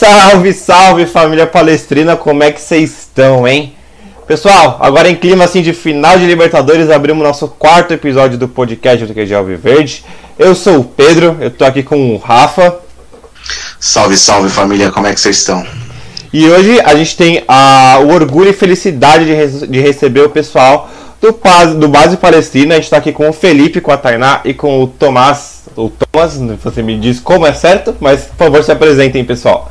Salve, 0.00 0.54
salve 0.54 1.04
família 1.04 1.46
palestrina, 1.46 2.16
como 2.16 2.42
é 2.42 2.50
que 2.50 2.58
vocês 2.58 3.00
estão, 3.00 3.46
hein? 3.46 3.74
Pessoal, 4.26 4.78
agora 4.80 5.10
em 5.10 5.14
clima 5.14 5.44
assim 5.44 5.60
de 5.60 5.74
final 5.74 6.18
de 6.18 6.24
Libertadores, 6.24 6.88
abrimos 6.88 7.22
nosso 7.22 7.46
quarto 7.46 7.92
episódio 7.92 8.38
do 8.38 8.48
podcast 8.48 9.04
do 9.04 9.12
QG 9.12 9.34
Alviverde. 9.34 10.02
Eu 10.38 10.54
sou 10.54 10.78
o 10.78 10.84
Pedro, 10.84 11.36
eu 11.38 11.50
tô 11.50 11.66
aqui 11.66 11.82
com 11.82 12.14
o 12.14 12.16
Rafa. 12.16 12.76
Salve, 13.78 14.16
salve 14.16 14.48
família, 14.48 14.90
como 14.90 15.06
é 15.06 15.12
que 15.12 15.20
vocês 15.20 15.36
estão? 15.36 15.66
E 16.32 16.48
hoje 16.48 16.80
a 16.80 16.94
gente 16.94 17.14
tem 17.14 17.44
a, 17.46 17.98
o 18.02 18.08
orgulho 18.08 18.48
e 18.48 18.54
felicidade 18.54 19.26
de, 19.26 19.34
re- 19.34 19.66
de 19.66 19.80
receber 19.80 20.22
o 20.22 20.30
pessoal 20.30 20.88
do, 21.20 21.38
do 21.78 21.88
Base 21.88 22.16
Palestina. 22.16 22.72
A 22.72 22.76
gente 22.76 22.84
está 22.84 22.96
aqui 22.96 23.12
com 23.12 23.28
o 23.28 23.34
Felipe, 23.34 23.82
com 23.82 23.92
a 23.92 23.98
Tainá 23.98 24.40
e 24.46 24.54
com 24.54 24.82
o 24.82 24.86
Tomás. 24.86 25.64
O 25.76 25.90
Thomas, 25.90 26.38
você 26.64 26.82
me 26.82 26.98
diz 26.98 27.20
como 27.20 27.46
é 27.46 27.52
certo, 27.52 27.94
mas 28.00 28.22
por 28.22 28.46
favor 28.46 28.64
se 28.64 28.72
apresentem, 28.72 29.22
pessoal. 29.26 29.70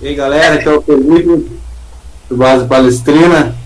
E 0.00 0.08
aí 0.08 0.14
galera, 0.14 0.54
aqui 0.54 0.68
é 0.68 0.72
o 0.72 0.80
Felipe 0.80 1.50
do 2.28 2.36
Base 2.36 2.66
Palestrina. 2.66 3.56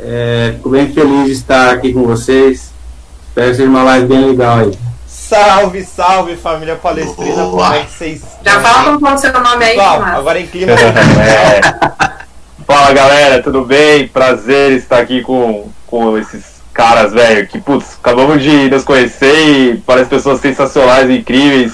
É, 0.00 0.54
fico 0.56 0.70
bem 0.70 0.92
feliz 0.92 1.26
de 1.26 1.32
estar 1.32 1.70
aqui 1.72 1.92
com 1.92 2.02
vocês. 2.02 2.72
Espero 3.28 3.50
que 3.50 3.56
seja 3.56 3.68
uma 3.68 3.84
live 3.84 4.06
bem 4.06 4.24
legal 4.30 4.58
aí. 4.58 4.78
Salve, 5.06 5.84
salve 5.84 6.36
família 6.36 6.74
palestrina, 6.74 7.44
Boa. 7.44 7.50
como 7.50 7.74
é 7.74 7.84
que 7.84 7.92
vocês 7.92 8.22
Já 8.42 8.60
fala 8.60 8.84
como 8.84 9.00
fala 9.00 9.14
o 9.14 9.18
seu 9.18 9.32
nome 9.32 9.64
aí, 9.64 9.76
Pessoal, 9.76 9.98
Tomás. 9.98 10.14
agora 10.18 10.40
em 10.40 10.46
clima. 10.46 10.72
É. 11.20 11.60
Fala 12.66 12.92
galera, 12.92 13.42
tudo 13.42 13.64
bem? 13.64 14.08
Prazer 14.08 14.72
estar 14.72 14.98
aqui 14.98 15.22
com, 15.22 15.68
com 15.86 16.18
esses 16.18 16.60
caras, 16.74 17.12
velho. 17.12 17.46
Que 17.46 17.60
putz, 17.60 17.96
acabamos 18.02 18.42
de 18.42 18.68
nos 18.68 18.84
conhecer 18.84 19.38
e 19.38 19.76
parecem 19.78 20.08
pessoas 20.08 20.40
sensacionais 20.40 21.08
e 21.08 21.18
incríveis. 21.18 21.72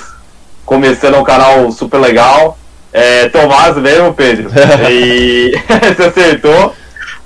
Começando 0.67 1.17
um 1.17 1.25
canal 1.25 1.71
super 1.73 1.99
legal. 1.99 2.59
É, 2.97 3.29
Tomás 3.29 3.77
mesmo, 3.77 4.15
Pedro. 4.15 4.49
E 4.89 5.53
você 5.97 6.03
acertou. 6.05 6.75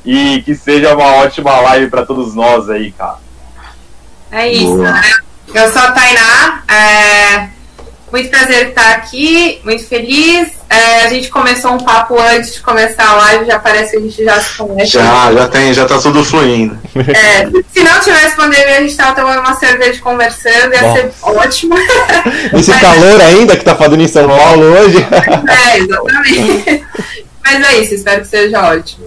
E 0.05 0.41
que 0.43 0.55
seja 0.55 0.95
uma 0.95 1.17
ótima 1.17 1.61
live 1.61 1.91
pra 1.91 2.07
todos 2.07 2.35
nós 2.35 2.71
aí, 2.71 2.91
cara. 2.93 3.19
É 4.33 4.51
isso, 4.51 4.77
Boa. 4.77 4.93
né? 4.93 5.03
Eu 5.55 5.71
sou 5.71 5.83
a 5.83 5.93
Tainá. 5.93 6.63
é, 6.69 7.49
Muito 8.11 8.31
prazer 8.31 8.69
estar 8.69 8.93
aqui, 8.93 9.61
muito 9.65 9.87
feliz. 9.87 10.49
É, 10.71 11.05
a 11.05 11.09
gente 11.09 11.29
começou 11.29 11.73
um 11.73 11.79
papo 11.79 12.19
antes 12.19 12.55
de 12.55 12.61
começar 12.61 13.07
a 13.07 13.17
live, 13.17 13.47
já 13.47 13.59
parece 13.59 13.93
que 13.93 13.97
a 13.97 14.01
gente 14.01 14.25
já 14.25 14.41
se 14.41 14.57
conhece. 14.57 14.93
Já, 14.93 15.33
já 15.33 15.49
tem, 15.49 15.75
já 15.75 15.87
tá 15.87 15.99
tudo 15.99 16.25
fluindo. 16.25 16.79
É, 16.97 17.47
se 17.73 17.83
não 17.83 18.01
tivesse 18.01 18.37
pandemia, 18.37 18.79
a 18.79 18.81
gente 18.81 18.97
tava 18.97 19.15
tomando 19.15 19.41
uma 19.41 19.55
cerveja 19.55 20.01
conversando, 20.01 20.73
ia 20.75 20.81
Bom. 20.81 20.95
ser 20.95 21.13
ótimo. 21.23 21.75
Esse 22.53 22.73
calor 22.81 23.21
ainda 23.21 23.57
que 23.57 23.65
tá 23.65 23.75
fazendo 23.75 24.03
em 24.03 24.09
São 24.09 24.27
Paulo 24.27 24.63
hoje. 24.65 24.99
É, 25.49 25.79
exatamente. 25.79 26.85
Mas 27.45 27.65
é 27.65 27.79
isso, 27.81 27.95
espero 27.95 28.21
que 28.23 28.29
seja 28.29 28.63
ótimo. 28.63 29.07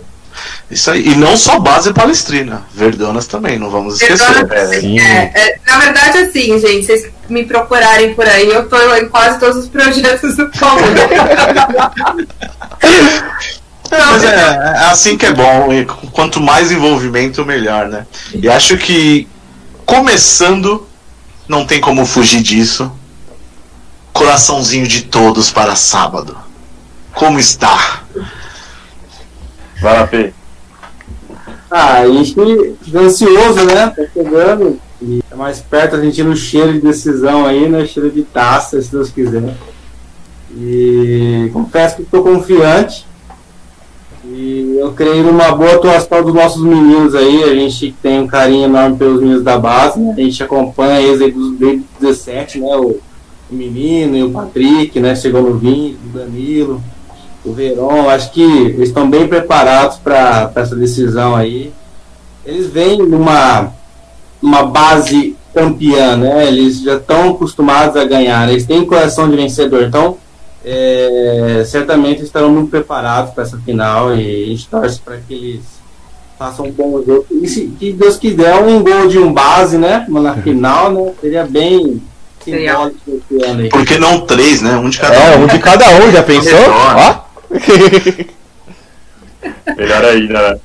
Isso 0.69 0.89
aí. 0.89 1.09
E 1.09 1.16
não 1.16 1.35
só 1.35 1.59
base 1.59 1.94
palestrina, 1.94 2.63
Verdonas 2.73 3.27
também, 3.27 3.59
não 3.59 3.69
vamos 3.69 4.02
esquecer. 4.02 4.79
Sim. 4.79 4.99
É, 4.99 5.31
é, 5.35 5.59
na 5.67 5.79
verdade, 5.79 6.17
assim, 6.19 6.57
gente, 6.59 6.85
vocês 6.85 7.11
me 7.32 7.46
procurarem 7.46 8.14
por 8.14 8.28
aí, 8.28 8.50
eu 8.50 8.68
tô 8.68 8.78
em 8.96 9.08
quase 9.08 9.40
todos 9.40 9.58
os 9.58 9.70
projetos 9.70 10.36
do 10.36 10.50
Paulo. 10.50 10.82
É, 13.92 13.98
mas 14.12 14.24
é, 14.24 14.36
é 14.36 14.86
assim 14.92 15.18
que 15.18 15.26
é 15.26 15.34
bom. 15.34 15.72
e 15.72 15.86
Quanto 15.86 16.42
mais 16.42 16.72
envolvimento, 16.72 17.46
melhor, 17.46 17.88
né? 17.88 18.06
E 18.34 18.50
acho 18.50 18.78
que 18.78 19.28
começando, 19.86 20.88
não 21.48 21.66
tem 21.66 21.80
como 21.80 22.06
fugir 22.06 22.42
disso. 22.42 22.92
Coraçãozinho 24.14 24.88
de 24.88 25.04
todos 25.04 25.50
para 25.50 25.76
sábado. 25.76 26.38
Como 27.14 27.40
está? 27.40 28.04
Vai 29.82 30.00
lá, 30.00 30.08
Fê. 30.08 30.34
Ah, 31.70 32.00
a 32.00 32.08
gente 32.08 32.36
fica 32.84 33.00
ansioso, 33.00 33.66
né? 33.66 33.88
Tá 33.88 34.04
chegando. 34.14 34.80
E 35.01 35.22
tá 35.29 35.35
mais 35.35 35.59
perto, 35.59 35.95
a 35.95 36.01
gente 36.01 36.16
tira 36.16 36.29
o 36.29 36.35
cheiro 36.35 36.73
de 36.73 36.79
decisão 36.79 37.45
aí, 37.45 37.67
né? 37.67 37.85
Cheiro 37.85 38.12
de 38.12 38.23
taça, 38.23 38.81
se 38.81 38.91
Deus 38.91 39.09
quiser. 39.09 39.56
E 40.56 41.50
confesso 41.53 41.95
que 41.95 42.01
estou 42.03 42.23
confiante. 42.23 43.06
E 44.23 44.78
eu 44.79 44.91
creio 44.94 45.23
numa 45.23 45.51
boa 45.51 45.75
atuação 45.75 46.23
dos 46.23 46.34
nossos 46.34 46.61
meninos 46.61 47.16
aí. 47.16 47.44
A 47.44 47.56
gente 47.56 47.95
tem 48.01 48.19
um 48.19 48.28
carinho 48.28 48.66
enorme 48.66 48.97
pelos 48.97 49.19
meninos 49.19 49.44
da 49.44 49.57
base, 49.57 50.00
né? 50.00 50.13
A 50.16 50.22
gente 50.22 50.44
acompanha 50.44 51.01
eles 51.01 51.22
aí 51.22 51.31
desde 51.31 51.79
os 51.79 52.00
17, 52.00 52.59
né? 52.59 52.75
O, 52.75 53.00
o 53.50 53.56
menino 53.56 54.16
e 54.16 54.23
o 54.23 54.31
Patrick, 54.31 55.00
né? 55.00 55.16
Chegou 55.16 55.41
no 55.41 55.57
20, 55.57 55.95
o 55.95 56.17
Danilo 56.17 56.81
o 57.44 57.53
Verón, 57.53 58.07
acho 58.09 58.31
que 58.31 58.41
eles 58.41 58.90
estão 58.90 59.09
bem 59.09 59.28
preparados 59.28 59.97
para 59.97 60.51
essa 60.56 60.75
decisão 60.75 61.35
aí. 61.35 61.73
Eles 62.45 62.67
vêm 62.67 62.97
numa, 62.97 63.73
numa 64.41 64.63
base 64.63 65.35
campeã, 65.53 66.16
né? 66.16 66.47
Eles 66.47 66.81
já 66.81 66.96
estão 66.96 67.31
acostumados 67.31 67.96
a 67.96 68.06
ganhar, 68.06 68.50
eles 68.50 68.66
têm 68.66 68.85
coração 68.85 69.29
de 69.29 69.35
vencedor, 69.35 69.84
então 69.84 70.18
é, 70.63 71.63
certamente 71.66 72.24
estarão 72.24 72.52
muito 72.52 72.69
preparados 72.69 73.34
para 73.34 73.44
essa 73.44 73.57
final 73.59 74.16
e 74.16 74.44
a 74.44 74.47
gente 74.47 74.68
torce 74.68 75.00
para 75.00 75.18
que 75.18 75.34
eles 75.34 75.62
façam 76.38 76.66
um 76.66 76.72
bom 76.72 77.03
jogo. 77.06 77.25
E 77.29 77.47
se 77.47 77.68
que 77.79 77.91
Deus 77.94 78.18
quiser, 78.18 78.56
um 78.56 78.81
gol 78.84 79.07
de 79.07 79.19
um 79.19 79.31
base, 79.34 79.78
né? 79.78 80.06
Na 80.09 80.35
final, 80.38 80.91
né? 80.91 81.12
Seria 81.22 81.46
bem 81.46 82.02
simbólico 82.44 82.97
esse 83.08 83.44
ano 83.44 83.62
aí. 83.62 83.69
Por 83.69 83.85
que 83.85 83.97
não 84.00 84.22
três, 84.22 84.62
né? 84.62 84.75
Um 84.78 84.90
de 84.90 85.00
cada 85.00 85.16
É, 85.16 85.38
um. 85.38 85.44
um 85.44 85.47
de 85.47 85.59
cada 85.59 85.85
um, 86.03 86.12
já 86.12 86.23
pensou? 86.23 86.53
Melhor. 86.53 86.96
Ó. 86.97 87.22
Melhor 89.78 90.06
ainda, 90.06 90.53
né? 90.53 90.59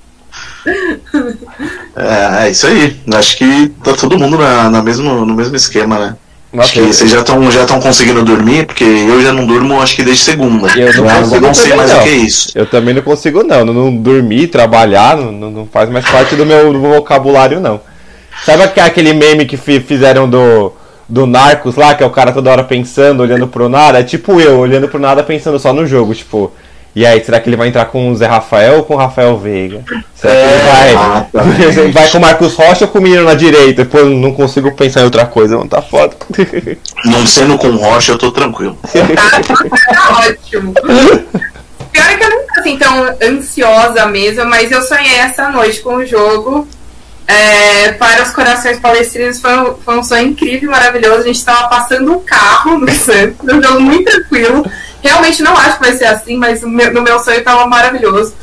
É, 1.96 2.46
é 2.46 2.50
isso 2.50 2.66
aí. 2.66 2.96
Acho 3.14 3.36
que 3.38 3.68
tá 3.82 3.92
todo 3.94 4.18
mundo 4.18 4.36
na, 4.38 4.70
na 4.70 4.82
mesmo, 4.82 5.24
no 5.24 5.34
mesmo 5.34 5.56
esquema, 5.56 5.98
né? 5.98 6.16
Nossa, 6.52 6.68
acho 6.68 6.80
que 6.80 6.86
vocês 6.86 7.10
já 7.10 7.20
estão 7.20 7.50
já 7.50 7.66
tão 7.66 7.80
conseguindo 7.80 8.22
dormir, 8.24 8.66
porque 8.66 8.84
eu 8.84 9.20
já 9.20 9.32
não 9.32 9.46
durmo 9.46 9.80
acho 9.80 9.96
que 9.96 10.02
desde 10.02 10.22
segunda. 10.24 10.68
Eu 10.78 10.92
não 11.04 11.08
consigo 11.20 11.40
não 11.46 11.54
sei 11.54 11.70
também, 11.70 11.76
mais 11.78 11.90
não. 11.92 12.00
o 12.00 12.02
que 12.02 12.08
é 12.08 12.12
isso. 12.16 12.52
Eu 12.54 12.66
também 12.66 12.94
não 12.94 13.02
consigo, 13.02 13.42
não. 13.42 13.64
Não, 13.64 13.96
dormir, 13.96 14.46
trabalhar, 14.48 15.16
não, 15.16 15.32
não- 15.50 15.66
faz 15.66 15.90
mais 15.90 16.04
parte 16.08 16.34
do 16.34 16.46
meu, 16.46 16.78
vocabulário, 16.80 17.60
não. 17.60 17.80
Sabe 18.44 18.62
aque- 18.62 18.80
aquele 18.80 19.12
meme 19.12 19.44
que 19.44 19.56
fi- 19.56 19.80
fizeram 19.80 20.28
do, 20.28 20.72
do 21.08 21.26
Narcos 21.26 21.74
lá, 21.74 21.94
que 21.94 22.02
é 22.02 22.06
o 22.06 22.10
cara 22.10 22.32
toda 22.32 22.50
hora 22.50 22.64
pensando, 22.64 23.22
olhando 23.22 23.48
pro 23.48 23.68
nada? 23.68 23.98
É 23.98 24.02
tipo 24.02 24.40
eu, 24.40 24.58
olhando 24.58 24.88
pro 24.88 24.98
nada, 25.00 25.22
pensando 25.22 25.58
só 25.58 25.72
no 25.72 25.86
jogo, 25.86 26.14
tipo. 26.14 26.52
E 26.96 27.04
aí, 27.04 27.22
será 27.22 27.38
que 27.38 27.46
ele 27.50 27.58
vai 27.58 27.68
entrar 27.68 27.84
com 27.84 28.10
o 28.10 28.16
Zé 28.16 28.26
Rafael 28.26 28.78
ou 28.78 28.82
com 28.82 28.94
o 28.94 28.96
Rafael 28.96 29.36
Veiga? 29.36 29.84
Será 30.14 30.32
que 30.32 30.40
ele 30.40 30.62
vai, 30.62 30.94
Ah, 30.94 31.26
tá. 31.30 31.42
vai 31.92 32.08
com 32.08 32.16
o 32.16 32.20
Marcos 32.22 32.54
Rocha 32.54 32.86
ou 32.86 32.90
com 32.90 32.98
o 32.98 33.02
menino 33.02 33.22
na 33.22 33.34
direita? 33.34 33.84
Pô, 33.84 33.98
eu 33.98 34.06
não 34.06 34.32
consigo 34.32 34.72
pensar 34.74 35.02
em 35.02 35.04
outra 35.04 35.26
coisa, 35.26 35.58
não 35.58 35.68
tá 35.68 35.82
foda. 35.82 36.16
Não 37.04 37.26
sendo 37.26 37.58
com 37.58 37.68
rocha, 37.76 38.12
eu 38.12 38.18
tô 38.18 38.32
tranquilo. 38.32 38.78
Tá 38.82 40.26
ótimo. 40.26 40.72
Pior 41.92 42.06
é 42.10 42.16
que 42.16 42.24
eu 42.24 42.30
não 42.30 42.38
tô 42.46 42.60
assim 42.60 42.78
tão 42.78 43.16
ansiosa 43.22 44.06
mesmo, 44.06 44.46
mas 44.46 44.72
eu 44.72 44.80
sonhei 44.80 45.16
essa 45.16 45.50
noite 45.50 45.80
com 45.80 45.96
o 45.96 46.06
jogo. 46.06 46.66
É, 47.28 47.92
para 47.92 48.22
os 48.22 48.30
corações 48.30 48.78
palestrinos 48.78 49.38
foi 49.38 49.54
um, 49.58 49.74
foi 49.74 49.98
um 49.98 50.02
sonho 50.02 50.28
incrível 50.28 50.70
e 50.70 50.72
maravilhoso. 50.72 51.18
A 51.18 51.26
gente 51.26 51.36
estava 51.36 51.68
passando 51.68 52.10
um 52.10 52.20
carro 52.20 52.78
no 52.78 52.90
Santos, 52.90 53.36
um 53.52 53.62
jogo 53.62 53.80
muito 53.80 54.10
tranquilo. 54.10 54.64
Realmente 55.06 55.42
não 55.42 55.56
acho 55.56 55.78
que 55.78 55.84
vai 55.84 55.96
ser 55.96 56.06
assim, 56.06 56.36
mas 56.36 56.62
meu- 56.62 56.92
no 56.92 57.02
meu 57.02 57.18
sonho 57.18 57.38
estava 57.38 57.66
maravilhoso. 57.66 58.34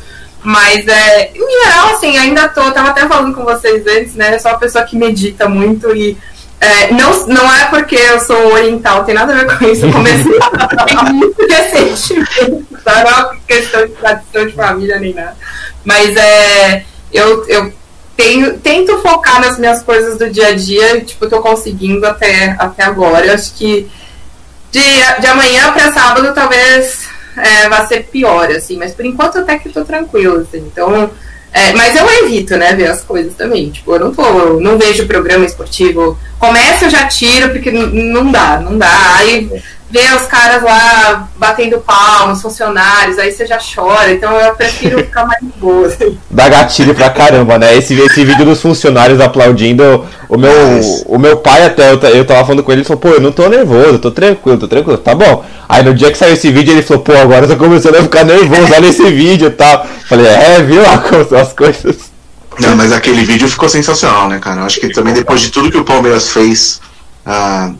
Mas 0.42 0.86
é, 0.86 1.30
em 1.34 1.62
geral, 1.64 1.94
assim, 1.94 2.18
ainda 2.18 2.48
tô, 2.48 2.70
tava 2.70 2.90
até 2.90 3.06
falando 3.08 3.34
com 3.34 3.44
vocês 3.44 3.86
antes, 3.86 4.14
né? 4.14 4.34
Eu 4.34 4.40
sou 4.40 4.50
uma 4.50 4.58
pessoa 4.58 4.84
que 4.84 4.96
medita 4.96 5.48
muito 5.48 5.94
e 5.96 6.16
é, 6.60 6.92
não, 6.92 7.26
não 7.26 7.52
é 7.52 7.64
porque 7.66 7.96
eu 7.96 8.20
sou 8.20 8.52
oriental, 8.52 9.04
tem 9.04 9.14
nada 9.14 9.32
a 9.32 9.36
ver 9.36 9.58
com 9.58 9.64
isso. 9.64 9.86
Eu 9.86 9.92
comecei 9.92 10.32
muito 11.12 11.46
recentemente, 11.46 12.66
tá? 12.84 12.92
Não 13.04 13.10
é 13.10 13.14
uma 13.14 13.36
questão 13.46 13.86
de 13.86 13.92
tradição 13.92 14.46
de 14.46 14.52
família 14.52 14.98
nem 14.98 15.14
nada. 15.14 15.36
Mas 15.84 16.16
é, 16.16 16.84
eu, 17.12 17.46
eu 17.48 17.72
tenho, 18.16 18.58
tento 18.58 18.98
focar 19.00 19.40
nas 19.40 19.58
minhas 19.58 19.82
coisas 19.82 20.18
do 20.18 20.28
dia 20.30 20.48
a 20.48 20.54
dia, 20.54 21.00
tipo, 21.00 21.28
tô 21.28 21.40
conseguindo 21.40 22.06
até, 22.06 22.54
até 22.58 22.84
agora. 22.84 23.26
Eu 23.26 23.34
acho 23.34 23.54
que 23.54 23.90
de, 24.74 25.20
de 25.20 25.26
amanhã 25.28 25.72
pra 25.72 25.92
sábado 25.92 26.34
talvez 26.34 27.06
é, 27.36 27.68
vá 27.68 27.86
ser 27.86 28.06
pior, 28.06 28.50
assim, 28.50 28.76
mas 28.76 28.92
por 28.92 29.04
enquanto 29.04 29.38
até 29.38 29.56
que 29.56 29.68
tô 29.68 29.84
tranquilo, 29.84 30.40
assim. 30.40 30.58
Então, 30.58 31.10
É, 31.54 31.72
mas 31.72 31.94
eu 31.94 32.04
evito, 32.24 32.56
né, 32.56 32.74
ver 32.74 32.88
as 32.88 33.02
coisas 33.04 33.32
também. 33.34 33.70
Tipo, 33.70 33.94
eu 33.94 34.00
não 34.00 34.12
tô, 34.12 34.24
eu 34.24 34.60
não 34.60 34.76
vejo 34.76 35.06
programa 35.06 35.46
esportivo. 35.46 36.18
Começa, 36.36 36.86
eu 36.86 36.90
já 36.90 37.06
tiro, 37.06 37.50
porque 37.50 37.70
não 37.70 38.32
dá, 38.32 38.58
não 38.58 38.76
dá. 38.76 39.14
Aí 39.18 39.48
vê 39.88 40.12
os 40.16 40.26
caras 40.26 40.64
lá 40.64 41.28
batendo 41.36 41.78
palmas, 41.78 42.42
funcionários, 42.42 43.20
aí 43.20 43.30
você 43.30 43.46
já 43.46 43.58
chora. 43.58 44.10
Então 44.10 44.36
eu 44.36 44.52
prefiro 44.56 44.98
ficar 44.98 45.26
mais 45.26 45.40
boa. 45.56 45.88
Dá 46.28 46.48
gatilho 46.48 46.92
pra 46.92 47.08
caramba, 47.10 47.56
né? 47.56 47.76
Esse, 47.76 47.94
esse 48.00 48.24
vídeo 48.24 48.44
dos 48.44 48.60
funcionários 48.60 49.20
aplaudindo. 49.20 50.04
O 50.28 50.36
meu, 50.36 50.50
o 51.06 51.18
meu 51.18 51.36
pai 51.36 51.66
até, 51.66 51.92
eu, 51.92 52.00
eu 52.00 52.24
tava 52.24 52.44
falando 52.44 52.64
com 52.64 52.72
ele, 52.72 52.80
ele 52.80 52.86
falou, 52.88 53.00
pô, 53.00 53.08
eu 53.10 53.20
não 53.20 53.30
tô 53.30 53.48
nervoso, 53.48 53.90
eu 53.90 53.98
tô 54.00 54.10
tranquilo, 54.10 54.58
tô 54.58 54.66
tranquilo, 54.66 54.98
tá 54.98 55.14
bom. 55.14 55.44
Aí 55.68 55.84
no 55.84 55.94
dia 55.94 56.10
que 56.10 56.18
saiu 56.18 56.34
esse 56.34 56.50
vídeo, 56.50 56.72
ele 56.72 56.82
falou, 56.82 57.04
pô, 57.04 57.12
agora 57.12 57.44
eu 57.44 57.50
tô 57.50 57.56
começando 57.56 57.94
a 57.94 58.02
ficar 58.02 58.24
nervoso, 58.24 58.74
olha 58.74 58.88
esse 58.88 59.04
vídeo 59.12 59.46
e 59.46 59.50
tal. 59.52 59.86
Falei, 60.08 60.26
é, 60.26 60.62
viu 60.62 60.82
as 61.38 61.52
coisas. 61.52 62.12
Não, 62.58 62.76
mas 62.76 62.92
aquele 62.92 63.24
vídeo 63.24 63.48
ficou 63.48 63.68
sensacional, 63.68 64.28
né, 64.28 64.38
cara? 64.38 64.60
Eu 64.60 64.64
acho 64.64 64.78
que 64.78 64.88
também 64.90 65.14
depois 65.14 65.40
de 65.40 65.50
tudo 65.50 65.70
que 65.70 65.78
o 65.78 65.84
Palmeiras 65.84 66.30
fez, 66.30 66.80
ah, 67.26 67.72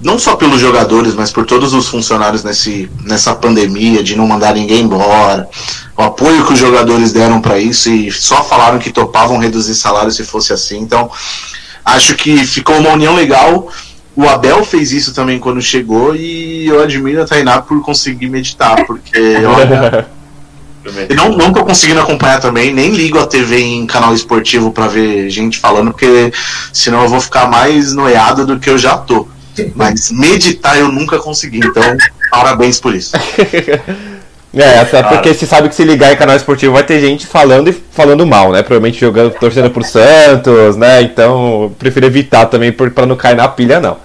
não 0.00 0.18
só 0.18 0.36
pelos 0.36 0.60
jogadores, 0.60 1.14
mas 1.14 1.32
por 1.32 1.46
todos 1.46 1.72
os 1.72 1.88
funcionários 1.88 2.44
nesse, 2.44 2.90
nessa 3.04 3.34
pandemia, 3.34 4.02
de 4.02 4.16
não 4.16 4.26
mandar 4.26 4.54
ninguém 4.54 4.82
embora, 4.82 5.48
o 5.96 6.02
apoio 6.02 6.44
que 6.46 6.52
os 6.52 6.58
jogadores 6.58 7.12
deram 7.12 7.40
para 7.40 7.58
isso 7.58 7.90
e 7.90 8.10
só 8.12 8.44
falaram 8.44 8.78
que 8.78 8.92
topavam 8.92 9.38
reduzir 9.38 9.74
salário 9.74 10.12
se 10.12 10.24
fosse 10.24 10.52
assim. 10.52 10.78
Então, 10.78 11.10
acho 11.84 12.14
que 12.14 12.44
ficou 12.44 12.76
uma 12.76 12.90
união 12.90 13.14
legal. 13.14 13.68
O 14.14 14.28
Abel 14.28 14.64
fez 14.64 14.92
isso 14.92 15.14
também 15.14 15.38
quando 15.38 15.62
chegou 15.62 16.14
e 16.14 16.66
eu 16.66 16.82
admiro 16.82 17.22
a 17.22 17.26
Tainá 17.26 17.62
por 17.62 17.80
conseguir 17.82 18.28
meditar, 18.28 18.84
porque 18.84 19.18
olha. 19.46 20.08
Eu 21.08 21.16
não, 21.16 21.36
não 21.36 21.52
tô 21.52 21.64
conseguindo 21.64 22.00
acompanhar 22.00 22.40
também, 22.40 22.72
nem 22.72 22.92
ligo 22.92 23.18
a 23.18 23.26
TV 23.26 23.60
em 23.60 23.86
canal 23.86 24.14
esportivo 24.14 24.72
para 24.72 24.88
ver 24.88 25.28
gente 25.30 25.58
falando, 25.58 25.90
porque 25.90 26.32
senão 26.72 27.02
eu 27.02 27.08
vou 27.08 27.20
ficar 27.20 27.46
mais 27.48 27.92
noiado 27.92 28.46
do 28.46 28.58
que 28.58 28.70
eu 28.70 28.78
já 28.78 28.96
tô. 28.96 29.28
Mas 29.74 30.10
meditar 30.10 30.78
eu 30.78 30.88
nunca 30.90 31.18
consegui, 31.18 31.58
então 31.58 31.82
parabéns 32.30 32.80
por 32.80 32.94
isso. 32.94 33.12
É, 34.54 34.80
até 34.80 35.02
porque 35.02 35.34
você 35.34 35.44
sabe 35.44 35.68
que 35.68 35.74
se 35.74 35.84
ligar 35.84 36.10
em 36.10 36.16
canal 36.16 36.34
esportivo 36.34 36.72
vai 36.72 36.82
ter 36.82 37.00
gente 37.00 37.26
falando 37.26 37.68
e 37.68 37.72
falando 37.72 38.26
mal, 38.26 38.50
né? 38.50 38.62
Provavelmente 38.62 38.98
jogando, 38.98 39.30
torcendo 39.34 39.70
por 39.70 39.84
Santos, 39.84 40.74
né? 40.74 41.02
Então 41.02 41.64
eu 41.64 41.76
prefiro 41.78 42.06
evitar 42.06 42.46
também 42.46 42.72
para 42.72 43.04
não 43.04 43.14
cair 43.14 43.36
na 43.36 43.46
pilha, 43.46 43.78
não. 43.78 43.98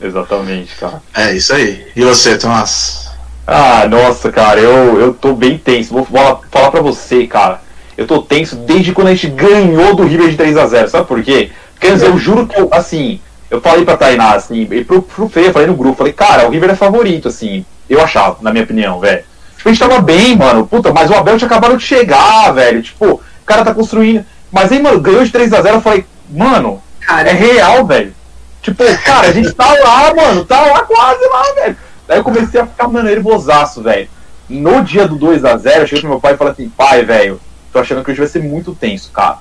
Exatamente, 0.00 0.74
cara. 0.76 1.02
É 1.14 1.32
isso 1.32 1.54
aí. 1.54 1.86
E 1.96 2.04
você, 2.04 2.36
Tomás? 2.36 3.05
Ah, 3.46 3.86
nossa, 3.88 4.32
cara, 4.32 4.58
eu, 4.58 5.00
eu 5.00 5.14
tô 5.14 5.32
bem 5.34 5.56
tenso. 5.56 5.94
Vou 5.94 6.04
falar, 6.04 6.40
falar 6.50 6.70
pra 6.70 6.80
você, 6.80 7.26
cara. 7.26 7.60
Eu 7.96 8.06
tô 8.06 8.20
tenso 8.20 8.56
desde 8.56 8.92
quando 8.92 9.08
a 9.08 9.14
gente 9.14 9.28
ganhou 9.28 9.94
do 9.94 10.04
River 10.04 10.28
de 10.28 10.36
3 10.36 10.56
a 10.58 10.66
0 10.66 10.88
Sabe 10.88 11.06
por 11.06 11.22
quê? 11.22 11.50
Porque 11.72 11.86
eu 11.86 12.18
juro 12.18 12.46
que 12.46 12.58
eu, 12.58 12.68
assim, 12.72 13.20
eu 13.50 13.60
falei 13.60 13.84
pra 13.84 13.96
Tainá, 13.96 14.32
assim, 14.32 14.66
e 14.70 14.84
pro, 14.84 15.02
pro 15.02 15.28
Fê, 15.28 15.48
eu 15.48 15.52
falei 15.52 15.68
no 15.68 15.76
grupo, 15.76 15.98
falei, 15.98 16.12
cara, 16.12 16.46
o 16.46 16.50
River 16.50 16.70
é 16.70 16.74
favorito, 16.74 17.28
assim, 17.28 17.64
eu 17.88 18.00
achava, 18.00 18.38
na 18.40 18.50
minha 18.50 18.64
opinião, 18.64 18.98
velho. 18.98 19.22
Tipo, 19.56 19.68
a 19.68 19.72
gente 19.72 19.80
tava 19.80 20.00
bem, 20.00 20.36
mano, 20.36 20.66
puta, 20.66 20.92
mas 20.92 21.10
o 21.10 21.14
Abel 21.14 21.36
tinha 21.36 21.46
acabado 21.46 21.76
de 21.76 21.84
chegar, 21.84 22.50
velho, 22.52 22.82
tipo, 22.82 23.06
o 23.06 23.20
cara 23.44 23.64
tá 23.64 23.74
construindo. 23.74 24.24
Mas 24.50 24.72
aí, 24.72 24.80
mano, 24.80 25.00
ganhou 25.00 25.24
de 25.24 25.30
3x0, 25.30 25.66
eu 25.66 25.80
falei, 25.80 26.04
mano, 26.30 26.82
cara, 27.00 27.28
é 27.28 27.32
real, 27.32 27.84
velho. 27.86 28.14
Tipo, 28.62 28.82
cara, 29.04 29.28
a 29.28 29.32
gente 29.32 29.52
tá 29.52 29.72
lá, 29.72 30.14
mano, 30.14 30.44
tá 30.44 30.60
lá 30.60 30.80
quase 30.82 31.24
lá, 31.28 31.42
velho. 31.62 31.76
Daí 32.06 32.18
eu 32.18 32.24
comecei 32.24 32.60
a 32.60 32.66
ficar, 32.66 32.88
mano, 32.88 33.08
nervosaço, 33.08 33.82
velho. 33.82 34.08
No 34.48 34.82
dia 34.82 35.08
do 35.08 35.18
2x0, 35.18 35.80
eu 35.80 35.86
cheguei 35.86 36.00
pro 36.00 36.10
meu 36.10 36.20
pai 36.20 36.34
e 36.34 36.36
falei 36.36 36.52
assim, 36.52 36.68
pai, 36.68 37.04
velho, 37.04 37.40
tô 37.72 37.80
achando 37.80 38.04
que 38.04 38.10
hoje 38.10 38.20
vai 38.20 38.28
ser 38.28 38.42
muito 38.42 38.74
tenso, 38.74 39.10
cara. 39.10 39.38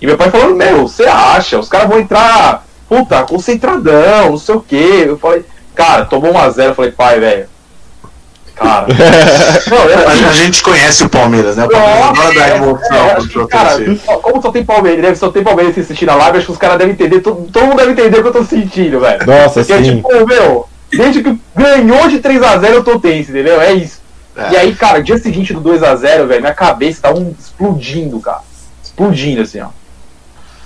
E 0.00 0.06
meu 0.06 0.16
pai 0.16 0.30
falou, 0.30 0.54
meu, 0.54 0.86
você 0.86 1.04
acha? 1.04 1.58
Os 1.58 1.68
caras 1.68 1.88
vão 1.88 1.98
entrar 1.98 2.64
puta, 2.88 3.22
concentradão, 3.24 4.30
não 4.30 4.38
sei 4.38 4.54
o 4.54 4.60
que. 4.60 5.04
Eu 5.06 5.18
falei, 5.18 5.44
cara, 5.74 6.04
tomou 6.04 6.32
1x0. 6.32 6.64
Eu 6.64 6.74
falei, 6.74 6.92
pai, 6.92 7.20
velho. 7.20 7.46
Cara. 8.54 8.86
não, 9.66 10.28
a, 10.28 10.32
gente 10.32 10.62
conhece 10.62 11.02
o 11.02 11.08
Palmeiras, 11.08 11.56
né? 11.56 11.64
O 11.64 11.68
Palmeiras 11.68 12.08
adora 12.08 12.34
dar 12.34 12.56
emoção 12.56 13.42
é, 13.42 13.46
cara, 13.48 13.78
como 14.22 14.40
só 14.40 14.52
tem 14.52 14.64
Palmeiras, 14.64 15.02
deve 15.02 15.16
só 15.16 15.28
tem 15.28 15.42
Palmeiras 15.42 15.76
assistindo 15.76 16.10
a 16.10 16.14
live, 16.14 16.38
acho 16.38 16.46
que 16.46 16.52
os 16.52 16.58
caras 16.58 16.78
devem 16.78 16.94
entender, 16.94 17.20
todo, 17.20 17.50
todo 17.50 17.66
mundo 17.66 17.78
deve 17.78 17.90
entender 17.90 18.16
o 18.16 18.22
que 18.22 18.28
eu 18.28 18.32
tô 18.32 18.44
sentindo, 18.44 19.00
velho. 19.00 19.26
Nossa, 19.26 19.64
Porque, 19.64 19.76
sim. 19.82 19.96
tipo, 19.96 20.08
meu, 20.24 20.68
desde 20.96 21.22
que 21.22 21.38
ganhou 21.54 22.08
de 22.08 22.18
3x0 22.18 22.70
eu 22.70 22.84
tô 22.84 22.98
tenso, 22.98 23.30
entendeu? 23.30 23.60
É 23.60 23.72
isso. 23.72 24.00
É. 24.36 24.52
E 24.52 24.56
aí, 24.56 24.74
cara, 24.74 25.02
dia 25.02 25.18
seguinte 25.18 25.52
do 25.52 25.60
2x0, 25.60 26.26
velho, 26.26 26.40
minha 26.40 26.54
cabeça 26.54 27.02
tá 27.02 27.14
um 27.14 27.34
explodindo, 27.38 28.18
cara. 28.20 28.42
Explodindo, 28.82 29.42
assim, 29.42 29.60
ó. 29.60 29.68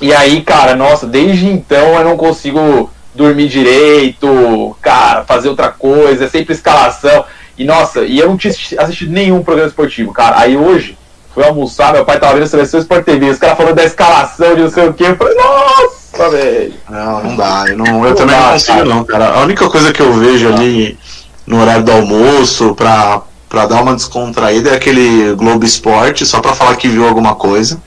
E 0.01 0.13
aí, 0.15 0.43
cara, 0.43 0.77
nossa, 0.77 1.07
desde 1.07 1.47
então 1.49 1.95
eu 1.99 2.05
não 2.05 2.17
consigo 2.17 2.91
dormir 3.15 3.49
direito, 3.49 4.77
cara, 4.81 5.25
fazer 5.25 5.49
outra 5.49 5.69
coisa, 5.69 6.25
é 6.25 6.29
sempre 6.29 6.55
escalação. 6.55 7.25
E 7.59 7.65
nossa, 7.65 8.03
e 8.03 8.19
eu 8.19 8.29
não 8.29 8.37
tinha 8.37 8.55
assistido 8.79 9.11
nenhum 9.11 9.43
programa 9.43 9.69
esportivo, 9.69 10.13
cara. 10.13 10.39
Aí 10.39 10.57
hoje, 10.57 10.97
fui 11.35 11.45
almoçar, 11.45 11.93
meu 11.93 12.05
pai 12.05 12.21
tava 12.21 12.35
vendo 12.35 12.45
a 12.45 12.47
seleção 12.47 12.79
Sport 12.79 13.05
TV, 13.05 13.31
os 13.31 13.39
caras 13.39 13.57
falando 13.57 13.75
da 13.75 13.85
escalação 13.85 14.55
de 14.55 14.63
não 14.63 14.71
sei 14.71 14.89
o 14.89 14.95
que, 14.95 15.05
eu 15.05 15.17
falei, 15.17 15.35
nossa, 15.35 15.98
velho. 16.26 16.75
Não, 16.88 17.23
não 17.23 17.37
dá, 17.37 17.67
eu, 17.69 17.76
não, 17.76 17.87
eu 17.87 18.11
não 18.11 18.15
também 18.15 18.37
dá, 18.37 18.43
não 18.43 18.53
consigo 18.53 18.73
cara. 18.79 18.85
não, 18.88 19.05
cara. 19.05 19.29
A 19.35 19.41
única 19.43 19.69
coisa 19.69 19.93
que 19.93 20.00
eu 20.00 20.12
vejo 20.15 20.49
ali 20.49 20.99
no 21.47 21.61
horário 21.61 21.85
do 21.85 21.93
almoço, 21.93 22.75
pra, 22.75 23.23
pra 23.49 23.67
dar 23.67 23.82
uma 23.82 23.94
descontraída, 23.94 24.70
é 24.70 24.76
aquele 24.76 25.35
Globo 25.35 25.65
Esporte, 25.65 26.26
só 26.26 26.41
pra 26.41 26.55
falar 26.55 26.76
que 26.76 26.88
viu 26.88 27.06
alguma 27.06 27.35
coisa. 27.35 27.81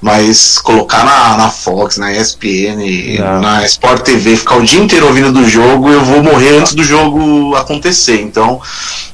Mas 0.00 0.58
colocar 0.58 1.02
na, 1.02 1.38
na 1.38 1.48
Fox, 1.50 1.96
na 1.96 2.12
ESPN, 2.12 2.76
Não. 3.18 3.40
na 3.40 3.64
Sport 3.64 4.02
TV, 4.02 4.36
ficar 4.36 4.56
o 4.56 4.62
dia 4.62 4.82
inteiro 4.82 5.06
ouvindo 5.06 5.32
do 5.32 5.48
jogo, 5.48 5.88
eu 5.88 6.04
vou 6.04 6.22
morrer 6.22 6.58
antes 6.58 6.74
do 6.74 6.84
jogo 6.84 7.54
acontecer. 7.54 8.20
Então, 8.20 8.60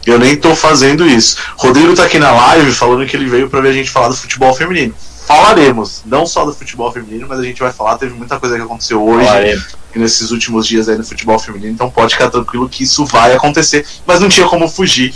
eu 0.04 0.18
nem 0.18 0.34
tô 0.34 0.56
fazendo 0.56 1.06
isso. 1.06 1.36
Rodrigo 1.56 1.94
tá 1.94 2.02
aqui 2.02 2.18
na 2.18 2.32
live 2.32 2.72
falando 2.72 3.06
que 3.06 3.16
ele 3.16 3.26
veio 3.26 3.48
para 3.48 3.60
ver 3.60 3.68
a 3.68 3.72
gente 3.72 3.88
falar 3.88 4.08
do 4.08 4.16
futebol 4.16 4.52
feminino. 4.52 4.92
Falaremos, 5.30 6.02
não 6.04 6.26
só 6.26 6.44
do 6.44 6.52
futebol 6.52 6.90
feminino, 6.90 7.24
mas 7.28 7.38
a 7.38 7.44
gente 7.44 7.60
vai 7.60 7.72
falar. 7.72 7.96
Teve 7.96 8.14
muita 8.14 8.36
coisa 8.40 8.56
que 8.56 8.62
aconteceu 8.62 9.00
hoje 9.00 9.62
e 9.94 9.98
nesses 10.00 10.32
últimos 10.32 10.66
dias 10.66 10.88
aí 10.88 10.98
no 10.98 11.04
futebol 11.04 11.38
feminino, 11.38 11.72
então 11.72 11.88
pode 11.88 12.14
ficar 12.14 12.30
tranquilo 12.30 12.68
que 12.68 12.82
isso 12.82 13.04
vai 13.06 13.32
acontecer, 13.32 13.86
mas 14.04 14.18
não 14.18 14.28
tinha 14.28 14.48
como 14.48 14.68
fugir 14.68 15.14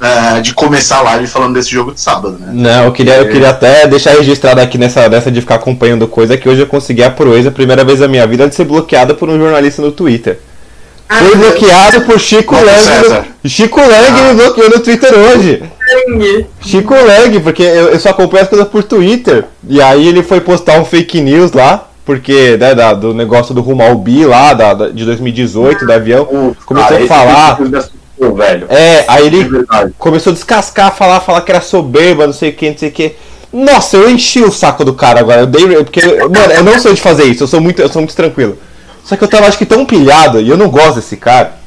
uh, 0.00 0.42
de 0.42 0.54
começar 0.54 0.98
a 0.98 1.02
live 1.02 1.28
falando 1.28 1.54
desse 1.54 1.70
jogo 1.70 1.92
de 1.92 2.00
sábado, 2.00 2.36
né? 2.36 2.50
Não, 2.52 2.86
eu 2.86 2.92
queria, 2.92 3.18
eu 3.18 3.28
queria 3.28 3.50
até 3.50 3.86
deixar 3.86 4.16
registrado 4.16 4.60
aqui 4.60 4.76
nessa 4.76 5.08
dessa 5.08 5.30
de 5.30 5.40
ficar 5.40 5.54
acompanhando 5.54 6.08
coisa 6.08 6.36
que 6.36 6.48
hoje 6.48 6.62
eu 6.62 6.66
consegui 6.66 7.04
a 7.04 7.10
proeza, 7.10 7.48
a 7.48 7.52
primeira 7.52 7.84
vez 7.84 8.00
na 8.00 8.08
minha 8.08 8.26
vida, 8.26 8.48
de 8.48 8.56
ser 8.56 8.64
bloqueada 8.64 9.14
por 9.14 9.28
um 9.28 9.38
jornalista 9.38 9.80
no 9.80 9.92
Twitter. 9.92 10.40
Ah, 11.08 11.18
Foi 11.18 11.36
bloqueado 11.36 12.00
por 12.02 12.18
Chico 12.18 12.54
Lang. 12.54 13.26
Chico 13.44 13.80
Lang 13.80 14.08
ah. 14.08 14.32
me 14.32 14.34
bloqueou 14.34 14.70
no 14.70 14.80
Twitter 14.80 15.12
hoje. 15.12 15.62
Chico 16.60 16.94
Lang, 16.94 17.40
porque 17.40 17.62
eu, 17.62 17.90
eu 17.90 18.00
só 18.00 18.10
acompanho 18.10 18.42
as 18.44 18.48
coisas 18.48 18.68
por 18.68 18.82
Twitter. 18.82 19.44
E 19.68 19.80
aí 19.82 20.08
ele 20.08 20.22
foi 20.22 20.40
postar 20.40 20.80
um 20.80 20.84
fake 20.84 21.20
news 21.20 21.52
lá, 21.52 21.88
porque 22.04 22.56
né, 22.56 22.74
da, 22.74 22.94
do 22.94 23.12
negócio 23.12 23.54
do 23.54 23.60
Rumo 23.60 23.82
ao 23.82 23.96
Bi 23.96 24.24
lá, 24.24 24.54
da, 24.54 24.74
da 24.74 24.88
de 24.88 25.04
2018, 25.04 25.84
do 25.84 25.92
avião. 25.92 26.56
Começou 26.64 26.96
a 26.96 27.06
falar 27.06 27.58
velho. 28.32 28.66
É, 28.70 29.04
aí 29.08 29.26
ele 29.26 29.42
é 29.42 29.88
começou 29.98 30.32
a 30.32 30.34
descascar, 30.34 30.94
falar, 30.94 31.20
falar 31.20 31.40
que 31.42 31.50
era 31.50 31.60
soberba, 31.60 32.26
não 32.26 32.32
sei 32.32 32.50
o 32.50 32.52
que, 32.52 32.70
não 32.70 32.78
sei 32.78 32.88
o 32.88 32.92
que. 32.92 33.12
Nossa, 33.52 33.96
eu 33.96 34.10
enchi 34.10 34.42
o 34.42 34.50
saco 34.50 34.84
do 34.84 34.94
cara 34.94 35.20
agora. 35.20 35.42
Eu 35.42 35.46
dei, 35.46 35.66
porque, 35.76 36.04
mano, 36.04 36.52
eu 36.52 36.64
não 36.64 36.78
sou 36.78 36.92
de 36.92 37.00
fazer 37.00 37.24
isso, 37.24 37.44
eu 37.44 37.46
sou 37.46 37.60
muito, 37.60 37.80
eu 37.80 37.88
sou 37.88 38.02
muito 38.02 38.16
tranquilo. 38.16 38.58
Só 39.04 39.16
que 39.16 39.24
eu 39.24 39.28
tava 39.28 39.46
acho 39.46 39.58
que 39.58 39.66
tão 39.66 39.84
pilhado 39.84 40.40
e 40.40 40.48
eu 40.48 40.56
não 40.56 40.68
gosto 40.68 40.96
desse 40.96 41.16
cara. 41.16 41.58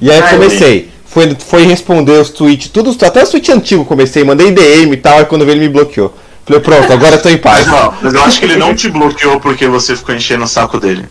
E 0.00 0.10
aí 0.10 0.18
eu 0.18 0.28
comecei. 0.28 0.90
Foi, 1.06 1.34
foi 1.34 1.64
responder 1.64 2.20
os 2.20 2.28
tweets, 2.28 2.68
tudo, 2.68 2.94
até 3.06 3.22
os 3.22 3.30
tweets 3.30 3.54
antigos 3.54 3.86
comecei, 3.86 4.22
mandei 4.22 4.50
DM 4.50 4.92
e 4.92 4.96
tal, 4.98 5.22
e 5.22 5.24
quando 5.24 5.48
ele 5.48 5.60
me 5.60 5.68
bloqueou. 5.70 6.14
Falei, 6.44 6.60
pronto, 6.60 6.92
agora 6.92 7.16
eu 7.16 7.22
tô 7.22 7.28
em 7.28 7.38
paz. 7.38 7.66
Mas, 7.66 7.82
não, 7.82 7.94
mas 8.02 8.14
eu 8.14 8.22
acho 8.22 8.38
que 8.38 8.44
ele 8.44 8.56
não 8.56 8.74
te 8.74 8.88
bloqueou 8.88 9.40
porque 9.40 9.66
você 9.66 9.96
ficou 9.96 10.14
enchendo 10.14 10.44
o 10.44 10.46
saco 10.46 10.78
dele. 10.78 11.06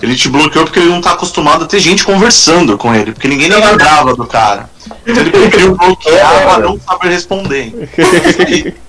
Ele 0.00 0.14
te 0.14 0.28
bloqueou 0.28 0.64
porque 0.64 0.78
ele 0.78 0.88
não 0.88 1.00
tá 1.00 1.12
acostumado 1.12 1.64
a 1.64 1.66
ter 1.66 1.80
gente 1.80 2.04
conversando 2.04 2.78
com 2.78 2.94
ele, 2.94 3.12
porque 3.12 3.26
ninguém 3.28 3.48
nem 3.48 3.62
lembrava 3.62 4.14
do 4.14 4.24
cara. 4.24 4.70
Então 5.04 5.20
ele 5.22 5.30
preferiu 5.30 5.76
bloquear 5.76 6.42
pra 6.44 6.58
não 6.60 6.80
saber 6.80 7.08
responder. 7.08 8.74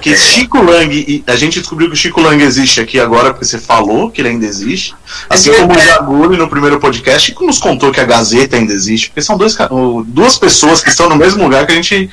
Porque 0.00 0.16
Chico 0.16 0.62
Lang, 0.62 1.24
a 1.26 1.36
gente 1.36 1.60
descobriu 1.60 1.88
que 1.88 1.92
o 1.92 1.96
Chico 1.96 2.22
Lang 2.22 2.42
existe 2.42 2.80
aqui 2.80 2.98
agora, 2.98 3.34
porque 3.34 3.44
você 3.44 3.58
falou 3.58 4.10
que 4.10 4.22
ele 4.22 4.30
ainda 4.30 4.46
existe. 4.46 4.94
Assim 5.28 5.52
como 5.52 5.76
o 5.76 5.78
Jaguli 5.78 6.38
no 6.38 6.48
primeiro 6.48 6.80
podcast, 6.80 7.34
que 7.34 7.46
nos 7.46 7.58
contou 7.58 7.92
que 7.92 8.00
a 8.00 8.04
Gazeta 8.04 8.56
ainda 8.56 8.72
existe. 8.72 9.10
Porque 9.10 9.20
são 9.20 9.36
dois, 9.36 9.58
duas 10.06 10.38
pessoas 10.38 10.82
que 10.82 10.88
estão 10.88 11.06
no 11.06 11.16
mesmo 11.16 11.44
lugar 11.44 11.66
que 11.66 11.72
a 11.72 11.74
gente 11.74 12.08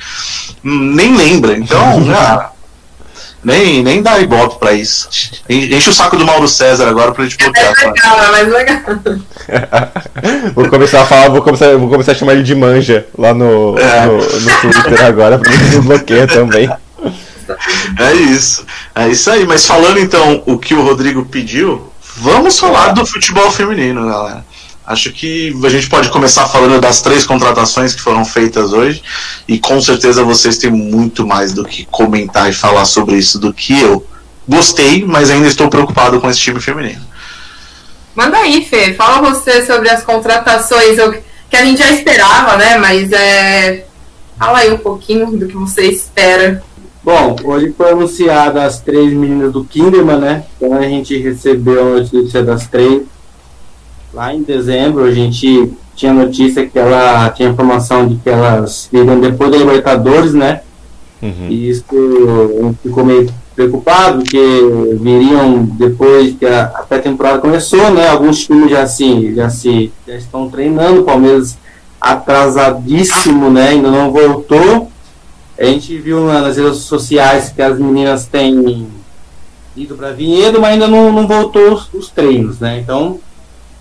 nem 0.62 1.16
lembra. 1.16 1.56
Então, 1.56 2.04
cara, 2.12 2.50
nem, 3.42 3.82
nem 3.82 4.02
dá 4.02 4.18
ibope 4.18 4.58
pra 4.58 4.74
isso. 4.74 5.08
Enche 5.48 5.88
o 5.88 5.92
saco 5.94 6.18
do 6.18 6.26
Mauro 6.26 6.46
César 6.46 6.90
agora 6.90 7.12
pra 7.12 7.24
gente 7.24 7.38
bloquear. 7.38 7.72
É 7.80 7.86
legal, 7.86 8.22
é 8.22 8.30
mais 8.30 8.52
legal. 8.52 8.80
vou 10.54 10.68
começar 10.68 11.00
a 11.00 11.06
falar, 11.06 11.30
vou 11.30 11.40
começar, 11.40 11.74
vou 11.78 11.88
começar 11.88 12.12
a 12.12 12.14
chamar 12.14 12.34
ele 12.34 12.42
de 12.42 12.54
manja 12.54 13.06
lá 13.16 13.32
no, 13.32 13.78
é. 13.78 14.04
no, 14.04 14.18
no, 14.18 14.60
Twitter 14.60 15.06
agora, 15.06 15.38
pra 15.38 15.50
ele 15.50 15.80
bloquear 15.80 16.28
também. 16.28 16.68
É 17.98 18.12
isso. 18.14 18.66
É 18.94 19.08
isso 19.08 19.30
aí. 19.30 19.46
Mas 19.46 19.66
falando 19.66 19.98
então 19.98 20.42
o 20.46 20.58
que 20.58 20.74
o 20.74 20.82
Rodrigo 20.82 21.24
pediu, 21.24 21.92
vamos 22.16 22.58
falar 22.58 22.92
do 22.92 23.06
futebol 23.06 23.50
feminino, 23.50 24.06
galera. 24.06 24.44
Acho 24.86 25.12
que 25.12 25.54
a 25.62 25.68
gente 25.68 25.86
pode 25.88 26.08
começar 26.08 26.46
falando 26.48 26.80
das 26.80 27.02
três 27.02 27.26
contratações 27.26 27.94
que 27.94 28.00
foram 28.00 28.24
feitas 28.24 28.72
hoje. 28.72 29.02
E 29.46 29.58
com 29.58 29.80
certeza 29.82 30.24
vocês 30.24 30.56
têm 30.56 30.70
muito 30.70 31.26
mais 31.26 31.52
do 31.52 31.62
que 31.62 31.84
comentar 31.84 32.48
e 32.48 32.54
falar 32.54 32.86
sobre 32.86 33.16
isso 33.16 33.38
do 33.38 33.52
que 33.52 33.78
eu. 33.78 34.06
Gostei, 34.48 35.04
mas 35.04 35.30
ainda 35.30 35.46
estou 35.46 35.68
preocupado 35.68 36.18
com 36.18 36.30
esse 36.30 36.40
time 36.40 36.58
feminino. 36.58 37.02
Manda 38.14 38.38
aí, 38.38 38.64
Fê. 38.64 38.94
Fala 38.94 39.30
você 39.30 39.64
sobre 39.66 39.90
as 39.90 40.02
contratações 40.02 40.96
que 41.50 41.56
a 41.56 41.64
gente 41.64 41.78
já 41.78 41.90
esperava, 41.90 42.56
né? 42.56 42.78
Mas 42.78 43.12
é. 43.12 43.84
Fala 44.38 44.60
aí 44.60 44.72
um 44.72 44.78
pouquinho 44.78 45.26
do 45.26 45.46
que 45.46 45.54
você 45.54 45.82
espera. 45.86 46.62
Bom, 47.08 47.36
hoje 47.42 47.72
foi 47.74 47.92
anunciada 47.92 48.64
as 48.64 48.82
três 48.82 49.14
meninas 49.14 49.50
do 49.50 49.64
Kinderman, 49.64 50.18
né? 50.18 50.44
Então 50.54 50.74
a 50.74 50.82
gente 50.82 51.16
recebeu 51.16 51.80
a 51.80 52.00
notícia 52.00 52.42
das 52.42 52.66
três 52.66 53.04
lá 54.12 54.34
em 54.34 54.42
dezembro. 54.42 55.04
A 55.04 55.10
gente 55.10 55.72
tinha 55.96 56.12
notícia 56.12 56.66
que 56.66 56.78
ela 56.78 57.30
tinha 57.30 57.48
informação 57.48 58.06
de 58.06 58.16
que 58.16 58.28
elas 58.28 58.90
viriam 58.92 59.18
depois 59.18 59.50
da 59.50 59.56
Libertadores, 59.56 60.34
né? 60.34 60.60
Uhum. 61.22 61.48
E 61.48 61.70
isso 61.70 61.82
ficou 62.82 63.06
meio 63.06 63.32
preocupado, 63.56 64.18
porque 64.18 64.60
viriam 65.00 65.62
depois 65.62 66.34
que 66.34 66.44
a, 66.44 66.64
a 66.64 66.82
pré-temporada 66.82 67.38
começou, 67.38 67.90
né? 67.90 68.06
Alguns 68.06 68.44
times 68.44 68.70
já, 68.70 68.82
assim, 68.82 69.34
já, 69.34 69.48
se, 69.48 69.90
já 70.06 70.14
estão 70.14 70.50
treinando, 70.50 71.00
o 71.00 71.04
Palmeiras 71.04 71.56
atrasadíssimo, 71.98 73.50
né? 73.50 73.68
Ainda 73.70 73.90
não 73.90 74.12
voltou. 74.12 74.90
A 75.58 75.64
gente 75.64 75.98
viu 75.98 76.24
nas 76.26 76.56
redes 76.56 76.78
sociais 76.78 77.50
que 77.50 77.60
as 77.60 77.78
meninas 77.78 78.26
têm 78.26 78.86
ido 79.76 79.96
para 79.96 80.12
Vinhedo, 80.12 80.60
mas 80.60 80.72
ainda 80.72 80.86
não, 80.86 81.12
não 81.12 81.26
voltou 81.26 81.72
os, 81.72 81.92
os 81.92 82.10
treinos, 82.10 82.60
né? 82.60 82.78
Então, 82.78 83.18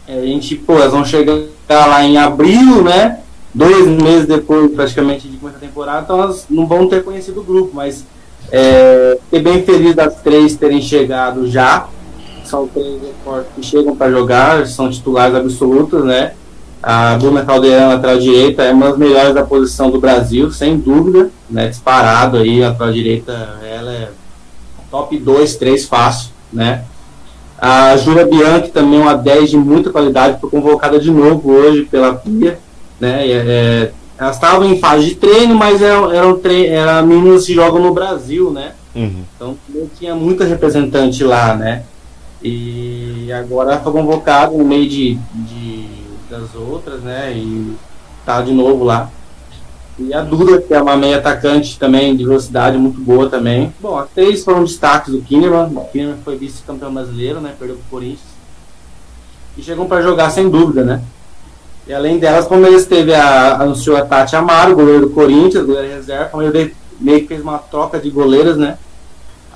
a 0.08 0.14
gente, 0.14 0.56
pô, 0.56 0.74
elas 0.74 0.92
vão 0.92 1.06
chegar 1.06 1.36
lá 1.70 2.04
em 2.04 2.18
abril, 2.18 2.84
né? 2.84 3.20
Dois 3.54 3.88
meses 3.88 4.26
depois, 4.26 4.72
praticamente, 4.72 5.28
de 5.28 5.38
começar 5.38 5.58
a 5.58 5.62
temporada, 5.62 6.02
então 6.04 6.22
elas 6.22 6.46
não 6.50 6.66
vão 6.66 6.88
ter 6.88 7.04
conhecido 7.04 7.42
o 7.42 7.44
grupo, 7.44 7.72
mas 7.74 8.06
é, 8.52 9.18
fiquei 9.26 9.42
bem 9.42 9.64
feliz 9.64 9.96
das 9.96 10.16
três 10.22 10.56
terem 10.56 10.82
chegado 10.82 11.48
já. 11.48 11.88
São 12.44 12.68
três 12.68 13.02
reforços 13.02 13.48
que 13.56 13.64
chegam 13.64 13.96
para 13.96 14.10
jogar, 14.10 14.66
são 14.66 14.90
titulares 14.90 15.36
absolutos, 15.36 16.04
né? 16.04 16.34
A 16.82 17.18
Bruna 17.18 17.44
Caldeirão, 17.44 17.90
lateral 17.90 18.20
direita, 18.20 18.64
é 18.64 18.72
uma 18.72 18.90
das 18.90 18.98
melhores 18.98 19.34
da 19.34 19.44
posição 19.44 19.90
do 19.90 20.00
Brasil, 20.00 20.52
sem 20.52 20.78
dúvida, 20.78 21.30
né? 21.50 21.68
Disparado 21.68 22.38
aí, 22.38 22.64
a 22.64 22.70
lateral 22.70 22.94
direita, 22.94 23.60
ela 23.64 23.92
é 23.92 24.10
top 24.90 25.18
2, 25.18 25.56
3 25.56 25.86
fácil, 25.86 26.32
né? 26.52 26.84
A 27.60 27.98
Júlia 27.98 28.26
Bianchi 28.26 28.70
também 28.70 29.00
uma 29.00 29.16
10 29.16 29.50
de 29.50 29.58
muita 29.58 29.90
qualidade, 29.90 30.40
foi 30.40 30.50
convocada 30.50 31.00
de 31.00 31.10
novo 31.10 31.52
hoje 31.52 31.86
pela 31.86 32.14
Pia, 32.14 32.60
né? 33.00 33.28
É, 33.28 33.92
elas 34.18 34.36
estavam 34.36 34.66
em 34.68 34.80
fase 34.80 35.06
de 35.06 35.16
treino, 35.16 35.56
mas 35.56 35.82
eram, 35.82 36.12
eram, 36.12 36.40
tre 36.40 36.68
eram 36.68 37.06
meninas 37.06 37.46
que 37.46 37.54
jogam 37.54 37.82
no 37.82 37.94
Brasil, 37.94 38.52
né? 38.52 38.74
Uhum. 38.96 39.24
Então 39.36 39.58
não 39.70 39.88
tinha 39.88 40.16
muita 40.16 40.44
representante 40.44 41.24
lá, 41.24 41.56
né? 41.56 41.84
E 42.44 43.32
agora 43.32 43.80
foi 43.80 43.92
convocado 43.92 44.58
no 44.58 44.64
meio 44.64 44.88
de, 44.88 45.16
de, 45.34 45.67
das 46.40 46.56
outras, 46.56 47.02
né? 47.02 47.34
E 47.34 47.76
tá 48.26 48.42
de 48.42 48.54
novo 48.54 48.84
lá. 48.84 49.10
E 50.00 50.14
a 50.14 50.22
Duda, 50.22 50.62
que 50.62 50.74
é 50.74 50.82
uma 50.82 50.96
meia 50.96 51.18
atacante 51.18 51.80
também, 51.80 52.16
de 52.16 52.24
velocidade 52.24 52.78
muito 52.78 53.02
boa 53.02 53.30
também. 53.30 53.74
Bom, 53.80 53.98
as 53.98 54.10
três 54.12 54.44
foram 54.44 54.64
destaques 54.64 55.12
do 55.12 55.22
Kinnerman. 55.22 55.76
O 55.76 55.86
Kinnerman 55.86 56.20
foi 56.24 56.38
vice-campeão 56.38 56.94
brasileiro, 56.94 57.42
né? 57.42 57.56
Perdeu 57.58 57.78
pro 57.78 57.86
Corinthians. 57.90 58.38
E 59.58 59.64
chegam 59.64 59.88
para 59.88 60.04
jogar 60.04 60.30
sem 60.30 60.50
dúvida, 60.50 60.84
né? 60.84 61.02
E 61.88 61.94
além 61.94 62.20
delas, 62.20 62.46
o 62.46 62.50
Palmeiras 62.50 62.86
teve 62.86 63.14
a, 63.14 63.56
anunciou 63.62 63.98
a 63.98 64.06
Tati 64.06 64.36
Amaro, 64.36 64.76
goleiro 64.76 65.08
do 65.08 65.10
Corinthians, 65.10 65.66
goleiro 65.66 65.88
reserva. 65.88 66.26
Palmeiras 66.26 66.72
meio 67.00 67.22
que 67.22 67.28
fez 67.28 67.42
uma 67.42 67.58
troca 67.58 67.98
de 67.98 68.10
goleiras, 68.12 68.58
né? 68.58 68.78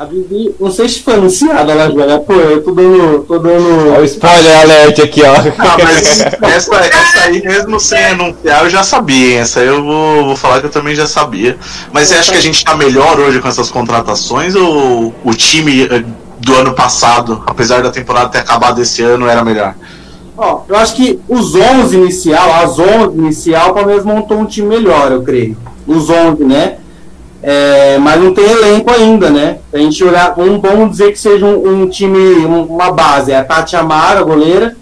A 0.01 0.05
Bibi, 0.05 0.55
não 0.59 0.71
sei 0.71 0.89
se 0.89 1.03
foi 1.03 1.13
anunciada 1.13 1.73
ela 1.73 1.87
joga. 1.91 2.17
Pô, 2.21 2.33
eu 2.33 2.63
tô 2.63 2.71
dando. 2.71 3.23
tô 3.27 3.37
dando. 3.37 3.91
Olha 3.91 4.01
o 4.01 4.03
spoiler 4.03 4.59
alert 4.61 4.99
aqui, 4.99 5.21
ó. 5.21 5.35
Ah, 5.59 5.77
mas 5.77 6.21
essa, 6.41 6.75
essa 6.75 7.19
aí, 7.25 7.39
mesmo 7.43 7.79
sem 7.79 8.03
anunciar, 8.05 8.63
eu 8.63 8.69
já 8.71 8.81
sabia. 8.81 9.41
Essa 9.41 9.59
aí 9.59 9.67
eu 9.67 9.83
vou, 9.83 10.25
vou 10.25 10.35
falar 10.35 10.59
que 10.59 10.65
eu 10.65 10.71
também 10.71 10.95
já 10.95 11.05
sabia. 11.05 11.55
Mas 11.93 12.07
você 12.07 12.15
acha 12.15 12.31
que 12.31 12.37
a 12.39 12.41
gente 12.41 12.65
tá 12.65 12.75
melhor 12.75 13.19
hoje 13.19 13.39
com 13.39 13.47
essas 13.47 13.69
contratações 13.69 14.55
ou 14.55 15.13
o 15.23 15.33
time 15.35 15.83
eh, 15.83 16.03
do 16.39 16.55
ano 16.55 16.73
passado, 16.73 17.43
apesar 17.45 17.83
da 17.83 17.91
temporada 17.91 18.29
ter 18.29 18.39
acabado 18.39 18.81
esse 18.81 19.03
ano, 19.03 19.27
era 19.27 19.45
melhor? 19.45 19.75
Ó, 20.35 20.63
eu 20.67 20.77
acho 20.77 20.95
que 20.95 21.19
os 21.29 21.53
11 21.53 21.95
inicial, 21.95 22.51
as 22.55 22.79
11 22.79 23.19
inicial, 23.19 23.69
o 23.69 23.73
Palmeiras 23.75 24.03
montou 24.03 24.39
um 24.39 24.47
time 24.47 24.67
melhor, 24.67 25.11
eu 25.11 25.21
creio. 25.21 25.55
Os 25.85 26.09
11, 26.09 26.43
né? 26.43 26.77
É, 27.43 27.97
mas 27.97 28.21
não 28.21 28.33
tem 28.33 28.45
elenco 28.45 28.91
ainda, 28.91 29.29
né? 29.29 29.59
A 29.73 29.77
gente 29.77 30.03
olhar, 30.03 30.33
vamos, 30.35 30.61
vamos 30.61 30.91
dizer 30.91 31.11
que 31.11 31.19
seja 31.19 31.45
um, 31.45 31.83
um 31.83 31.89
time, 31.89 32.45
uma 32.45 32.91
base. 32.91 33.31
É 33.31 33.37
a 33.37 33.43
Tati 33.43 33.75
Amara, 33.75 34.21
goleira. 34.21 34.75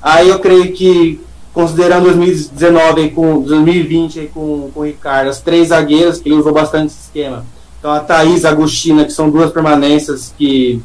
Aí 0.00 0.28
eu 0.28 0.38
creio 0.38 0.72
que, 0.72 1.20
considerando 1.54 2.04
2019 2.04 3.00
aí 3.00 3.10
com 3.10 3.40
2020 3.40 4.20
aí 4.20 4.26
com, 4.28 4.70
com 4.74 4.80
o 4.80 4.84
Ricardo, 4.84 5.28
as 5.28 5.40
três 5.40 5.68
zagueiras, 5.68 6.20
que 6.20 6.28
ele 6.28 6.36
usou 6.36 6.52
bastante 6.52 6.88
esse 6.88 7.02
esquema. 7.04 7.46
Então 7.78 7.90
a 7.90 8.00
Thaís, 8.00 8.44
a 8.44 8.50
Agostina, 8.50 9.04
que 9.04 9.12
são 9.12 9.30
duas 9.30 9.50
permanências 9.50 10.34
que 10.36 10.82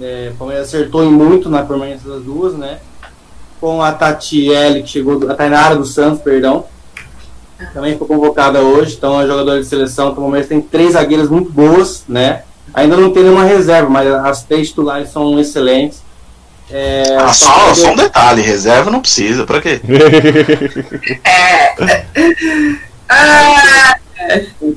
é, 0.00 0.32
Palmeiras 0.38 0.68
acertou 0.68 1.02
em 1.02 1.10
muito 1.10 1.48
na 1.48 1.62
permanência 1.62 2.08
das 2.08 2.22
duas, 2.22 2.54
né? 2.54 2.78
com 3.60 3.82
a 3.82 3.92
Tatiele, 3.92 4.82
que 4.82 4.88
chegou, 4.88 5.30
a 5.30 5.34
Tainara 5.34 5.76
dos 5.76 5.92
Santos, 5.92 6.20
perdão, 6.22 6.64
também 7.72 7.98
foi 7.98 8.06
convocada 8.06 8.60
hoje, 8.60 8.94
então 8.96 9.20
é 9.20 9.26
jogadora 9.26 9.60
de 9.60 9.66
seleção, 9.66 10.08
então 10.08 10.18
o 10.18 10.22
Palmeiras 10.22 10.48
tem 10.48 10.60
três 10.60 10.92
zagueiras 10.92 11.28
muito 11.28 11.50
boas, 11.50 12.04
né? 12.08 12.42
Ainda 12.72 12.96
não 12.96 13.10
tem 13.10 13.24
nenhuma 13.24 13.44
reserva, 13.44 13.88
mas 13.88 14.08
as 14.08 14.44
três 14.44 14.68
titulares 14.68 15.10
são 15.10 15.38
excelentes. 15.40 16.02
É, 16.70 17.16
ah, 17.18 17.32
só, 17.32 17.74
só 17.74 17.92
um 17.92 17.96
detalhe, 17.96 18.42
reserva 18.42 18.90
não 18.90 19.00
precisa, 19.00 19.46
pra 19.46 19.60
quê? 19.60 19.80
é. 21.24 21.74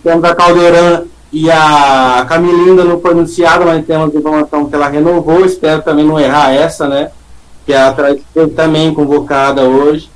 Temos 0.02 0.24
a 0.24 0.34
Caldeirão 0.34 1.06
e 1.34 1.52
a 1.52 2.26
Camilinda 2.30 2.86
não 2.86 3.02
foi 3.02 3.12
anunciada, 3.12 3.66
mas 3.66 3.86
temos 3.86 4.16
informação 4.16 4.70
que 4.70 4.76
ela 4.76 4.88
renovou, 4.88 5.46
espero 5.46 5.82
também 5.82 6.06
não 6.06 6.20
errar 6.20 6.54
essa, 6.54 6.88
né? 6.88 7.12
que 7.66 7.74
é 7.74 7.78
a 7.78 7.96
também 8.56 8.94
convocada 8.94 9.64
hoje. 9.64 10.10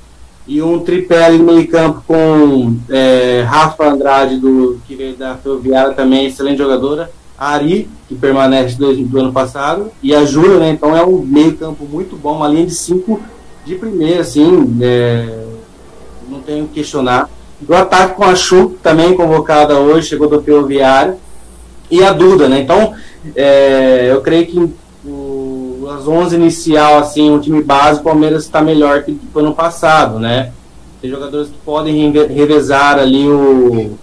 E 0.46 0.62
um 0.62 0.78
tripé 0.78 1.24
ali 1.24 1.38
no 1.38 1.52
meio 1.52 1.66
campo 1.66 2.04
com 2.06 2.76
é, 2.88 3.42
Rafa 3.46 3.88
Andrade, 3.88 4.38
do, 4.38 4.78
que 4.86 4.94
veio 4.94 5.16
da 5.16 5.34
Ferroviária 5.34 5.92
também, 5.92 6.26
excelente 6.26 6.58
jogadora. 6.58 7.10
A 7.36 7.50
Ari, 7.50 7.88
que 8.08 8.14
permanece 8.14 8.78
do, 8.78 8.94
do 8.94 9.18
ano 9.18 9.32
passado. 9.32 9.90
E 10.02 10.14
a 10.14 10.24
Júlia, 10.24 10.58
né? 10.58 10.70
Então 10.70 10.96
é 10.96 11.04
um 11.04 11.18
meio 11.18 11.56
campo 11.56 11.84
muito 11.84 12.16
bom, 12.16 12.36
uma 12.36 12.48
linha 12.48 12.66
de 12.66 12.74
cinco 12.74 13.20
de 13.64 13.74
primeira, 13.74 14.20
assim. 14.20 14.78
É, 14.80 15.44
não 16.28 16.40
tenho 16.40 16.68
que 16.68 16.74
questionar. 16.74 17.28
Do 17.60 17.74
ataque 17.74 18.14
com 18.14 18.24
a 18.24 18.34
Chu, 18.34 18.76
também 18.82 19.16
convocada 19.16 19.78
hoje, 19.78 20.08
chegou 20.08 20.28
do 20.28 20.42
Ferroviário. 20.42 21.16
E 21.90 22.02
a 22.02 22.12
Duda, 22.12 22.48
né? 22.48 22.60
Então, 22.60 22.94
é, 23.34 24.08
eu 24.10 24.20
creio 24.20 24.46
que 24.46 24.74
as 25.90 26.06
11 26.06 26.36
inicial, 26.36 26.98
assim, 26.98 27.30
o 27.30 27.40
time 27.40 27.62
base, 27.62 28.00
o 28.00 28.04
Palmeiras 28.04 28.44
está 28.44 28.60
melhor 28.60 29.02
que 29.02 29.18
o 29.34 29.38
ano 29.38 29.54
passado, 29.54 30.18
né? 30.18 30.52
Tem 31.00 31.10
jogadores 31.10 31.48
que 31.48 31.58
podem 31.64 32.10
revezar 32.10 32.98
ali 32.98 33.28
o, 33.28 33.96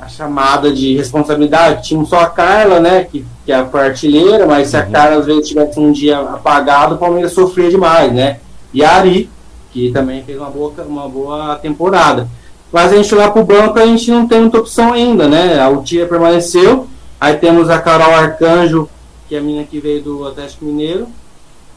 a 0.00 0.08
chamada 0.08 0.72
de 0.72 0.96
responsabilidade. 0.96 1.88
Tinha 1.88 2.04
só 2.04 2.20
a 2.20 2.26
Carla, 2.26 2.80
né, 2.80 3.04
que, 3.04 3.24
que 3.46 3.52
é 3.52 3.54
a 3.54 3.68
artilheira, 3.72 4.46
mas 4.46 4.68
se 4.68 4.76
a 4.76 4.84
uhum. 4.84 4.90
Carla 4.90 5.16
às 5.18 5.26
vezes 5.26 5.48
tivesse 5.48 5.78
um 5.78 5.92
dia 5.92 6.18
apagado, 6.18 6.96
o 6.96 6.98
Palmeiras 6.98 7.32
sofria 7.32 7.70
demais, 7.70 8.12
né? 8.12 8.38
E 8.74 8.84
a 8.84 8.96
Ari, 8.96 9.30
que 9.70 9.90
também 9.92 10.22
fez 10.24 10.38
uma 10.38 10.50
boa, 10.50 10.72
uma 10.86 11.08
boa 11.08 11.56
temporada. 11.56 12.28
Mas 12.72 12.92
a 12.92 12.96
gente 12.96 13.14
lá 13.14 13.30
pro 13.30 13.44
banco, 13.44 13.78
a 13.78 13.86
gente 13.86 14.10
não 14.10 14.26
tem 14.26 14.40
muita 14.40 14.58
opção 14.58 14.92
ainda, 14.92 15.28
né? 15.28 15.60
A 15.60 15.68
Utia 15.68 16.06
permaneceu, 16.06 16.86
aí 17.20 17.36
temos 17.36 17.70
a 17.70 17.78
Carol 17.78 18.14
Arcanjo, 18.14 18.88
que 19.32 19.36
é 19.36 19.38
a 19.38 19.42
menina 19.42 19.64
que 19.64 19.80
veio 19.80 20.02
do 20.02 20.28
Atlético 20.28 20.66
Mineiro, 20.66 21.08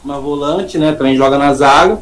uma 0.04 0.20
volante, 0.20 0.76
né? 0.76 0.92
Também 0.92 1.16
joga 1.16 1.38
na 1.38 1.54
zaga. 1.54 1.98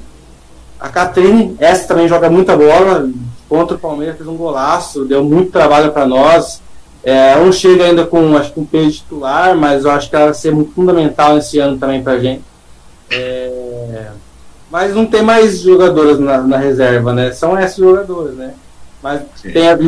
A 0.80 0.88
Catrine, 0.88 1.54
essa 1.60 1.86
também 1.86 2.08
joga 2.08 2.28
muita 2.28 2.56
bola. 2.56 3.08
Contra 3.48 3.76
o 3.76 3.78
Palmeiras 3.78 4.16
fez 4.16 4.28
um 4.28 4.36
golaço, 4.36 5.04
deu 5.04 5.22
muito 5.22 5.52
trabalho 5.52 5.92
para 5.92 6.08
nós. 6.08 6.60
É, 7.04 7.36
não 7.36 7.52
chega 7.52 7.84
ainda 7.84 8.04
com, 8.04 8.36
acho 8.36 8.52
que 8.52 8.58
um 8.58 8.64
peso 8.64 8.96
titular, 8.96 9.56
mas 9.56 9.84
eu 9.84 9.92
acho 9.92 10.10
que 10.10 10.16
ela 10.16 10.24
vai 10.24 10.34
ser 10.34 10.52
muito 10.52 10.72
fundamental 10.72 11.38
esse 11.38 11.60
ano 11.60 11.78
também 11.78 12.02
pra 12.02 12.18
gente. 12.18 12.42
É, 13.12 14.08
mas 14.72 14.92
não 14.92 15.06
tem 15.06 15.22
mais 15.22 15.60
jogadoras 15.60 16.18
na, 16.18 16.38
na, 16.38 16.56
reserva, 16.56 17.12
né? 17.12 17.30
São 17.30 17.56
essas 17.56 17.76
jogadoras, 17.76 18.34
né? 18.34 18.54
Mas 19.00 19.22
Sim. 19.36 19.52
tem 19.52 19.68
a 19.68 19.78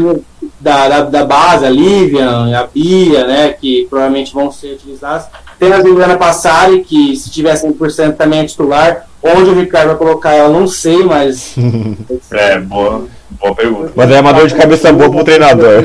da, 0.60 0.88
da, 0.88 1.00
da 1.02 1.24
base, 1.24 1.64
a 1.64 1.70
Livian, 1.70 2.56
a 2.56 2.66
Bia, 2.68 3.26
né, 3.26 3.52
que 3.52 3.86
provavelmente 3.88 4.32
vão 4.32 4.52
ser 4.52 4.74
utilizadas. 4.74 5.26
Tem 5.58 5.72
a 5.72 5.80
Juliana 5.80 6.16
Passari, 6.16 6.82
que 6.84 7.16
se 7.16 7.30
tiver 7.30 7.54
100% 7.54 8.16
também 8.16 8.40
é 8.40 8.44
titular. 8.44 9.06
Onde 9.22 9.50
o 9.50 9.58
Ricardo 9.58 9.88
vai 9.88 9.96
colocar 9.96 10.32
ela, 10.32 10.48
não 10.48 10.66
sei, 10.66 11.02
mas. 11.04 11.54
É, 12.30 12.58
boa, 12.58 13.06
boa 13.30 13.54
pergunta. 13.54 13.92
Mas 13.94 14.10
é 14.10 14.20
uma 14.20 14.32
dor 14.32 14.46
de 14.46 14.54
cabeça 14.54 14.92
boa 14.92 15.10
pro 15.10 15.24
treinador. 15.24 15.84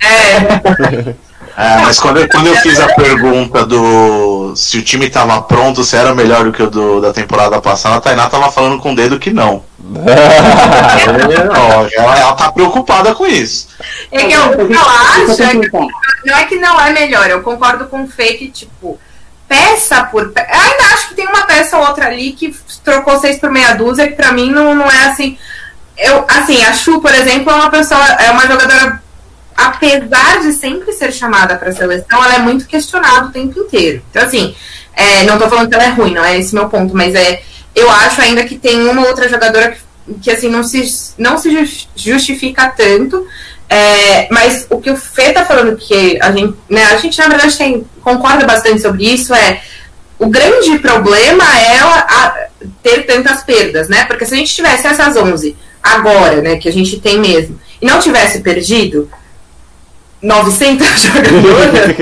É, 0.00 1.14
É, 1.58 1.78
mas 1.78 1.98
quando, 1.98 2.18
eu- 2.18 2.28
quando 2.28 2.46
eu 2.46 2.54
fiz 2.54 2.78
a 2.78 2.86
pergunta 2.94 3.66
do 3.66 4.54
se 4.54 4.78
o 4.78 4.82
time 4.82 5.10
tava 5.10 5.42
pronto, 5.42 5.82
se 5.82 5.96
era 5.96 6.14
melhor 6.14 6.44
do 6.44 6.52
que 6.52 6.62
o 6.62 6.70
do, 6.70 7.00
da 7.00 7.12
temporada 7.12 7.60
passada, 7.60 7.96
a 7.96 8.00
Tainá 8.00 8.28
tava 8.28 8.48
falando 8.52 8.78
com 8.78 8.92
o 8.92 8.94
dedo 8.94 9.18
que 9.18 9.32
não. 9.32 9.64
Ela, 11.96 12.18
ela 12.18 12.32
tá 12.34 12.52
preocupada 12.52 13.12
com 13.12 13.26
isso. 13.26 13.68
é 14.12 14.18
que 14.24 14.32
eu, 14.32 14.52
eu 14.52 14.80
acho 14.80 15.42
é 15.42 15.50
que 15.56 15.70
não 16.24 16.36
é 16.36 16.44
que 16.44 16.56
não 16.56 16.80
é 16.80 16.92
melhor, 16.92 17.28
eu 17.28 17.42
concordo 17.42 17.86
com 17.86 18.02
o 18.02 18.08
que, 18.08 18.48
tipo, 18.50 18.98
peça 19.48 20.04
por 20.04 20.30
peça. 20.30 20.48
Ainda 20.52 20.94
acho 20.94 21.08
que 21.08 21.14
tem 21.14 21.26
uma 21.26 21.46
peça 21.46 21.76
ou 21.78 21.86
outra 21.86 22.06
ali 22.06 22.32
que 22.32 22.54
trocou 22.84 23.18
seis 23.18 23.38
por 23.38 23.50
meia 23.50 23.74
dúzia, 23.74 24.06
que 24.08 24.14
pra 24.14 24.32
mim 24.32 24.50
não, 24.50 24.74
não 24.74 24.90
é 24.90 25.06
assim. 25.06 25.38
Eu, 25.96 26.24
assim, 26.28 26.62
a 26.64 26.72
Chu, 26.72 27.00
por 27.00 27.12
exemplo, 27.14 27.50
é 27.50 27.54
uma 27.54 27.70
pessoa, 27.70 28.04
é 28.04 28.30
uma 28.30 28.46
jogadora, 28.46 29.02
apesar 29.56 30.40
de 30.40 30.52
sempre 30.52 30.92
ser 30.92 31.12
chamada 31.12 31.56
pra 31.56 31.72
seleção, 31.72 32.22
ela 32.22 32.34
é 32.36 32.38
muito 32.38 32.66
questionada 32.66 33.26
o 33.26 33.32
tempo 33.32 33.58
inteiro. 33.58 34.02
Então, 34.10 34.22
assim, 34.22 34.54
é, 34.94 35.24
não 35.24 35.38
tô 35.38 35.48
falando 35.48 35.68
que 35.68 35.74
ela 35.74 35.84
é 35.84 35.90
ruim, 35.90 36.14
não 36.14 36.24
é 36.24 36.38
esse 36.38 36.54
meu 36.54 36.68
ponto, 36.68 36.94
mas 36.94 37.14
é. 37.14 37.42
Eu 37.74 37.90
acho 37.90 38.20
ainda 38.20 38.44
que 38.44 38.58
tem 38.58 38.88
uma 38.88 39.06
outra 39.06 39.28
jogadora 39.28 39.72
que, 39.72 40.14
que 40.22 40.30
assim, 40.30 40.48
não 40.48 40.62
se, 40.64 41.14
não 41.18 41.38
se 41.38 41.50
jus- 41.52 41.88
justifica 41.96 42.68
tanto. 42.68 43.26
É, 43.68 44.28
mas 44.30 44.66
o 44.70 44.80
que 44.80 44.90
o 44.90 44.96
Fê 44.96 45.32
tá 45.32 45.44
falando 45.44 45.76
que 45.76 46.18
a 46.22 46.32
gente, 46.32 46.54
né, 46.70 46.84
a 46.84 46.96
gente 46.96 47.18
na 47.18 47.28
verdade 47.28 47.56
tem, 47.56 47.84
concorda 48.02 48.46
bastante 48.46 48.80
sobre 48.80 49.04
isso, 49.04 49.34
é 49.34 49.60
o 50.18 50.26
grande 50.26 50.78
problema 50.78 51.44
é 51.44 51.78
a- 51.78 52.06
a- 52.08 52.36
ter 52.82 53.02
tantas 53.06 53.42
perdas, 53.44 53.88
né? 53.88 54.04
Porque 54.06 54.24
se 54.24 54.34
a 54.34 54.36
gente 54.38 54.54
tivesse 54.54 54.86
essas 54.86 55.16
11 55.16 55.54
agora, 55.82 56.40
né, 56.40 56.56
que 56.56 56.68
a 56.68 56.72
gente 56.72 56.98
tem 56.98 57.18
mesmo, 57.20 57.60
e 57.80 57.86
não 57.86 58.00
tivesse 58.00 58.40
perdido 58.40 59.08
900 60.20 60.86
jogadoras, 61.00 61.96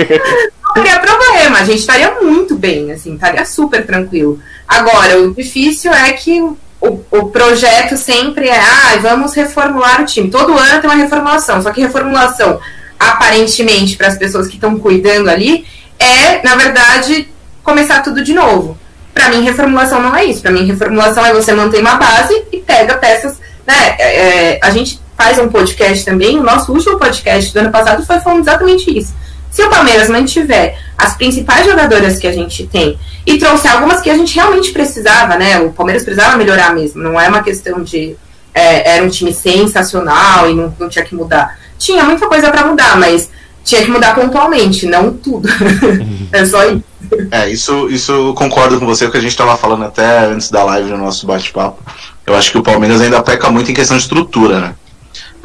não 0.65 0.75
teria 0.75 0.99
problema, 1.01 1.59
a 1.59 1.65
gente 1.65 1.81
estaria 1.81 2.13
muito 2.23 2.55
bem, 2.57 2.93
assim, 2.93 3.15
estaria 3.15 3.45
super 3.45 3.85
tranquilo. 3.85 4.41
Agora, 4.67 5.21
o 5.21 5.35
difícil 5.35 5.93
é 5.93 6.13
que 6.13 6.41
o, 6.81 7.01
o 7.11 7.31
projeto 7.31 7.97
sempre 7.97 8.49
é, 8.49 8.59
ah, 8.59 8.99
vamos 9.01 9.35
reformular 9.35 10.03
o 10.03 10.05
time. 10.05 10.31
Todo 10.31 10.57
ano 10.57 10.81
tem 10.81 10.91
uma 10.91 10.97
reformulação, 10.97 11.63
só 11.63 11.71
que 11.71 11.81
reformulação, 11.81 12.61
aparentemente, 12.99 13.97
para 13.97 14.09
as 14.09 14.17
pessoas 14.17 14.47
que 14.47 14.55
estão 14.55 14.79
cuidando 14.79 15.29
ali, 15.29 15.67
é, 15.99 16.43
na 16.47 16.55
verdade, 16.57 17.29
começar 17.63 18.03
tudo 18.03 18.23
de 18.23 18.35
novo. 18.35 18.79
Para 19.13 19.31
mim, 19.31 19.43
reformulação 19.43 20.03
não 20.03 20.15
é 20.15 20.27
isso. 20.27 20.43
Para 20.43 20.53
mim, 20.53 20.67
reformulação 20.67 21.25
é 21.25 21.33
você 21.33 21.55
manter 21.55 21.81
uma 21.81 21.95
base 21.95 22.45
e 22.53 22.59
pega 22.59 22.97
peças, 22.97 23.39
né? 23.67 23.97
É, 23.99 24.17
é, 24.17 24.61
a 24.63 24.71
gente 24.71 25.01
faz 25.17 25.39
um 25.39 25.49
podcast 25.49 26.05
também, 26.05 26.39
o 26.39 26.43
nosso 26.43 26.71
último 26.73 26.99
podcast 26.99 27.53
do 27.53 27.59
ano 27.59 27.71
passado 27.71 28.05
foi 28.05 28.21
falando 28.21 28.43
exatamente 28.43 28.97
isso. 28.97 29.15
Se 29.51 29.63
o 29.63 29.71
Palmeiras 29.71 30.11
mantiver 30.11 30.79
as 30.97 31.17
principais 31.17 31.67
jogadoras 31.67 32.19
que 32.19 32.27
a 32.27 32.33
gente 32.33 32.67
tem 32.67 32.99
e 33.27 33.39
trouxer 33.39 33.73
algumas 33.73 34.01
que 34.01 34.11
a 34.11 34.17
gente 34.17 34.35
realmente 34.35 34.73
precisava, 34.73 35.37
né? 35.37 35.59
O 35.61 35.73
Palmeiras 35.73 36.05
precisava 36.05 36.37
melhorar 36.37 36.75
mesmo, 36.75 37.03
não 37.03 37.21
é 37.21 37.29
uma 37.29 37.43
questão 37.43 37.83
de 37.83 38.17
é, 38.55 38.97
era 38.97 39.05
um 39.05 39.09
time 39.09 39.35
sensacional 39.35 40.51
e 40.51 40.55
não, 40.55 40.75
não 40.79 40.89
tinha 40.89 41.05
que 41.05 41.15
mudar. 41.15 41.59
Tinha 41.79 42.05
muita 42.05 42.27
coisa 42.27 42.51
para 42.51 42.67
mudar, 42.67 42.97
mas 42.99 43.31
tinha 43.63 43.83
que 43.83 43.91
mudar 43.91 44.15
pontualmente, 44.15 44.87
não 44.87 45.13
tudo. 45.13 45.47
é 46.33 46.45
só 46.47 46.65
isso. 46.65 46.85
É, 47.31 47.51
isso, 47.51 47.89
isso 47.91 48.13
eu 48.13 48.35
concordo 48.35 48.79
com 48.79 48.87
você, 48.87 49.05
o 49.05 49.11
que 49.11 49.19
a 49.19 49.21
gente 49.21 49.31
estava 49.31 49.57
falando 49.57 49.85
até 49.85 50.27
antes 50.27 50.51
da 50.51 50.65
live 50.65 50.91
no 50.91 50.99
nosso 50.99 51.27
bate-papo. 51.27 51.83
Eu 52.27 52.35
acho 52.35 52.51
que 52.51 52.59
o 52.59 52.63
Palmeiras 52.63 53.01
ainda 53.01 53.23
peca 53.23 53.51
muito 53.51 53.71
em 53.71 53.75
questão 53.75 53.97
de 53.97 54.03
estrutura, 54.03 54.61
né? 54.61 54.75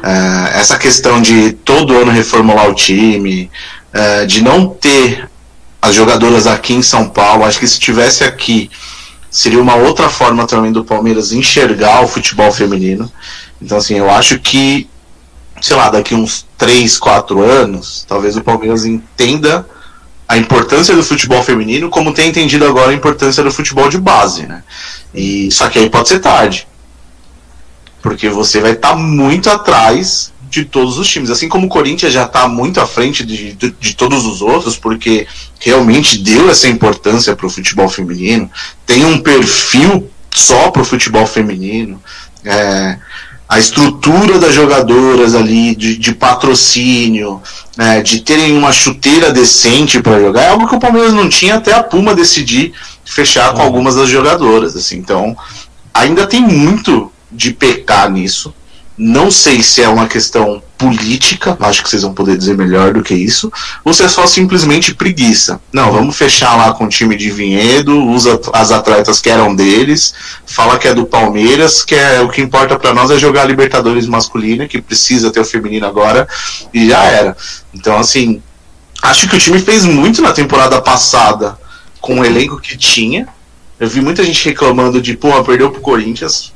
É, 0.02 0.60
essa 0.60 0.78
questão 0.78 1.20
de 1.20 1.52
todo 1.52 1.96
ano 1.96 2.10
reformular 2.10 2.68
o 2.68 2.74
time, 2.74 3.50
é, 3.92 4.24
de 4.24 4.42
não 4.42 4.68
ter 4.68 5.28
as 5.82 5.94
jogadoras 5.94 6.46
aqui 6.46 6.72
em 6.72 6.82
São 6.82 7.08
Paulo, 7.08 7.44
acho 7.44 7.58
que 7.58 7.66
se 7.66 7.80
tivesse 7.80 8.22
aqui 8.22 8.70
seria 9.32 9.60
uma 9.60 9.74
outra 9.74 10.10
forma 10.10 10.46
também 10.46 10.70
do 10.70 10.84
Palmeiras 10.84 11.32
enxergar 11.32 12.04
o 12.04 12.06
futebol 12.06 12.52
feminino. 12.52 13.10
Então, 13.60 13.78
assim, 13.78 13.94
eu 13.94 14.10
acho 14.10 14.38
que, 14.38 14.86
sei 15.60 15.74
lá, 15.74 15.88
daqui 15.88 16.14
uns 16.14 16.46
3, 16.58 16.98
4 16.98 17.42
anos, 17.42 18.04
talvez 18.06 18.36
o 18.36 18.42
Palmeiras 18.42 18.84
entenda 18.84 19.66
a 20.28 20.36
importância 20.36 20.94
do 20.94 21.02
futebol 21.02 21.42
feminino 21.42 21.88
como 21.88 22.12
tem 22.12 22.28
entendido 22.28 22.66
agora 22.66 22.90
a 22.90 22.94
importância 22.94 23.42
do 23.42 23.50
futebol 23.50 23.88
de 23.88 23.98
base, 23.98 24.46
né? 24.46 24.62
E 25.14 25.50
só 25.50 25.68
que 25.68 25.78
aí 25.78 25.88
pode 25.88 26.08
ser 26.08 26.20
tarde. 26.20 26.68
Porque 28.02 28.28
você 28.28 28.60
vai 28.60 28.72
estar 28.72 28.94
muito 28.96 29.48
atrás 29.48 30.31
de 30.52 30.66
todos 30.66 30.98
os 30.98 31.08
times, 31.08 31.30
assim 31.30 31.48
como 31.48 31.66
o 31.66 31.70
Corinthians 31.70 32.12
já 32.12 32.24
está 32.24 32.46
muito 32.46 32.78
à 32.78 32.86
frente 32.86 33.24
de, 33.24 33.54
de, 33.54 33.70
de, 33.70 33.96
todos 33.96 34.26
os 34.26 34.42
outros, 34.42 34.76
porque 34.76 35.26
realmente 35.58 36.18
deu 36.18 36.50
essa 36.50 36.68
importância 36.68 37.34
para 37.34 37.46
o 37.46 37.50
futebol 37.50 37.88
feminino, 37.88 38.50
tem 38.84 39.02
um 39.02 39.18
perfil 39.18 40.10
só 40.30 40.70
para 40.70 40.82
o 40.82 40.84
futebol 40.84 41.26
feminino, 41.26 41.98
é, 42.44 42.98
a 43.48 43.58
estrutura 43.58 44.38
das 44.38 44.54
jogadoras 44.54 45.34
ali, 45.34 45.74
de, 45.74 45.96
de 45.96 46.14
patrocínio, 46.14 47.40
é, 47.78 48.02
de 48.02 48.20
terem 48.20 48.54
uma 48.54 48.72
chuteira 48.72 49.32
decente 49.32 50.02
para 50.02 50.20
jogar, 50.20 50.42
é 50.42 50.48
algo 50.48 50.68
que 50.68 50.76
o 50.76 50.80
Palmeiras 50.80 51.14
não 51.14 51.30
tinha 51.30 51.54
até 51.54 51.72
a 51.72 51.82
Puma 51.82 52.14
decidir 52.14 52.74
fechar 53.06 53.54
com 53.54 53.62
algumas 53.62 53.94
das 53.94 54.10
jogadoras. 54.10 54.76
Assim, 54.76 54.98
então, 54.98 55.34
ainda 55.94 56.26
tem 56.26 56.42
muito 56.42 57.10
de 57.30 57.54
pecar 57.54 58.10
nisso. 58.10 58.52
Não 59.04 59.32
sei 59.32 59.64
se 59.64 59.82
é 59.82 59.88
uma 59.88 60.06
questão 60.06 60.62
política, 60.78 61.56
acho 61.58 61.82
que 61.82 61.90
vocês 61.90 62.02
vão 62.02 62.14
poder 62.14 62.38
dizer 62.38 62.56
melhor 62.56 62.92
do 62.92 63.02
que 63.02 63.12
isso, 63.12 63.52
ou 63.84 63.92
se 63.92 64.04
é 64.04 64.08
só 64.08 64.28
simplesmente 64.28 64.94
preguiça. 64.94 65.60
Não, 65.72 65.90
vamos 65.90 66.16
fechar 66.16 66.56
lá 66.56 66.72
com 66.72 66.84
o 66.84 66.88
time 66.88 67.16
de 67.16 67.28
Vinhedo, 67.28 68.00
usa 68.06 68.40
as 68.52 68.70
atletas 68.70 69.20
que 69.20 69.28
eram 69.28 69.56
deles, 69.56 70.14
fala 70.46 70.78
que 70.78 70.86
é 70.86 70.94
do 70.94 71.04
Palmeiras, 71.04 71.82
que 71.82 71.96
é 71.96 72.20
o 72.20 72.28
que 72.28 72.40
importa 72.40 72.78
para 72.78 72.94
nós 72.94 73.10
é 73.10 73.18
jogar 73.18 73.42
a 73.42 73.46
Libertadores 73.46 74.06
masculina, 74.06 74.68
que 74.68 74.80
precisa 74.80 75.32
ter 75.32 75.40
o 75.40 75.44
feminino 75.44 75.84
agora, 75.84 76.28
e 76.72 76.88
já 76.88 77.02
era. 77.02 77.36
Então, 77.74 77.98
assim, 77.98 78.40
acho 79.02 79.28
que 79.28 79.34
o 79.34 79.40
time 79.40 79.58
fez 79.58 79.84
muito 79.84 80.22
na 80.22 80.30
temporada 80.30 80.80
passada 80.80 81.58
com 82.00 82.20
o 82.20 82.24
elenco 82.24 82.60
que 82.60 82.76
tinha. 82.76 83.26
Eu 83.80 83.88
vi 83.88 84.00
muita 84.00 84.22
gente 84.22 84.44
reclamando 84.44 85.02
de, 85.02 85.16
pô, 85.16 85.42
perdeu 85.42 85.72
pro 85.72 85.80
Corinthians. 85.80 86.52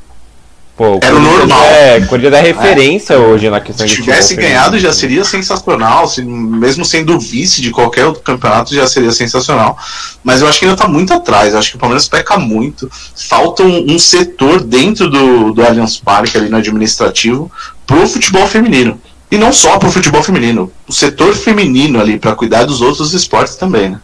Pô, 0.77 1.01
Era 1.03 1.17
o 1.17 1.21
normal. 1.21 1.65
É, 1.65 2.01
Corinthians 2.03 2.35
é 2.35 2.41
referência 2.43 3.15
é. 3.15 3.17
hoje 3.17 3.49
na 3.49 3.61
questão 3.61 3.89
Se 3.89 3.97
de 3.97 4.03
tivesse 4.03 4.37
ganhado 4.37 4.79
já 4.79 4.93
seria 4.93 5.25
sensacional, 5.25 6.07
se, 6.07 6.23
mesmo 6.23 6.85
sendo 6.85 7.19
vice 7.19 7.63
de 7.63 7.71
qualquer 7.71 8.05
outro 8.05 8.23
campeonato 8.23 8.75
já 8.75 8.87
seria 8.87 9.11
sensacional. 9.11 9.79
Mas 10.23 10.43
eu 10.43 10.49
acho 10.49 10.59
que 10.59 10.67
ainda 10.67 10.75
está 10.75 10.87
muito 10.87 11.15
atrás, 11.15 11.55
eu 11.55 11.59
acho 11.59 11.71
que 11.71 11.77
o 11.77 11.79
Palmeiras 11.79 12.07
peca 12.07 12.37
muito. 12.37 12.91
Falta 13.15 13.63
um, 13.63 13.95
um 13.95 13.99
setor 13.99 14.61
dentro 14.61 15.09
do, 15.09 15.53
do 15.55 15.65
Allianz 15.65 15.97
Parque, 15.97 16.37
ali 16.37 16.51
no 16.51 16.59
administrativo, 16.59 17.51
pro 17.87 18.07
futebol 18.07 18.47
feminino. 18.47 19.01
E 19.31 19.39
não 19.39 19.55
só 19.55 19.79
pro 19.79 19.91
futebol 19.91 20.23
feminino, 20.23 20.71
o 20.87 20.93
setor 20.93 21.35
feminino 21.35 21.99
ali, 21.99 22.19
para 22.19 22.35
cuidar 22.35 22.65
dos 22.65 22.83
outros 22.83 23.15
esportes 23.15 23.57
também, 23.57 23.91
né? 23.91 24.01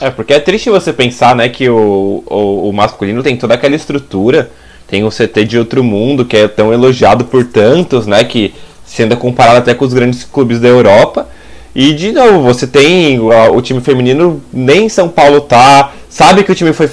É, 0.00 0.10
porque 0.10 0.32
é 0.32 0.40
triste 0.40 0.70
você 0.70 0.92
pensar, 0.92 1.36
né, 1.36 1.48
que 1.48 1.68
o, 1.68 2.24
o, 2.26 2.68
o 2.70 2.72
masculino 2.72 3.22
tem 3.22 3.36
toda 3.36 3.54
aquela 3.54 3.76
estrutura 3.76 4.50
tem 4.90 5.04
o 5.04 5.08
CT 5.08 5.44
de 5.44 5.56
outro 5.56 5.84
mundo, 5.84 6.24
que 6.24 6.36
é 6.36 6.48
tão 6.48 6.72
elogiado 6.72 7.24
por 7.24 7.44
tantos, 7.44 8.08
né? 8.08 8.24
Que 8.24 8.52
sendo 8.84 9.16
comparado 9.16 9.58
até 9.58 9.72
com 9.72 9.84
os 9.84 9.94
grandes 9.94 10.24
clubes 10.24 10.58
da 10.58 10.66
Europa. 10.66 11.28
E 11.72 11.92
de 11.92 12.10
novo, 12.10 12.42
você 12.42 12.66
tem 12.66 13.20
o, 13.20 13.60
time 13.62 13.80
feminino, 13.80 14.42
nem 14.52 14.86
em 14.86 14.88
São 14.88 15.08
Paulo 15.08 15.40
tá. 15.40 15.92
Sabe 16.08 16.42
que 16.42 16.50
o 16.50 16.54
time 16.54 16.72
foi 16.72 16.88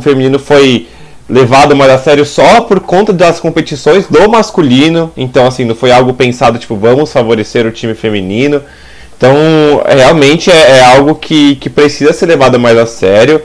feminino 0.00 0.38
foi 0.38 0.86
levado 1.28 1.74
mais 1.74 1.90
a 1.92 1.98
sério 1.98 2.24
só 2.24 2.60
por 2.60 2.80
conta 2.80 3.12
das 3.12 3.40
competições 3.40 4.06
do 4.06 4.28
masculino. 4.30 5.12
Então, 5.16 5.44
assim, 5.46 5.64
não 5.64 5.74
foi 5.74 5.90
algo 5.90 6.14
pensado, 6.14 6.56
tipo, 6.56 6.76
vamos 6.76 7.12
favorecer 7.12 7.66
o 7.66 7.72
time 7.72 7.94
feminino. 7.94 8.62
Então, 9.16 9.34
realmente 9.84 10.50
é, 10.52 10.78
é 10.78 10.84
algo 10.84 11.16
que, 11.16 11.56
que 11.56 11.68
precisa 11.68 12.12
ser 12.12 12.26
levado 12.26 12.60
mais 12.60 12.78
a 12.78 12.86
sério 12.86 13.42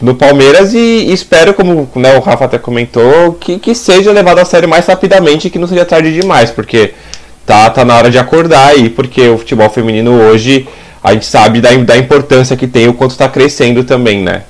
no 0.00 0.14
Palmeiras 0.14 0.72
e, 0.74 0.78
e 0.78 1.12
espero, 1.12 1.52
como 1.54 1.90
né, 1.96 2.16
o 2.16 2.20
Rafa 2.20 2.44
até 2.44 2.58
comentou, 2.58 3.32
que, 3.34 3.58
que 3.58 3.74
seja 3.74 4.12
levado 4.12 4.38
a 4.38 4.44
sério 4.44 4.68
mais 4.68 4.86
rapidamente 4.86 5.50
que 5.50 5.58
não 5.58 5.66
seja 5.66 5.84
tarde 5.84 6.12
demais, 6.12 6.50
porque 6.50 6.94
tá, 7.44 7.68
tá 7.70 7.84
na 7.84 7.96
hora 7.96 8.10
de 8.10 8.18
acordar 8.18 8.68
aí, 8.68 8.88
porque 8.88 9.28
o 9.28 9.38
futebol 9.38 9.68
feminino 9.70 10.12
hoje 10.12 10.68
a 11.02 11.12
gente 11.12 11.26
sabe 11.26 11.60
da, 11.60 11.74
da 11.76 11.96
importância 11.96 12.56
que 12.56 12.66
tem, 12.66 12.88
o 12.88 12.94
quanto 12.94 13.12
está 13.12 13.28
crescendo 13.28 13.84
também, 13.84 14.22
né? 14.22 14.42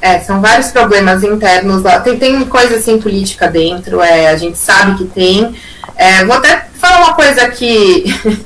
É, 0.00 0.20
são 0.20 0.40
vários 0.40 0.70
problemas 0.70 1.22
internos 1.22 1.82
lá. 1.82 1.98
Tem, 1.98 2.18
tem 2.18 2.44
coisa 2.44 2.76
assim 2.76 3.00
política 3.00 3.48
dentro, 3.48 4.02
é, 4.02 4.28
a 4.28 4.36
gente 4.36 4.58
sabe 4.58 4.98
que 4.98 5.04
tem. 5.04 5.54
É, 5.96 6.24
vou 6.24 6.36
até 6.36 6.66
falar 6.74 6.98
uma 6.98 7.14
coisa 7.14 7.48
que. 7.48 8.04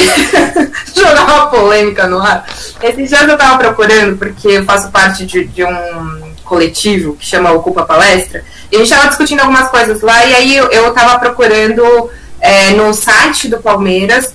jogar 0.94 1.24
uma 1.24 1.46
polêmica 1.46 2.06
no 2.06 2.20
ar. 2.20 2.46
Esses 2.82 3.08
dias 3.08 3.28
eu 3.28 3.36
tava 3.36 3.58
procurando, 3.58 4.16
porque 4.16 4.48
eu 4.48 4.64
faço 4.64 4.90
parte 4.90 5.24
de, 5.26 5.44
de 5.46 5.64
um 5.64 6.34
coletivo 6.44 7.16
que 7.16 7.26
chama 7.26 7.52
Ocupa 7.52 7.84
Palestra, 7.84 8.44
e 8.70 8.76
a 8.76 8.78
gente 8.78 8.90
tava 8.90 9.08
discutindo 9.08 9.40
algumas 9.40 9.68
coisas 9.68 10.00
lá, 10.00 10.24
e 10.26 10.34
aí 10.34 10.56
eu, 10.56 10.70
eu 10.70 10.92
tava 10.92 11.18
procurando 11.18 12.10
é, 12.40 12.70
no 12.70 12.92
site 12.92 13.48
do 13.48 13.58
Palmeiras 13.58 14.34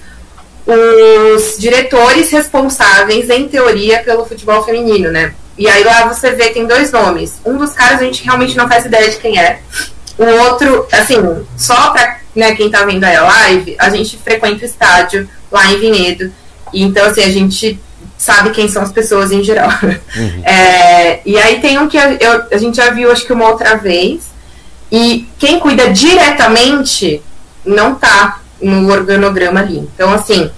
os 0.65 1.57
diretores 1.57 2.31
responsáveis, 2.31 3.29
em 3.29 3.47
teoria, 3.47 4.03
pelo 4.03 4.25
futebol 4.25 4.63
feminino, 4.63 5.11
né? 5.11 5.33
E 5.57 5.67
aí 5.67 5.83
lá 5.83 6.07
você 6.07 6.31
vê, 6.31 6.49
tem 6.49 6.65
dois 6.65 6.91
nomes. 6.91 7.41
Um 7.45 7.57
dos 7.57 7.71
caras 7.71 7.99
a 7.99 8.03
gente 8.03 8.23
realmente 8.23 8.55
não 8.55 8.67
faz 8.67 8.85
ideia 8.85 9.09
de 9.09 9.17
quem 9.17 9.39
é. 9.39 9.59
O 10.17 10.25
outro, 10.43 10.87
assim, 10.91 11.17
só 11.57 11.91
pra 11.91 12.19
né, 12.35 12.55
quem 12.55 12.69
tá 12.69 12.85
vendo 12.85 13.03
aí 13.03 13.15
a 13.15 13.23
live, 13.23 13.75
a 13.77 13.89
gente 13.89 14.17
frequenta 14.17 14.63
o 14.63 14.65
estádio 14.65 15.27
lá 15.51 15.71
em 15.71 15.79
Vinhedo. 15.79 16.31
E, 16.73 16.83
então, 16.83 17.05
assim, 17.05 17.23
a 17.23 17.29
gente 17.29 17.79
sabe 18.17 18.51
quem 18.51 18.67
são 18.67 18.83
as 18.83 18.91
pessoas 18.91 19.31
em 19.31 19.43
geral. 19.43 19.69
Uhum. 19.83 20.41
É, 20.43 21.21
e 21.25 21.37
aí 21.37 21.59
tem 21.59 21.77
um 21.79 21.87
que 21.87 21.97
eu, 21.97 22.43
a 22.51 22.57
gente 22.57 22.77
já 22.77 22.89
viu, 22.91 23.11
acho 23.11 23.25
que 23.25 23.33
uma 23.33 23.49
outra 23.49 23.75
vez. 23.75 24.31
E 24.91 25.27
quem 25.39 25.59
cuida 25.59 25.89
diretamente 25.89 27.21
não 27.65 27.95
tá 27.95 28.41
no 28.61 28.91
organograma 28.91 29.59
ali. 29.59 29.77
Então, 29.77 30.13
assim, 30.13 30.51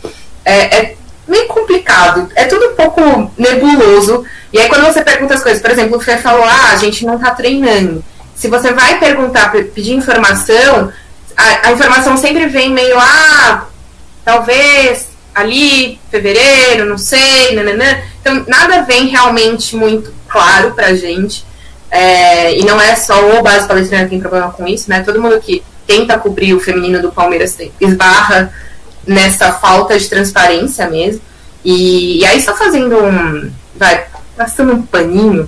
é, 0.44 0.78
é 0.78 0.96
meio 1.28 1.48
complicado. 1.48 2.30
É 2.36 2.46
tudo 2.46 2.72
um 2.72 2.76
pouco 2.76 3.32
nebuloso. 3.38 4.26
E 4.52 4.60
aí, 4.60 4.68
quando 4.68 4.86
você 4.86 5.02
pergunta 5.02 5.34
as 5.34 5.44
coisas, 5.44 5.62
por 5.62 5.72
exemplo, 5.72 5.98
o 5.98 6.02
Fê 6.02 6.18
falou: 6.18 6.44
ah, 6.44 6.72
a 6.72 6.76
gente 6.76 7.06
não 7.06 7.18
tá 7.18 7.32
treinando. 7.32 8.04
Se 8.36 8.48
você 8.48 8.74
vai 8.74 9.00
perguntar, 9.00 9.52
pedir 9.52 9.94
informação, 9.94 10.92
a, 11.38 11.68
a 11.68 11.72
informação 11.72 12.18
sempre 12.18 12.48
vem 12.48 12.72
meio: 12.72 12.98
ah, 12.98 13.68
talvez 14.24 15.14
ali, 15.34 16.00
fevereiro, 16.12 16.86
não 16.86 16.98
sei, 16.98 17.56
nananã. 17.56 17.98
Então, 18.22 18.46
nada 18.48 18.84
vem 18.84 19.08
realmente 19.08 19.76
muito 19.76 20.14
claro 20.28 20.72
pra 20.72 20.94
gente. 20.94 21.46
É, 21.90 22.58
e 22.58 22.66
não 22.66 22.80
é 22.80 22.96
só 22.96 23.40
o 23.40 23.44
base 23.44 23.68
palestrina 23.68 24.04
que 24.04 24.12
tem 24.12 24.20
problema 24.20 24.52
com 24.52 24.68
isso, 24.68 24.90
né? 24.90 25.02
Todo 25.02 25.22
mundo 25.22 25.40
que 25.40 25.64
tenta 25.86 26.18
cobrir 26.18 26.54
o 26.54 26.60
feminino 26.60 27.02
do 27.02 27.12
Palmeiras 27.12 27.56
tem, 27.56 27.72
esbarra 27.80 28.54
nessa 29.06 29.52
falta 29.54 29.98
de 29.98 30.08
transparência 30.08 30.90
mesmo. 30.90 31.22
E, 31.64 32.20
e 32.20 32.26
aí, 32.26 32.42
só 32.42 32.56
fazendo 32.56 32.98
um. 32.98 33.52
Vai, 33.76 34.06
passando 34.36 34.74
um 34.74 34.82
paninho. 34.82 35.48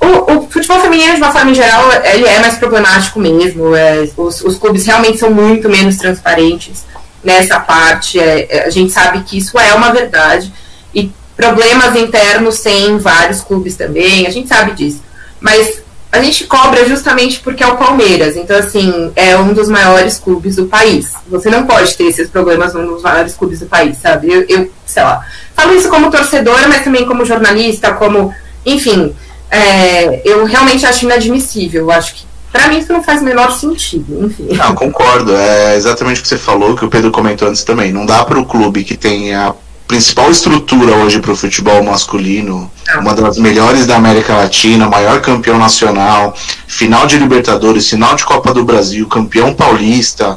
O, 0.00 0.34
o, 0.34 0.50
futebol 0.50 0.80
feminino, 0.80 1.14
de 1.14 1.22
uma 1.22 1.32
forma 1.32 1.54
geral, 1.54 1.90
ele 2.04 2.26
é 2.26 2.38
mais 2.40 2.56
problemático 2.56 3.18
mesmo. 3.18 3.74
É, 3.74 4.08
os, 4.16 4.42
os 4.42 4.58
clubes 4.58 4.84
realmente 4.86 5.18
são 5.18 5.30
muito 5.30 5.68
menos 5.68 5.96
transparentes 5.96 6.85
nessa 7.26 7.58
parte. 7.58 8.18
É, 8.20 8.46
é, 8.48 8.64
a 8.66 8.70
gente 8.70 8.92
sabe 8.92 9.24
que 9.24 9.36
isso 9.36 9.58
é 9.58 9.74
uma 9.74 9.90
verdade. 9.90 10.52
E 10.94 11.10
problemas 11.36 11.96
internos 11.96 12.60
tem 12.60 12.96
vários 12.98 13.42
clubes 13.42 13.74
também, 13.74 14.26
a 14.26 14.30
gente 14.30 14.48
sabe 14.48 14.72
disso. 14.72 15.02
Mas 15.40 15.82
a 16.12 16.22
gente 16.22 16.44
cobra 16.44 16.88
justamente 16.88 17.40
porque 17.40 17.64
é 17.64 17.66
o 17.66 17.76
Palmeiras. 17.76 18.36
Então, 18.36 18.56
assim, 18.56 19.12
é 19.16 19.36
um 19.36 19.52
dos 19.52 19.68
maiores 19.68 20.18
clubes 20.18 20.56
do 20.56 20.66
país. 20.66 21.12
Você 21.28 21.50
não 21.50 21.66
pode 21.66 21.94
ter 21.96 22.04
esses 22.04 22.30
problemas 22.30 22.72
num 22.72 22.86
dos 22.86 23.02
maiores 23.02 23.34
clubes 23.34 23.58
do 23.58 23.66
país, 23.66 23.98
sabe? 23.98 24.32
Eu, 24.32 24.46
eu 24.48 24.70
sei 24.86 25.02
lá. 25.02 25.26
Falo 25.54 25.74
isso 25.74 25.88
como 25.88 26.10
torcedora, 26.10 26.68
mas 26.68 26.84
também 26.84 27.04
como 27.04 27.24
jornalista, 27.24 27.92
como. 27.92 28.32
Enfim, 28.64 29.14
é, 29.50 30.22
eu 30.24 30.44
realmente 30.44 30.86
acho 30.86 31.04
inadmissível. 31.04 31.82
Eu 31.82 31.90
acho 31.90 32.14
que 32.14 32.24
para 32.56 32.68
mim 32.68 32.78
isso 32.78 32.92
não 32.92 33.02
faz 33.02 33.20
o 33.20 33.24
menor 33.24 33.52
sentido, 33.52 34.26
enfim. 34.26 34.48
Não, 34.56 34.74
concordo. 34.74 35.34
É 35.34 35.76
exatamente 35.76 36.20
o 36.20 36.22
que 36.22 36.28
você 36.28 36.38
falou, 36.38 36.76
que 36.76 36.84
o 36.84 36.88
Pedro 36.88 37.10
comentou 37.10 37.48
antes 37.48 37.64
também. 37.64 37.92
Não 37.92 38.06
dá 38.06 38.24
para 38.24 38.38
o 38.38 38.44
clube 38.44 38.84
que 38.84 38.96
tem 38.96 39.34
a 39.34 39.54
principal 39.86 40.30
estrutura 40.30 40.96
hoje 40.96 41.20
para 41.20 41.32
o 41.32 41.36
futebol 41.36 41.82
masculino, 41.82 42.70
uma 42.98 43.14
das 43.14 43.38
melhores 43.38 43.86
da 43.86 43.96
América 43.96 44.34
Latina, 44.34 44.88
maior 44.88 45.20
campeão 45.20 45.58
nacional, 45.58 46.34
final 46.66 47.06
de 47.06 47.18
Libertadores, 47.18 47.88
final 47.88 48.16
de 48.16 48.24
Copa 48.24 48.52
do 48.52 48.64
Brasil, 48.64 49.06
campeão 49.06 49.54
paulista, 49.54 50.36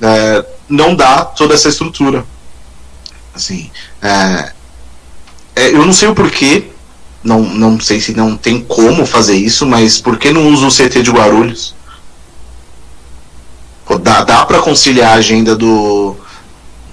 é, 0.00 0.44
não 0.68 0.94
dá 0.94 1.24
toda 1.24 1.54
essa 1.54 1.68
estrutura. 1.68 2.24
Assim, 3.34 3.70
é, 4.00 4.52
é, 5.56 5.68
eu 5.70 5.84
não 5.84 5.92
sei 5.92 6.08
o 6.08 6.14
porquê, 6.14 6.70
não, 7.26 7.42
não 7.42 7.80
sei 7.80 8.00
se 8.00 8.14
não 8.14 8.36
tem 8.36 8.60
como 8.60 9.04
fazer 9.04 9.34
isso, 9.34 9.66
mas 9.66 9.98
por 9.98 10.16
que 10.16 10.32
não 10.32 10.48
usa 10.48 10.66
o 10.66 10.70
CT 10.70 11.02
de 11.02 11.10
Guarulhos? 11.10 11.74
Pô, 13.84 13.98
dá 13.98 14.22
dá 14.22 14.46
para 14.46 14.60
conciliar 14.60 15.12
a 15.12 15.16
agenda 15.16 15.56
do, 15.56 16.16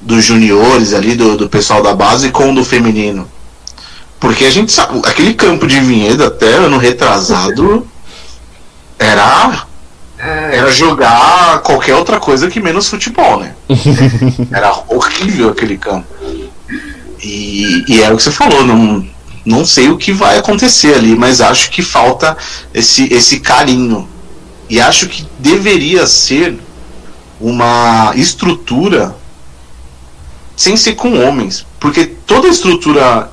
dos 0.02 0.26
juniores 0.26 0.93
ali, 0.93 1.15
do, 1.15 1.38
do 1.38 1.48
pessoal 1.48 1.84
da 1.84 1.93
base, 1.93 2.32
com 2.32 2.52
o 2.52 2.56
do 2.56 2.65
feminino. 2.65 3.30
Porque 4.19 4.46
a 4.46 4.50
gente 4.50 4.72
sabe, 4.72 5.00
aquele 5.06 5.36
campo 5.36 5.67
de 5.67 5.80
Vinhedo 5.80 6.24
até 6.24 6.54
ano 6.54 6.78
retrasado 6.78 7.88
era 8.98 9.65
é. 10.17 10.58
era 10.58 10.72
jogar 10.72 11.60
qualquer 11.60 11.96
outra 11.96 12.19
coisa 12.19 12.50
que 12.50 12.60
menos 12.60 12.88
futebol, 12.88 13.39
né? 13.39 13.54
Era 14.52 14.74
horrível 14.88 15.50
aquele 15.50 15.78
campo. 15.78 16.08
E, 17.22 17.84
e 17.88 18.02
é 18.02 18.12
o 18.12 18.15
que 18.15 18.24
você 18.24 18.32
falou, 18.32 18.65
não, 18.65 19.06
não 19.45 19.65
sei 19.65 19.89
o 19.89 19.97
que 19.97 20.12
vai 20.12 20.38
acontecer 20.38 20.95
ali, 20.95 21.15
mas 21.15 21.41
acho 21.41 21.69
que 21.69 21.82
falta 21.82 22.38
esse, 22.73 23.13
esse 23.13 23.39
carinho. 23.39 24.08
E 24.69 24.79
acho 24.79 25.08
que 25.08 25.25
deveria 25.39 26.08
ser 26.08 26.58
uma 27.39 28.13
estrutura 28.15 29.15
sem 30.56 30.77
ser 30.77 30.93
com 30.93 31.19
homens. 31.25 31.65
Porque 31.79 32.06
toda 32.06 32.47
a 32.47 32.51
estrutura 32.51 33.29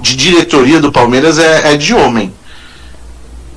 de 0.00 0.16
diretoria 0.16 0.80
do 0.80 0.90
Palmeiras 0.92 1.38
é, 1.38 1.72
é 1.72 1.76
de 1.76 1.94
homem. 1.94 2.32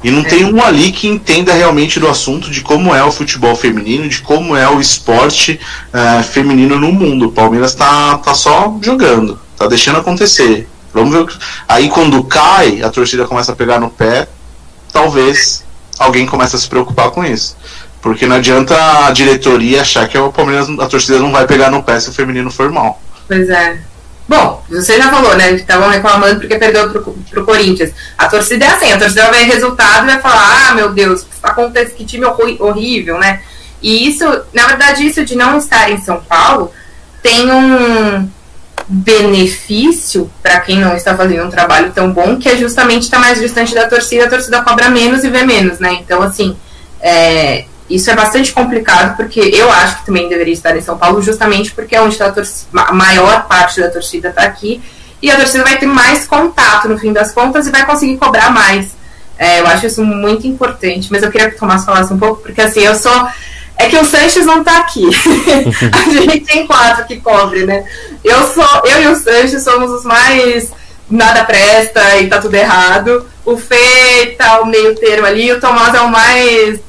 E 0.03 0.11
não 0.11 0.21
é. 0.21 0.25
tem 0.25 0.45
um 0.45 0.63
ali 0.63 0.91
que 0.91 1.07
entenda 1.07 1.51
realmente 1.51 1.99
do 1.99 2.07
assunto 2.07 2.51
de 2.51 2.61
como 2.61 2.93
é 2.93 3.03
o 3.03 3.11
futebol 3.11 3.55
feminino, 3.55 4.07
de 4.07 4.21
como 4.21 4.55
é 4.55 4.69
o 4.69 4.79
esporte 4.79 5.59
uh, 5.91 6.23
feminino 6.23 6.79
no 6.79 6.91
mundo. 6.91 7.27
O 7.27 7.31
Palmeiras 7.31 7.73
tá, 7.73 8.17
tá 8.19 8.35
só 8.35 8.77
jogando, 8.83 9.39
tá 9.57 9.65
deixando 9.65 9.97
acontecer. 9.97 10.67
Vamos 10.95 11.13
ver. 11.13 11.37
Aí 11.67 11.89
quando 11.89 12.23
cai, 12.23 12.81
a 12.81 12.89
torcida 12.89 13.27
começa 13.27 13.51
a 13.51 13.55
pegar 13.55 13.79
no 13.79 13.89
pé, 13.89 14.27
talvez 14.93 15.63
alguém 15.99 16.25
comece 16.25 16.55
a 16.55 16.59
se 16.59 16.69
preocupar 16.69 17.11
com 17.11 17.23
isso. 17.23 17.57
Porque 18.01 18.25
não 18.25 18.37
adianta 18.37 18.75
a 19.05 19.11
diretoria 19.11 19.81
achar 19.81 20.07
que 20.07 20.17
o 20.17 20.31
Palmeiras, 20.31 20.69
a 20.79 20.87
torcida 20.87 21.19
não 21.19 21.31
vai 21.31 21.45
pegar 21.45 21.69
no 21.69 21.83
pé 21.83 21.99
se 21.99 22.09
o 22.09 22.13
feminino 22.13 22.49
for 22.49 22.71
mal. 22.71 23.01
Pois 23.27 23.49
é. 23.49 23.77
Bom, 24.27 24.63
você 24.69 24.97
já 24.97 25.09
falou, 25.09 25.35
né? 25.35 25.51
Estavam 25.51 25.89
reclamando 25.89 26.39
porque 26.39 26.57
perdeu 26.57 26.89
pro, 26.89 27.01
pro 27.29 27.45
Corinthians. 27.45 27.91
A 28.17 28.27
torcida 28.27 28.65
é 28.65 28.69
assim, 28.69 28.91
a 28.91 28.97
torcida 28.97 29.29
vai 29.29 29.45
ver 29.45 29.53
resultado 29.53 30.03
e 30.05 30.11
vai 30.11 30.21
falar, 30.21 30.69
ah, 30.69 30.75
meu 30.75 30.93
Deus, 30.93 31.27
acontece 31.43 31.93
que 31.93 32.05
time 32.05 32.25
horrível, 32.25 33.19
né? 33.19 33.41
E 33.81 34.07
isso, 34.07 34.25
na 34.53 34.65
verdade, 34.65 35.05
isso 35.05 35.25
de 35.25 35.35
não 35.35 35.57
estar 35.57 35.91
em 35.91 35.99
São 35.99 36.21
Paulo 36.21 36.71
tem 37.21 37.51
um, 37.51 38.29
benefício 38.87 40.29
para 40.41 40.59
quem 40.59 40.79
não 40.79 40.95
está 40.95 41.15
fazendo 41.15 41.45
um 41.45 41.49
trabalho 41.49 41.91
tão 41.91 42.11
bom, 42.11 42.37
que 42.37 42.47
é 42.47 42.55
justamente 42.55 43.03
estar 43.03 43.17
tá 43.17 43.23
mais 43.23 43.39
distante 43.39 43.73
da 43.73 43.87
torcida, 43.87 44.25
a 44.25 44.29
torcida 44.29 44.61
cobra 44.61 44.89
menos 44.89 45.23
e 45.23 45.29
vê 45.29 45.43
menos, 45.43 45.79
né? 45.79 45.93
Então, 45.93 46.21
assim, 46.21 46.55
é, 47.01 47.65
isso 47.89 48.09
é 48.09 48.15
bastante 48.15 48.51
complicado, 48.51 49.15
porque 49.15 49.39
eu 49.39 49.71
acho 49.71 49.99
que 49.99 50.05
também 50.05 50.29
deveria 50.29 50.53
estar 50.53 50.75
em 50.75 50.81
São 50.81 50.97
Paulo, 50.97 51.21
justamente 51.21 51.71
porque 51.71 51.95
é 51.95 52.01
onde 52.01 52.13
está 52.13 52.27
a, 52.27 52.31
torcida, 52.31 52.69
a 52.73 52.93
maior 52.93 53.47
parte 53.47 53.79
da 53.79 53.89
torcida 53.89 54.29
está 54.29 54.43
aqui, 54.43 54.81
e 55.21 55.31
a 55.31 55.35
torcida 55.35 55.63
vai 55.63 55.77
ter 55.77 55.87
mais 55.87 56.27
contato 56.27 56.87
no 56.87 56.97
fim 56.97 57.11
das 57.11 57.31
contas 57.31 57.67
e 57.67 57.71
vai 57.71 57.85
conseguir 57.85 58.17
cobrar 58.17 58.51
mais. 58.51 58.95
É, 59.37 59.59
eu 59.59 59.67
acho 59.67 59.85
isso 59.85 60.03
muito 60.03 60.47
importante, 60.47 61.11
mas 61.11 61.23
eu 61.23 61.31
queria 61.31 61.49
que 61.49 61.57
o 61.57 61.59
Tomás 61.59 61.83
falasse 61.83 62.13
um 62.13 62.17
pouco, 62.17 62.41
porque 62.41 62.61
assim, 62.61 62.81
eu 62.81 62.95
sou 62.95 63.27
é 63.77 63.87
que 63.87 63.97
o 63.97 64.05
Sanches 64.05 64.45
não 64.45 64.63
tá 64.63 64.77
aqui. 64.79 65.05
a 65.91 66.09
gente 66.09 66.39
tem 66.41 66.65
quatro 66.65 67.05
que 67.05 67.19
cobre, 67.19 67.65
né? 67.65 67.85
Eu, 68.23 68.47
sou, 68.47 68.67
eu 68.85 69.03
e 69.03 69.07
o 69.07 69.15
Sanches 69.15 69.63
somos 69.63 69.91
os 69.91 70.03
mais 70.03 70.71
nada 71.09 71.43
presta 71.43 72.17
e 72.17 72.27
tá 72.27 72.39
tudo 72.39 72.55
errado. 72.55 73.25
O 73.45 73.57
Fê 73.57 74.35
tá 74.37 74.61
o 74.61 74.65
meio 74.65 74.95
termo 74.95 75.27
ali, 75.27 75.51
o 75.51 75.59
Tomás 75.59 75.93
é 75.93 76.01
o 76.01 76.09
mais 76.09 76.79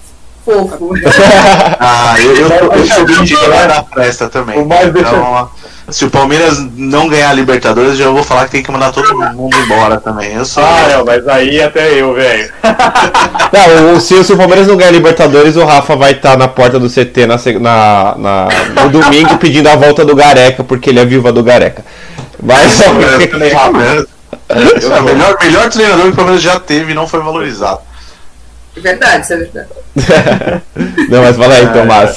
fofo. 0.45 0.93
ah, 1.81 2.15
eu, 2.21 2.37
eu, 2.37 2.49
eu, 2.49 2.73
eu 2.73 2.87
sou 2.87 3.05
de 3.05 3.35
nada 3.49 3.83
presta 3.83 4.29
também. 4.29 4.61
Então, 4.61 5.51
se 5.89 6.05
o 6.05 6.11
Palmeiras 6.11 6.59
não 6.75 7.09
ganhar 7.09 7.31
a 7.31 7.33
Libertadores, 7.33 7.97
já 7.97 8.09
vou 8.09 8.25
falar 8.25 8.47
que 8.47 8.51
tem 8.51 8.63
que 8.63 8.73
mandar 8.73 8.91
todo 8.91 9.17
mundo 9.17 9.57
embora 9.57 10.01
também. 10.01 10.35
Eu 10.35 10.45
sou. 10.45 10.65
Ah, 10.65 10.89
não, 10.91 11.05
mas 11.05 11.27
aí 11.29 11.63
até 11.63 11.93
eu, 12.01 12.13
velho. 12.13 12.53
Não, 13.53 14.01
se, 14.01 14.25
se, 14.25 14.33
o 14.33 14.37
Palmeiras 14.37 14.67
não 14.67 14.77
ganhar 14.77 14.89
a 14.89 14.93
Libertadores, 14.93 15.57
o 15.57 15.65
Rafa 15.65 15.95
vai 15.97 16.13
estar 16.13 16.33
tá 16.33 16.37
na 16.37 16.49
porta 16.49 16.79
do 16.79 16.91
CT 16.91 17.27
na, 17.27 17.37
na, 17.61 18.15
na, 18.19 18.49
no 18.83 18.91
domingo 18.91 19.39
pedindo 19.39 19.69
a 19.69 19.77
volta 19.77 20.05
do 20.05 20.15
Gareca, 20.15 20.65
porque 20.65 20.91
ele 20.91 20.99
é 20.99 21.05
viúva 21.05 21.33
do 21.33 21.43
Gareca. 21.43 21.85
Mas. 22.43 22.81
É, 22.81 22.91
o 22.91 22.95
melhor, 25.05 25.39
melhor 25.41 25.71
treinador 25.71 26.07
que 26.07 26.11
o 26.11 26.17
Palmeiras 26.17 26.43
já 26.43 26.59
teve 26.59 26.93
e 26.93 26.95
não 26.95 27.07
foi 27.07 27.21
valorizado. 27.21 27.81
Verdade, 28.77 29.25
isso 29.25 29.33
é 29.33 29.37
verdade. 29.37 29.69
não, 31.09 31.23
mas 31.23 31.37
fala 31.37 31.55
aí, 31.55 31.67
Tomás. 31.69 32.17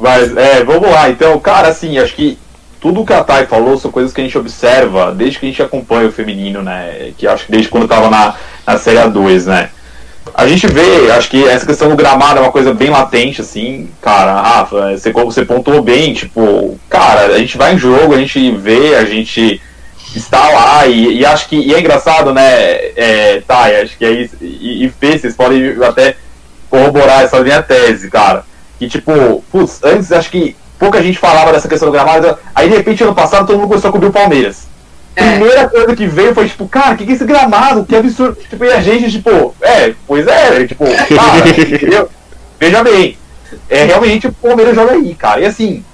Mas, 0.00 0.36
é, 0.36 0.64
vamos 0.64 0.90
lá. 0.90 1.10
Então, 1.10 1.38
cara, 1.40 1.68
assim, 1.68 1.98
acho 1.98 2.14
que 2.14 2.38
tudo 2.80 3.04
que 3.04 3.12
a 3.12 3.22
Thay 3.22 3.46
falou 3.46 3.78
são 3.78 3.90
coisas 3.90 4.12
que 4.12 4.20
a 4.20 4.24
gente 4.24 4.38
observa 4.38 5.12
desde 5.14 5.38
que 5.38 5.46
a 5.46 5.48
gente 5.48 5.62
acompanha 5.62 6.08
o 6.08 6.12
feminino, 6.12 6.62
né? 6.62 7.12
Que 7.16 7.26
acho 7.26 7.46
que 7.46 7.52
desde 7.52 7.68
quando 7.68 7.86
tava 7.86 8.08
na, 8.08 8.34
na 8.66 8.78
Série 8.78 8.98
A2, 8.98 9.44
né? 9.44 9.70
A 10.34 10.46
gente 10.46 10.66
vê, 10.66 11.10
acho 11.10 11.28
que 11.28 11.46
essa 11.46 11.66
questão 11.66 11.88
do 11.88 11.96
gramado 11.96 12.38
é 12.38 12.42
uma 12.42 12.52
coisa 12.52 12.72
bem 12.72 12.88
latente, 12.88 13.40
assim, 13.40 13.90
cara, 14.00 14.40
Rafa, 14.40 14.96
você, 14.96 15.12
você 15.12 15.44
pontuou 15.44 15.82
bem, 15.82 16.14
tipo, 16.14 16.78
cara, 16.88 17.34
a 17.34 17.38
gente 17.38 17.58
vai 17.58 17.74
em 17.74 17.78
jogo, 17.78 18.14
a 18.14 18.18
gente 18.18 18.50
vê, 18.52 18.94
a 18.94 19.04
gente 19.04 19.60
está 20.14 20.48
lá, 20.48 20.86
e, 20.86 21.18
e 21.18 21.26
acho 21.26 21.48
que 21.48 21.56
e 21.56 21.74
é 21.74 21.80
engraçado, 21.80 22.32
né, 22.32 22.42
é, 22.96 23.42
tá, 23.46 23.64
acho 23.82 23.96
que 23.98 24.04
é 24.04 24.10
isso, 24.12 24.36
e, 24.40 24.84
e 24.84 24.90
Fê, 24.90 25.18
vocês 25.18 25.34
podem 25.34 25.76
até 25.82 26.14
corroborar 26.68 27.22
essa 27.22 27.40
minha 27.40 27.62
tese, 27.62 28.10
cara, 28.10 28.44
que 28.78 28.88
tipo, 28.88 29.42
putz, 29.50 29.80
antes 29.82 30.12
acho 30.12 30.30
que 30.30 30.54
pouca 30.80 31.02
gente 31.02 31.18
falava 31.18 31.52
dessa 31.52 31.68
questão 31.68 31.88
do 31.88 31.92
gramado, 31.92 32.36
aí 32.54 32.68
de 32.68 32.76
repente 32.76 33.04
ano 33.04 33.14
passado 33.14 33.46
todo 33.46 33.58
mundo 33.58 33.68
começou 33.68 33.90
a 33.90 33.92
cobrir 33.92 34.08
o 34.08 34.12
Palmeiras. 34.12 34.66
É. 35.14 35.32
Primeira 35.32 35.68
coisa 35.68 35.94
que 35.94 36.06
veio 36.06 36.34
foi 36.34 36.48
tipo, 36.48 36.66
cara, 36.66 36.94
o 36.94 36.96
que, 36.96 37.04
que 37.04 37.12
é 37.12 37.14
esse 37.14 37.24
gramado? 37.24 37.84
Que 37.84 37.94
absurdo. 37.94 38.38
Tipo, 38.48 38.64
e 38.64 38.72
a 38.72 38.80
gente, 38.80 39.10
tipo, 39.10 39.54
é, 39.60 39.92
pois 40.06 40.26
é, 40.26 40.66
tipo, 40.66 40.84
cara, 40.84 41.48
entendeu? 41.50 42.08
Veja 42.58 42.82
bem, 42.82 43.18
é 43.68 43.84
realmente 43.84 44.26
o 44.26 44.32
Palmeiras 44.32 44.74
joga 44.74 44.92
aí, 44.92 45.14
cara. 45.14 45.40
E 45.40 45.46
assim, 45.46 45.84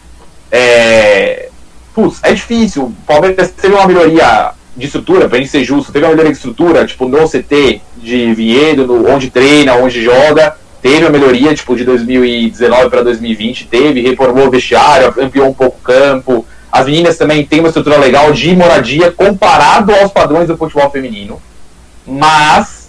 é. 0.53 1.49
Putz, 1.94 2.18
é 2.22 2.33
difícil. 2.33 2.85
O 2.85 2.92
Palmeiras 3.07 3.51
teve 3.51 3.75
uma 3.75 3.87
melhoria 3.87 4.53
de 4.77 4.87
estrutura, 4.87 5.29
pra 5.29 5.38
gente 5.38 5.51
ser 5.51 5.64
justo, 5.64 5.90
teve 5.90 6.05
uma 6.05 6.11
melhoria 6.11 6.33
de 6.33 6.37
estrutura, 6.37 6.87
tipo, 6.87 7.09
no 7.09 7.27
CT 7.27 7.81
de 7.96 8.35
Vinhedo, 8.35 8.87
no, 8.87 9.11
onde 9.11 9.31
treina, 9.31 9.75
onde 9.77 10.03
joga. 10.03 10.57
Teve 10.87 11.03
uma 11.05 11.11
melhoria, 11.11 11.53
tipo, 11.53 11.75
de 11.75 11.85
2019 11.85 12.90
para 12.90 13.03
2020, 13.03 13.66
teve, 13.66 14.03
reformou 14.03 14.46
o 14.46 14.51
vestiário, 14.53 15.12
ampliou 15.20 15.49
um 15.49 15.53
pouco 15.53 15.79
o 15.79 15.81
campo. 15.81 16.46
As 16.70 16.87
meninas 16.87 17.18
também 17.18 17.44
têm 17.44 17.59
uma 17.59 17.66
estrutura 17.66 17.99
legal 17.99 18.33
de 18.33 18.55
moradia 18.55 19.11
comparado 19.11 19.92
aos 19.92 20.12
padrões 20.12 20.46
do 20.46 20.57
futebol 20.57 20.88
feminino. 20.88 21.42
Mas, 22.07 22.88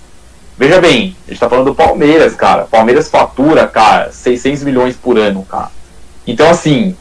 veja 0.55 0.79
bem, 0.79 1.15
a 1.25 1.31
gente 1.31 1.39
tá 1.39 1.49
falando 1.49 1.65
do 1.65 1.73
Palmeiras, 1.73 2.36
cara. 2.36 2.65
Palmeiras 2.65 3.10
fatura, 3.10 3.65
cara, 3.65 4.12
600 4.12 4.62
milhões 4.62 4.95
por 4.95 5.17
ano, 5.17 5.43
cara. 5.43 5.71
Então, 6.27 6.51
assim, 6.51 6.95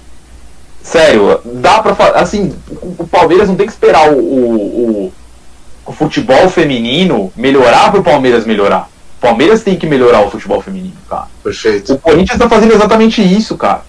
sério, 0.83 1.43
dá 1.45 1.81
pra. 1.81 1.95
Assim, 2.13 2.57
o 2.99 3.07
Palmeiras 3.07 3.51
não 3.51 3.57
tem 3.57 3.67
que 3.67 3.73
esperar 3.73 4.11
o, 4.11 4.17
o, 4.17 4.55
o, 5.05 5.13
o 5.85 5.93
futebol 5.93 6.49
feminino 6.49 7.31
melhorar 7.37 7.91
pro 7.91 8.03
Palmeiras 8.03 8.47
melhorar. 8.47 8.89
O 9.27 9.29
Palmeiras 9.29 9.65
tem 9.65 9.75
que 9.75 9.89
melhorar 9.89 10.21
o 10.21 10.31
futebol 10.31 10.63
feminino, 10.63 10.95
cara. 11.11 11.27
Perfeito. 11.43 11.95
O 11.95 11.99
Corinthians 11.99 12.39
tá 12.39 12.49
fazendo 12.49 12.75
exatamente 12.75 13.21
isso, 13.21 13.57
cara. 13.57 13.83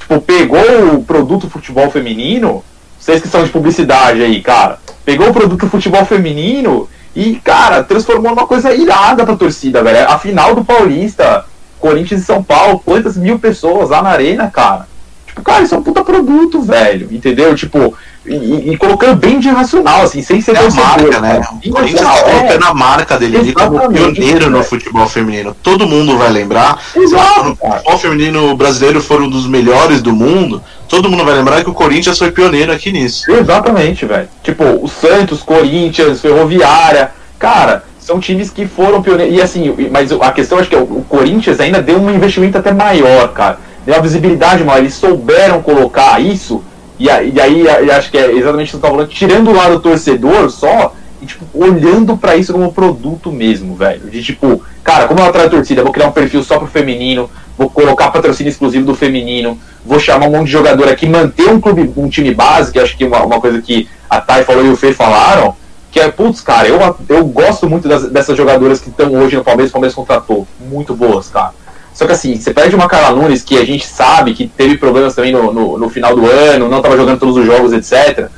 Tipo, 0.00 0.20
pegou 0.20 0.96
o 0.96 1.04
produto 1.04 1.48
futebol 1.48 1.88
feminino, 1.92 2.64
vocês 2.98 3.22
que 3.22 3.28
são 3.28 3.44
de 3.44 3.50
publicidade 3.50 4.20
aí, 4.20 4.42
cara, 4.42 4.80
pegou 5.04 5.28
o 5.28 5.32
produto 5.32 5.68
futebol 5.68 6.04
feminino 6.04 6.88
e, 7.14 7.36
cara, 7.36 7.84
transformou 7.84 8.34
numa 8.34 8.48
coisa 8.48 8.74
irada 8.74 9.24
pra 9.24 9.36
torcida, 9.36 9.80
velho. 9.80 10.08
A 10.08 10.18
final 10.18 10.56
do 10.56 10.64
Paulista, 10.64 11.44
Corinthians 11.78 12.22
e 12.22 12.24
São 12.24 12.42
Paulo, 12.42 12.82
quantas 12.84 13.16
mil 13.16 13.38
pessoas 13.38 13.90
lá 13.90 14.02
na 14.02 14.10
arena, 14.10 14.50
cara. 14.50 14.88
Tipo, 15.30 15.42
cara, 15.42 15.62
isso 15.62 15.74
é 15.74 15.78
um 15.78 15.82
puta 15.82 16.02
produto, 16.02 16.60
velho. 16.60 17.08
Entendeu? 17.10 17.54
Tipo, 17.54 17.94
e, 18.26 18.72
e- 18.72 18.76
colocando 18.76 19.16
bem 19.16 19.38
de 19.38 19.48
racional, 19.48 20.02
assim, 20.02 20.20
sem 20.22 20.40
ser 20.40 20.56
É 20.56 20.58
a 20.58 20.70
marca, 20.70 21.20
né? 21.20 21.40
O 21.64 21.70
Corinthians 21.70 22.00
tá 22.00 22.16
é. 22.16 22.22
colocando 22.22 22.64
a 22.66 22.74
marca 22.74 23.18
dele 23.18 23.36
ali 23.38 23.52
como 23.52 23.76
Exatamente, 23.76 24.14
pioneiro 24.14 24.50
no 24.50 24.62
futebol 24.64 25.08
feminino. 25.08 25.56
Todo 25.62 25.86
mundo 25.86 26.18
vai 26.18 26.30
lembrar. 26.30 26.78
Exato, 26.94 27.56
cara. 27.56 27.74
futebol 27.76 27.98
feminino 27.98 28.56
brasileiro 28.56 29.00
foram 29.00 29.26
um 29.26 29.30
dos 29.30 29.46
melhores 29.46 30.02
do 30.02 30.12
mundo. 30.12 30.62
Todo 30.88 31.08
mundo 31.08 31.24
vai 31.24 31.34
lembrar 31.34 31.62
que 31.62 31.70
o 31.70 31.74
Corinthians 31.74 32.18
foi 32.18 32.32
pioneiro 32.32 32.72
aqui 32.72 32.90
nisso. 32.90 33.30
Exatamente, 33.30 34.04
velho. 34.04 34.28
Tipo, 34.42 34.64
o 34.64 34.88
Santos, 34.88 35.42
Corinthians, 35.42 36.20
Ferroviária, 36.20 37.12
cara, 37.38 37.84
são 38.00 38.18
times 38.18 38.50
que 38.50 38.66
foram 38.66 39.00
pioneiros. 39.00 39.36
E 39.36 39.40
assim, 39.40 39.88
mas 39.92 40.10
a 40.10 40.32
questão 40.32 40.58
acho 40.58 40.68
que 40.68 40.74
é 40.74 40.78
o 40.78 40.82
o 40.82 41.04
Corinthians 41.08 41.60
ainda 41.60 41.80
deu 41.80 41.98
um 41.98 42.10
investimento 42.10 42.58
até 42.58 42.72
maior, 42.72 43.28
cara. 43.28 43.58
Deu 43.84 43.94
uma 43.94 44.02
visibilidade 44.02 44.64
maior. 44.64 44.78
Eles 44.78 44.94
souberam 44.94 45.62
colocar 45.62 46.20
isso. 46.20 46.62
E 46.98 47.08
aí, 47.08 47.32
e 47.34 47.40
aí 47.40 47.62
e 47.86 47.90
acho 47.90 48.10
que 48.10 48.18
é 48.18 48.30
exatamente 48.32 48.68
o 48.68 48.70
que 48.72 48.76
você 48.76 48.82
tá 48.82 48.88
falando, 48.88 49.08
tirando 49.08 49.48
o 49.50 49.54
lado 49.56 49.74
do 49.76 49.80
torcedor 49.80 50.50
só, 50.50 50.92
e 51.22 51.24
tipo, 51.26 51.46
olhando 51.54 52.14
pra 52.16 52.36
isso 52.36 52.52
como 52.52 52.72
produto 52.72 53.32
mesmo, 53.32 53.74
velho. 53.74 54.10
De 54.10 54.22
tipo, 54.22 54.62
cara, 54.84 55.06
como 55.08 55.20
eu 55.20 55.24
atraio 55.24 55.48
a 55.48 55.50
torcida, 55.50 55.82
vou 55.82 55.92
criar 55.92 56.08
um 56.08 56.12
perfil 56.12 56.42
só 56.42 56.58
pro 56.58 56.66
feminino, 56.66 57.30
vou 57.56 57.70
colocar 57.70 58.10
patrocínio 58.10 58.50
exclusivo 58.50 58.84
do 58.84 58.94
feminino, 58.94 59.58
vou 59.84 59.98
chamar 59.98 60.26
um 60.26 60.30
monte 60.32 60.46
de 60.46 60.52
jogador 60.52 60.88
aqui, 60.88 61.08
manter 61.08 61.48
um 61.48 61.58
clube, 61.58 61.90
um 61.96 62.08
time 62.10 62.34
base, 62.34 62.70
que 62.70 62.78
acho 62.78 62.94
que 62.96 63.04
uma, 63.06 63.22
uma 63.22 63.40
coisa 63.40 63.62
que 63.62 63.88
a 64.08 64.20
Thay 64.20 64.44
falou 64.44 64.64
e 64.66 64.68
o 64.68 64.76
Fê 64.76 64.92
falaram, 64.92 65.56
que 65.90 65.98
é, 66.00 66.10
putz, 66.10 66.42
cara, 66.42 66.68
eu, 66.68 66.96
eu 67.08 67.24
gosto 67.24 67.66
muito 67.68 67.88
das- 67.88 68.10
dessas 68.10 68.36
jogadoras 68.36 68.78
que 68.78 68.90
estão 68.90 69.10
hoje 69.14 69.36
no 69.36 69.42
Palmeiras, 69.44 69.70
o 69.70 69.72
Palmeiras 69.72 69.94
contratou. 69.94 70.46
Muito 70.60 70.94
boas, 70.94 71.28
cara. 71.28 71.52
Só 71.92 72.06
que 72.06 72.12
assim, 72.12 72.36
você 72.36 72.54
perde 72.54 72.74
uma 72.74 72.88
Carla 72.88 73.20
Nunes, 73.20 73.42
que 73.42 73.58
a 73.58 73.64
gente 73.64 73.86
sabe 73.86 74.34
que 74.34 74.46
teve 74.46 74.78
problemas 74.78 75.14
também 75.14 75.32
no, 75.32 75.52
no, 75.52 75.78
no 75.78 75.90
final 75.90 76.14
do 76.14 76.30
ano, 76.30 76.68
não 76.68 76.78
estava 76.78 76.96
jogando 76.96 77.18
todos 77.18 77.36
os 77.36 77.44
jogos, 77.44 77.72
etc. 77.72 78.28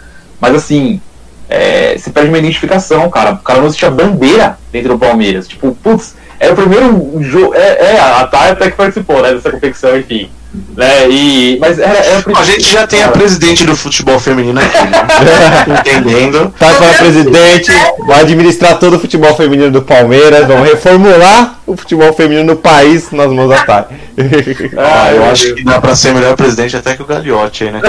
Mas 0.41 0.55
assim, 0.55 1.01
é, 1.49 1.97
você 1.97 2.11
perde 2.11 2.31
uma 2.31 2.39
identificação, 2.39 3.09
cara. 3.11 3.33
O 3.33 3.39
Carla 3.39 3.63
Nunes 3.63 3.77
tinha 3.77 3.91
bandeira 3.91 4.59
dentro 4.73 4.91
do 4.91 4.99
Palmeiras. 4.99 5.47
Tipo, 5.47 5.77
putz, 5.83 6.15
era 6.41 6.53
o 6.55 6.57
primeiro 6.57 7.19
jogo. 7.21 7.55
É, 7.55 7.95
é, 7.95 8.01
a 8.01 8.27
Thay 8.27 8.51
até 8.51 8.71
que 8.71 8.77
participou, 8.77 9.23
né, 9.23 9.35
dessa 9.35 9.51
competição, 9.51 9.97
enfim. 9.97 10.31
Né, 10.77 11.09
e, 11.09 11.57
mas 11.61 11.79
era, 11.79 11.99
era 11.99 12.31
o 12.31 12.37
A 12.37 12.43
gente 12.43 12.71
já 12.71 12.87
tem 12.87 13.01
a 13.01 13.05
cara. 13.05 13.17
presidente 13.17 13.65
do 13.65 13.75
futebol 13.75 14.19
feminino 14.19 14.61
aqui, 14.61 14.87
né? 14.87 15.65
Entendendo. 15.81 16.53
Tá 16.59 16.75
para 16.75 16.93
presidente, 16.99 17.73
vai 18.07 18.21
administrar 18.21 18.79
todo 18.79 18.97
o 18.97 18.99
futebol 18.99 19.35
feminino 19.35 19.71
do 19.71 19.83
Palmeiras, 19.83 20.47
vamos 20.47 20.69
reformular 20.69 21.59
o 21.67 21.77
futebol 21.77 22.13
feminino 22.13 22.55
no 22.55 22.57
país 22.61 23.11
nas 23.13 23.31
mãos 23.31 23.49
da 23.49 23.65
Thay. 23.65 23.85
Ah, 24.77 25.13
eu 25.13 25.23
meu 25.23 25.31
acho 25.31 25.55
que 25.55 25.65
dá 25.65 25.81
pra 25.81 25.95
ser 25.95 26.13
melhor 26.13 26.37
presidente 26.37 26.77
até 26.77 26.95
que 26.97 27.03
o 27.03 27.07
Gagliotti 27.07 27.65
aí, 27.65 27.71
né? 27.71 27.81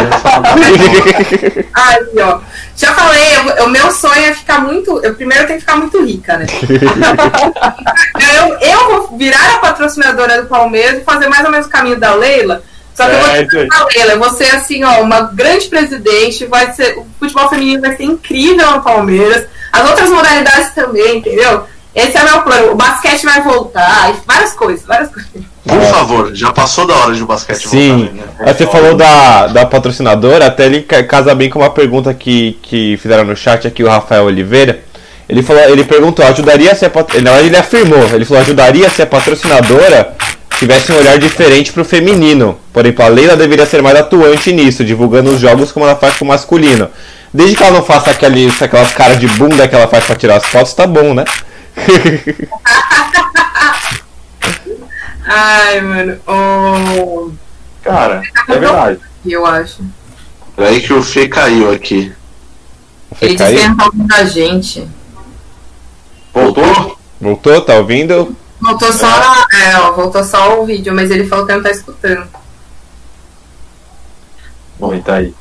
Aí, 1.74 2.06
ó. 2.22 2.40
Já 2.76 2.94
falei, 2.94 3.22
eu- 3.58 3.66
o 3.66 3.70
meu 3.70 3.92
sonho 3.92 4.26
é 4.26 4.34
ficar 4.34 4.60
muito. 4.60 5.00
Eu 5.04 5.16
primeiro 5.16 5.46
tenho 5.48 5.60
que 5.60 5.66
ficar 5.66 5.78
muito 5.78 6.04
rica, 6.04 6.38
né? 6.38 6.46
eu, 8.20 8.58
eu 8.60 8.90
vou 9.08 9.18
virar 9.18 9.56
a 9.56 9.58
patrocinadora 9.60 10.42
do 10.42 10.48
Palmeiras 10.48 11.00
e 11.02 11.04
fazer 11.04 11.28
mais 11.28 11.44
ou 11.46 11.52
menos 11.52 11.68
o 11.68 11.70
caminho 11.70 12.00
da 12.00 12.14
Leila. 12.16 12.64
Só 12.96 13.06
que 13.06 13.12
eu 13.12 13.20
vou 13.20 13.30
É, 13.30 13.68
a 13.72 13.86
Leila, 13.86 14.12
eu 14.14 14.20
vou 14.20 14.30
ser 14.30 14.56
assim, 14.56 14.84
ó, 14.84 15.02
uma 15.02 15.22
grande 15.34 15.68
presidente, 15.68 16.46
vai 16.46 16.72
ser, 16.74 16.96
o 16.98 17.06
futebol 17.20 17.50
feminino 17.50 17.82
vai 17.82 17.96
ser 17.98 18.04
incrível 18.04 18.70
no 18.72 18.84
Palmeiras, 18.84 19.46
as 19.72 19.90
outras 19.90 20.10
modalidades 20.12 20.70
também, 20.76 21.18
entendeu? 21.18 21.64
Esse 21.96 22.18
é 22.18 22.22
o 22.22 22.26
meu 22.26 22.42
plano. 22.42 22.72
O 22.72 22.76
basquete 22.76 23.24
vai 23.24 23.42
voltar, 23.42 24.14
várias 24.26 24.54
coisas, 24.54 24.86
várias 24.86 25.10
coisas. 25.12 25.32
Por 25.66 25.82
favor, 25.82 26.36
já 26.36 26.52
passou 26.52 26.86
da 26.86 26.94
hora 26.96 27.14
de 27.14 27.24
o 27.24 27.26
basquete 27.26 27.68
Sim, 27.68 27.98
voltar, 27.98 28.14
né? 28.14 28.24
Aí 28.40 28.54
você 28.54 28.68
falou 28.68 28.96
da, 28.96 29.48
da 29.48 29.66
patrocinadora, 29.66 30.48
até 30.48 30.66
ele 30.66 30.82
ca- 30.82 31.04
casa 31.04 31.34
bem 31.34 31.50
com 31.50 31.60
uma 31.60 31.70
pergunta 31.70 32.14
que, 32.14 32.58
que 32.62 32.98
fizeram 32.98 33.24
no 33.24 33.36
chat 33.36 33.66
aqui, 33.68 33.84
o 33.84 33.88
Rafael 33.88 34.26
Oliveira. 34.26 34.82
Ele 35.30 35.42
falou, 35.42 35.64
ele 35.64 35.86
perguntou, 35.86 36.26
ajudaria 36.26 36.76
se 36.76 36.86
a 36.86 36.90
verdade 36.90 37.46
ele 37.48 37.56
afirmou, 37.56 38.04
ele 38.14 38.26
falou, 38.26 38.42
ajudaria 38.44 38.90
se 38.90 39.02
a 39.02 39.06
patrocinadora 39.08 40.14
tivesse 40.60 40.92
um 40.92 40.98
olhar 40.98 41.18
diferente 41.18 41.72
pro 41.72 41.86
feminino. 41.86 42.60
Por 42.74 42.86
exemplo, 42.86 43.06
a 43.06 43.08
Leila 43.08 43.36
deveria 43.38 43.66
ser 43.66 43.82
mais 43.82 43.98
atuante 43.98 44.52
nisso, 44.52 44.84
divulgando 44.84 45.32
os 45.32 45.40
jogos 45.40 45.72
como 45.72 45.86
ela 45.86 45.96
faz 45.96 46.18
com 46.18 46.26
o 46.26 46.28
masculino. 46.28 46.90
Desde 47.34 47.56
que 47.56 47.64
ela 47.64 47.72
não 47.72 47.84
faça 47.84 48.12
aqueles, 48.12 48.62
aquelas 48.62 48.92
caras 48.92 49.18
de 49.20 49.28
bunda 49.28 49.68
que 49.68 49.74
ela 49.74 49.88
faz 49.88 50.04
pra 50.04 50.16
tirar 50.16 50.36
as 50.38 50.46
fotos, 50.46 50.74
tá 50.74 50.86
bom, 50.86 51.14
né? 51.14 51.24
Ai, 55.26 55.82
mano. 55.82 56.20
Oh, 56.28 57.32
Cara, 57.82 58.22
é 58.50 58.58
verdade. 58.60 59.00
eu 59.26 59.46
acho. 59.46 59.84
Peraí 60.56 60.82
que 60.82 60.94
o 60.94 61.02
Fê 61.02 61.28
caiu 61.28 61.72
aqui. 61.72 62.14
Foi 63.16 63.30
Ele 63.30 63.38
cair? 63.38 63.68
não 63.70 63.78
tá 63.78 63.86
ouvindo 63.86 64.14
a 64.14 64.24
gente. 64.26 64.88
Voltou? 66.34 66.98
Voltou? 67.20 67.62
Tá 67.62 67.76
ouvindo? 67.76 68.36
Voltou 68.60 68.94
só, 68.94 69.08
é, 69.54 69.78
ó, 69.78 69.92
voltou 69.92 70.24
só 70.24 70.62
o 70.62 70.66
vídeo, 70.66 70.94
mas 70.94 71.12
ele 71.12 71.28
falou 71.28 71.46
que 71.46 71.54
não 71.54 71.62
tá 71.64 71.72
escutando. 71.72 72.28
Bom, 74.80 75.00
tá 75.02 75.16
aí. 75.16 75.34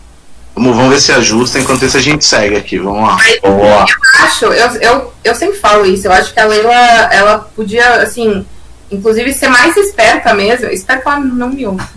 Vamos, 0.54 0.76
vamos 0.76 0.90
ver 0.92 1.00
se 1.00 1.12
ajusta, 1.12 1.58
enquanto 1.58 1.84
isso 1.84 1.96
a 1.96 2.00
gente 2.00 2.24
segue 2.24 2.56
aqui. 2.56 2.78
Vamos 2.78 3.08
lá. 3.08 3.16
Mas 3.16 3.38
Vamos 3.42 3.62
lá. 3.66 3.86
eu 4.18 4.24
acho, 4.24 4.44
eu, 4.46 4.70
eu, 4.80 5.12
eu 5.24 5.34
sempre 5.34 5.58
falo 5.58 5.86
isso, 5.86 6.06
eu 6.06 6.12
acho 6.12 6.32
que 6.32 6.40
a 6.40 6.44
Leila, 6.44 6.72
ela 7.10 7.38
podia, 7.56 7.94
assim, 8.02 8.44
inclusive 8.90 9.32
ser 9.32 9.48
mais 9.48 9.74
esperta 9.76 10.34
mesmo. 10.34 10.68
Espero 10.68 11.00
que 11.00 11.08
ela 11.08 11.20
não 11.20 11.48
me 11.48 11.66
ouça. 11.66 11.88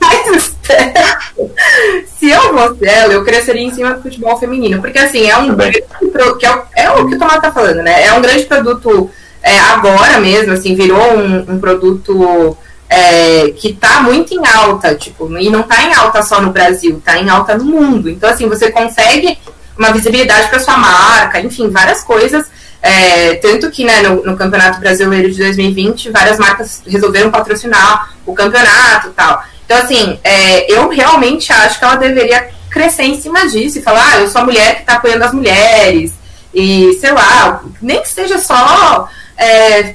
mais 0.00 0.36
esperta. 0.36 1.18
Se 2.18 2.30
eu 2.30 2.40
fosse 2.54 2.86
ela, 2.86 3.12
eu 3.12 3.24
cresceria 3.24 3.62
em 3.62 3.72
cima 3.74 3.94
do 3.94 4.02
futebol 4.02 4.38
feminino. 4.38 4.80
Porque, 4.80 4.98
assim, 4.98 5.28
é 5.30 5.36
um 5.36 5.54
grande 5.54 5.82
pro- 6.12 6.36
que 6.36 6.46
é, 6.46 6.54
o- 6.54 6.62
é 6.74 6.90
o 6.90 7.06
que 7.06 7.14
o 7.14 7.18
Tomás 7.18 7.40
tá 7.40 7.52
falando, 7.52 7.82
né? 7.82 8.04
É 8.04 8.12
um 8.12 8.20
grande 8.20 8.44
produto 8.44 9.10
é, 9.42 9.58
agora 9.60 10.18
mesmo, 10.18 10.52
assim, 10.52 10.74
virou 10.74 11.16
um, 11.16 11.52
um 11.52 11.60
produto. 11.60 12.56
É, 12.88 13.50
que 13.50 13.72
tá 13.72 14.02
muito 14.02 14.34
em 14.34 14.46
alta, 14.46 14.94
tipo, 14.94 15.36
e 15.38 15.50
não 15.50 15.62
tá 15.62 15.82
em 15.82 15.94
alta 15.94 16.22
só 16.22 16.40
no 16.40 16.52
Brasil, 16.52 17.00
tá 17.04 17.18
em 17.18 17.28
alta 17.28 17.56
no 17.56 17.64
mundo. 17.64 18.08
Então, 18.08 18.30
assim, 18.30 18.48
você 18.48 18.70
consegue 18.70 19.38
uma 19.76 19.92
visibilidade 19.92 20.48
para 20.48 20.58
sua 20.58 20.76
marca, 20.76 21.40
enfim, 21.40 21.68
várias 21.70 22.02
coisas. 22.02 22.46
É, 22.80 23.34
tanto 23.36 23.70
que 23.70 23.84
né, 23.84 24.02
no, 24.02 24.24
no, 24.24 24.36
Campeonato 24.36 24.78
Brasileiro 24.78 25.30
de 25.30 25.38
2020, 25.38 26.10
várias 26.10 26.38
marcas 26.38 26.82
resolveram 26.86 27.30
patrocinar 27.30 28.14
o 28.24 28.32
campeonato 28.32 29.08
e 29.08 29.10
tal. 29.10 29.42
Então, 29.64 29.76
assim, 29.78 30.18
é, 30.22 30.72
eu 30.72 30.88
realmente 30.88 31.52
acho 31.52 31.78
que 31.78 31.84
ela 31.84 31.96
deveria 31.96 32.48
crescer 32.70 33.04
em 33.04 33.20
cima 33.20 33.48
disso 33.48 33.78
e 33.78 33.82
falar, 33.82 34.12
ah, 34.12 34.20
eu 34.20 34.28
sou 34.28 34.42
a 34.42 34.44
mulher 34.44 34.76
que 34.76 34.80
está 34.82 34.94
apoiando 34.94 35.24
as 35.24 35.32
mulheres, 35.32 36.12
e 36.54 36.96
sei 37.00 37.12
lá, 37.12 37.62
nem 37.82 38.00
que 38.00 38.08
seja 38.08 38.38
só, 38.38 39.08
é, 39.36 39.94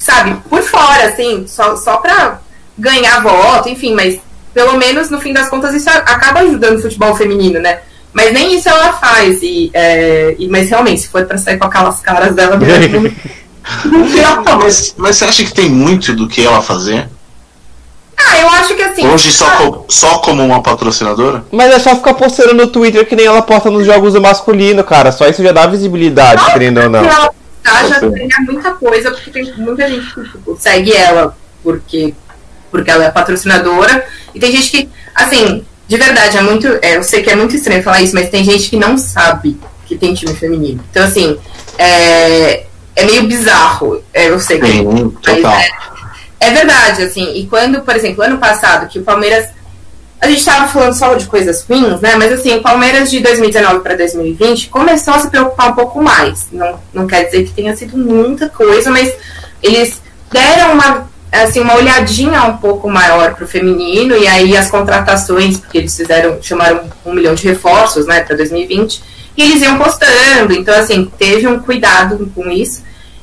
sabe, 0.00 0.34
por 0.48 0.62
fora, 0.62 1.04
assim, 1.04 1.46
só, 1.46 1.76
só 1.76 1.98
para 1.98 2.40
ganhar 2.76 3.22
voto, 3.22 3.68
enfim, 3.68 3.94
mas 3.94 4.18
pelo 4.52 4.76
menos 4.76 5.10
no 5.10 5.20
fim 5.20 5.32
das 5.32 5.48
contas 5.48 5.74
isso 5.74 5.88
acaba 5.90 6.40
ajudando 6.40 6.78
o 6.78 6.82
futebol 6.82 7.14
feminino, 7.14 7.60
né? 7.60 7.80
Mas 8.12 8.32
nem 8.32 8.56
isso 8.56 8.68
ela 8.68 8.94
faz. 8.94 9.40
E, 9.42 9.70
é, 9.72 10.34
e 10.38 10.48
mas 10.48 10.68
realmente, 10.68 11.02
se 11.02 11.08
for 11.08 11.24
pra 11.26 11.38
sair 11.38 11.58
com 11.58 11.66
aquelas 11.66 12.00
caras 12.00 12.34
dela 12.34 12.56
mesmo. 12.58 13.14
mas, 14.58 14.94
mas 14.96 15.16
você 15.16 15.24
acha 15.26 15.44
que 15.44 15.54
tem 15.54 15.68
muito 15.68 16.12
do 16.14 16.26
que 16.26 16.44
ela 16.44 16.60
fazer? 16.62 17.08
Ah, 18.16 18.38
eu 18.38 18.48
acho 18.48 18.74
que 18.74 18.82
assim. 18.82 19.06
Hoje 19.06 19.32
só, 19.32 19.46
co 19.56 19.84
só 19.88 20.18
como 20.18 20.44
uma 20.44 20.62
patrocinadora? 20.62 21.44
Mas 21.52 21.72
é 21.72 21.78
só 21.78 21.94
ficar 21.94 22.14
postando 22.14 22.54
no 22.54 22.66
Twitter 22.66 23.06
que 23.06 23.14
nem 23.14 23.26
ela 23.26 23.42
posta 23.42 23.70
nos 23.70 23.86
jogos 23.86 24.14
do 24.14 24.20
masculino, 24.20 24.82
cara. 24.82 25.12
Só 25.12 25.28
isso 25.28 25.42
já 25.42 25.52
dá 25.52 25.66
visibilidade, 25.66 26.42
não, 26.42 26.50
querendo 26.50 26.80
ou 26.80 26.90
não. 26.90 27.04
Ela 27.04 27.30
tá, 27.62 27.88
já 27.88 28.00
tem 28.00 28.28
muita 28.46 28.72
coisa, 28.72 29.10
porque 29.10 29.30
tem 29.30 29.52
muita 29.56 29.88
gente 29.88 30.14
que 30.14 30.22
tipo, 30.22 30.56
segue 30.58 30.92
ela 30.92 31.36
porque, 31.62 32.14
porque 32.70 32.90
ela 32.90 33.04
é 33.04 33.10
patrocinadora. 33.10 34.04
E 34.34 34.40
tem 34.40 34.52
gente 34.52 34.70
que, 34.70 34.88
assim, 35.14 35.64
de 35.86 35.96
verdade, 35.96 36.36
é 36.36 36.42
muito. 36.42 36.66
É, 36.82 36.96
eu 36.96 37.02
sei 37.02 37.22
que 37.22 37.30
é 37.30 37.36
muito 37.36 37.54
estranho 37.54 37.82
falar 37.82 38.02
isso, 38.02 38.14
mas 38.14 38.30
tem 38.30 38.44
gente 38.44 38.70
que 38.70 38.76
não 38.76 38.96
sabe 38.96 39.58
que 39.86 39.96
tem 39.96 40.14
time 40.14 40.34
feminino. 40.34 40.82
Então, 40.90 41.04
assim, 41.04 41.38
é, 41.76 42.66
é 42.96 43.04
meio 43.04 43.24
bizarro. 43.24 44.02
É, 44.12 44.28
eu 44.28 44.38
sei 44.38 44.60
que. 44.60 44.66
Sim, 44.66 45.10
total. 45.22 45.58
É, 45.58 46.48
é, 46.48 46.50
verdade, 46.50 47.02
assim. 47.02 47.34
E 47.34 47.46
quando, 47.46 47.80
por 47.82 47.94
exemplo, 47.94 48.22
ano 48.22 48.38
passado, 48.38 48.88
que 48.88 48.98
o 48.98 49.04
Palmeiras. 49.04 49.48
A 50.20 50.28
gente 50.28 50.40
estava 50.40 50.68
falando 50.68 50.92
só 50.92 51.14
de 51.14 51.26
coisas 51.26 51.64
ruins, 51.64 52.00
né? 52.00 52.14
Mas 52.16 52.32
assim, 52.32 52.54
o 52.54 52.62
Palmeiras 52.62 53.10
de 53.10 53.20
2019 53.20 53.80
para 53.80 53.96
2020 53.96 54.68
começou 54.68 55.14
a 55.14 55.18
se 55.20 55.30
preocupar 55.30 55.70
um 55.70 55.74
pouco 55.74 56.02
mais. 56.02 56.48
Não, 56.52 56.78
não 56.92 57.06
quer 57.06 57.24
dizer 57.24 57.44
que 57.44 57.52
tenha 57.52 57.74
sido 57.74 57.96
muita 57.96 58.48
coisa, 58.48 58.90
mas 58.90 59.14
eles 59.62 60.00
deram 60.30 60.74
uma 60.74 61.08
assim, 61.32 61.60
uma 61.60 61.76
olhadinha 61.76 62.42
um 62.42 62.56
pouco 62.56 62.90
maior 62.90 63.34
para 63.34 63.44
o 63.44 63.48
feminino, 63.48 64.16
e 64.16 64.26
aí 64.26 64.56
as 64.56 64.70
contratações, 64.70 65.58
porque 65.58 65.78
eles 65.78 65.96
fizeram, 65.96 66.42
chamaram 66.42 66.82
um 67.06 67.14
milhão 67.14 67.34
de 67.34 67.46
reforços, 67.46 68.06
né, 68.06 68.20
para 68.20 68.36
2020, 68.36 69.02
e 69.36 69.42
eles 69.42 69.62
iam 69.62 69.78
postando, 69.78 70.52
então, 70.52 70.74
assim, 70.74 71.10
teve 71.16 71.46
um 71.46 71.60
cuidado 71.60 72.30
com 72.34 72.50
isso. 72.50 72.82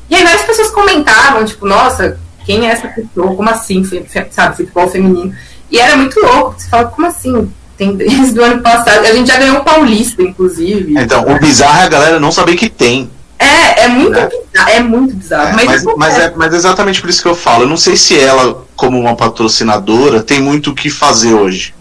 E 0.10 0.16
aí 0.16 0.24
várias 0.24 0.44
pessoas 0.44 0.72
comentavam, 0.72 1.44
tipo, 1.44 1.66
nossa, 1.66 2.18
quem 2.46 2.66
é 2.66 2.72
essa 2.72 2.88
pessoa? 2.88 3.36
Como 3.36 3.50
assim, 3.50 3.84
sabe, 4.32 4.56
futebol 4.56 4.90
feminino? 4.90 5.36
E 5.72 5.80
era 5.80 5.98
muito 5.98 6.20
louco, 6.20 6.56
você 6.58 6.70
fala, 6.70 6.86
como 6.86 7.08
assim? 7.08 7.52
Tem 7.78 7.96
desde 7.96 8.40
o 8.40 8.44
ano 8.44 8.62
passado, 8.62 9.06
a 9.06 9.14
gente 9.14 9.28
já 9.28 9.38
ganhou 9.38 9.58
o 9.58 9.64
Paulista, 9.64 10.24
inclusive. 10.24 10.96
Então, 10.98 11.24
o 11.28 11.40
bizarro 11.40 11.80
é 11.80 11.84
a 11.84 11.90
galera 11.90 12.20
não 12.20 12.32
saber 12.32 12.56
que 12.56 12.70
tem. 12.70 13.10
É, 13.38 13.84
é 13.84 13.88
muito 13.88 14.12
né? 14.12 14.28
bizarro, 14.28 14.70
é 14.70 14.80
muito 14.80 15.16
bizarro. 15.16 15.48
É, 15.50 15.54
mas, 15.54 15.84
mas, 15.84 15.96
mas, 15.96 16.20
é, 16.20 16.34
mas 16.36 16.54
é 16.54 16.58
exatamente 16.58 17.00
por 17.00 17.10
isso 17.10 17.22
que 17.22 17.28
eu 17.28 17.36
falo. 17.36 17.64
Eu 17.64 17.68
não 17.68 17.78
sei 17.78 17.96
se 17.96 18.20
ela, 18.20 18.66
como 18.76 19.00
uma 19.00 19.16
patrocinadora, 19.16 20.24
tem 20.24 20.42
muito 20.42 20.72
o 20.72 20.76
que 20.76 20.90
fazer 20.90 21.34
hoje. 21.34 21.76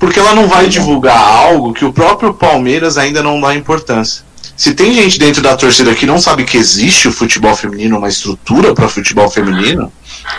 Porque 0.00 0.18
ela 0.18 0.34
não 0.34 0.48
vai 0.48 0.66
divulgar 0.66 1.18
algo 1.18 1.72
que 1.74 1.84
o 1.84 1.92
próprio 1.92 2.34
Palmeiras 2.34 2.98
ainda 2.98 3.22
não 3.22 3.40
dá 3.40 3.54
importância. 3.54 4.24
Se 4.60 4.74
tem 4.74 4.92
gente 4.92 5.18
dentro 5.18 5.40
da 5.40 5.56
torcida 5.56 5.94
que 5.94 6.04
não 6.04 6.20
sabe 6.20 6.44
que 6.44 6.58
existe 6.58 7.08
o 7.08 7.12
futebol 7.12 7.56
feminino, 7.56 7.96
uma 7.96 8.10
estrutura 8.10 8.74
para 8.74 8.90
futebol 8.90 9.26
feminino, 9.30 9.90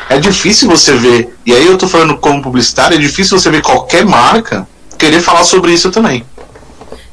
é 0.08 0.20
difícil 0.20 0.70
você 0.70 0.94
ver. 0.94 1.36
E 1.44 1.52
aí 1.52 1.66
eu 1.66 1.76
tô 1.76 1.88
falando 1.88 2.16
como 2.20 2.40
publicitário, 2.40 2.96
é 2.96 3.00
difícil 3.00 3.40
você 3.40 3.50
ver 3.50 3.64
qualquer 3.64 4.06
marca 4.06 4.68
querer 4.96 5.22
falar 5.22 5.44
sobre 5.44 5.74
isso 5.74 5.90
também. 5.90 6.24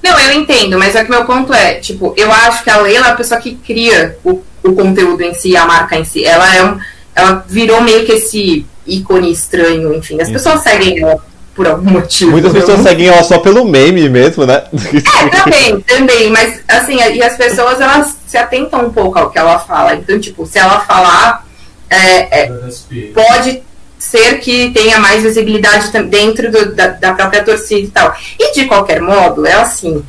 Não, 0.02 0.20
eu 0.20 0.34
entendo, 0.34 0.78
mas 0.78 0.94
é 0.94 1.02
que 1.02 1.10
meu 1.10 1.24
ponto 1.24 1.50
é, 1.54 1.76
tipo, 1.76 2.12
eu 2.14 2.30
acho 2.30 2.62
que 2.62 2.68
a 2.68 2.76
Leila 2.76 3.06
é 3.06 3.10
a 3.12 3.14
pessoa 3.14 3.40
que 3.40 3.54
cria 3.54 4.18
o, 4.22 4.42
o 4.62 4.74
conteúdo 4.74 5.22
em 5.22 5.32
si, 5.32 5.56
a 5.56 5.64
marca 5.64 5.96
em 5.96 6.04
si. 6.04 6.26
Ela 6.26 6.56
é 6.56 6.62
um. 6.62 6.78
Ela 7.14 7.42
virou 7.48 7.80
meio 7.80 8.04
que 8.04 8.12
esse 8.12 8.66
ícone 8.86 9.32
estranho, 9.32 9.94
enfim. 9.94 10.20
As 10.20 10.28
pessoas 10.28 10.62
seguem 10.62 11.00
ela 11.00 11.24
por 11.58 11.66
algum 11.66 11.90
motivo. 11.90 12.30
Muitas 12.30 12.52
pessoas 12.52 12.82
seguem 12.82 13.08
ela 13.08 13.24
só 13.24 13.40
pelo 13.40 13.64
meme 13.64 14.08
mesmo, 14.08 14.46
né? 14.46 14.62
É, 14.72 15.28
também, 15.28 15.80
também. 15.80 16.30
Mas 16.30 16.60
assim, 16.68 16.96
e 16.96 17.20
as 17.20 17.36
pessoas 17.36 17.80
elas 17.80 18.16
se 18.28 18.38
atentam 18.38 18.86
um 18.86 18.92
pouco 18.92 19.18
ao 19.18 19.28
que 19.28 19.38
ela 19.38 19.58
fala. 19.58 19.96
Então, 19.96 20.20
tipo, 20.20 20.46
se 20.46 20.56
ela 20.56 20.80
falar. 20.80 21.44
É, 21.90 22.42
é, 22.42 22.52
pode 23.12 23.62
ser 23.98 24.38
que 24.40 24.70
tenha 24.70 25.00
mais 25.00 25.22
visibilidade 25.22 25.90
dentro 26.02 26.52
do, 26.52 26.74
da, 26.74 26.88
da, 26.88 27.14
própria 27.14 27.42
torcida 27.42 27.80
e 27.80 27.90
tal. 27.90 28.14
E 28.38 28.52
de 28.52 28.66
qualquer 28.66 29.00
modo, 29.00 29.44
é 29.44 29.54
assim. 29.54 30.04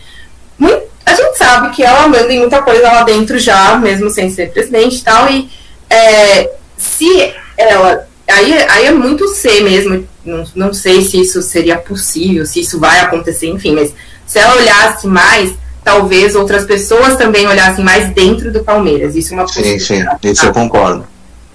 Muito, 0.58 0.84
a 1.04 1.16
gente 1.16 1.38
sabe 1.38 1.70
que 1.72 1.82
ela 1.82 2.08
manda 2.08 2.32
em 2.32 2.40
muita 2.40 2.62
coisa 2.62 2.84
lá 2.84 3.04
dentro 3.04 3.40
já, 3.40 3.76
mesmo 3.78 4.10
sem 4.12 4.30
ser 4.30 4.52
presidente 4.52 4.98
e 4.98 5.02
tal. 5.02 5.32
E 5.32 5.50
é, 5.90 6.52
se 6.78 7.34
ela. 7.58 8.08
Aí, 8.30 8.54
aí 8.70 8.86
é 8.86 8.92
muito 8.92 9.28
ser 9.30 9.64
mesmo. 9.64 10.08
Não, 10.30 10.44
não 10.56 10.74
sei 10.74 11.02
se 11.02 11.20
isso 11.20 11.42
seria 11.42 11.78
possível, 11.78 12.46
se 12.46 12.62
isso 12.62 12.80
vai 12.80 13.00
acontecer, 13.00 13.48
enfim, 13.48 13.74
mas 13.74 13.94
se 14.26 14.40
ela 14.40 14.56
olhasse 14.56 15.08
mais, 15.08 15.54
talvez 15.84 16.36
outras 16.36 16.66
pessoas 16.66 17.16
também 17.18 17.48
olhassem 17.48 17.84
mais 17.84 18.14
dentro 18.14 18.52
do 18.52 18.64
Palmeiras. 18.64 19.16
Isso 19.16 19.34
é 19.34 19.38
uma 19.38 19.48
Sim, 19.48 19.80
sim, 19.80 20.06
isso 20.24 20.46
eu 20.46 20.54
concordo. 20.54 21.06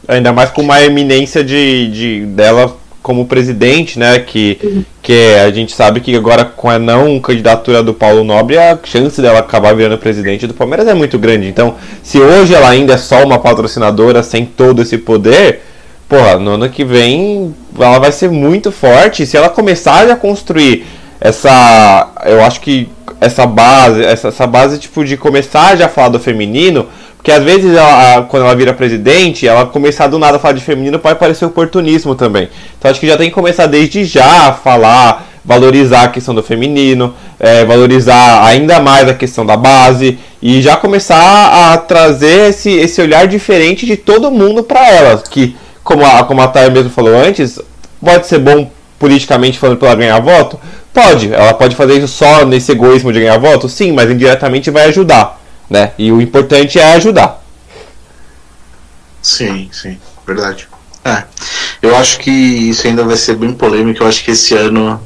Ainda 0.06 0.32
mais 0.32 0.50
com 0.50 0.60
uma 0.60 0.82
eminência 0.82 1.42
de, 1.42 1.88
de 1.90 2.26
dela 2.26 2.76
como 3.04 3.26
presidente, 3.26 3.98
né? 3.98 4.18
Que, 4.18 4.84
que 5.02 5.34
a 5.34 5.50
gente 5.50 5.74
sabe 5.74 6.00
que 6.00 6.16
agora 6.16 6.42
com 6.44 6.70
a 6.70 6.78
não 6.78 7.20
candidatura 7.20 7.82
do 7.82 7.92
Paulo 7.92 8.24
Nobre, 8.24 8.56
a 8.56 8.78
chance 8.82 9.20
dela 9.20 9.40
acabar 9.40 9.74
virando 9.76 9.98
presidente 9.98 10.46
do 10.46 10.54
Palmeiras 10.54 10.88
é 10.88 10.94
muito 10.94 11.18
grande. 11.18 11.46
Então, 11.46 11.76
se 12.02 12.18
hoje 12.18 12.54
ela 12.54 12.70
ainda 12.70 12.94
é 12.94 12.96
só 12.96 13.22
uma 13.22 13.38
patrocinadora 13.38 14.22
sem 14.22 14.46
todo 14.46 14.80
esse 14.80 14.96
poder, 14.96 15.60
porra, 16.14 16.38
no 16.38 16.52
ano 16.52 16.68
que 16.68 16.84
vem 16.84 17.52
ela 17.76 17.98
vai 17.98 18.12
ser 18.12 18.30
muito 18.30 18.70
forte. 18.70 19.26
Se 19.26 19.36
ela 19.36 19.48
começar 19.48 20.08
a 20.08 20.14
construir 20.14 20.86
essa. 21.20 22.08
Eu 22.24 22.44
acho 22.44 22.60
que 22.60 22.88
essa 23.20 23.46
base, 23.46 24.04
essa, 24.04 24.28
essa 24.28 24.46
base 24.46 24.78
tipo 24.78 25.04
de 25.04 25.16
começar 25.16 25.76
já 25.76 25.86
a 25.86 25.88
falar 25.88 26.10
do 26.10 26.20
feminino 26.20 26.86
porque 27.24 27.32
às 27.32 27.42
vezes, 27.42 27.74
ela, 27.74 28.24
quando 28.24 28.42
ela 28.42 28.54
vira 28.54 28.74
presidente, 28.74 29.48
ela 29.48 29.64
começar 29.64 30.08
do 30.08 30.18
nada 30.18 30.36
a 30.36 30.38
falar 30.38 30.52
de 30.52 30.60
feminino 30.60 30.98
pode 30.98 31.18
parecer 31.18 31.46
oportunismo 31.46 32.14
também. 32.14 32.50
Então 32.78 32.90
acho 32.90 33.00
que 33.00 33.06
já 33.06 33.16
tem 33.16 33.30
que 33.30 33.34
começar 33.34 33.64
desde 33.64 34.04
já 34.04 34.48
a 34.48 34.52
falar, 34.52 35.26
valorizar 35.42 36.02
a 36.02 36.08
questão 36.08 36.34
do 36.34 36.42
feminino, 36.42 37.14
é, 37.40 37.64
valorizar 37.64 38.44
ainda 38.44 38.78
mais 38.78 39.08
a 39.08 39.14
questão 39.14 39.46
da 39.46 39.56
base 39.56 40.18
e 40.42 40.60
já 40.60 40.76
começar 40.76 41.72
a 41.72 41.78
trazer 41.78 42.50
esse, 42.50 42.70
esse 42.72 43.00
olhar 43.00 43.26
diferente 43.26 43.86
de 43.86 43.96
todo 43.96 44.30
mundo 44.30 44.62
para 44.62 44.86
ela. 44.86 45.22
Que, 45.30 45.56
como 45.84 46.04
a, 46.04 46.24
como 46.24 46.40
a 46.40 46.48
Thay 46.48 46.70
mesmo 46.70 46.90
falou 46.90 47.14
antes, 47.14 47.60
pode 48.04 48.26
ser 48.26 48.40
bom 48.40 48.70
politicamente 48.98 49.58
falando 49.58 49.78
para 49.78 49.88
ela 49.88 49.96
ganhar 49.96 50.20
voto? 50.20 50.58
Pode. 50.92 51.32
Ela 51.32 51.54
pode 51.54 51.76
fazer 51.76 51.98
isso 51.98 52.08
só 52.08 52.44
nesse 52.44 52.72
egoísmo 52.72 53.12
de 53.12 53.20
ganhar 53.20 53.38
voto? 53.38 53.68
Sim, 53.68 53.92
mas 53.92 54.10
indiretamente 54.10 54.70
vai 54.70 54.86
ajudar 54.86 55.44
né? 55.68 55.92
E 55.98 56.12
o 56.12 56.20
importante 56.20 56.78
é 56.78 56.94
ajudar. 56.94 57.42
Sim, 59.22 59.68
sim, 59.72 59.98
verdade. 60.26 60.68
É, 61.04 61.24
eu 61.82 61.96
acho 61.96 62.18
que 62.18 62.30
isso 62.30 62.86
ainda 62.86 63.04
vai 63.04 63.16
ser 63.16 63.36
bem 63.36 63.52
polêmico. 63.52 64.02
Eu 64.02 64.06
acho 64.06 64.24
que 64.24 64.30
esse 64.30 64.54
ano 64.54 65.00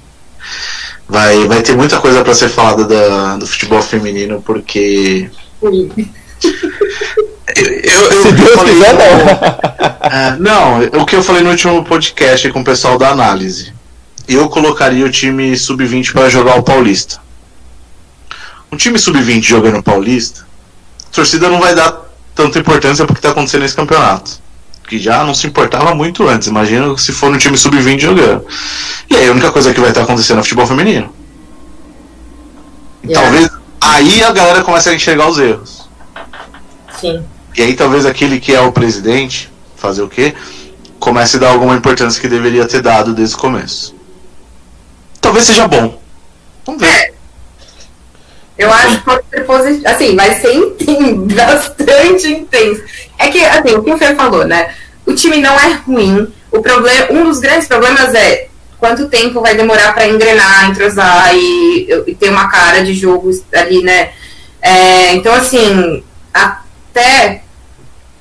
vai, 1.09 1.47
vai 1.47 1.63
ter 1.63 1.77
muita 1.77 1.99
coisa 2.01 2.23
para 2.23 2.35
ser 2.35 2.49
falada 2.49 2.85
da, 2.85 3.37
do 3.37 3.47
futebol 3.47 3.83
feminino, 3.83 4.43
porque. 4.43 5.31
eu, 7.57 8.11
eu, 8.11 8.23
Se 8.23 8.33
Deus 8.33 8.55
falei, 8.55 8.75
quiser, 8.75 8.95
não. 8.95 9.89
É, 10.11 10.37
não, 10.39 11.03
o 11.03 11.05
que 11.05 11.15
eu 11.17 11.23
falei 11.23 11.43
no 11.43 11.51
último 11.51 11.85
podcast 11.85 12.51
com 12.51 12.61
o 12.61 12.65
pessoal 12.65 12.97
da 12.97 13.11
análise. 13.11 13.75
Eu 14.27 14.49
colocaria 14.49 15.05
o 15.05 15.11
time 15.11 15.57
sub-20 15.57 16.13
para 16.13 16.31
jogar 16.31 16.57
o 16.57 16.63
Paulista. 16.63 17.21
Um 18.73 18.77
time 18.77 18.99
sub-20 18.99 19.43
jogando 19.43 19.83
Paulista 19.83 20.49
a 21.11 21.15
torcida 21.15 21.49
não 21.49 21.59
vai 21.59 21.75
dar 21.75 22.07
tanta 22.35 22.59
importância 22.59 23.05
porque 23.05 23.19
está 23.19 23.31
acontecendo 23.31 23.63
nesse 23.63 23.75
campeonato. 23.75 24.41
Que 24.87 24.99
já 24.99 25.25
não 25.25 25.35
se 25.35 25.47
importava 25.47 25.95
muito 25.95 26.27
antes. 26.27 26.49
Imagina 26.49 26.97
se 26.97 27.13
for 27.13 27.31
no 27.31 27.39
time 27.39 27.57
sub-20 27.59 27.99
jogando. 27.99 28.47
E 29.11 29.17
aí 29.17 29.29
a 29.29 29.33
única 29.33 29.51
coisa 29.51 29.75
que 29.75 29.81
vai 29.81 29.91
estar 29.91 30.03
acontecendo 30.03 30.39
é 30.39 30.41
o 30.41 30.45
futebol 30.45 30.67
feminino. 30.67 31.13
Yeah. 33.05 33.21
Talvez 33.21 33.51
aí 33.81 34.23
a 34.23 34.33
galera 34.33 34.63
comece 34.63 34.89
a 34.89 34.95
enxergar 34.95 35.29
os 35.29 35.39
erros. 35.39 35.89
Sim. 37.01 37.25
E 37.57 37.63
aí 37.63 37.75
talvez 37.75 38.07
aquele 38.07 38.41
que 38.41 38.55
é 38.55 38.61
o 38.61 38.73
presidente 38.73 39.51
fazer 39.77 40.03
o 40.03 40.09
quê? 40.09 40.35
comece 40.99 41.37
a 41.37 41.41
dar 41.41 41.51
alguma 41.51 41.77
importância 41.77 42.21
que 42.21 42.29
deveria 42.29 42.67
ter 42.67 42.83
dado 42.83 43.15
desde 43.15 43.37
o 43.37 43.39
começo. 43.39 43.95
Talvez 45.21 45.45
seja 45.45 45.69
bom. 45.69 46.01
Vamos 46.67 46.81
ver. 46.81 47.15
Eu 48.57 48.73
acho 48.73 48.99
que 48.99 49.05
pode 49.05 49.23
ser 49.31 49.41
positivo. 49.45 49.89
Assim, 49.89 50.17
vai 50.17 50.35
ser 50.41 50.53
intenso, 50.53 51.27
bastante 51.35 52.29
intenso. 52.29 52.83
É 53.19 53.29
que, 53.29 53.45
assim, 53.45 53.75
o 53.75 53.83
que 53.83 53.93
o 53.93 53.99
Fê 53.99 54.15
falou, 54.15 54.45
né? 54.45 54.75
O 55.07 55.15
time 55.15 55.39
não 55.39 55.59
é 55.59 55.75
ruim. 55.87 56.33
O 56.51 56.61
problema, 56.61 57.13
um 57.13 57.25
dos 57.25 57.39
grandes 57.39 57.69
problemas 57.69 58.15
é 58.15 58.49
quanto 58.79 59.09
tempo 59.09 59.41
vai 59.41 59.57
demorar 59.57 59.93
para 59.93 60.09
engrenar, 60.09 60.71
entrosar 60.71 61.35
e, 61.35 61.89
e, 62.07 62.15
ter 62.15 62.31
uma 62.31 62.49
cara 62.49 62.83
de 62.83 62.95
jogo 62.95 63.31
ali, 63.53 63.83
né? 63.83 64.11
É, 64.61 65.15
então, 65.15 65.33
assim, 65.35 66.03
até 66.99 67.43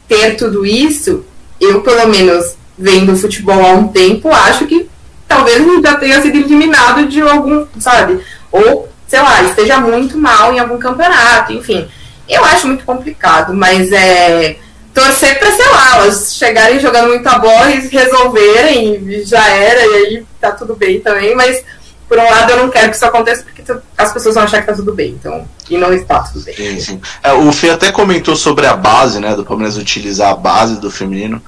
ter 0.07 0.35
tudo 0.35 0.65
isso, 0.65 1.25
eu, 1.59 1.81
pelo 1.81 2.07
menos, 2.07 2.55
vendo 2.77 3.17
futebol 3.17 3.59
há 3.65 3.73
um 3.73 3.87
tempo, 3.87 4.29
acho 4.29 4.65
que 4.67 4.89
talvez 5.27 5.63
já 5.81 5.95
tenha 5.95 6.21
sido 6.21 6.37
eliminado 6.37 7.07
de 7.07 7.21
algum, 7.21 7.65
sabe? 7.79 8.21
Ou, 8.51 8.87
sei 9.07 9.19
lá, 9.19 9.43
esteja 9.43 9.79
muito 9.79 10.17
mal 10.17 10.53
em 10.53 10.59
algum 10.59 10.77
campeonato, 10.77 11.51
enfim. 11.51 11.87
Eu 12.29 12.43
acho 12.45 12.67
muito 12.67 12.85
complicado, 12.85 13.53
mas 13.53 13.91
é 13.91 14.57
torcer 14.93 15.37
para, 15.39 15.51
sei 15.51 15.67
lá, 15.67 15.97
elas 15.97 16.35
chegarem 16.35 16.79
jogando 16.79 17.09
muita 17.09 17.37
bola 17.37 17.69
e 17.69 17.87
resolverem, 17.87 19.23
já 19.25 19.45
era, 19.47 19.85
e 19.85 19.95
aí 19.95 20.25
tá 20.39 20.51
tudo 20.51 20.75
bem 20.75 20.99
também, 20.99 21.35
mas 21.35 21.63
por 22.07 22.17
um 22.17 22.23
lado 22.23 22.51
eu 22.51 22.57
não 22.57 22.69
quero 22.69 22.89
que 22.89 22.95
isso 22.95 23.05
aconteça 23.05 23.43
porque 23.43 23.63
as 23.97 24.13
pessoas 24.13 24.35
vão 24.35 24.43
achar 24.43 24.61
que 24.61 24.67
tá 24.67 24.73
tudo 24.73 24.93
bem, 24.93 25.11
então, 25.11 25.47
e 25.69 25.77
não 25.77 25.93
está 25.93 26.19
tudo 26.19 26.43
bem. 26.45 26.55
Sim, 26.55 26.79
sim. 26.79 27.01
É, 27.21 27.33
o 27.33 27.51
Fê 27.51 27.69
até 27.69 27.91
comentou 27.91 28.35
sobre 28.35 28.65
a 28.65 28.75
base, 28.75 29.19
né, 29.19 29.35
do 29.35 29.43
Palmeiras 29.43 29.77
utilizar 29.77 30.31
a 30.31 30.35
base 30.35 30.79
do 30.79 30.89
feminino. 30.89 31.41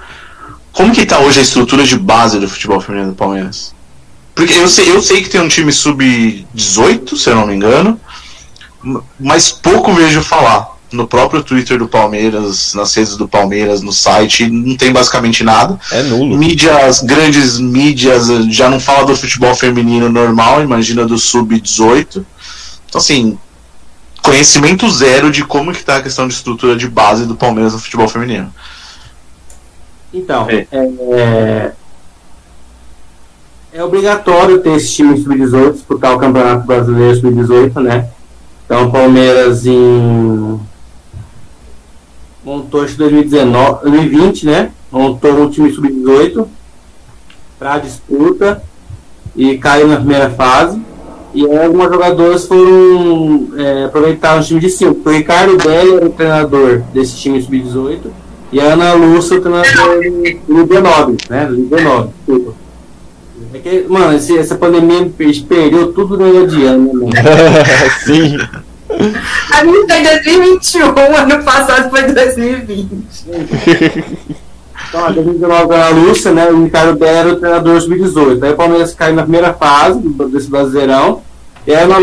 Como 0.74 0.94
que 0.94 1.06
tá 1.06 1.20
hoje 1.20 1.40
a 1.40 1.44
estrutura 1.44 1.84
de 1.84 1.98
base 1.98 2.40
do 2.40 2.48
futebol 2.48 2.80
feminino 2.80 3.12
do 3.12 3.16
Palmeiras? 3.16 3.74
Porque 4.36 4.54
eu 4.54 4.68
sei, 4.68 4.90
eu 4.90 5.02
sei 5.02 5.22
que 5.22 5.30
tem 5.30 5.42
um 5.42 5.48
time 5.48 5.72
sub-18, 5.72 7.18
se 7.18 7.30
eu 7.30 7.36
não 7.36 7.48
me 7.48 7.56
engano, 7.56 8.00
mas 9.20 9.52
pouco 9.52 9.94
vejo 9.94 10.22
falar 10.22 10.79
no 10.92 11.08
próprio 11.08 11.44
Twitter 11.44 11.78
do 11.78 11.88
Palmeiras, 11.88 12.74
nas 12.74 12.94
redes 12.96 13.16
do 13.16 13.28
Palmeiras, 13.28 13.82
no 13.82 13.92
site, 13.92 14.50
não 14.50 14.76
tem 14.76 14.92
basicamente 14.92 15.44
nada. 15.44 15.80
É 15.92 16.02
nulo. 16.04 16.38
Mídias, 16.38 17.02
grandes 17.02 17.60
mídias, 17.60 18.28
já 18.50 18.70
não 18.70 18.80
fala 18.80 19.06
do 19.06 19.16
futebol 19.16 19.54
feminino 19.56 20.10
normal, 20.10 20.64
imagina 20.64 21.06
do 21.06 21.18
sub-18. 21.18 22.24
Então, 22.88 23.00
assim, 23.00 23.38
conhecimento 24.24 24.90
zero 24.90 25.32
de 25.32 25.44
como 25.44 25.72
que 25.72 25.84
tá 25.84 25.98
a 25.98 26.02
questão 26.02 26.28
de 26.28 26.34
estrutura 26.34 26.76
de 26.76 26.88
base 26.88 27.26
do 27.26 27.36
Palmeiras 27.36 27.74
no 27.74 27.80
futebol 27.80 28.08
feminino. 28.08 28.54
Então, 30.12 30.48
é, 30.50 30.66
é, 30.72 31.72
é 33.74 33.84
obrigatório 33.84 34.60
ter 34.60 34.72
esse 34.72 34.94
time 34.94 35.22
sub-18, 35.22 35.74
disputar 35.74 36.16
o 36.16 36.20
Campeonato 36.20 36.66
Brasileiro 36.66 37.16
sub-18, 37.16 37.80
né? 37.80 38.10
Então, 38.66 38.88
o 38.88 38.92
Palmeiras 38.92 39.66
em 39.66 40.60
montou 42.50 42.84
em 42.84 42.94
2019, 42.94 43.84
2020, 43.84 44.46
né? 44.48 44.72
Montou 44.92 45.32
um 45.34 45.50
time 45.50 45.72
sub-18 45.72 46.48
para 47.60 47.78
disputa 47.78 48.64
e 49.36 49.56
caiu 49.60 49.88
na 49.88 49.98
primeira 49.98 50.32
fase. 50.32 50.82
E 51.32 51.46
algumas 51.46 51.92
jogadoras 51.92 52.48
foram 52.48 53.50
é, 53.56 53.86
aproveitar 53.86 54.40
o 54.40 54.44
time 54.44 54.60
de 54.60 54.70
cinco. 54.70 55.08
O 55.08 55.14
Ricardo 55.14 55.58
Belli 55.58 55.98
era 55.98 56.06
o 56.08 56.10
treinador 56.10 56.82
desse 56.92 57.18
time 57.18 57.40
sub-18 57.40 58.00
e 58.52 58.60
a 58.60 58.74
Ana 58.74 58.94
Lúcia 58.94 59.38
o 59.38 59.42
treinador 59.42 60.02
do 60.48 60.66
19, 60.66 61.18
né? 61.30 61.46
Do 61.46 61.56
19, 61.56 62.10
desculpa. 62.18 62.54
É 63.54 63.60
que, 63.60 63.86
mano, 63.88 64.16
esse, 64.16 64.36
essa 64.38 64.56
pandemia 64.56 65.12
perdeu 65.48 65.94
tudo 65.94 66.18
no 66.18 66.26
ano, 66.26 67.10
né? 67.10 67.24
Sim. 68.06 68.38
A 69.52 69.64
minha 69.64 69.88
foi 69.88 70.04
2021, 70.04 71.16
ano 71.16 71.44
passado 71.44 71.90
foi 71.90 72.04
2020. 72.04 72.90
Então, 74.90 75.06
a 75.06 75.12
2019 75.12 75.74
era 75.74 75.86
a 75.86 75.90
Lúcia, 75.90 76.32
né? 76.32 76.50
O 76.50 76.64
Ricardo 76.64 76.98
Bé 76.98 77.08
era 77.08 77.30
o 77.30 77.36
treinador 77.38 77.74
2018. 77.74 78.44
Aí 78.44 78.52
o 78.52 78.58
Palmeiras 78.58 78.94
caiu 78.94 79.16
na 79.16 79.22
primeira 79.22 79.54
fase 79.54 80.00
desse 80.00 80.50
Brasileirão. 80.50 81.22
E 81.66 81.74
aí 81.74 81.84
ela 81.84 81.98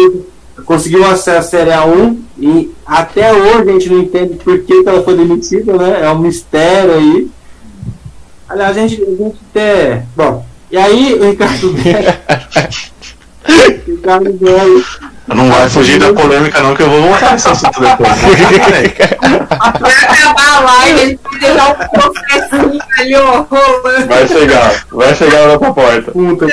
conseguiu 0.64 1.04
acesso 1.04 1.38
à 1.38 1.42
Série 1.42 1.70
A1 1.70 2.16
e 2.38 2.72
até 2.86 3.32
hoje 3.32 3.68
a 3.68 3.72
gente 3.72 3.90
não 3.90 3.98
entende 3.98 4.36
por 4.36 4.58
que, 4.60 4.82
que 4.82 4.88
ela 4.88 5.02
foi 5.02 5.16
demitida, 5.16 5.76
né? 5.76 6.00
É 6.02 6.10
um 6.10 6.18
mistério 6.18 6.94
aí. 6.94 7.28
Aliás, 8.48 8.76
a 8.76 8.80
gente, 8.80 9.02
a 9.02 9.10
gente 9.10 9.36
até. 9.50 10.04
Bom, 10.16 10.46
e 10.70 10.76
aí 10.76 11.14
o 11.14 11.28
Ricardo 11.28 11.72
Bé. 11.72 12.20
Ricardo 13.86 14.32
Bé 14.32 14.60
não 15.34 15.50
vai 15.50 15.68
fugir 15.68 15.98
da 15.98 16.12
polêmica, 16.12 16.62
não, 16.62 16.74
que 16.74 16.82
eu 16.82 16.90
vou 16.90 17.02
voltar 17.02 17.32
nesse 17.32 17.48
assunto 17.48 17.80
depois. 17.80 18.10
vai 19.80 20.04
acabar 20.04 20.56
a 20.56 20.60
live, 20.60 21.00
a 21.00 21.06
gente 21.06 21.20
vai 21.22 21.40
deixar 21.40 21.68
um 21.68 21.74
processinho 21.88 22.80
ali, 22.98 23.14
ó, 23.16 23.42
rolando. 23.42 24.06
Vai 24.06 24.28
chegar, 24.28 24.86
vai 24.90 25.14
chegar 25.14 25.40
na 25.40 25.54
nossa 25.54 25.72
porta. 25.72 26.12
Puta 26.12 26.46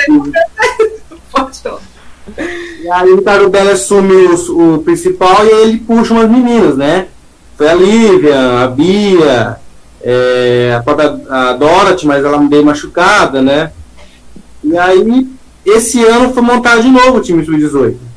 E 2.82 2.90
aí 2.90 3.10
o 3.10 3.16
Ricardo 3.16 3.48
Bela 3.48 3.72
assume 3.72 4.12
o, 4.12 4.74
o, 4.74 4.78
principal 4.78 5.44
e 5.46 5.52
aí 5.52 5.62
ele 5.62 5.78
puxa 5.78 6.12
umas 6.12 6.28
meninas, 6.28 6.76
né? 6.76 7.06
Foi 7.56 7.68
a 7.68 7.74
Lívia, 7.74 8.64
a 8.64 8.66
Bia, 8.66 9.56
é, 10.02 10.74
a 10.76 10.82
própria 10.82 11.16
a 11.30 11.52
Dorothy, 11.52 12.06
mas 12.06 12.24
ela 12.24 12.38
meio 12.38 12.64
machucada, 12.64 13.40
né? 13.40 13.70
E 14.64 14.76
aí, 14.76 15.28
esse 15.64 16.02
ano 16.04 16.32
foi 16.32 16.42
montado 16.42 16.82
de 16.82 16.88
novo 16.88 17.18
o 17.18 17.20
time 17.20 17.44
sub-18. 17.44 18.13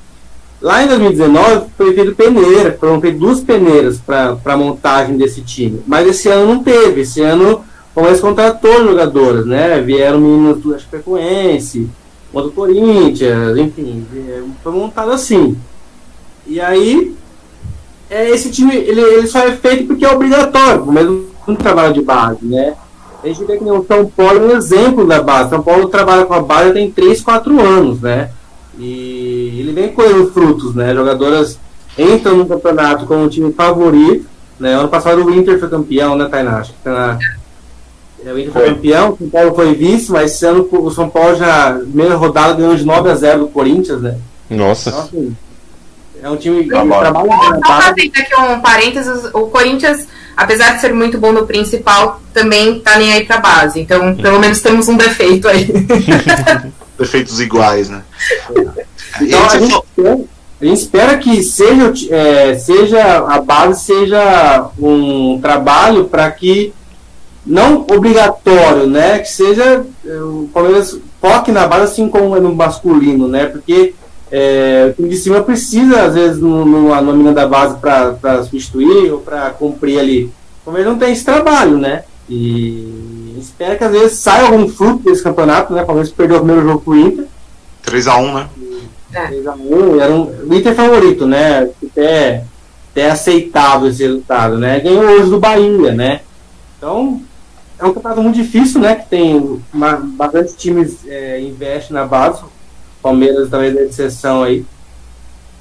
Lá 0.62 0.84
em 0.84 0.88
2019 0.88 1.68
foi 1.78 1.94
feito 1.94 2.16
peneira, 2.16 2.76
foram 2.80 3.00
feitas 3.00 3.20
duas 3.20 3.40
peneiras 3.42 4.00
para 4.00 4.38
a 4.44 4.58
montagem 4.58 5.16
desse 5.16 5.42
time. 5.42 5.82
Mas 5.86 6.08
esse 6.08 6.30
ano 6.30 6.54
não 6.54 6.64
teve. 6.64 7.02
Esse 7.02 7.22
ano 7.22 7.64
o 7.92 7.96
Palmeiras 7.96 8.22
contratou 8.22 8.84
jogadoras, 8.84 9.46
né? 9.46 9.80
Vieram 9.82 10.20
meninos 10.20 10.62
do 10.62 10.80
Chapecoense, 10.80 11.88
uma 12.34 12.44
do 12.44 12.52
Corinthians, 12.52 13.58
enfim, 13.58 14.06
foi 14.64 14.72
montado 14.72 15.12
assim. 15.12 15.58
E 16.46 16.60
aí, 16.60 17.16
é, 18.10 18.30
esse 18.30 18.52
time 18.52 18.76
ele, 18.76 19.02
ele 19.02 19.28
só 19.28 19.40
é 19.40 19.52
feito 19.52 19.86
porque 19.86 20.06
é 20.06 20.12
obrigatório, 20.12 20.86
mas 20.86 21.06
não 21.06 21.56
trabalho 21.56 21.94
de 21.94 22.02
base, 22.02 22.46
né? 22.46 22.76
A 23.24 23.28
gente 23.28 23.44
vê 23.46 23.58
que 23.58 23.64
o 23.64 23.86
São 23.86 24.06
Paulo 24.06 24.38
é 24.38 24.54
um 24.54 24.58
exemplo 24.58 25.06
da 25.06 25.22
base. 25.22 25.50
São 25.50 25.62
Paulo 25.62 25.90
trabalha 25.90 26.26
com 26.26 26.34
a 26.34 26.42
base 26.42 26.74
tem 26.74 26.90
3, 26.92 27.22
4 27.22 27.60
anos, 27.60 28.02
né? 28.02 28.30
E 28.80 29.17
ele 29.48 29.72
vem 29.72 29.90
colhendo 29.90 30.32
frutos, 30.32 30.76
né? 30.76 30.94
Jogadoras 30.94 31.60
entram 31.98 32.38
no 32.38 32.46
campeonato 32.46 33.06
como 33.06 33.24
um 33.24 33.30
time 33.30 33.52
favorito. 33.52 34.26
Né? 34.60 34.74
Ano 34.74 34.90
passado 34.90 35.24
o 35.24 35.34
Inter 35.34 35.60
foi 35.60 35.70
campeão, 35.70 36.16
né, 36.16 36.28
Tainá? 36.30 36.58
Acho 36.58 36.74
que 36.74 36.80
tá 36.84 37.18
é, 38.26 38.34
o 38.34 38.40
Inter 38.40 38.52
foi, 38.52 38.62
foi 38.64 38.74
campeão, 38.74 39.12
o 39.12 39.18
São 39.18 39.30
Paulo 39.30 39.56
foi 39.56 39.74
vice, 39.76 40.12
mas 40.12 40.32
esse 40.32 40.46
ano 40.46 40.68
o 40.72 40.92
São 40.92 41.10
Paulo 41.10 41.36
já, 41.36 41.74
primeira 41.74 42.16
rodada, 42.16 42.54
ganhou 42.54 42.76
de 42.76 42.84
9 42.84 43.10
a 43.10 43.16
0 43.16 43.40
do 43.42 43.48
Corinthians, 43.50 44.02
né? 44.02 44.18
Nossa. 44.50 44.90
Então, 44.90 45.02
assim, 45.02 45.36
é 46.22 46.30
um 46.30 46.38
time 46.38 46.64
que 46.64 46.70
tá 46.70 46.84
trabalha 46.84 47.14
Só 47.66 47.82
fazendo 47.82 48.12
aqui 48.16 48.36
um 48.36 48.60
parênteses, 48.60 49.26
o 49.34 49.48
Corinthians, 49.48 50.08
apesar 50.36 50.76
de 50.76 50.82
ser 50.82 50.94
muito 50.94 51.20
bom 51.20 51.32
no 51.32 51.46
principal, 51.46 52.20
também 52.34 52.80
tá 52.80 52.98
nem 52.98 53.14
aí 53.14 53.24
pra 53.24 53.38
base. 53.38 53.80
Então, 53.80 54.16
pelo 54.16 54.40
menos 54.40 54.62
temos 54.62 54.88
um 54.88 54.98
defeito 54.98 55.48
aí. 55.48 55.68
defeitos 56.98 57.40
iguais, 57.40 57.90
né? 57.90 58.02
Então, 59.22 59.46
a, 59.46 59.60
gente 59.60 59.74
espera, 59.74 60.20
a 60.62 60.66
gente 60.66 60.78
espera 60.78 61.18
que 61.18 61.44
seja, 61.44 61.94
é, 62.16 62.56
seja 62.58 63.18
a 63.28 63.42
base 63.42 63.84
seja 63.84 64.70
um 64.80 65.40
trabalho 65.42 66.06
para 66.06 66.30
que 66.32 66.74
não 67.46 67.82
obrigatório, 67.82 68.88
né? 68.88 69.20
Que 69.20 69.30
seja 69.30 69.86
é, 70.06 70.22
o 70.22 70.50
Palmeiras 70.54 71.00
foque 71.22 71.52
na 71.52 71.66
base 71.66 71.84
assim 71.84 72.10
como 72.10 72.36
é 72.36 72.40
no 72.40 72.54
masculino, 72.54 73.28
né? 73.28 73.46
Porque 73.46 73.94
é, 74.30 74.88
o 74.90 74.94
time 74.94 75.10
de 75.10 75.18
cima 75.18 75.42
precisa, 75.42 76.04
às 76.04 76.14
vezes, 76.14 76.40
numa 76.40 77.02
nómina 77.02 77.32
da 77.32 77.48
base 77.48 77.78
para 77.78 78.44
substituir 78.44 79.12
ou 79.12 79.20
para 79.20 79.50
cumprir 79.52 80.00
ali. 80.00 80.26
O 80.62 80.66
Palmeiras 80.66 80.92
não 80.92 81.00
tem 81.00 81.14
esse 81.14 81.24
trabalho, 81.24 81.78
né? 81.78 82.04
E 82.30 83.38
espera 83.40 83.78
que 83.78 83.84
às 83.84 83.92
vezes 83.92 84.20
saia 84.20 84.44
algum 84.44 84.68
fruto 84.68 85.04
desse 85.04 85.24
campeonato, 85.24 85.74
né? 85.74 85.84
O 85.84 85.86
Palmeiras 85.86 86.12
perdeu 86.12 86.38
o 86.38 86.42
primeiro 86.42 86.68
jogo 86.68 86.82
pro 86.82 86.98
Inter. 86.98 87.26
3x1, 87.86 88.34
né? 88.34 88.48
3x1, 89.26 90.00
era 90.00 90.14
um, 90.14 90.24
o 90.48 90.54
Inter 90.54 90.76
favorito, 90.76 91.26
né? 91.26 91.70
Até, 91.84 92.44
até 92.92 93.10
aceitável 93.10 93.90
esse 93.90 94.04
resultado, 94.04 94.58
né? 94.58 94.80
Ganhou 94.80 95.04
hoje 95.04 95.30
do 95.30 95.40
Bahia, 95.40 95.92
né? 95.92 96.22
Então, 96.78 97.22
é 97.80 97.86
um 97.86 97.94
campeonato 97.94 98.22
muito 98.22 98.36
difícil, 98.36 98.82
né? 98.82 98.96
Que 98.96 99.10
tem 99.10 99.62
uma, 99.74 99.98
bastante 99.98 100.56
times 100.56 101.06
é, 101.08 101.40
investem 101.42 101.94
na 101.94 102.06
base. 102.06 102.42
Palmeiras 103.02 103.50
talvez 103.50 103.76
é 103.76 103.84
exceção 103.84 104.44
aí. 104.44 104.66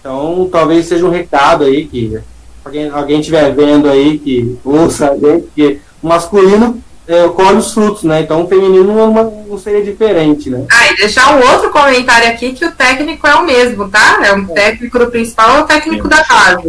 Então, 0.00 0.48
talvez 0.50 0.86
seja 0.86 1.04
um 1.04 1.10
recado 1.10 1.64
aí 1.64 1.86
que 1.86 2.18
alguém, 2.64 2.88
alguém 2.90 3.20
estiver 3.20 3.52
vendo 3.54 3.88
aí 3.88 4.18
que 4.18 4.58
ouça 4.64 5.10
a 5.10 5.16
gente, 5.16 5.48
que 5.54 5.80
o 6.02 6.06
masculino 6.06 6.82
é, 7.08 7.28
colhe 7.28 7.58
os 7.58 7.72
frutos, 7.72 8.02
né? 8.02 8.20
Então 8.20 8.42
o 8.44 8.48
feminino 8.48 8.84
não, 8.94 9.44
não 9.48 9.58
seria 9.58 9.82
diferente, 9.82 10.50
né? 10.50 10.64
Ah, 10.70 10.90
e 10.92 10.96
deixar 10.96 11.36
um 11.36 11.46
outro 11.52 11.70
comentário 11.70 12.28
aqui 12.28 12.52
que 12.52 12.64
o 12.64 12.72
técnico 12.72 13.26
é 13.26 13.34
o 13.36 13.44
mesmo, 13.44 13.88
tá? 13.88 14.18
É 14.24 14.32
o 14.32 14.46
técnico 14.48 14.98
do 14.98 15.06
principal 15.08 15.56
é 15.56 15.60
o 15.60 15.64
técnico 15.64 16.08
da 16.08 16.22
casa. 16.24 16.62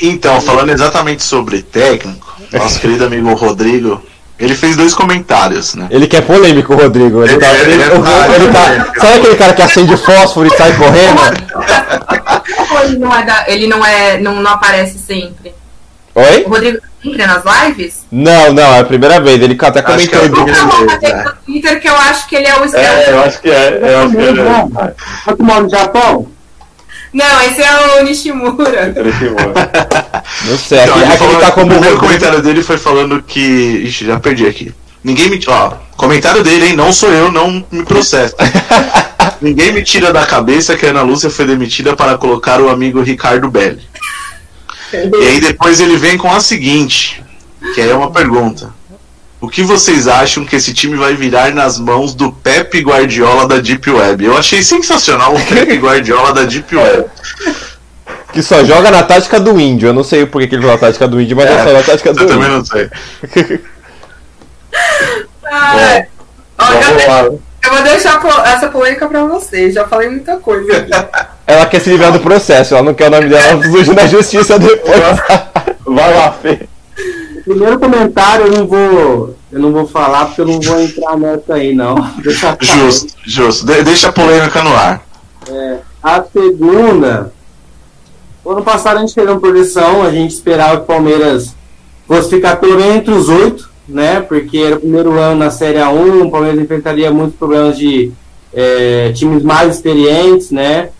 Então, 0.00 0.40
falando 0.40 0.70
exatamente 0.70 1.22
sobre 1.22 1.62
técnico, 1.62 2.26
nosso 2.52 2.80
querido 2.80 3.04
amigo 3.04 3.34
Rodrigo, 3.34 4.00
ele 4.38 4.54
fez 4.54 4.74
dois 4.76 4.94
comentários, 4.94 5.74
né? 5.74 5.88
Ele 5.90 6.06
que 6.06 6.16
é 6.16 6.20
polêmico, 6.22 6.74
Rodrigo. 6.74 7.22
Ele, 7.22 7.32
Ele 7.32 7.40
tá, 7.40 7.46
é- 7.48 7.60
ele- 7.60 7.72
ele 7.74 7.82
é 7.82 8.34
ele 8.36 8.52
tá- 8.52 8.92
sabe 8.98 9.18
aquele 9.18 9.36
cara 9.36 9.52
que 9.52 9.60
acende 9.62 9.96
fósforo 9.98 10.48
e 10.48 10.56
sai 10.56 10.74
correndo? 10.76 11.20
Ele 12.84 12.98
não, 12.98 13.14
é 13.14 13.22
da- 13.24 13.44
ele 13.48 13.66
não, 13.66 13.84
é, 13.84 14.18
não, 14.18 14.36
não 14.40 14.50
aparece 14.52 14.98
sempre? 14.98 15.54
Oi? 16.14 16.44
O 16.46 16.48
Rodrigo 16.48 16.78
sempre 17.02 17.26
nas 17.26 17.42
lives? 17.44 18.06
Não, 18.10 18.52
não, 18.52 18.74
é 18.74 18.80
a 18.80 18.84
primeira 18.84 19.20
vez. 19.20 19.40
Ele 19.42 19.56
até 19.60 19.80
Acho 19.80 20.08
que 20.08 20.14
é 20.14 20.18
comentou. 20.18 20.40
a 20.42 20.44
primeira 20.44 20.64
vez, 20.66 20.86
mas 21.02 21.02
né? 21.02 21.24
no 21.24 21.32
Twitter 21.46 21.80
que 21.80 21.88
eu 21.88 21.96
acho 21.96 22.28
que 22.28 22.36
ele 22.36 22.46
é 22.46 22.56
o 22.58 22.64
É, 22.76 23.10
eu 23.10 23.22
acho 23.22 23.40
que 23.40 23.50
é. 23.50 23.78
Eu 23.82 23.98
acho 24.00 24.10
que 24.16 24.18
é. 24.18 24.94
Vai 25.26 25.36
tomar 25.36 25.60
no 25.62 25.68
Japão? 25.68 26.28
Não, 27.12 27.40
esse 27.42 27.60
é 27.60 28.00
o 28.00 28.04
Nishimura. 28.04 28.92
Ele 28.96 29.10
filmou. 29.18 29.40
Não 30.44 30.56
sei, 30.58 30.78
aqui, 30.80 30.90
Então, 30.90 31.08
aqui 31.08 31.16
falou- 31.18 31.32
ele 31.34 31.40
tá 31.42 31.50
como 31.50 31.66
o 31.66 31.70
primeiro 31.70 31.98
comentário 31.98 32.40
dele 32.42 32.62
foi 32.62 32.78
falando 32.78 33.22
que. 33.22 33.40
Ixi, 33.86 34.06
já 34.06 34.20
perdi 34.20 34.46
aqui. 34.46 34.72
Ninguém 35.02 35.28
me. 35.30 35.40
Ó, 35.48 35.72
comentário 35.96 36.42
dele, 36.44 36.66
hein? 36.68 36.76
Não 36.76 36.92
sou 36.92 37.10
eu, 37.10 37.32
não 37.32 37.64
me 37.70 37.84
processa. 37.84 38.36
Ninguém 39.42 39.72
me 39.72 39.82
tira 39.82 40.12
da 40.12 40.24
cabeça 40.26 40.76
que 40.76 40.86
a 40.86 40.90
Ana 40.90 41.02
Lúcia 41.02 41.30
foi 41.30 41.46
demitida 41.46 41.96
para 41.96 42.16
colocar 42.18 42.60
o 42.60 42.68
amigo 42.68 43.00
Ricardo 43.02 43.50
Belli. 43.50 43.80
E 44.92 45.26
aí 45.26 45.40
depois 45.40 45.80
ele 45.80 45.96
vem 45.96 46.16
com 46.16 46.32
a 46.32 46.40
seguinte, 46.40 47.22
que 47.74 47.80
aí 47.80 47.90
é 47.90 47.94
uma 47.94 48.10
pergunta. 48.10 48.72
O 49.40 49.48
que 49.48 49.62
vocês 49.62 50.06
acham 50.06 50.44
que 50.44 50.54
esse 50.56 50.74
time 50.74 50.96
vai 50.96 51.14
virar 51.14 51.52
nas 51.54 51.78
mãos 51.78 52.14
do 52.14 52.30
Pepe 52.30 52.80
Guardiola 52.80 53.48
da 53.48 53.58
Deep 53.58 53.88
Web? 53.88 54.24
Eu 54.24 54.36
achei 54.36 54.62
sensacional 54.62 55.34
o 55.34 55.40
Pepe 55.46 55.76
Guardiola 55.80 56.34
da 56.34 56.42
Deep 56.44 56.76
Web. 56.76 57.06
Que 58.32 58.42
só 58.42 58.62
joga 58.64 58.90
na 58.90 59.02
tática 59.02 59.40
do 59.40 59.58
índio. 59.58 59.88
Eu 59.88 59.94
não 59.94 60.04
sei 60.04 60.26
por 60.26 60.46
que 60.46 60.54
ele 60.54 60.62
falou 60.62 60.76
a 60.76 60.78
tática 60.78 61.08
do 61.08 61.20
índio, 61.20 61.36
mas 61.36 61.46
é, 61.46 61.64
só 61.64 61.72
na 61.72 61.82
tática 61.82 62.12
do 62.12 62.20
eu 62.20 62.26
também 62.26 62.48
índio. 62.48 62.58
não 62.58 62.64
sei. 62.64 63.60
Ah, 65.52 65.74
lá. 67.08 67.30
Eu 67.62 67.70
vou 67.70 67.82
deixar 67.82 68.20
essa 68.46 68.68
polêmica 68.68 69.06
pra 69.08 69.24
vocês. 69.24 69.74
Já 69.74 69.86
falei 69.86 70.08
muita 70.08 70.36
coisa 70.38 70.76
aqui. 70.76 70.90
Ela 71.46 71.66
quer 71.66 71.80
se 71.80 71.90
livrar 71.90 72.12
do 72.12 72.20
processo, 72.20 72.74
ela 72.74 72.84
não 72.84 72.94
quer 72.94 73.08
o 73.08 73.10
nome 73.10 73.28
dela 73.28 73.60
surgir 73.68 73.92
na 73.92 74.06
justiça 74.06 74.56
depois. 74.56 75.00
Vai 75.84 76.14
lá, 76.14 76.30
Fê. 76.30 76.68
Primeiro 77.42 77.76
comentário 77.80 78.46
eu 78.46 78.52
não 78.52 78.66
vou. 78.68 79.36
Eu 79.50 79.58
não 79.58 79.72
vou 79.72 79.84
falar 79.88 80.26
porque 80.26 80.42
eu 80.42 80.46
não 80.46 80.60
vou 80.60 80.80
entrar 80.80 81.16
nessa 81.18 81.54
aí, 81.54 81.74
não. 81.74 81.96
Deixa 82.22 82.56
Justo, 82.60 83.14
justo. 83.24 83.66
De- 83.66 83.82
deixa 83.82 84.10
a 84.10 84.12
polêmica 84.12 84.62
no 84.62 84.72
ar. 84.72 85.02
A 86.00 86.22
segunda. 86.22 87.32
o 88.44 88.50
Ano 88.52 88.62
passado 88.62 88.98
a 88.98 89.00
gente 89.00 89.14
fez 89.14 89.28
uma 89.28 89.40
projeção, 89.40 90.02
a 90.04 90.10
gente 90.12 90.32
esperava 90.32 90.76
que 90.76 90.82
o 90.84 90.86
Palmeiras 90.86 91.56
fosse 92.06 92.30
ficar 92.30 92.56
pelo 92.56 92.76
menos 92.76 92.94
entre 92.94 93.12
os 93.12 93.28
oito, 93.28 93.69
né? 93.88 94.20
Porque 94.20 94.58
era 94.58 94.76
o 94.76 94.80
primeiro 94.80 95.12
ano 95.18 95.36
na 95.38 95.50
Série 95.50 95.78
A1, 95.78 96.26
o 96.26 96.30
Palmeiras 96.30 96.60
enfrentaria 96.60 97.10
muitos 97.10 97.36
problemas 97.36 97.76
de 97.76 98.12
eh, 98.52 99.12
times 99.14 99.42
mais 99.42 99.74
experientes, 99.76 100.50
né? 100.50 100.90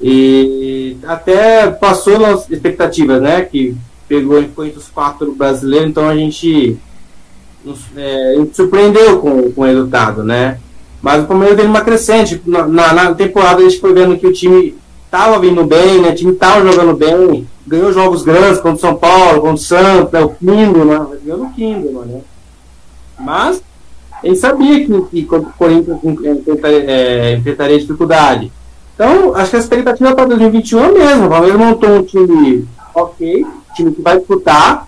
E 0.00 0.96
até 1.06 1.70
passou 1.70 2.18
nas 2.18 2.48
expectativas, 2.50 3.20
né? 3.20 3.42
Que 3.42 3.76
pegou 4.08 4.40
ficou 4.42 4.64
entre 4.64 4.78
os 4.78 4.88
quatro 4.88 5.32
brasileiros, 5.32 5.88
então 5.90 6.08
a 6.08 6.16
gente, 6.16 6.76
gente 7.64 8.56
surpreendeu 8.56 9.20
com, 9.20 9.52
com 9.52 9.60
o 9.60 9.64
resultado, 9.64 10.22
né? 10.24 10.58
Mas 11.02 11.22
o 11.22 11.26
Palmeiras 11.26 11.56
vem 11.56 11.66
numa 11.66 11.80
crescente. 11.82 12.40
Na, 12.44 12.66
na- 12.66 12.92
na 12.92 13.14
temporada 13.14 13.60
a 13.60 13.62
gente 13.68 13.80
foi 13.80 13.92
vendo 13.94 14.16
que 14.18 14.26
o 14.26 14.32
time 14.32 14.76
tava 15.10 15.38
vindo 15.38 15.64
bem, 15.64 16.00
né? 16.00 16.10
O 16.10 16.14
time 16.14 16.32
tava 16.32 16.64
jogando 16.70 16.94
bem, 16.96 17.46
ganhou 17.66 17.92
jogos 17.92 18.22
grandes 18.22 18.60
contra 18.60 18.76
o 18.76 18.80
São 18.80 18.94
Paulo, 18.96 19.40
contra 19.40 19.54
o 19.54 19.58
Santos, 19.58 20.12
né? 20.12 20.20
o 20.20 20.28
Kinderman, 20.30 21.06
ganhou 21.24 21.38
no 21.44 21.50
Kinderman, 21.52 22.04
né? 22.06 22.20
Mas 23.20 23.62
ele 24.22 24.36
sabia 24.36 24.84
que, 24.84 25.02
que 25.24 25.34
o 25.34 25.42
Corinthians 25.58 25.98
enfrentaria, 26.04 26.84
é, 26.90 27.36
enfrentaria 27.36 27.78
dificuldade. 27.78 28.52
Então, 28.94 29.34
acho 29.34 29.50
que 29.50 29.56
a 29.56 29.60
expectativa 29.60 30.14
para 30.14 30.26
2021 30.26 30.78
é 30.78 30.84
a 30.84 30.92
mesma. 30.92 31.26
O 31.26 31.30
Palmeiras 31.30 31.58
montou 31.58 31.90
um 31.90 32.02
time 32.02 32.68
ok, 32.94 33.46
time 33.74 33.92
que 33.92 34.02
vai 34.02 34.18
disputar. 34.18 34.86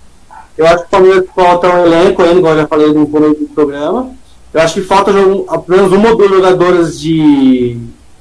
Eu 0.56 0.66
acho 0.66 0.78
que 0.80 0.84
o 0.84 0.90
Palmeiras 0.90 1.24
falta 1.34 1.68
um 1.68 1.86
elenco 1.86 2.22
ainda, 2.22 2.38
igual 2.38 2.52
eu 2.52 2.60
já 2.60 2.66
falei 2.66 2.92
no 2.92 3.06
começo 3.06 3.40
do 3.40 3.48
programa. 3.48 4.10
Eu 4.52 4.60
acho 4.60 4.74
que 4.74 4.82
falta 4.82 5.10
pelo 5.12 5.46
menos 5.66 5.92
uma 5.92 6.10
ou 6.10 6.16
duas 6.16 6.30
jogadoras 6.30 7.00
de, 7.00 7.78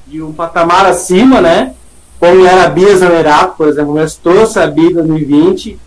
de 0.07 0.22
um 0.22 0.32
patamar 0.32 0.86
acima, 0.86 1.41
né? 1.41 1.74
Como 2.18 2.45
era 2.45 2.66
a 2.66 2.70
Bia 2.70 2.95
Zanerato, 2.95 3.57
por 3.57 3.68
exemplo, 3.68 3.93
mas 3.93 4.16
trouxe 4.16 4.59
a 4.59 4.68
Bia 4.68 4.91
em 4.91 4.93
2020, 4.93 5.78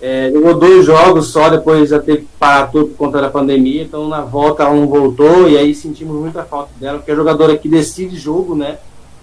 é, 0.00 0.30
jogou 0.32 0.54
dois 0.54 0.84
jogos 0.84 1.28
só, 1.28 1.48
depois 1.48 1.90
já 1.90 1.98
teve 1.98 2.18
que 2.22 2.28
parar 2.38 2.66
tudo 2.68 2.86
por 2.88 2.96
conta 2.96 3.20
da 3.20 3.28
pandemia, 3.30 3.82
então 3.82 4.08
na 4.08 4.20
volta 4.20 4.62
ela 4.62 4.74
não 4.74 4.86
voltou, 4.86 5.48
e 5.48 5.56
aí 5.56 5.74
sentimos 5.74 6.16
muita 6.20 6.42
falta 6.44 6.70
dela, 6.78 6.98
porque 6.98 7.10
é 7.12 7.16
jogadora 7.16 7.56
que 7.56 7.68
decide 7.68 8.16
jogo, 8.16 8.54
né? 8.54 8.78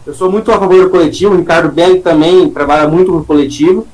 Eu 0.05 0.13
sou 0.13 0.31
muito 0.31 0.51
a 0.51 0.57
favor 0.59 0.83
do 0.83 0.89
coletivo, 0.89 1.33
o 1.35 1.37
Ricardo 1.37 1.71
Belli 1.71 1.99
também 1.99 2.49
trabalha 2.49 2.87
muito 2.87 3.11
no 3.11 3.23
coletivo, 3.23 3.85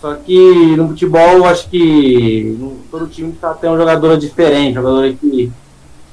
só 0.00 0.14
que 0.14 0.76
no 0.76 0.88
futebol 0.88 1.28
eu 1.38 1.44
acho 1.46 1.68
que 1.68 2.56
no- 2.58 2.76
todo 2.90 3.06
time 3.08 3.32
tá 3.32 3.52
tem 3.54 3.68
uma 3.68 3.78
jogadora 3.78 4.16
diferente, 4.16 4.74
jogadora 4.74 5.12
que 5.12 5.50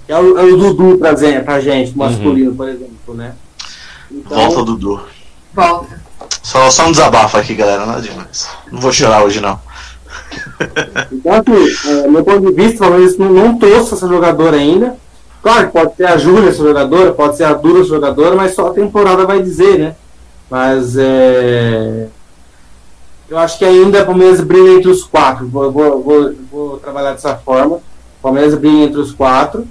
que 0.06 0.12
é 0.12 0.18
o, 0.20 0.38
é 0.38 0.44
o 0.44 0.58
Dudu 0.58 0.98
pra, 0.98 1.14
pra 1.46 1.60
gente, 1.62 1.98
masculino, 1.98 2.54
por 2.54 2.68
exemplo, 2.68 3.14
né? 3.14 3.36
Então, 4.12 4.38
Volta, 4.38 4.64
Dudu. 4.66 5.00
Volta. 5.54 6.02
Só, 6.42 6.70
só 6.70 6.88
um 6.88 6.92
desabafo 6.92 7.38
aqui, 7.38 7.54
galera. 7.56 7.86
Nada 7.86 8.02
demais. 8.02 8.50
Não 8.70 8.82
vou 8.82 8.92
chorar 8.92 9.24
hoje, 9.24 9.40
não. 9.40 9.58
Então 11.12 11.34
assim, 11.34 11.90
é, 11.90 12.08
meu 12.08 12.24
ponto 12.24 12.42
de 12.42 12.54
vista, 12.54 12.86
talvez 12.86 13.18
não, 13.18 13.32
não 13.32 13.58
trouxe 13.58 13.94
essa 13.94 14.08
jogadora 14.08 14.58
ainda. 14.58 14.96
Claro 15.42 15.68
que 15.68 15.74
pode 15.74 15.96
ser 15.96 16.06
a 16.06 16.18
Júlia 16.18 16.50
essa 16.50 16.64
jogadora, 16.64 17.12
pode 17.12 17.36
ser 17.36 17.44
a 17.44 17.54
Dura 17.54 17.80
essa 17.80 17.90
jogadora, 17.90 18.36
mas 18.36 18.56
só 18.56 18.68
a 18.68 18.74
temporada 18.74 19.26
vai 19.26 19.42
dizer, 19.42 19.78
né? 19.78 19.96
Mas 20.50 20.96
é, 20.98 22.08
eu 23.30 23.38
acho 23.38 23.58
que 23.58 23.66
ainda 23.66 24.04
o 24.04 24.06
Palmeiras 24.06 24.40
briga 24.42 24.70
entre 24.70 24.90
os 24.90 25.04
quatro. 25.04 25.48
Vou, 25.48 25.72
vou, 25.72 26.02
vou, 26.02 26.34
vou 26.52 26.78
trabalhar 26.78 27.12
dessa 27.14 27.36
forma. 27.36 27.78
O 27.78 27.82
Palmeiras 28.22 28.56
briga 28.56 28.84
entre 28.84 29.02
os 29.02 29.12
quatro 29.12 29.68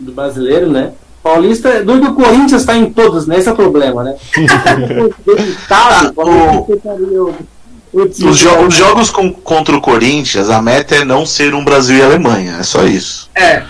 do 0.00 0.12
brasileiro, 0.12 0.70
né? 0.70 0.92
Paulista, 1.22 1.84
do 1.84 2.00
que 2.00 2.06
o 2.06 2.14
Corinthians 2.14 2.62
está 2.62 2.76
em 2.76 2.90
todos, 2.92 3.26
né? 3.26 3.38
Esse 3.38 3.48
é 3.48 3.52
o 3.52 3.56
problema, 3.56 4.02
né? 4.02 4.16
Estado, 5.36 6.12
o 6.16 7.46
Os, 7.92 8.38
jo- 8.38 8.66
os 8.66 8.74
jogos 8.74 9.10
com- 9.10 9.32
contra 9.32 9.76
o 9.76 9.80
Corinthians, 9.80 10.50
a 10.50 10.60
meta 10.60 10.96
é 10.96 11.04
não 11.04 11.24
ser 11.24 11.54
um 11.54 11.64
Brasil 11.64 11.96
e 11.96 12.02
Alemanha. 12.02 12.56
É 12.60 12.62
só 12.62 12.84
isso. 12.84 13.30
É. 13.34 13.62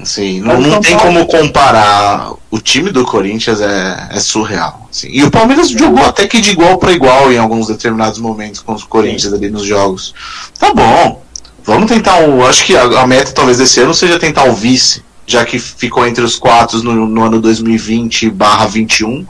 Assim, 0.00 0.40
não, 0.40 0.60
não 0.60 0.80
tem 0.80 0.96
como 0.98 1.26
comparar. 1.26 2.32
O 2.50 2.58
time 2.60 2.90
do 2.90 3.04
Corinthians 3.04 3.60
é, 3.60 4.08
é 4.10 4.20
surreal. 4.20 4.88
assim. 4.90 5.08
E 5.10 5.22
o 5.24 5.30
Palmeiras 5.30 5.70
jogou 5.70 6.04
até 6.04 6.26
que 6.26 6.40
de 6.40 6.50
igual 6.50 6.76
para 6.78 6.92
igual 6.92 7.32
em 7.32 7.38
alguns 7.38 7.68
determinados 7.68 8.18
momentos 8.18 8.60
contra 8.60 8.84
o 8.84 8.88
Corinthians 8.88 9.32
ali 9.32 9.48
nos 9.48 9.64
jogos. 9.64 10.12
Tá 10.58 10.72
bom. 10.74 11.22
Vamos 11.64 11.88
tentar 11.90 12.16
um. 12.18 12.44
Acho 12.44 12.64
que 12.64 12.76
a, 12.76 12.82
a 12.82 13.06
meta 13.06 13.30
talvez 13.32 13.56
desse 13.58 13.78
ano 13.80 13.94
seja 13.94 14.18
tentar 14.18 14.44
o 14.44 14.52
vice, 14.54 15.02
já 15.26 15.44
que 15.44 15.58
ficou 15.60 16.04
entre 16.06 16.24
os 16.24 16.36
quatro 16.36 16.82
no, 16.82 17.06
no 17.06 17.22
ano 17.24 17.40
2020/21. 17.40 19.24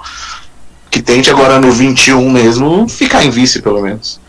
Que 0.90 1.00
tente 1.02 1.30
agora 1.30 1.58
no 1.58 1.70
21 1.72 2.30
mesmo 2.30 2.86
ficar 2.88 3.24
em 3.24 3.30
vice, 3.30 3.62
pelo 3.62 3.80
menos. 3.82 4.20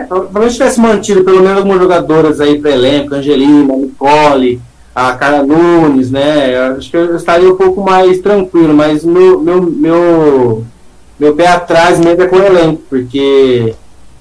É, 0.00 0.04
Talvez 0.04 0.54
tivesse 0.54 0.80
mantido 0.80 1.24
pelo 1.24 1.42
menos 1.42 1.58
algumas 1.58 1.80
jogadoras 1.80 2.40
aí 2.40 2.60
para 2.60 2.70
elenco, 2.70 3.14
Angelina, 3.14 3.76
Nicole, 3.76 4.60
a 4.94 5.12
Cara 5.12 5.42
Nunes, 5.42 6.10
né? 6.10 6.56
Acho 6.76 6.90
que 6.90 6.96
eu 6.96 7.16
estaria 7.16 7.52
um 7.52 7.56
pouco 7.56 7.82
mais 7.82 8.20
tranquilo, 8.20 8.74
mas 8.74 9.04
meu, 9.04 9.40
meu, 9.40 9.62
meu, 9.62 10.64
meu 11.18 11.34
pé 11.34 11.48
atrás 11.48 11.98
mesmo 11.98 12.22
é 12.22 12.26
com 12.26 12.36
o 12.36 12.42
elenco, 12.42 12.82
porque 12.88 13.74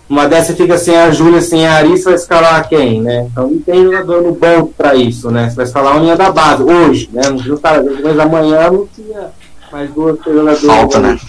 uma 0.10 0.28
dessa 0.28 0.54
fica 0.54 0.78
sem 0.78 0.98
a 0.98 1.12
Júlia, 1.12 1.42
sem 1.42 1.66
a 1.66 1.74
Ari, 1.74 1.98
você 1.98 2.06
vai 2.06 2.16
escalar 2.16 2.68
quem, 2.68 3.02
né? 3.02 3.28
Então 3.32 3.50
não 3.50 3.60
tem 3.60 3.84
jogador 3.84 4.22
no 4.24 4.34
banco 4.34 4.74
para 4.76 4.96
isso, 4.96 5.32
né? 5.32 5.50
Você 5.50 5.56
vai 5.56 5.66
escalar 5.66 5.94
uma 5.94 6.02
linha 6.02 6.18
da 6.18 6.32
base, 6.32 6.64
hoje, 6.64 7.10
né? 7.14 7.22
Não 7.30 7.56
está, 7.56 7.82
mas 8.04 8.20
amanhã 8.20 8.72
não 8.72 8.88
tinha 8.88 9.30
mais 9.72 9.90
duas 9.92 10.20
três 10.20 10.36
jogadores. 10.36 10.66
Falta, 10.66 11.00
né? 11.00 11.20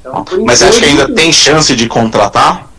Então, 0.00 0.24
Mas 0.46 0.58
você 0.58 0.64
acha 0.64 0.78
que 0.80 0.86
ainda 0.86 1.12
tem 1.12 1.30
chance 1.32 1.76
de 1.76 1.86
contratar? 1.86 2.69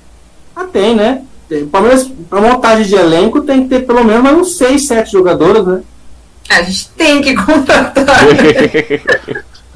Ah, 0.62 0.68
tem, 0.72 0.96
né? 0.96 1.22
Tem, 1.50 1.66
Palmeiras, 1.66 2.10
pra 2.30 2.40
montagem 2.42 2.86
de 2.86 2.96
elenco, 2.96 3.42
tem 3.42 3.64
que 3.64 3.70
ter 3.70 3.86
pelo 3.86 4.04
menos 4.04 4.24
mais 4.24 4.38
uns 4.38 4.58
6, 4.58 4.88
7 4.88 5.12
jogadores, 5.12 5.66
né? 5.66 5.82
A 6.50 6.62
gente 6.64 6.90
tem 6.90 7.22
que 7.22 7.36
contratar. 7.36 8.24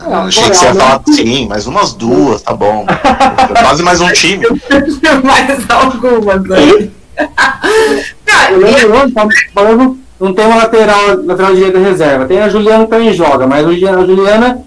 Eu 0.05 0.13
achei 0.13 0.43
que 0.49 0.55
você 0.55 0.65
ia 0.65 0.75
falar 0.75 1.01
sim, 1.07 1.47
mais 1.47 1.65
umas 1.67 1.93
duas, 1.93 2.41
tá 2.41 2.53
bom. 2.53 2.85
Quase 3.61 3.81
mais 3.81 4.01
um 4.01 4.11
time. 4.11 4.45
Mais 5.23 5.69
algumas 5.69 6.51
aí. 6.51 6.91
Não, 8.27 8.43
Eu 8.51 8.61
e- 8.61 8.71
lembro, 8.71 9.07
o 9.07 9.11
Palmeiras 9.53 9.97
não 10.19 10.33
tem 10.33 10.45
uma 10.45 10.57
lateral, 10.57 11.23
lateral 11.23 11.55
direita 11.55 11.79
reserva. 11.79 12.25
Tem 12.25 12.41
a 12.41 12.49
Juliana 12.49 12.83
que 12.83 12.89
também 12.91 13.13
joga, 13.13 13.47
mas 13.47 13.65
a 13.65 13.71
Juliana 13.71 14.63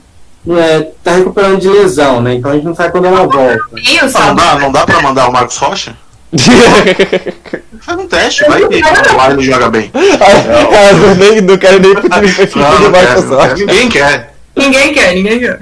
é, 0.49 0.81
tá 1.05 1.13
recuperando 1.13 1.61
de 1.61 1.69
lesão, 1.69 2.21
né? 2.21 2.35
Então 2.35 2.51
a 2.51 2.55
gente 2.55 2.65
não 2.65 2.75
sabe 2.75 2.91
quando 2.91 3.05
ela 3.07 3.27
volta. 3.27 3.59
Não, 3.73 4.27
não 4.29 4.35
dá, 4.35 4.59
não 4.59 4.73
dá 4.73 4.87
pra 4.87 5.03
mandar 5.03 5.29
o 5.29 5.33
Marcos 5.33 5.57
Rocha? 5.59 5.95
Faz 7.81 7.99
um 7.99 8.07
teste, 8.07 8.45
vai 8.45 8.59
que 8.59 8.67
o 8.67 9.33
ele 9.33 9.43
joga 9.43 9.71
bem. 9.71 9.91
Eu 9.95 11.15
nem, 11.15 11.41
não 11.41 11.57
quero 11.57 11.81
nem 11.81 11.95
pro 11.95 12.09
time 12.09 12.27
Não, 12.57 12.81
não 12.81 12.91
não 12.91 13.39
quero. 13.39 13.57
Ninguém 13.57 13.89
quer. 13.89 14.35
Ninguém 14.55 14.93
quer, 14.93 15.15
ninguém 15.15 15.41
quer. 15.41 15.59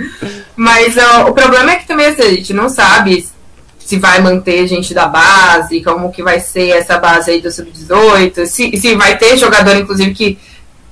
Mas 0.57 0.97
ó, 0.97 1.29
o 1.29 1.33
problema 1.33 1.73
é 1.73 1.77
que 1.77 1.87
também 1.87 2.07
assim, 2.07 2.23
a 2.23 2.31
gente 2.31 2.53
não 2.53 2.69
sabe 2.69 3.27
se 3.87 3.99
vai 3.99 4.21
manter 4.21 4.67
gente 4.67 4.93
da 4.93 5.07
base, 5.07 5.81
como 5.81 6.11
que 6.11 6.21
vai 6.21 6.41
ser 6.41 6.71
essa 6.71 6.99
base 6.99 7.31
aí 7.31 7.41
do 7.41 7.53
Sub-18, 7.53 8.45
se, 8.45 8.77
se 8.77 8.97
vai 8.97 9.17
ter 9.17 9.37
jogador, 9.37 9.77
inclusive, 9.77 10.13
que 10.13 10.37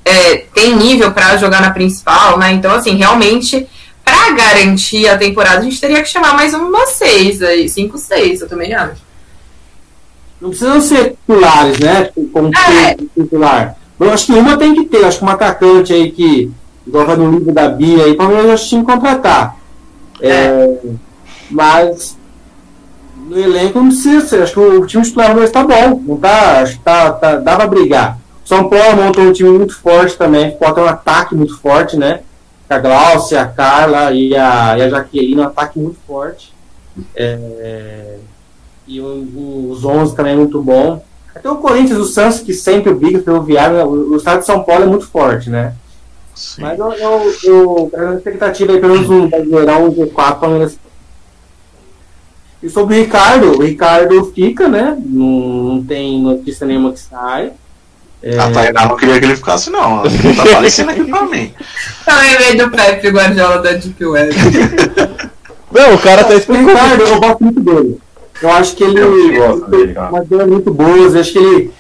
é, 0.05 0.45
tem 0.55 0.77
nível 0.77 1.11
para 1.11 1.37
jogar 1.37 1.61
na 1.61 1.73
principal, 1.73 2.39
né? 2.39 2.53
Então, 2.53 2.73
assim, 2.73 2.95
realmente, 2.95 3.67
para 4.05 4.31
garantir 4.35 5.09
a 5.09 5.19
temporada, 5.19 5.59
a 5.59 5.63
gente 5.63 5.81
teria 5.81 6.01
que 6.03 6.09
chamar 6.09 6.35
mais 6.35 6.55
umas 6.55 6.91
seis 6.91 7.43
aí, 7.43 7.69
cinco, 7.69 7.99
seis, 7.99 8.41
eu 8.41 8.49
também 8.49 8.73
acho. 8.73 9.03
Não 10.45 10.51
precisam 10.51 10.79
ser 10.79 11.13
titulares, 11.13 11.81
né? 11.81 12.11
Como 12.31 12.51
é. 12.55 12.95
titular. 13.15 13.79
Eu 13.99 14.13
acho 14.13 14.27
que 14.27 14.33
uma 14.33 14.59
tem 14.59 14.75
que 14.75 14.85
ter, 14.85 15.03
acho 15.03 15.19
que 15.19 15.25
um 15.25 15.31
atacante 15.31 15.91
aí 15.91 16.13
que, 16.13 16.53
igual 16.87 17.07
vai 17.07 17.17
no 17.17 17.31
livro 17.31 17.51
da 17.51 17.67
Bia 17.67 18.05
aí, 18.05 18.15
Palmeiras 18.15 18.51
acho 18.51 18.65
que 18.65 18.69
tinha 18.69 18.85
que 18.85 18.93
contratar. 18.93 19.57
É. 20.21 20.29
É, 20.29 20.81
mas 21.51 22.19
no 23.27 23.41
elenco 23.41 23.79
não 23.79 23.89
precisa 23.89 24.27
ser. 24.27 24.43
Acho 24.43 24.53
que 24.53 24.61
o 24.61 24.87
time 24.87 25.03
titular 25.03 25.35
está 25.39 25.65
bom. 25.65 26.03
Não 26.07 26.19
tá, 26.19 26.61
acho 26.61 26.75
que 26.77 26.85
tá, 26.85 27.11
tá, 27.13 27.37
dá 27.37 27.57
pra 27.57 27.67
brigar. 27.67 28.19
São 28.45 28.69
Paulo 28.69 29.03
montou 29.03 29.25
um 29.25 29.33
time 29.33 29.49
muito 29.49 29.75
forte 29.75 30.15
também. 30.19 30.55
Bota 30.61 30.83
um 30.83 30.87
ataque 30.87 31.35
muito 31.35 31.59
forte, 31.59 31.97
né? 31.97 32.21
A 32.69 32.79
Glaucia, 32.79 33.41
a 33.41 33.47
Carla 33.47 34.13
e 34.13 34.37
a, 34.37 34.77
e 34.77 34.83
a 34.83 34.91
Jaqueline, 34.91 35.41
um 35.41 35.45
ataque 35.45 35.79
muito 35.79 35.97
forte. 36.07 36.53
É, 37.17 38.19
e 38.87 39.01
o, 39.01 39.05
o, 39.05 39.69
os 39.71 39.85
11 39.85 40.15
também 40.15 40.35
é 40.35 40.37
muito 40.37 40.63
bom. 40.63 41.05
Até 41.35 41.51
o 41.51 41.57
Corinthians, 41.57 41.99
o 41.99 42.05
Santos, 42.05 42.41
que 42.41 42.53
sempre 42.53 42.95
briga 42.95 43.19
pelo 43.19 43.43
viário, 43.43 43.77
né? 43.77 43.85
o, 43.85 44.13
o 44.13 44.17
estado 44.17 44.41
de 44.41 44.47
São 44.47 44.63
Paulo 44.63 44.85
é 44.85 44.87
muito 44.87 45.07
forte, 45.07 45.51
né? 45.51 45.75
Sim. 46.35 46.63
Mas 46.63 46.79
eu, 46.79 46.93
eu, 46.93 47.35
eu, 47.45 47.93
a 47.95 48.15
expectativa 48.15 48.73
aí, 48.73 48.81
pelo 48.81 48.95
menos 48.95 49.11
um 49.11 49.29
Brasileirão, 49.29 49.87
um 49.87 49.95
G4, 49.95 50.39
Palmeiras 50.39 50.79
e 52.65 52.71
sobre 52.71 52.95
o 52.95 52.99
Ricardo, 52.99 53.59
o 53.59 53.63
Ricardo 53.63 54.33
fica, 54.35 54.67
né? 54.67 54.97
Não, 54.99 55.27
não 55.27 55.85
tem 55.85 56.19
notícia 56.19 56.67
nenhuma 56.67 56.95
que 56.95 56.99
sai. 56.99 57.53
É... 58.23 58.39
A 58.39 58.51
Tainá 58.51 58.87
não 58.87 58.97
queria 58.97 59.21
que 59.21 59.27
ele 59.27 59.37
ficasse, 59.37 59.69
não. 59.69 60.03
Não 60.03 60.35
tá 60.35 60.43
aparecendo 60.45 60.91
aqui 60.91 61.05
pra 61.05 61.27
mim. 61.27 61.53
Eu 62.09 62.17
lembrei 62.17 62.57
do 62.57 62.71
Pepe 62.71 63.11
Guardiola 63.11 63.59
da 63.59 63.73
Deep 63.73 64.03
Web. 64.03 64.35
Não, 65.71 65.95
o 65.95 65.99
cara 65.99 66.25
tá 66.25 66.35
explicando. 66.35 66.69
O 66.69 66.73
Ricardo, 66.73 67.03
eu 67.03 67.21
gosto 67.21 67.45
muito 67.45 67.61
dele. 67.61 68.01
Eu 68.45 68.51
acho 68.51 68.77
que 68.77 68.85
ele 68.85 69.01
tem 69.01 69.97
uma 70.11 70.23
ideia 70.23 70.47
muito 70.47 70.71
boa. 70.71 70.91
Eu 70.91 71.19
acho 71.19 71.33
que 71.33 71.39
ele, 71.39 71.71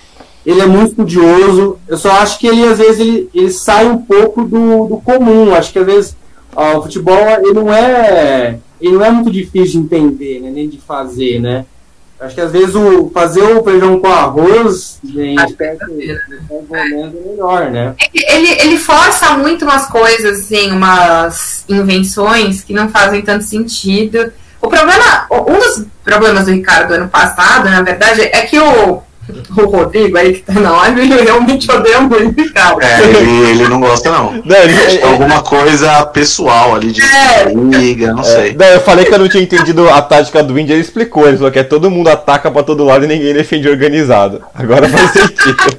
ele 0.47 0.61
é 0.63 0.67
muito 0.67 0.91
estudioso. 0.91 1.79
Eu 1.87 1.99
só 1.99 2.11
acho 2.13 2.39
que 2.39 2.47
ele, 2.47 2.65
às 2.65 2.79
vezes, 2.79 3.01
ele, 3.01 3.29
ele 3.35 3.51
sai 3.51 3.87
um 3.87 3.99
pouco 3.99 4.45
do, 4.45 4.87
do 4.87 4.97
comum. 4.97 5.55
Acho 5.55 5.71
que, 5.71 5.79
às 5.79 5.85
vezes, 5.85 6.17
ó, 6.57 6.79
o 6.79 6.83
futebol 6.83 7.19
ele 7.43 7.53
não 7.53 7.73
é 7.73 8.59
ele 8.81 8.95
não 8.95 9.05
é 9.05 9.11
muito 9.11 9.31
difícil 9.31 9.81
de 9.81 9.87
entender, 9.87 10.41
né, 10.41 10.51
nem 10.51 10.69
de 10.69 10.79
fazer, 10.79 11.41
né? 11.41 11.65
Acho 12.21 12.35
que 12.35 12.41
às 12.41 12.53
vezes 12.53 12.75
o 12.75 13.11
fazer 13.13 13.43
o 13.43 13.63
feijão 13.63 14.01
com 14.01 14.07
arroz 14.07 15.01
em 15.05 15.35
espécie 15.35 15.83
é 15.83 17.09
melhor, 17.11 17.71
né? 17.71 17.95
É 17.99 18.37
ele, 18.37 18.49
ele 18.63 18.79
força 18.79 19.37
muito 19.37 19.65
umas 19.65 19.87
coisas, 19.87 20.41
assim, 20.41 20.71
umas 20.71 21.65
invenções 21.69 22.63
que 22.63 22.73
não 22.73 22.89
fazem 22.89 23.21
tanto 23.21 23.45
sentido. 23.45 24.33
O 24.65 24.69
problema, 24.69 25.27
um 25.31 25.59
dos 25.59 25.85
problemas 26.03 26.47
do 26.47 26.53
Ricardo 26.53 26.89
do 26.89 26.95
ano 26.95 27.09
passado, 27.09 27.69
na 27.69 27.83
verdade, 27.83 28.23
é 28.23 28.43
que 28.43 28.59
o 28.59 29.03
o 29.57 29.65
Rodrigo 29.65 30.19
aí 30.19 30.35
que 30.35 30.43
tá 30.43 30.53
na 30.53 30.71
live, 30.71 31.01
ele 31.01 31.23
realmente 31.23 31.71
odeia 31.71 32.01
muito 32.01 32.39
Ricardo. 32.39 32.83
É, 32.83 33.03
ele, 33.03 33.51
ele 33.51 33.69
não 33.69 33.81
gosta 33.81 34.11
não. 34.11 34.33
não 34.45 34.57
ele, 34.57 34.75
ele, 34.75 35.03
alguma 35.03 35.43
coisa 35.43 36.05
pessoal 36.07 36.75
ali 36.75 36.93
de 36.93 37.03
é, 37.03 37.51
liga, 37.55 38.13
não 38.13 38.21
é, 38.21 38.25
sei. 38.25 38.55
Não, 38.55 38.67
eu 38.67 38.81
falei 38.81 39.07
que 39.07 39.15
eu 39.15 39.19
não 39.19 39.29
tinha 39.29 39.43
entendido 39.43 39.89
a 39.89 40.03
tática 40.03 40.43
do 40.43 40.59
Indy, 40.59 40.73
ele 40.73 40.83
explicou, 40.83 41.27
ele 41.27 41.39
falou 41.39 41.53
que 41.53 41.59
é 41.59 41.65
todo 41.65 41.91
mundo 41.91 42.09
ataca 42.09 42.51
pra 42.51 42.63
todo 42.63 42.85
lado 42.85 43.05
e 43.05 43.09
ninguém 43.09 43.33
defende 43.33 43.69
organizado. 43.69 44.43
Agora 44.55 44.89
faz 44.89 45.11
sentido. 45.13 45.77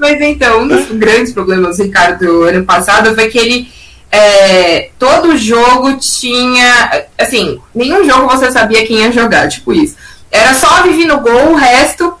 Mas 0.00 0.20
então, 0.20 0.62
um 0.62 0.68
dos 0.68 0.86
grandes 0.90 1.32
problemas 1.32 1.76
do 1.76 1.84
Ricardo 1.84 2.18
do 2.18 2.42
ano 2.42 2.64
passado 2.64 3.14
foi 3.14 3.28
que 3.28 3.38
ele 3.38 3.68
é, 4.12 4.90
todo 4.98 5.38
jogo 5.38 5.96
tinha. 5.96 7.06
Assim, 7.18 7.58
nenhum 7.74 8.04
jogo 8.04 8.28
você 8.28 8.52
sabia 8.52 8.86
quem 8.86 8.98
ia 8.98 9.10
jogar, 9.10 9.48
tipo 9.48 9.72
isso. 9.72 9.96
Era 10.30 10.54
só 10.54 10.82
viver 10.82 11.06
no 11.06 11.20
gol, 11.20 11.52
o 11.52 11.54
resto 11.54 12.14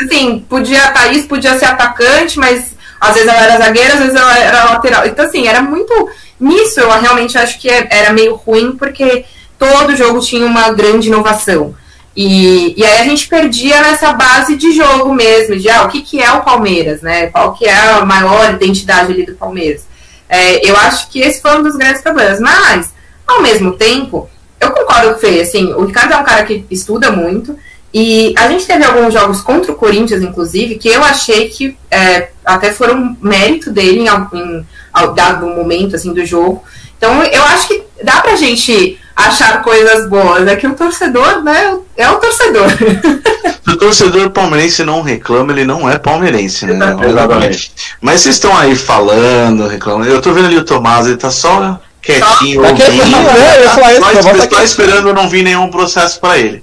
assim, 0.00 0.44
podia, 0.48 0.84
a 0.84 0.90
Thaís 0.92 1.26
podia 1.26 1.58
ser 1.58 1.64
atacante, 1.64 2.38
mas 2.38 2.74
às 3.00 3.14
vezes 3.14 3.28
ela 3.28 3.42
era 3.42 3.58
zagueira, 3.58 3.94
às 3.94 4.00
vezes 4.00 4.14
ela 4.14 4.38
era 4.38 4.64
lateral. 4.64 5.06
Então, 5.06 5.24
assim, 5.24 5.46
era 5.46 5.60
muito. 5.60 5.92
Nisso 6.38 6.80
eu 6.80 6.90
realmente 7.00 7.36
acho 7.36 7.58
que 7.58 7.68
era 7.68 8.12
meio 8.12 8.34
ruim, 8.34 8.72
porque 8.76 9.24
todo 9.58 9.96
jogo 9.96 10.20
tinha 10.20 10.46
uma 10.46 10.70
grande 10.70 11.08
inovação. 11.08 11.74
E, 12.16 12.74
e 12.76 12.84
aí 12.84 13.00
a 13.00 13.04
gente 13.04 13.26
perdia 13.26 13.80
nessa 13.80 14.12
base 14.12 14.54
de 14.54 14.72
jogo 14.72 15.12
mesmo, 15.12 15.56
de 15.56 15.68
ah, 15.68 15.82
o 15.84 15.88
que, 15.88 16.00
que 16.02 16.22
é 16.22 16.30
o 16.32 16.42
Palmeiras, 16.42 17.02
né? 17.02 17.26
Qual 17.26 17.54
que 17.54 17.64
é 17.64 17.76
a 17.76 18.04
maior 18.04 18.54
identidade 18.54 19.12
ali 19.12 19.26
do 19.26 19.34
Palmeiras. 19.34 19.82
É, 20.34 20.68
eu 20.68 20.76
acho 20.76 21.10
que 21.10 21.20
esse 21.20 21.40
foi 21.40 21.56
um 21.56 21.62
dos 21.62 21.76
grandes 21.76 22.02
problemas. 22.02 22.40
Mas, 22.40 22.92
ao 23.24 23.40
mesmo 23.40 23.74
tempo, 23.74 24.28
eu 24.60 24.72
concordo 24.72 25.10
com 25.10 25.16
o 25.16 25.18
Fê, 25.20 25.40
assim, 25.40 25.72
o 25.72 25.84
Ricardo 25.84 26.12
é 26.12 26.16
um 26.16 26.24
cara 26.24 26.42
que 26.42 26.66
estuda 26.68 27.12
muito, 27.12 27.56
e 27.92 28.34
a 28.36 28.48
gente 28.48 28.66
teve 28.66 28.84
alguns 28.84 29.14
jogos 29.14 29.40
contra 29.40 29.70
o 29.70 29.76
Corinthians, 29.76 30.22
inclusive, 30.22 30.74
que 30.74 30.88
eu 30.88 31.04
achei 31.04 31.48
que 31.48 31.78
é, 31.88 32.30
até 32.44 32.72
foram 32.72 33.16
mérito 33.22 33.70
dele 33.70 34.00
em, 34.00 34.08
em, 34.08 34.66
dado 35.14 35.46
momento 35.46 35.94
assim, 35.94 36.12
do 36.12 36.26
jogo. 36.26 36.64
Então 36.98 37.22
eu 37.22 37.44
acho 37.44 37.68
que 37.68 37.84
dá 38.02 38.20
pra 38.20 38.34
gente 38.34 38.98
achar 39.14 39.62
coisas 39.62 40.08
boas. 40.08 40.46
É 40.46 40.56
que 40.56 40.66
o 40.66 40.74
torcedor, 40.74 41.42
né, 41.42 41.78
é 41.96 42.08
o 42.10 42.16
torcedor. 42.16 42.68
Se 43.64 43.70
o 43.70 43.76
torcedor 43.78 44.30
palmeirense 44.30 44.84
não 44.84 45.00
reclama, 45.00 45.52
ele 45.52 45.64
não 45.64 45.88
é 45.88 45.98
palmeirense, 45.98 46.66
né? 46.66 46.96
Exatamente. 47.08 47.72
Mas 48.00 48.20
vocês 48.20 48.34
estão 48.34 48.56
aí 48.56 48.76
falando, 48.76 49.66
reclamando. 49.66 50.10
Eu 50.10 50.20
tô 50.20 50.32
vendo 50.32 50.46
ali 50.46 50.58
o 50.58 50.64
Tomás, 50.64 51.06
ele 51.06 51.16
tá 51.16 51.30
só 51.30 51.80
quietinho, 52.04 52.60
tá 52.60 52.68
ouvindo. 52.68 53.16
Né? 53.16 53.64
Eu 54.42 54.48
tá 54.48 54.62
esperando, 54.62 55.08
eu 55.08 55.14
não 55.14 55.28
vi 55.28 55.42
nenhum 55.42 55.70
processo 55.70 56.20
para 56.20 56.38
ele. 56.38 56.62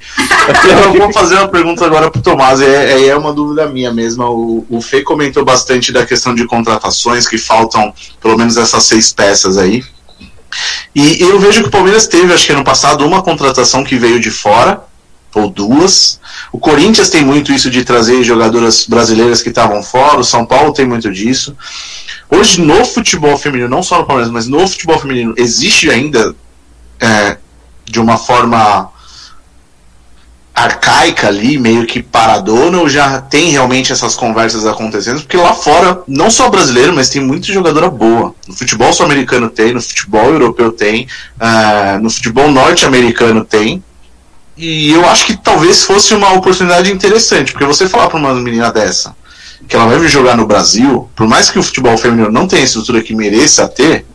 eu 0.84 0.94
vou 0.94 1.12
fazer 1.12 1.36
uma 1.36 1.48
pergunta 1.48 1.84
agora 1.86 2.12
pro 2.12 2.22
Tomás, 2.22 2.62
é, 2.62 3.08
é 3.08 3.16
uma 3.16 3.34
dúvida 3.34 3.68
minha 3.68 3.92
mesma. 3.92 4.30
O, 4.30 4.66
o 4.70 4.80
Fê 4.80 5.02
comentou 5.02 5.44
bastante 5.44 5.92
da 5.92 6.06
questão 6.06 6.36
de 6.36 6.46
contratações, 6.46 7.28
que 7.28 7.38
faltam 7.38 7.92
pelo 8.22 8.38
menos 8.38 8.58
essas 8.58 8.84
seis 8.84 9.12
peças 9.12 9.58
aí. 9.58 9.84
E 10.94 11.22
eu 11.22 11.40
vejo 11.40 11.62
que 11.62 11.68
o 11.68 11.72
Palmeiras 11.72 12.08
teve, 12.08 12.34
acho 12.34 12.46
que 12.46 12.52
ano 12.52 12.64
passado, 12.64 13.06
uma 13.06 13.22
contratação 13.22 13.84
que 13.84 13.98
veio 13.98 14.20
de 14.20 14.30
fora, 14.30 14.84
ou 15.34 15.50
duas. 15.50 16.20
O 16.52 16.60
Corinthians 16.60 17.10
tem 17.10 17.24
muito 17.24 17.52
isso 17.52 17.70
de 17.70 17.86
trazer 17.86 18.24
jogadoras 18.24 18.86
brasileiras 18.86 19.42
que 19.42 19.50
estavam 19.50 19.82
fora, 19.82 20.20
o 20.20 20.24
São 20.24 20.46
Paulo 20.46 20.74
tem 20.74 20.86
muito 20.86 21.12
disso. 21.12 21.56
Hoje, 22.30 22.62
no 22.62 22.84
futebol 22.86 23.38
feminino, 23.38 23.70
não 23.70 23.84
só 23.84 24.00
no 24.00 24.06
Palmeiras, 24.06 24.32
mas 24.32 24.48
no 24.48 24.68
futebol 24.68 25.00
feminino, 25.00 25.34
existe 25.38 25.90
ainda 25.90 26.36
é, 27.00 27.38
de 27.86 28.00
uma 28.00 28.18
forma 28.18 28.90
arcaica 30.54 31.28
ali, 31.28 31.58
meio 31.58 31.86
que 31.86 32.04
paradona, 32.04 32.80
ou 32.80 32.90
já 32.90 33.22
tem 33.22 33.50
realmente 33.50 33.92
essas 33.92 34.16
conversas 34.16 34.66
acontecendo? 34.66 35.22
Porque 35.22 35.38
lá 35.38 35.54
fora, 35.54 36.02
não 36.08 36.30
só 36.30 36.50
brasileiro, 36.50 36.94
mas 36.94 37.10
tem 37.10 37.22
muita 37.22 37.52
jogadora 37.52 37.90
boa. 37.90 38.36
No 38.48 38.54
futebol 38.54 38.92
sul-americano 38.92 39.50
tem, 39.50 39.74
no 39.74 39.82
futebol 39.82 40.26
europeu 40.26 40.72
tem, 40.72 41.08
uh, 41.40 42.02
no 42.02 42.10
futebol 42.10 42.52
norte-americano 42.52 43.46
tem. 43.46 43.84
E 44.58 44.92
eu 44.92 45.08
acho 45.10 45.26
que 45.26 45.38
talvez 45.38 45.84
fosse 45.84 46.14
uma 46.14 46.34
oportunidade 46.34 46.92
interessante, 46.92 47.52
porque 47.52 47.66
você 47.66 47.88
falar 47.88 48.10
para 48.10 48.20
uma 48.20 48.34
menina 48.36 48.72
dessa, 48.72 49.16
que 49.68 49.76
ela 49.76 49.88
vai 49.88 49.98
vir 50.00 50.10
jogar 50.10 50.36
no 50.36 50.46
Brasil, 50.46 51.10
por 51.16 51.28
mais 51.28 51.50
que 51.50 51.58
o 51.58 51.64
futebol 51.64 51.98
feminino 51.98 52.30
não 52.30 52.48
tenha 52.48 52.62
a 52.62 52.66
estrutura 52.66 53.02
que 53.02 53.16
mereça 53.16 53.68
ter, 53.68 54.06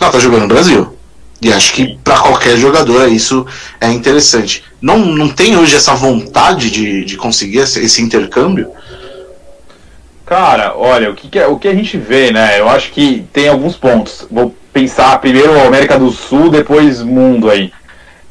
ela 0.00 0.10
tá 0.10 0.18
jogando 0.18 0.42
no 0.42 0.48
Brasil. 0.48 0.96
E 1.42 1.52
acho 1.52 1.72
que 1.72 1.98
para 2.04 2.18
qualquer 2.18 2.56
jogador 2.56 3.08
isso 3.08 3.46
é 3.80 3.90
interessante. 3.90 4.62
Não, 4.80 4.98
não 4.98 5.28
tem 5.28 5.56
hoje 5.56 5.74
essa 5.74 5.94
vontade 5.94 6.70
de, 6.70 7.04
de 7.04 7.16
conseguir 7.16 7.58
esse, 7.58 7.80
esse 7.80 8.02
intercâmbio? 8.02 8.70
Cara, 10.26 10.74
olha, 10.76 11.10
o 11.10 11.14
que, 11.14 11.28
que, 11.28 11.38
é, 11.38 11.46
o 11.46 11.58
que 11.58 11.66
a 11.66 11.74
gente 11.74 11.96
vê, 11.96 12.30
né? 12.30 12.60
Eu 12.60 12.68
acho 12.68 12.92
que 12.92 13.26
tem 13.32 13.48
alguns 13.48 13.76
pontos. 13.76 14.26
Vou 14.30 14.54
pensar 14.72 15.18
primeiro 15.20 15.58
América 15.66 15.98
do 15.98 16.10
Sul, 16.10 16.50
depois 16.50 17.02
mundo 17.02 17.50
aí. 17.50 17.72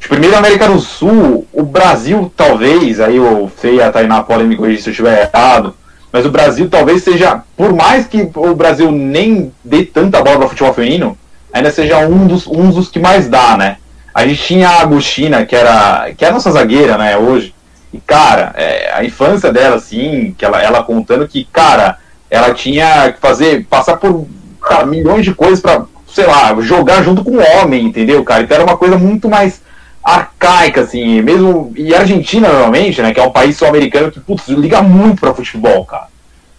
Primeiro 0.08 0.36
América 0.36 0.66
do 0.66 0.80
Sul, 0.80 1.46
o 1.52 1.62
Brasil 1.62 2.32
talvez, 2.34 3.00
aí 3.00 3.20
o 3.20 3.48
Fei 3.54 3.82
a 3.82 3.92
Tainá 3.92 4.22
podem 4.22 4.46
me 4.46 4.56
corrigir 4.56 4.82
se 4.82 4.88
eu 4.88 4.92
estiver 4.92 5.30
errado, 5.32 5.74
mas 6.10 6.24
o 6.24 6.30
Brasil 6.30 6.68
talvez 6.68 7.04
seja, 7.04 7.42
por 7.56 7.72
mais 7.72 8.06
que 8.06 8.28
o 8.34 8.54
Brasil 8.54 8.90
nem 8.90 9.52
dê 9.62 9.84
tanta 9.84 10.22
bola 10.22 10.38
para 10.38 10.48
futebol 10.48 10.74
feminino, 10.74 11.16
ainda 11.52 11.70
seja 11.70 11.98
um 11.98 12.26
dos, 12.26 12.46
um 12.46 12.70
dos 12.70 12.88
que 12.88 12.98
mais 12.98 13.28
dá, 13.28 13.56
né? 13.56 13.76
A 14.14 14.26
gente 14.26 14.42
tinha 14.42 14.68
a 14.68 14.80
Agostina, 14.82 15.46
que 15.46 15.54
era, 15.54 16.10
que 16.16 16.24
é 16.24 16.28
a 16.28 16.32
nossa 16.32 16.50
zagueira, 16.50 16.98
né, 16.98 17.16
hoje. 17.16 17.54
E, 17.92 18.00
cara, 18.00 18.52
é, 18.56 18.92
a 18.92 19.04
infância 19.04 19.52
dela, 19.52 19.76
assim, 19.76 20.34
que 20.36 20.44
ela, 20.44 20.62
ela 20.62 20.82
contando 20.82 21.28
que, 21.28 21.44
cara, 21.44 21.98
ela 22.28 22.52
tinha 22.54 23.12
que 23.12 23.20
fazer, 23.20 23.64
passar 23.66 23.96
por 23.96 24.26
cara, 24.60 24.86
milhões 24.86 25.24
de 25.24 25.34
coisas 25.34 25.60
para 25.60 25.84
sei 26.12 26.26
lá, 26.26 26.54
jogar 26.60 27.02
junto 27.02 27.22
com 27.22 27.36
o 27.36 27.40
homem, 27.40 27.84
entendeu, 27.84 28.22
cara? 28.24 28.42
Então 28.42 28.56
era 28.56 28.64
uma 28.64 28.76
coisa 28.76 28.98
muito 28.98 29.28
mais 29.28 29.62
arcaica, 30.02 30.80
assim, 30.82 31.22
mesmo. 31.22 31.72
E 31.76 31.94
a 31.94 32.00
Argentina, 32.00 32.48
normalmente, 32.48 33.00
né, 33.00 33.12
que 33.12 33.20
é 33.20 33.22
um 33.22 33.30
país 33.30 33.56
sul-americano 33.56 34.10
que, 34.10 34.20
putz, 34.20 34.48
liga 34.48 34.82
muito 34.82 35.20
para 35.20 35.34
futebol, 35.34 35.84
cara. 35.84 36.08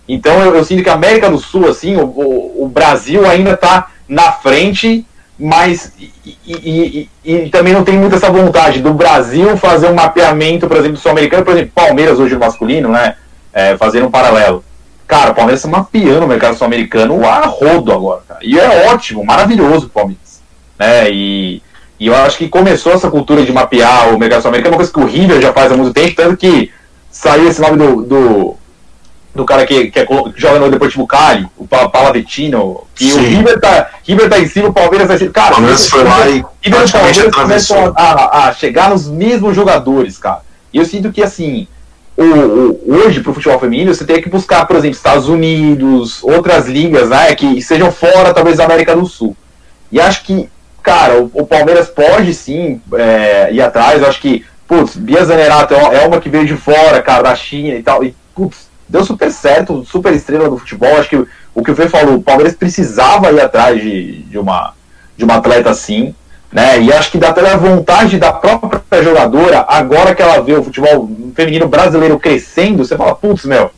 Então 0.07 0.39
eu, 0.41 0.55
eu, 0.55 0.63
sinto 0.63 0.83
que 0.83 0.89
a 0.89 0.93
América 0.93 1.29
do 1.29 1.37
Sul, 1.37 1.67
assim, 1.67 1.95
o, 1.95 2.05
o, 2.05 2.65
o 2.65 2.67
Brasil 2.67 3.25
ainda 3.25 3.55
tá 3.55 3.89
na 4.11 4.33
frente 4.33 5.05
mas 5.39 5.93
e, 5.97 6.13
e, 6.45 7.09
e, 7.25 7.33
e, 7.33 7.49
também 7.49 7.73
não 7.73 7.83
tem 7.83 7.97
muito 7.97 8.15
essa 8.15 8.29
vontade 8.29 8.79
do 8.79 8.93
Brasil 8.93 9.57
fazer 9.57 9.87
um 9.87 9.95
mapeamento, 9.95 10.67
por 10.67 10.77
exemplo, 10.77 10.97
do 10.97 10.99
sul-americano, 10.99 11.43
por 11.43 11.53
exemplo, 11.53 11.71
Palmeiras 11.73 12.19
hoje 12.19 12.35
no 12.35 12.39
masculino, 12.39 12.89
né? 12.89 13.15
É, 13.51 13.75
fazendo 13.75 14.05
um 14.05 14.11
paralelo. 14.11 14.63
Cara, 15.07 15.31
o 15.31 15.35
Palmeiras 15.35 15.59
está 15.59 15.75
mapeando 15.75 16.25
o 16.25 16.27
mercado 16.27 16.55
sul-americano 16.55 17.25
a 17.25 17.47
rodo 17.47 17.91
agora, 17.91 18.21
cara. 18.27 18.39
E 18.43 18.59
é 18.59 18.91
ótimo, 18.91 19.25
maravilhoso 19.25 19.87
o 19.87 19.89
Palmeiras. 19.89 20.41
Né? 20.77 21.09
E, 21.09 21.63
e 21.99 22.05
eu 22.05 22.15
acho 22.15 22.37
que 22.37 22.47
começou 22.47 22.93
essa 22.93 23.09
cultura 23.09 23.43
de 23.43 23.51
mapear 23.51 24.13
o 24.13 24.19
mercado 24.19 24.41
sul-americano, 24.41 24.75
uma 24.75 24.77
coisa 24.77 24.93
que 24.93 24.99
o 24.99 25.07
River 25.07 25.41
já 25.41 25.51
faz 25.51 25.71
há 25.71 25.75
muito 25.75 25.93
tempo, 25.93 26.15
tanto 26.15 26.37
que 26.37 26.71
saiu 27.09 27.47
esse 27.47 27.59
nome 27.59 27.77
do, 27.77 28.03
do 28.03 28.57
do 29.33 29.45
cara 29.45 29.65
que, 29.65 29.89
que, 29.89 29.99
é, 29.99 30.05
que 30.05 30.33
joga 30.35 30.59
no 30.59 30.69
Deportivo 30.69 31.07
Cali, 31.07 31.47
o 31.57 31.65
Palavetino, 31.65 32.83
que 32.93 33.11
Sim. 33.11 33.19
o 33.19 33.23
River 33.23 33.59
tá, 33.59 33.89
River 34.03 34.29
tá 34.29 34.39
em 34.39 34.47
cima, 34.47 34.69
o 34.69 34.73
Palmeiras 34.73 35.07
tá 35.07 35.15
em 35.15 35.17
cima. 35.19 35.31
Cara, 35.31 35.51
o 35.51 35.55
Palmeiras 35.55 35.89
foi 35.89 36.03
lá 36.03 36.29
e 36.29 36.43
River 36.61 36.87
e 36.87 36.91
Palmeiras 36.91 37.35
começam 37.35 37.93
a, 37.95 38.47
a, 38.47 38.53
chegar 38.53 38.89
nos 38.89 39.07
mesmos 39.07 39.55
jogadores, 39.55 40.17
cara. 40.17 40.41
E 40.73 40.77
eu 40.77 40.85
sinto 40.85 41.11
que, 41.11 41.23
assim, 41.23 41.67
o, 42.17 42.23
o, 42.23 42.95
hoje 42.95 43.21
pro 43.21 43.33
futebol 43.33 43.59
feminino, 43.59 43.93
você 43.93 44.05
tem 44.05 44.21
que 44.21 44.29
buscar, 44.29 44.65
por 44.65 44.75
exemplo, 44.75 44.97
Estados 44.97 45.29
Unidos, 45.29 46.21
outras 46.23 46.67
ligas, 46.67 47.09
né, 47.09 47.33
que 47.33 47.61
sejam 47.61 47.91
fora, 47.91 48.33
talvez, 48.33 48.57
da 48.57 48.65
América 48.65 48.95
do 48.95 49.05
Sul. 49.05 49.35
E 49.89 49.99
acho 49.99 50.23
que, 50.23 50.49
cara, 50.83 51.21
o, 51.21 51.31
o 51.33 51.47
Palmeiras 51.47 51.87
pode, 51.87 52.33
sim, 52.33 52.81
é, 52.95 53.49
ir 53.53 53.61
atrás. 53.61 54.01
Eu 54.01 54.09
acho 54.09 54.19
que, 54.19 54.45
putz, 54.67 54.97
Bia 54.97 55.23
Zanerato 55.23 55.73
é 55.73 56.05
uma 56.05 56.19
que 56.19 56.29
veio 56.29 56.45
de 56.45 56.55
fora, 56.57 57.01
cara, 57.01 57.23
da 57.23 57.35
China 57.35 57.77
e 57.77 57.83
tal. 57.83 58.03
E, 58.03 58.13
putz, 58.35 58.70
deu 58.91 59.05
super 59.05 59.31
certo, 59.31 59.85
super 59.85 60.13
estrela 60.13 60.49
do 60.49 60.57
futebol. 60.57 60.97
Acho 60.97 61.09
que 61.09 61.25
o 61.55 61.63
que 61.63 61.71
o 61.71 61.75
Fê 61.75 61.87
falou, 61.87 62.15
o 62.15 62.21
Palmeiras 62.21 62.55
precisava 62.55 63.31
ir 63.31 63.39
atrás 63.39 63.81
de, 63.81 64.23
de, 64.23 64.37
uma, 64.37 64.73
de 65.17 65.23
uma 65.23 65.35
atleta 65.35 65.69
assim, 65.69 66.13
né? 66.51 66.81
E 66.81 66.91
acho 66.91 67.09
que 67.09 67.17
dá 67.17 67.29
até 67.29 67.49
a 67.49 67.55
vontade 67.55 68.19
da 68.19 68.33
própria 68.33 69.01
jogadora, 69.01 69.65
agora 69.67 70.13
que 70.13 70.21
ela 70.21 70.41
vê 70.41 70.53
o 70.53 70.63
futebol 70.63 71.09
feminino 71.33 71.67
brasileiro 71.67 72.19
crescendo, 72.19 72.83
você 72.83 72.97
fala, 72.97 73.15
putz, 73.15 73.45
meu, 73.45 73.71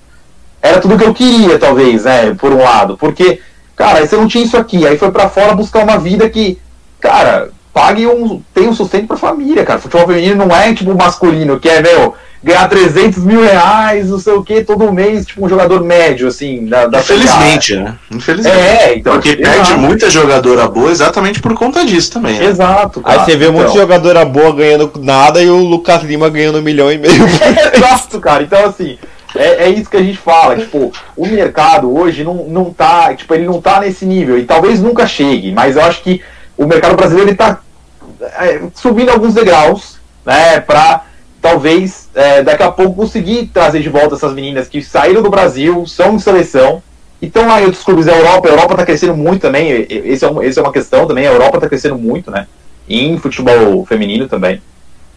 era 0.61 0.81
tudo 0.81 0.97
que 0.97 1.05
eu 1.05 1.13
queria, 1.13 1.59
talvez, 1.59 2.05
né? 2.05 2.33
Por 2.33 2.51
um 2.51 2.63
lado. 2.63 2.97
Porque, 2.97 3.39
cara, 3.75 3.99
aí 3.99 4.07
você 4.07 4.15
não 4.15 4.27
tinha 4.27 4.43
isso 4.43 4.57
aqui, 4.57 4.87
aí 4.87 4.97
foi 4.97 5.11
para 5.11 5.29
fora 5.29 5.53
buscar 5.53 5.83
uma 5.83 5.97
vida 5.97 6.27
que, 6.27 6.59
cara, 6.99 7.51
pague 7.71 8.07
um. 8.07 8.41
tem 8.53 8.67
um 8.67 8.73
sustento 8.73 9.07
pra 9.07 9.17
família, 9.17 9.63
cara. 9.63 9.79
Futebol 9.79 10.07
feminino 10.07 10.43
não 10.43 10.55
é 10.55 10.73
tipo 10.73 10.95
masculino, 10.95 11.59
que 11.59 11.69
é, 11.69 11.81
meu 11.81 12.15
ganhar 12.43 12.67
300 12.67 13.23
mil 13.23 13.41
reais, 13.41 14.09
não 14.09 14.19
sei 14.19 14.33
o 14.33 14.43
que, 14.43 14.63
todo 14.63 14.91
mês, 14.91 15.25
tipo 15.25 15.45
um 15.45 15.49
jogador 15.49 15.81
médio, 15.81 16.27
assim, 16.27 16.65
da, 16.65 16.87
da 16.87 16.99
Infelizmente, 16.99 17.75
né? 17.77 17.95
Infelizmente. 18.11 18.57
É, 18.57 18.97
então. 18.97 19.13
Porque 19.13 19.29
exato. 19.29 19.49
perde 19.49 19.73
muita 19.75 20.09
jogadora 20.09 20.67
boa 20.67 20.91
exatamente 20.91 21.41
por 21.41 21.53
conta 21.53 21.85
disso 21.85 22.11
também. 22.11 22.37
Né? 22.37 22.45
Exato. 22.45 23.01
Cara. 23.01 23.21
Aí 23.21 23.25
você 23.25 23.37
vê 23.37 23.45
então. 23.45 23.61
muita 23.61 23.73
jogadora 23.73 24.25
boa 24.25 24.53
ganhando 24.53 24.91
nada 25.01 25.41
e 25.41 25.49
o 25.49 25.57
Lucas 25.57 26.03
Lima 26.03 26.29
ganhando 26.29 26.59
um 26.59 26.61
milhão 26.61 26.91
e 26.91 26.97
meio. 26.97 27.23
Exato, 27.73 28.19
cara. 28.19 28.43
Então, 28.43 28.65
assim. 28.65 28.97
É, 29.35 29.63
é 29.63 29.69
isso 29.69 29.89
que 29.89 29.97
a 29.97 30.03
gente 30.03 30.19
fala, 30.19 30.55
tipo, 30.55 30.91
o 31.17 31.25
mercado 31.25 31.91
hoje 31.91 32.23
não, 32.23 32.45
não 32.47 32.65
tá, 32.71 33.15
tipo, 33.15 33.33
ele 33.33 33.47
não 33.47 33.59
tá 33.59 33.79
nesse 33.79 34.05
nível, 34.05 34.37
e 34.37 34.45
talvez 34.45 34.79
nunca 34.79 35.07
chegue, 35.07 35.51
mas 35.51 35.75
eu 35.75 35.83
acho 35.83 36.03
que 36.03 36.21
o 36.55 36.67
mercado 36.67 36.95
brasileiro 36.95 37.31
ele 37.31 37.35
tá 37.35 37.59
é, 38.21 38.61
subindo 38.75 39.09
alguns 39.09 39.33
degraus, 39.33 39.97
né, 40.23 40.59
pra 40.59 41.05
talvez 41.43 42.07
é, 42.15 42.41
daqui 42.41 42.63
a 42.63 42.71
pouco 42.71 42.95
conseguir 42.95 43.47
trazer 43.47 43.81
de 43.81 43.89
volta 43.89 44.15
essas 44.15 44.33
meninas 44.33 44.69
que 44.69 44.81
saíram 44.81 45.21
do 45.21 45.29
Brasil, 45.29 45.85
são 45.85 46.15
de 46.15 46.23
seleção, 46.23 46.81
e 47.21 47.25
estão 47.25 47.45
lá 47.45 47.61
em 47.61 47.65
outros 47.65 47.83
clubes 47.83 48.05
da 48.05 48.13
Europa. 48.13 48.47
A 48.47 48.51
Europa 48.51 48.73
está 48.75 48.85
crescendo 48.85 49.13
muito 49.13 49.41
também, 49.41 49.85
esse 49.89 50.23
é, 50.23 50.31
um, 50.31 50.41
esse 50.41 50.57
é 50.57 50.61
uma 50.61 50.71
questão 50.71 51.05
também. 51.05 51.27
A 51.27 51.31
Europa 51.31 51.57
está 51.57 51.67
crescendo 51.67 51.97
muito, 51.97 52.31
né? 52.31 52.47
Em 52.87 53.17
futebol 53.17 53.85
feminino 53.85 54.29
também. 54.29 54.61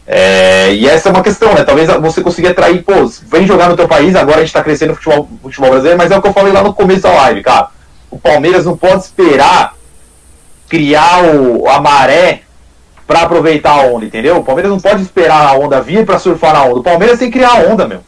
É, 0.04 0.72
e 0.74 0.88
essa 0.88 1.10
é 1.10 1.12
uma 1.12 1.22
questão, 1.22 1.54
né? 1.54 1.62
Talvez 1.62 1.88
você 1.88 2.20
consiga 2.20 2.50
atrair, 2.50 2.82
pô, 2.82 3.06
vem 3.28 3.46
jogar 3.46 3.68
no 3.68 3.76
teu 3.76 3.86
país, 3.86 4.16
agora 4.16 4.38
a 4.38 4.40
gente 4.40 4.48
está 4.48 4.64
crescendo 4.64 4.90
no 4.90 4.94
futebol, 4.96 5.28
futebol 5.40 5.70
brasileiro, 5.70 5.98
mas 5.98 6.10
é 6.10 6.18
o 6.18 6.22
que 6.22 6.28
eu 6.28 6.32
falei 6.32 6.52
lá 6.52 6.62
no 6.64 6.74
começo 6.74 7.02
da 7.02 7.12
live, 7.12 7.40
cara. 7.42 7.68
O 8.10 8.18
Palmeiras 8.18 8.64
não 8.64 8.76
pode 8.76 9.02
esperar 9.02 9.76
criar 10.68 11.22
o, 11.22 11.68
a 11.68 11.80
maré 11.80 12.42
para 13.06 13.22
aproveitar 13.22 13.70
a 13.70 13.82
onda, 13.82 14.04
entendeu? 14.04 14.38
O 14.38 14.44
Palmeiras 14.44 14.70
não 14.70 14.80
pode 14.80 15.02
esperar 15.02 15.46
a 15.46 15.52
onda 15.52 15.80
vir 15.80 16.04
para 16.04 16.18
surfar 16.18 16.52
na 16.52 16.64
onda. 16.64 16.80
O 16.80 16.82
Palmeiras 16.82 17.18
tem 17.18 17.30
que 17.30 17.38
criar 17.38 17.52
a 17.52 17.72
onda, 17.72 17.86
meu. 17.86 18.00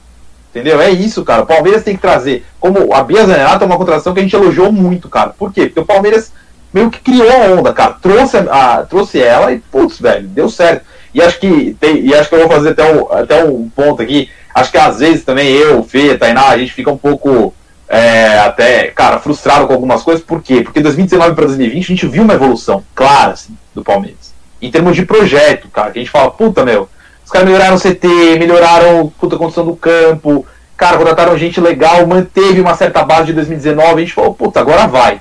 Entendeu? 0.51 0.81
É 0.81 0.91
isso, 0.91 1.25
cara. 1.25 1.43
O 1.43 1.47
Palmeiras 1.47 1.85
tem 1.85 1.95
que 1.95 2.03
trazer. 2.03 2.45
Como 2.59 2.93
a 2.93 3.03
Bia 3.05 3.25
Zanerato 3.25 3.63
é 3.63 3.67
uma 3.67 3.77
contratação 3.77 4.13
que 4.13 4.21
a 4.21 4.23
gente 4.23 4.35
elogiou 4.35 4.73
muito, 4.73 5.09
cara. 5.09 5.31
Por 5.31 5.53
quê? 5.53 5.67
Porque 5.67 5.81
o 5.81 5.87
Palmeiras 5.87 6.33
meio 6.73 6.91
que 6.91 6.99
criou 6.99 7.31
a 7.31 7.59
onda, 7.59 7.73
cara. 7.73 7.97
Trouxe, 8.03 8.39
a, 8.39 8.85
trouxe 8.89 9.21
ela 9.23 9.53
e, 9.53 9.59
putz, 9.59 10.01
velho, 10.01 10.27
deu 10.27 10.49
certo. 10.49 10.85
E 11.15 11.23
acho 11.23 11.39
que 11.39 11.77
tem, 11.79 12.01
e 12.01 12.15
acho 12.15 12.29
que 12.29 12.35
eu 12.35 12.41
vou 12.41 12.51
fazer 12.51 12.71
até 12.71 12.93
um, 12.93 13.13
até 13.13 13.45
um 13.45 13.69
ponto 13.69 14.03
aqui. 14.03 14.29
Acho 14.53 14.73
que 14.73 14.79
às 14.79 14.99
vezes 14.99 15.25
também 15.25 15.49
eu, 15.49 15.85
Fê, 15.85 16.17
Tainá, 16.19 16.49
a 16.49 16.59
gente 16.59 16.73
fica 16.73 16.91
um 16.91 16.99
pouco 16.99 17.55
é, 17.89 18.41
até, 18.41 18.89
cara, 18.89 19.21
frustrado 19.21 19.67
com 19.67 19.75
algumas 19.75 20.03
coisas. 20.03 20.25
Por 20.25 20.43
quê? 20.43 20.63
Porque 20.63 20.81
2019 20.81 21.35
para 21.37 21.47
2020 21.47 21.85
a 21.85 21.89
gente 21.89 22.07
viu 22.09 22.25
uma 22.25 22.35
evolução 22.35 22.83
clara, 22.95 23.33
assim, 23.33 23.57
do 23.75 23.85
Palmeiras 23.85 24.38
em 24.61 24.71
termos 24.71 24.97
de 24.97 25.05
projeto, 25.05 25.69
cara, 25.69 25.91
que 25.91 25.99
a 25.99 26.03
gente 26.03 26.11
fala, 26.11 26.31
puta, 26.31 26.65
meu, 26.65 26.89
os 27.25 27.31
caras 27.31 27.47
melhoraram 27.47 27.77
o 27.77 27.81
CT, 27.81 28.39
melhoraram 28.39 29.13
puta, 29.19 29.37
a 29.37 29.39
condição 29.39 29.65
do 29.65 29.77
campo, 29.77 30.47
cara, 30.77 30.97
contrataram 30.97 31.37
gente 31.37 31.61
legal, 31.61 32.07
manteve 32.07 32.61
uma 32.61 32.75
certa 32.75 33.05
base 33.05 33.27
de 33.27 33.33
2019, 33.35 33.93
a 33.93 33.99
gente 33.99 34.15
falou, 34.15 34.35
puta, 34.35 34.61
agora 34.61 34.87
vai. 34.87 35.21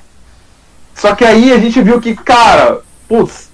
Só 0.95 1.13
que 1.15 1.23
aí 1.23 1.51
a 1.51 1.57
gente 1.59 1.81
viu 1.81 2.01
que, 2.01 2.15
cara, 2.15 2.79
putz, 3.07 3.49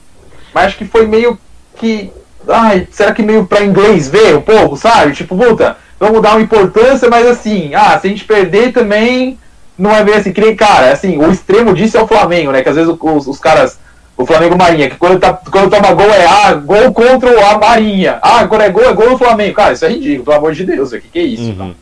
mas 0.53 0.65
acho 0.65 0.77
que 0.77 0.85
foi 0.85 1.05
meio 1.05 1.37
que. 1.75 2.11
Ai, 2.47 2.87
será 2.91 3.13
que 3.13 3.23
meio 3.23 3.45
pra 3.45 3.63
inglês 3.63 4.07
ver 4.07 4.35
um 4.35 4.41
pouco, 4.41 4.77
sabe? 4.77 5.13
Tipo, 5.13 5.35
puta, 5.37 5.77
vamos 5.99 6.21
dar 6.21 6.31
uma 6.31 6.41
importância, 6.41 7.09
mas 7.09 7.25
assim, 7.25 7.73
ah, 7.73 7.97
se 7.99 8.07
a 8.07 8.09
gente 8.09 8.25
perder 8.25 8.71
também, 8.71 9.39
não 9.77 9.91
é 9.91 10.03
bem 10.03 10.15
assim, 10.15 10.31
cara, 10.55 10.91
assim, 10.91 11.17
o 11.17 11.31
extremo 11.31 11.73
disso 11.73 11.97
é 11.97 12.01
o 12.01 12.07
Flamengo, 12.07 12.51
né? 12.51 12.61
Que 12.61 12.69
às 12.69 12.75
vezes 12.75 12.93
os, 12.99 13.27
os 13.27 13.39
caras 13.39 13.79
o 14.15 14.25
Flamengo 14.25 14.57
Marinha, 14.57 14.89
que 14.89 14.95
quando, 14.95 15.19
tá, 15.19 15.33
quando 15.33 15.71
toma 15.71 15.93
gol 15.93 16.05
é 16.05 16.25
ah, 16.25 16.53
gol 16.53 16.93
contra 16.93 17.49
a 17.49 17.57
Marinha. 17.57 18.19
Ah, 18.21 18.47
quando 18.47 18.61
é 18.61 18.69
gol, 18.69 18.83
é 18.83 18.93
gol 18.93 19.09
do 19.09 19.17
Flamengo. 19.17 19.55
Cara, 19.55 19.73
isso 19.73 19.85
é 19.85 19.89
ridículo, 19.89 20.25
pelo 20.25 20.37
amor 20.37 20.53
de 20.53 20.65
Deus, 20.65 20.91
o 20.91 20.99
que, 20.99 21.07
que 21.07 21.19
é 21.19 21.23
isso? 21.23 21.43
Uhum. 21.43 21.73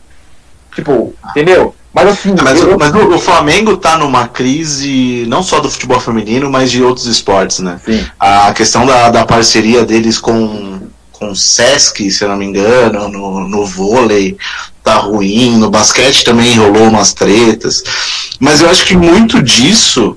Tipo, 0.74 1.14
entendeu? 1.30 1.74
Mas 1.92 2.08
assim. 2.08 2.34
Mas, 2.42 2.60
eu... 2.60 2.78
mas 2.78 2.94
o, 2.94 3.18
Flamengo 3.18 3.76
tá 3.76 3.98
numa 3.98 4.26
crise 4.26 5.26
não 5.28 5.42
só 5.42 5.60
do 5.60 5.70
futebol 5.70 6.00
feminino, 6.00 6.50
mas 6.50 6.70
de 6.70 6.82
outros 6.82 7.06
esportes, 7.06 7.58
né? 7.58 7.78
Sim. 7.84 8.04
A 8.18 8.52
questão 8.54 8.86
da, 8.86 9.10
da 9.10 9.26
parceria 9.26 9.84
deles 9.84 10.18
com, 10.18 10.80
com 11.12 11.30
o 11.30 11.36
Sesc, 11.36 12.10
se 12.10 12.24
eu 12.24 12.28
não 12.30 12.36
me 12.36 12.46
engano, 12.46 13.08
no, 13.10 13.46
no 13.46 13.66
vôlei, 13.66 14.38
tá 14.82 14.94
ruim, 14.94 15.58
no 15.58 15.70
basquete 15.70 16.24
também 16.24 16.56
rolou 16.56 16.88
umas 16.88 17.12
tretas. 17.12 17.82
Mas 18.40 18.62
eu 18.62 18.70
acho 18.70 18.86
que 18.86 18.96
muito 18.96 19.42
disso 19.42 20.16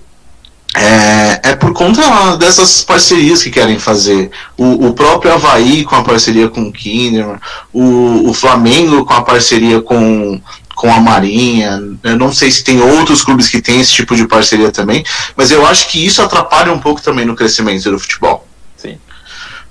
é, 0.76 1.52
é 1.52 1.56
por 1.56 1.74
conta 1.74 2.36
dessas 2.36 2.84
parcerias 2.84 3.42
que 3.42 3.50
querem 3.50 3.80
fazer. 3.80 4.30
O, 4.58 4.88
o 4.88 4.94
próprio 4.94 5.34
Havaí 5.34 5.86
com 5.86 5.96
a 5.96 6.04
parceria 6.04 6.50
com 6.50 6.64
o 6.64 6.72
Kinderman, 6.72 7.40
o, 7.72 8.30
o 8.30 8.34
Flamengo 8.34 9.06
com 9.06 9.14
a 9.14 9.22
parceria 9.22 9.82
com, 9.82 10.40
com 10.76 10.94
a 10.94 11.00
Marinha. 11.00 11.82
Eu 12.04 12.18
não 12.18 12.34
sei 12.34 12.52
se 12.52 12.64
tem 12.64 12.82
outros 12.82 13.24
clubes 13.24 13.48
que 13.48 13.62
têm 13.62 13.80
esse 13.80 13.94
tipo 13.94 14.16
de 14.16 14.28
parceria 14.28 14.70
também, 14.70 15.06
mas 15.36 15.50
eu 15.50 15.66
acho 15.66 15.88
que 15.88 16.06
isso 16.06 16.22
atrapalha 16.22 16.74
um 16.74 16.80
pouco 16.80 17.02
também 17.02 17.26
no 17.26 17.36
crescimento 17.36 17.90
do 17.90 17.98
futebol. 17.98 18.46
Sim. 18.76 18.98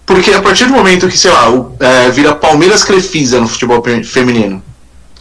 Porque 0.06 0.32
a 0.32 0.40
partir 0.40 0.64
do 0.66 0.72
momento 0.72 1.08
que, 1.08 1.18
sei 1.18 1.30
lá, 1.30 1.50
o, 1.50 1.76
é, 1.80 2.10
vira 2.10 2.34
Palmeiras 2.34 2.82
Crefisa 2.82 3.38
no 3.40 3.48
futebol 3.48 3.82
feminino. 4.04 4.62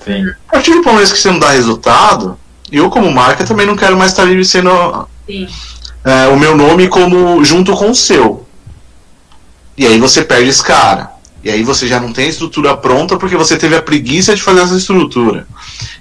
Sim. 0.05 0.29
A 0.47 0.53
partir 0.53 0.71
do 0.71 0.81
Palmeiras 0.81 1.11
que 1.11 1.19
você 1.19 1.29
não 1.29 1.39
dá 1.39 1.51
resultado, 1.51 2.39
eu 2.71 2.89
como 2.89 3.11
marca 3.11 3.43
também 3.43 3.65
não 3.65 3.75
quero 3.75 3.97
mais 3.97 4.11
estar 4.11 4.25
sendo 4.45 5.07
é, 6.03 6.27
o 6.27 6.37
meu 6.37 6.55
nome 6.55 6.87
como 6.87 7.43
junto 7.43 7.73
com 7.73 7.91
o 7.91 7.95
seu. 7.95 8.45
E 9.77 9.87
aí 9.87 9.99
você 9.99 10.23
perde 10.23 10.49
esse 10.49 10.63
cara. 10.63 11.11
E 11.43 11.49
aí 11.49 11.63
você 11.63 11.87
já 11.87 11.99
não 11.99 12.13
tem 12.13 12.25
a 12.25 12.29
estrutura 12.29 12.77
pronta 12.77 13.17
porque 13.17 13.35
você 13.35 13.57
teve 13.57 13.75
a 13.75 13.81
preguiça 13.81 14.35
de 14.35 14.41
fazer 14.41 14.61
essa 14.61 14.77
estrutura. 14.77 15.45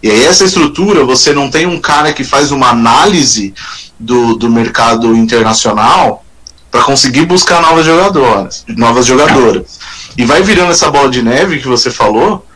E 0.02 0.10
aí 0.10 0.24
essa 0.24 0.44
estrutura, 0.44 1.04
você 1.04 1.32
não 1.32 1.50
tem 1.50 1.66
um 1.66 1.80
cara 1.80 2.12
que 2.12 2.22
faz 2.22 2.52
uma 2.52 2.68
análise 2.68 3.52
do, 3.98 4.36
do 4.36 4.48
mercado 4.48 5.16
internacional 5.16 6.24
para 6.70 6.84
conseguir 6.84 7.26
buscar 7.26 7.60
novas 7.60 7.84
jogadoras, 7.84 8.64
novas 8.68 9.06
jogadoras. 9.06 9.80
E 10.16 10.24
vai 10.24 10.42
virando 10.42 10.72
essa 10.72 10.90
bola 10.90 11.10
de 11.10 11.22
neve 11.22 11.58
que 11.58 11.66
você 11.66 11.90
falou, 11.90 12.46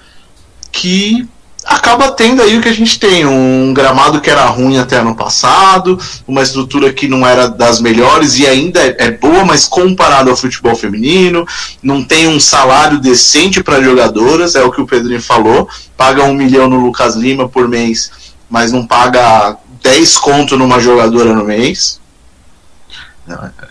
que 0.70 1.28
acaba 1.66 2.12
tendo 2.12 2.40
aí 2.40 2.56
o 2.56 2.60
que 2.60 2.68
a 2.68 2.72
gente 2.72 2.98
tem, 2.98 3.26
um 3.26 3.74
gramado 3.74 4.20
que 4.20 4.30
era 4.30 4.46
ruim 4.46 4.78
até 4.78 4.98
ano 4.98 5.16
passado, 5.16 5.98
uma 6.26 6.42
estrutura 6.42 6.92
que 6.92 7.08
não 7.08 7.26
era 7.26 7.48
das 7.48 7.80
melhores 7.80 8.38
e 8.38 8.46
ainda 8.46 8.80
é, 8.80 8.96
é 8.98 9.10
boa, 9.10 9.44
mas 9.44 9.66
comparado 9.66 10.30
ao 10.30 10.36
futebol 10.36 10.76
feminino, 10.76 11.46
não 11.82 12.04
tem 12.04 12.28
um 12.28 12.38
salário 12.38 13.00
decente 13.00 13.62
para 13.62 13.82
jogadoras, 13.82 14.54
é 14.54 14.62
o 14.62 14.70
que 14.70 14.80
o 14.80 14.86
Pedrinho 14.86 15.20
falou, 15.20 15.68
paga 15.96 16.22
um 16.22 16.34
milhão 16.34 16.68
no 16.68 16.78
Lucas 16.78 17.16
Lima 17.16 17.48
por 17.48 17.66
mês, 17.66 18.10
mas 18.48 18.70
não 18.70 18.86
paga 18.86 19.56
10 19.82 20.18
conto 20.18 20.56
numa 20.56 20.78
jogadora 20.78 21.34
no 21.34 21.44
mês. 21.44 22.00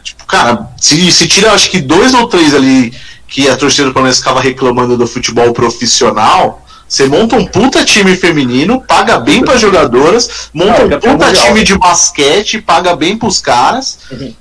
Tipo, 0.04 0.26
cara, 0.26 0.70
se, 0.78 1.12
se 1.14 1.28
tira 1.30 1.54
acho 1.54 1.70
que 1.70 1.80
dois 1.80 2.14
ou 2.14 2.28
três 2.28 2.54
ali 2.54 2.94
que 3.26 3.48
a 3.48 3.56
torcida 3.56 3.88
do 3.88 3.94
Palmeiras 3.94 4.20
ficava 4.20 4.42
reclamando 4.42 4.98
do 4.98 5.08
futebol 5.08 5.54
profissional, 5.54 6.65
você 6.88 7.08
monta 7.08 7.36
um 7.36 7.46
puta 7.46 7.84
time 7.84 8.16
feminino, 8.16 8.82
paga 8.82 9.20
bem 9.20 9.44
para 9.44 9.58
jogadoras, 9.58 10.50
monta 10.54 10.86
um 10.86 11.00
puta 11.00 11.34
time 11.34 11.64
de 11.64 11.78
basquete, 11.78 12.62
paga 12.62 12.96
bem 12.96 13.18
pros 13.18 13.40
caras. 13.40 14.00
Uhum. 14.12 14.34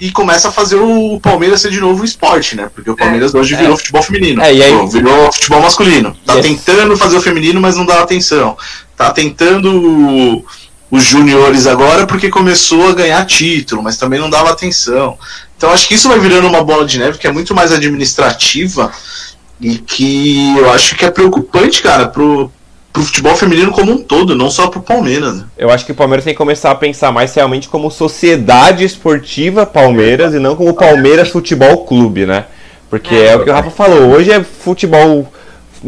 E 0.00 0.10
começa 0.10 0.48
a 0.48 0.52
fazer 0.52 0.76
o 0.76 1.20
Palmeiras 1.20 1.60
ser 1.60 1.70
de 1.70 1.78
novo 1.78 2.02
um 2.02 2.04
esporte, 2.04 2.56
né? 2.56 2.68
Porque 2.74 2.90
o 2.90 2.96
Palmeiras 2.96 3.32
é, 3.32 3.38
hoje 3.38 3.54
virou 3.54 3.74
é. 3.74 3.76
futebol 3.76 4.02
feminino. 4.02 4.42
É, 4.42 4.52
e 4.52 4.60
aí... 4.60 4.86
Virou 4.88 5.32
futebol 5.32 5.62
masculino. 5.62 6.16
Tá 6.26 6.34
yes. 6.34 6.46
tentando 6.46 6.96
fazer 6.96 7.18
o 7.18 7.22
feminino, 7.22 7.60
mas 7.60 7.76
não 7.76 7.86
dá 7.86 8.00
atenção. 8.00 8.56
Tá 8.96 9.12
tentando 9.12 10.44
os 10.90 11.04
juniores 11.04 11.68
agora 11.68 12.06
porque 12.06 12.28
começou 12.28 12.88
a 12.88 12.94
ganhar 12.94 13.24
título, 13.26 13.82
mas 13.82 13.96
também 13.96 14.18
não 14.18 14.28
dava 14.28 14.50
atenção. 14.50 15.16
Então 15.56 15.70
acho 15.70 15.86
que 15.86 15.94
isso 15.94 16.08
vai 16.08 16.18
virando 16.18 16.48
uma 16.48 16.64
bola 16.64 16.84
de 16.84 16.98
neve 16.98 17.18
que 17.18 17.26
é 17.26 17.30
muito 17.30 17.54
mais 17.54 17.70
administrativa 17.70 18.90
e 19.62 19.78
que 19.78 20.56
eu 20.58 20.70
acho 20.72 20.96
que 20.96 21.04
é 21.04 21.10
preocupante, 21.10 21.80
cara, 21.82 22.08
pro, 22.08 22.50
pro 22.92 23.02
futebol 23.02 23.36
feminino 23.36 23.70
como 23.70 23.92
um 23.92 23.98
todo, 23.98 24.34
não 24.34 24.50
só 24.50 24.66
pro 24.66 24.82
Palmeiras. 24.82 25.36
Né? 25.36 25.44
Eu 25.56 25.70
acho 25.70 25.86
que 25.86 25.92
o 25.92 25.94
Palmeiras 25.94 26.24
tem 26.24 26.34
que 26.34 26.38
começar 26.38 26.72
a 26.72 26.74
pensar 26.74 27.12
mais 27.12 27.32
realmente 27.32 27.68
como 27.68 27.90
sociedade 27.90 28.84
esportiva 28.84 29.64
Palmeiras 29.64 30.34
e 30.34 30.40
não 30.40 30.56
como 30.56 30.74
Palmeiras 30.74 31.28
Futebol 31.28 31.84
Clube, 31.84 32.26
né? 32.26 32.46
Porque 32.90 33.14
é, 33.14 33.28
é 33.28 33.36
o 33.36 33.44
que 33.44 33.50
o 33.50 33.52
Rafa 33.52 33.70
falou, 33.70 34.10
hoje 34.10 34.30
é 34.30 34.42
futebol 34.42 35.26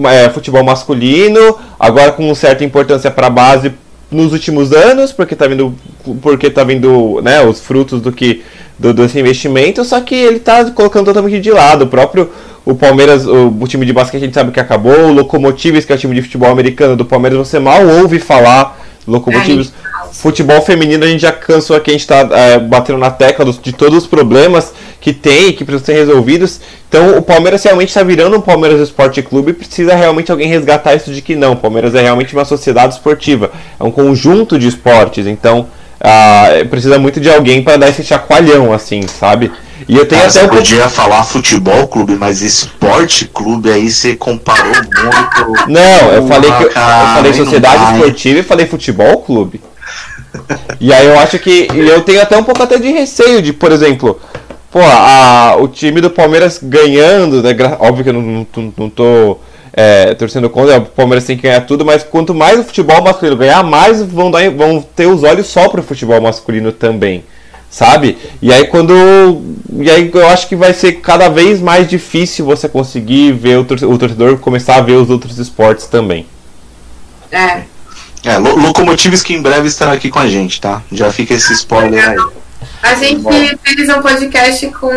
é, 0.07 0.31
futebol 0.31 0.64
masculino, 0.64 1.59
agora 1.79 2.12
com 2.12 2.35
certa 2.35 2.64
importância 2.64 3.11
para 3.11 3.27
a 3.27 3.31
base 3.31 3.72
nos 4.11 4.33
últimos 4.33 4.72
anos, 4.72 5.12
porque 5.12 5.37
tá 5.37 5.47
vindo 5.47 5.75
porque 6.22 6.49
tá 6.49 6.64
vindo, 6.64 7.20
né, 7.22 7.43
os 7.43 7.61
frutos 7.61 8.01
do 8.01 8.12
que 8.12 8.43
do, 8.79 8.95
desse 8.95 9.18
investimento, 9.18 9.85
só 9.85 10.01
que 10.01 10.14
ele 10.14 10.41
tá 10.41 10.70
colocando 10.70 11.07
totalmente 11.07 11.41
de 11.41 11.51
lado. 11.51 11.83
O 11.83 11.89
próprio 11.89 12.31
o 12.64 12.74
Palmeiras, 12.74 13.26
o, 13.26 13.48
o, 13.48 13.68
time 13.68 13.84
de 13.84 13.92
basquete 13.92 14.22
a 14.22 14.24
gente 14.24 14.34
sabe 14.34 14.50
que 14.50 14.60
acabou, 14.60 15.08
o 15.08 15.12
Locomotives, 15.12 15.84
que 15.84 15.92
é 15.92 15.96
o 15.96 15.98
time 15.98 16.14
de 16.14 16.22
futebol 16.22 16.50
americano 16.50 16.96
do 16.96 17.04
Palmeiras, 17.04 17.38
você 17.38 17.58
mal 17.58 17.86
ouve 17.86 18.18
falar. 18.18 18.80
Locomotives. 19.06 19.70
Futebol 20.12 20.62
feminino 20.62 21.04
a 21.04 21.08
gente 21.08 21.20
já 21.20 21.32
cansou 21.32 21.76
aqui, 21.76 21.90
a 21.90 21.92
gente 21.92 22.06
tá 22.06 22.26
é, 22.32 22.58
batendo 22.58 22.98
na 22.98 23.10
tecla 23.10 23.44
dos, 23.44 23.60
de 23.60 23.72
todos 23.72 24.04
os 24.04 24.06
problemas 24.06 24.72
que 24.98 25.12
tem 25.12 25.48
e 25.48 25.52
que 25.52 25.62
precisam 25.62 25.86
ser 25.86 26.00
resolvidos. 26.00 26.60
Então 26.88 27.18
o 27.18 27.22
Palmeiras 27.22 27.62
realmente 27.62 27.88
está 27.88 28.02
virando 28.02 28.36
um 28.36 28.40
Palmeiras 28.40 28.80
Esporte 28.80 29.20
Clube 29.20 29.50
e 29.50 29.54
precisa 29.54 29.94
realmente 29.94 30.30
alguém 30.30 30.48
resgatar 30.48 30.94
isso 30.94 31.12
de 31.12 31.20
que 31.20 31.36
não. 31.36 31.52
O 31.52 31.56
Palmeiras 31.56 31.94
é 31.94 32.00
realmente 32.00 32.32
uma 32.32 32.46
sociedade 32.46 32.94
esportiva, 32.94 33.50
é 33.78 33.84
um 33.84 33.90
conjunto 33.90 34.58
de 34.58 34.68
esportes. 34.68 35.26
Então 35.26 35.66
ah, 36.00 36.48
precisa 36.70 36.98
muito 36.98 37.20
de 37.20 37.28
alguém 37.28 37.62
para 37.62 37.76
dar 37.76 37.88
esse 37.88 38.04
chacoalhão, 38.04 38.72
assim, 38.72 39.02
sabe? 39.06 39.50
E 39.87 39.97
eu 39.97 40.07
tenho 40.07 40.22
Cara, 40.22 40.30
até 40.30 40.41
você 40.41 40.49
podia 40.49 40.89
falar 40.89 41.24
futebol 41.24 41.87
clube, 41.87 42.14
mas 42.14 42.41
esporte 42.41 43.26
clube 43.26 43.70
aí 43.70 43.91
você 43.91 44.16
comparou 44.16 44.72
muito. 44.72 45.70
Não, 45.70 46.12
eu 46.12 46.26
falei 46.26 46.51
que 46.51 46.62
eu, 46.62 46.68
eu 46.68 46.72
falei 46.72 47.35
sociedade 47.35 47.93
esportiva 47.93 48.39
e 48.39 48.43
falei 48.43 48.66
futebol 48.66 49.18
clube. 49.18 49.61
e 50.80 50.93
aí 50.93 51.07
eu 51.07 51.18
acho 51.18 51.39
que 51.39 51.68
eu 51.74 52.01
tenho 52.01 52.22
até 52.22 52.37
um 52.37 52.45
pouco 52.45 52.62
até 52.62 52.78
de 52.78 52.91
receio 52.91 53.43
de, 53.43 53.53
por 53.53 53.72
exemplo, 53.72 54.18
pô, 54.70 54.80
a, 54.80 55.57
o 55.61 55.68
time 55.68 56.01
do 56.01 56.11
Palmeiras 56.11 56.59
ganhando, 56.62 57.43
né? 57.43 57.55
Óbvio 57.78 58.05
que 58.05 58.11
eu 58.11 58.14
não, 58.14 58.47
não, 58.57 58.72
não 58.76 58.91
tô 58.91 59.39
é, 59.72 60.14
torcendo 60.14 60.49
contra, 60.49 60.78
o 60.78 60.87
Palmeiras 60.87 61.24
tem 61.24 61.37
que 61.37 61.43
ganhar 61.43 61.61
tudo, 61.61 61.85
mas 61.85 62.03
quanto 62.03 62.35
mais 62.35 62.59
o 62.59 62.64
futebol 62.64 63.03
masculino 63.03 63.37
ganhar, 63.37 63.62
mais 63.62 64.01
vão, 64.03 64.30
dar, 64.30 64.49
vão 64.51 64.80
ter 64.80 65.07
os 65.07 65.22
olhos 65.22 65.47
só 65.47 65.68
pro 65.68 65.82
futebol 65.82 66.20
masculino 66.22 66.72
também 66.72 67.22
sabe? 67.75 68.16
E 68.41 68.53
aí 68.53 68.68
quando 68.68 68.95
e 69.72 69.91
aí 69.91 70.09
eu 70.14 70.29
acho 70.29 70.47
que 70.47 70.55
vai 70.55 70.72
ser 70.72 70.93
cada 71.01 71.29
vez 71.29 71.61
mais 71.61 71.89
difícil 71.89 72.45
você 72.45 72.68
conseguir 72.68 73.33
ver 73.33 73.59
o 73.59 73.64
torcedor 73.64 74.39
começar 74.39 74.77
a 74.77 74.81
ver 74.81 74.93
os 74.93 75.11
outros 75.11 75.39
esportes 75.39 75.87
também. 75.87 76.25
É. 77.33 77.62
É, 78.25 78.39
Locomotives 78.39 79.22
que 79.22 79.35
em 79.35 79.43
breve 79.43 79.66
estará 79.66 79.93
aqui 79.93 80.09
com 80.09 80.20
a 80.20 80.29
gente, 80.29 80.61
tá? 80.61 80.83
Já 80.93 81.11
fica 81.11 81.35
esse 81.35 81.53
spoiler 81.53 82.11
aí. 82.11 82.16
A 82.81 82.95
gente 82.95 83.25
fez 83.62 83.89
um 83.89 84.01
podcast 84.01 84.66
com 84.68 84.91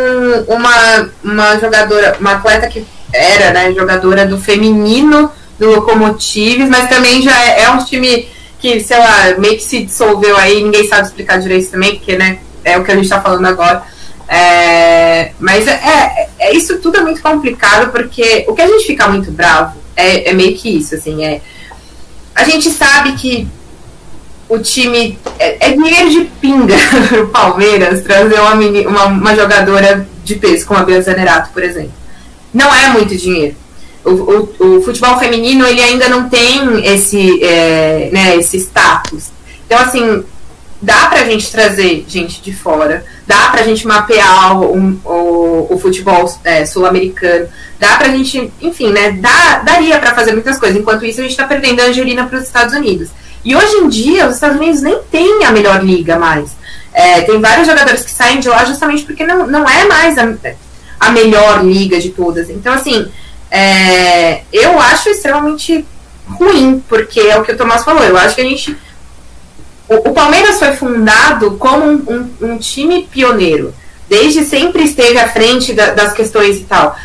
uma, 0.48 1.10
uma 1.24 1.60
jogadora, 1.60 2.16
uma 2.20 2.34
atleta 2.34 2.68
que 2.68 2.86
era, 3.12 3.52
né, 3.52 3.74
jogadora 3.74 4.26
do 4.26 4.38
feminino 4.38 5.32
do 5.58 5.72
Locomotives, 5.72 6.70
mas 6.70 6.88
também 6.88 7.22
já 7.22 7.44
é, 7.44 7.64
é 7.64 7.70
um 7.72 7.84
time 7.84 8.30
que, 8.60 8.80
sei 8.80 8.98
lá, 8.98 9.36
meio 9.38 9.56
que 9.56 9.64
se 9.64 9.84
dissolveu 9.84 10.38
aí, 10.38 10.64
ninguém 10.64 10.88
sabe 10.88 11.08
explicar 11.08 11.38
direito 11.40 11.72
também, 11.72 11.96
porque, 11.96 12.16
né, 12.16 12.40
é 12.64 12.78
o 12.78 12.84
que 12.84 12.91
a 12.91 12.95
gente 12.95 13.05
está 13.05 13.22
falando 13.22 13.45
agora. 13.45 13.84
É, 14.28 15.32
mas 15.39 15.68
é, 15.68 15.72
é, 15.72 16.30
é, 16.39 16.55
isso 16.55 16.80
tudo 16.80 16.97
é 16.97 17.01
muito 17.01 17.22
complicado 17.22 17.91
porque 17.91 18.45
o 18.47 18.53
que 18.53 18.62
a 18.62 18.68
gente 18.68 18.86
fica 18.86 19.08
muito 19.08 19.32
bravo 19.32 19.78
é, 19.95 20.30
é 20.30 20.34
meio 20.34 20.58
que 20.58 20.70
isso, 20.78 20.95
assim, 20.95 21.24
é 21.24 21.41
a 22.38 22.43
gente 22.43 22.70
sabe 22.70 23.14
que 23.14 23.47
o 24.47 24.60
time 24.60 25.18
é, 25.39 25.70
é 25.70 25.72
dinheiro 25.72 26.10
de 26.12 26.26
pinga 26.39 26.76
o 27.24 27.28
Palmeiras 27.30 28.03
trazer 28.03 28.39
uma, 28.39 28.53
uma, 28.53 29.05
uma, 29.05 29.36
jogadora 29.36 30.08
de 30.24 30.36
peso 30.36 30.68
como 30.68 30.80
a 30.80 30.84
Bianca 30.84 31.16
Nerato, 31.16 31.49
por 31.51 31.64
exemplo. 31.64 31.93
Não 32.53 32.74
é 32.74 32.89
muito 32.89 33.18
dinheiro. 33.18 33.55
O, 34.05 34.12
o, 34.12 34.78
o, 34.78 34.82
futebol 34.84 35.18
feminino 35.18 35.66
ele 35.66 35.82
ainda 35.82 36.08
não 36.08 36.30
tem 36.30 36.86
esse, 36.86 37.43
é, 37.43 38.10
né, 38.14 38.38
esse 38.38 38.58
status. 38.58 39.32
Então, 39.66 39.80
assim, 39.80 40.24
dá 40.82 41.08
pra 41.08 41.24
gente 41.26 41.52
trazer 41.52 42.06
gente 42.08 42.42
de 42.42 42.54
fora, 42.54 43.04
dá 43.26 43.50
pra 43.50 43.64
gente 43.64 43.86
mapear 43.88 44.60
o, 44.60 45.00
o, 45.04 45.68
o 45.74 45.80
futebol 45.80 46.32
é, 46.44 46.66
sul-americano, 46.66 47.48
dá 47.80 47.98
pra 47.98 48.10
gente, 48.10 48.52
enfim, 48.62 48.92
né, 48.92 49.12
dá, 49.12 49.60
daria 49.60 49.98
para 50.00 50.14
fazer 50.14 50.34
muitas 50.34 50.60
coisas. 50.60 50.78
Enquanto 50.78 51.06
isso, 51.06 51.20
a 51.20 51.24
gente 51.24 51.36
tá 51.36 51.46
perdendo 51.46 51.82
a 51.82 51.86
Angelina 51.86 52.26
para 52.26 52.38
os 52.38 52.46
Estados 52.46 52.74
Unidos. 52.74 53.10
E 53.44 53.56
hoje 53.56 53.76
em 53.78 53.90
dia, 53.90 54.28
os 54.28 54.36
Estados 54.36 54.58
Unidos 54.58 54.82
nem 54.82 55.00
tem 55.12 55.44
a 55.46 55.52
melhor 55.52 55.84
liga 55.84 56.18
mais. 56.18 56.52
É, 56.94 57.22
tem 57.22 57.40
vários 57.40 57.68
jogadores 57.68 58.04
que 58.04 58.12
saem 58.12 58.40
de 58.40 58.50
lá 58.50 58.66
justamente 58.66 59.04
porque 59.04 59.26
não, 59.26 59.46
não 59.48 59.68
é 59.70 59.86
mais 59.86 60.18
a, 60.18 60.34
a 61.00 61.12
melhor 61.12 61.64
liga 61.64 62.00
de 62.00 62.10
todas. 62.10 62.50
Então, 62.50 62.74
assim, 62.74 63.08
é, 63.50 64.42
eu 64.52 64.80
acho 64.80 65.10
extremamente 65.10 65.86
ruim, 66.28 66.84
porque 66.90 67.20
é 67.20 67.38
o 67.38 67.44
que 67.44 67.52
o 67.52 67.58
Tomás 67.58 67.84
falou. 67.84 68.04
Eu 68.04 68.18
acho 68.18 68.36
que 68.36 68.42
a 68.42 68.46
gente 68.46 68.76
o, 69.90 70.10
o 70.10 70.14
Palmeiras 70.14 70.60
foi 70.60 70.74
fundado 70.74 71.52
como 71.52 71.86
um, 71.86 72.04
um, 72.42 72.54
um, 72.54 72.58
time 72.58 73.08
pioneiro. 73.10 73.74
Desde 74.10 74.44
sempre 74.44 74.84
esteve 74.84 75.18
à 75.18 75.28
frente 75.28 75.74
da, 75.74 75.94
das 75.94 76.14
questões 76.14 76.58
e 76.58 76.64
tal. 76.64 76.96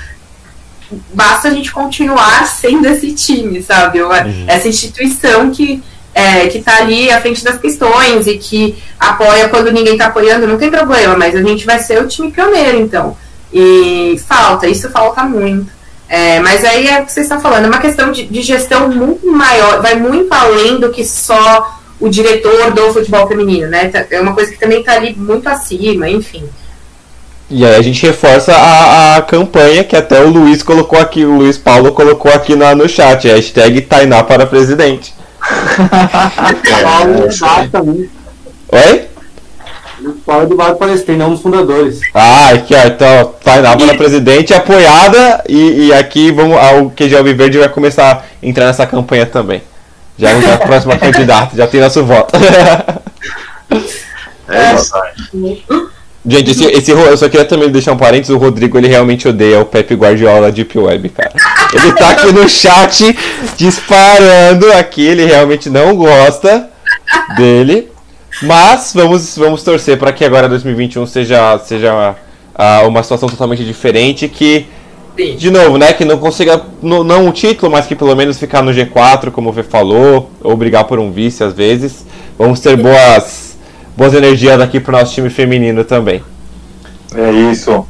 Basta 1.13 1.49
a 1.49 1.51
gente 1.51 1.73
continuar 1.73 2.47
sendo 2.51 2.87
esse 2.87 3.13
time, 3.13 3.63
sabe? 3.63 4.03
Uhum. 4.03 4.45
Essa 4.47 4.69
instituição 4.69 5.51
que 5.51 5.83
é, 6.15 6.47
que 6.49 6.59
está 6.59 6.77
ali 6.77 7.11
à 7.11 7.21
frente 7.21 7.43
das 7.43 7.59
questões 7.59 8.27
e 8.27 8.37
que 8.37 8.77
apoia 8.99 9.49
quando 9.49 9.73
ninguém 9.73 9.95
está 9.95 10.07
apoiando, 10.07 10.47
não 10.47 10.59
tem 10.59 10.71
problema, 10.71 11.17
mas 11.17 11.35
a 11.35 11.43
gente 11.43 11.65
vai 11.65 11.79
ser 11.79 12.03
o 12.03 12.09
time 12.09 12.31
pioneiro, 12.31 12.79
então. 12.79 13.17
E 13.53 14.21
falta, 14.27 14.67
isso 14.67 14.91
falta 14.91 15.23
muito. 15.25 15.71
É, 16.09 16.41
mas 16.41 16.63
aí 16.65 16.89
é 16.89 17.01
o 17.01 17.07
que 17.07 17.13
vocês 17.13 17.25
estão 17.25 17.41
falando, 17.41 17.65
é 17.65 17.69
uma 17.69 17.79
questão 17.79 18.13
de, 18.13 18.27
de, 18.27 18.43
gestão 18.43 18.91
muito 18.91 19.27
maior, 19.27 19.81
vai 19.81 19.95
muito 19.95 20.31
além 20.31 20.79
do 20.79 20.91
que 20.91 21.07
só 21.07 21.81
o 22.03 22.09
diretor 22.09 22.73
do 22.73 22.93
futebol 22.93 23.29
feminino, 23.29 23.69
né? 23.69 23.89
Tá, 23.89 24.05
é 24.11 24.21
uma 24.21 24.35
coisa 24.35 24.51
que 24.51 24.59
também 24.59 24.81
está 24.81 24.95
ali 24.95 25.15
muito 25.15 25.49
acima, 25.49 26.09
enfim. 26.11 26.43
E 27.49 27.65
aí 27.65 27.77
a 27.77 27.83
gente 27.83 28.05
reforça 28.05 28.53
a, 28.53 29.17
a 29.17 29.23
campanha 29.23 29.85
que 29.85 29.95
até 29.95 30.21
o 30.21 30.29
Luiz 30.29 30.65
colocou 30.65 30.99
aqui, 30.99 31.25
o 31.25 31.37
Luiz 31.37 31.57
Paulo 31.57 31.93
colocou 31.93 32.33
aqui 32.33 32.57
na, 32.57 32.75
no 32.75 32.89
chat, 32.89 33.29
hashtag 33.29 33.83
Tainá 33.83 34.25
para 34.25 34.47
presidente. 34.47 35.15
é, 38.73 38.89
Oi? 38.89 39.05
Fala 40.27 40.47
do 40.47 40.57
Vale 40.57 40.75
Palestrina, 40.75 41.23
é 41.23 41.27
um 41.29 41.31
dos 41.31 41.43
fundadores. 41.43 42.01
Ah, 42.13 42.49
aqui 42.49 42.75
ó, 42.75 42.85
então, 42.85 43.35
Tainava 43.45 43.87
na 43.87 43.95
presidente 43.95 44.53
apoiada 44.53 45.45
e, 45.49 45.87
e 45.87 45.93
aqui 45.93 46.33
vamos, 46.33 46.57
o 46.81 46.91
QG 46.91 47.17
Alviverde 47.17 47.59
vai 47.59 47.69
começar 47.69 48.13
a 48.13 48.47
entrar 48.47 48.67
nessa 48.67 48.87
campanha 48.87 49.25
também. 49.25 49.63
Já 50.19 50.31
é 50.31 50.53
a 50.55 50.59
próxima 50.59 50.99
candidata, 50.99 51.57
já 51.57 51.67
tem 51.67 51.81
nosso 51.81 52.05
voto. 52.05 52.35
É 54.49 54.75
isso 54.75 54.95
aí. 54.97 55.63
Gente, 56.25 56.53
esse, 56.53 56.65
esse, 56.67 56.91
eu 56.91 57.17
só 57.17 57.29
queria 57.29 57.45
também 57.45 57.69
deixar 57.69 57.93
um 57.93 57.97
parênteses, 57.97 58.31
o 58.31 58.39
Rodrigo 58.39 58.79
ele 58.79 58.87
realmente 58.87 59.27
odeia 59.27 59.59
o 59.59 59.65
Pepe 59.65 59.95
Guardiola 59.95 60.53
Deep 60.53 60.79
Web, 60.79 61.09
cara. 61.09 61.33
Ele 61.73 61.93
tá 61.95 62.11
aqui 62.11 62.31
no 62.33 62.49
chat 62.49 63.17
disparando 63.57 64.73
aqui, 64.73 65.05
ele 65.05 65.25
realmente 65.25 65.69
não 65.69 65.97
gosta 65.97 66.69
dele. 67.37 67.91
Mas 68.43 68.93
vamos, 68.95 69.37
vamos 69.37 69.63
torcer 69.63 69.99
para 69.99 70.13
que 70.13 70.25
agora 70.25 70.49
2021 70.49 71.07
seja, 71.07 71.59
seja 71.59 72.15
uh, 72.55 72.87
uma 72.87 73.03
situação 73.03 73.29
totalmente 73.29 73.65
diferente, 73.65 74.29
que 74.29 74.67
Sim. 75.17 75.37
de 75.37 75.51
novo, 75.51 75.77
né, 75.77 75.93
que 75.93 76.05
não 76.05 76.19
consiga 76.19 76.63
não, 76.83 77.05
não 77.05 77.27
um 77.27 77.33
título, 77.33 77.71
mas 77.71 77.87
que 77.87 77.95
pelo 77.95 78.15
menos 78.17 78.39
ficar 78.39 78.63
no 78.63 78.73
G4, 78.73 79.31
como 79.31 79.51
o 79.51 79.53
V 79.53 79.63
falou, 79.63 80.31
ou 80.43 80.57
brigar 80.57 80.85
por 80.85 80.99
um 80.99 81.11
vice 81.11 81.45
às 81.45 81.53
vezes. 81.53 82.07
Vamos 82.39 82.61
ter 82.61 82.77
boas 82.77 83.57
boas 83.97 84.15
energias 84.15 84.61
aqui 84.61 84.81
pro 84.81 84.93
nosso 84.93 85.13
time 85.13 85.29
feminino 85.29 85.85
também. 85.85 86.23
É 87.15 87.31
isso. 87.53 87.87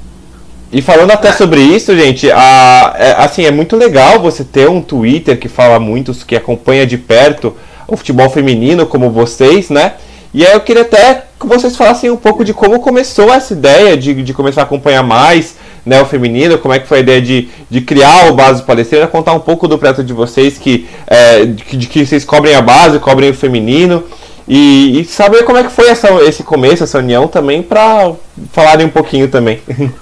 E 0.72 0.80
falando 0.80 1.10
até 1.10 1.30
sobre 1.32 1.60
isso, 1.60 1.94
gente, 1.94 2.30
a, 2.30 2.94
é, 2.98 3.12
assim, 3.18 3.44
é 3.44 3.50
muito 3.50 3.76
legal 3.76 4.18
você 4.18 4.42
ter 4.42 4.68
um 4.68 4.80
Twitter 4.80 5.38
que 5.38 5.48
fala 5.48 5.78
muito, 5.78 6.12
que 6.26 6.34
acompanha 6.34 6.86
de 6.86 6.96
perto 6.96 7.54
o 7.86 7.96
futebol 7.96 8.30
feminino, 8.30 8.86
como 8.86 9.10
vocês, 9.10 9.68
né? 9.68 9.94
E 10.32 10.46
aí 10.46 10.54
eu 10.54 10.60
queria 10.60 10.82
até 10.82 11.24
que 11.38 11.46
vocês 11.46 11.76
falassem 11.76 12.10
um 12.10 12.16
pouco 12.16 12.42
de 12.42 12.54
como 12.54 12.80
começou 12.80 13.32
essa 13.32 13.52
ideia 13.52 13.96
de, 13.98 14.22
de 14.22 14.32
começar 14.32 14.62
a 14.62 14.64
acompanhar 14.64 15.02
mais 15.02 15.56
né, 15.84 16.00
o 16.00 16.06
feminino, 16.06 16.58
como 16.58 16.74
é 16.74 16.78
que 16.78 16.86
foi 16.86 16.98
a 16.98 17.00
ideia 17.00 17.20
de, 17.20 17.48
de 17.68 17.80
criar 17.80 18.30
o 18.30 18.34
Base 18.34 18.62
Palestrina, 18.62 19.06
contar 19.06 19.32
um 19.32 19.40
pouco 19.40 19.66
do 19.66 19.78
projeto 19.78 20.04
de 20.04 20.12
vocês, 20.12 20.58
que, 20.58 20.88
é, 21.06 21.44
de, 21.44 21.76
de 21.76 21.86
que 21.86 22.06
vocês 22.06 22.24
cobrem 22.24 22.54
a 22.54 22.62
base, 22.62 22.98
cobrem 22.98 23.30
o 23.30 23.34
feminino, 23.34 24.04
e, 24.46 25.00
e 25.00 25.04
saber 25.04 25.44
como 25.44 25.58
é 25.58 25.64
que 25.64 25.70
foi 25.70 25.88
essa, 25.88 26.08
esse 26.24 26.42
começo, 26.42 26.84
essa 26.84 26.98
união 26.98 27.28
também, 27.28 27.62
para 27.62 28.12
falarem 28.52 28.86
um 28.86 28.90
pouquinho 28.90 29.28
também. 29.28 29.60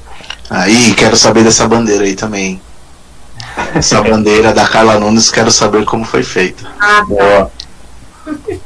Aí, 0.51 0.95
quero 0.95 1.17
saber 1.17 1.45
dessa 1.45 1.69
bandeira 1.69 2.03
aí 2.03 2.17
também. 2.17 2.61
Essa 3.73 4.03
bandeira 4.03 4.53
da 4.53 4.67
Carla 4.67 4.99
Nunes, 4.99 5.31
quero 5.31 5.49
saber 5.49 5.85
como 5.85 6.05
foi 6.05 6.25
feita. 6.25 6.67
Ah, 6.81 6.99
tá. 6.99 7.05
Boa. 7.05 7.51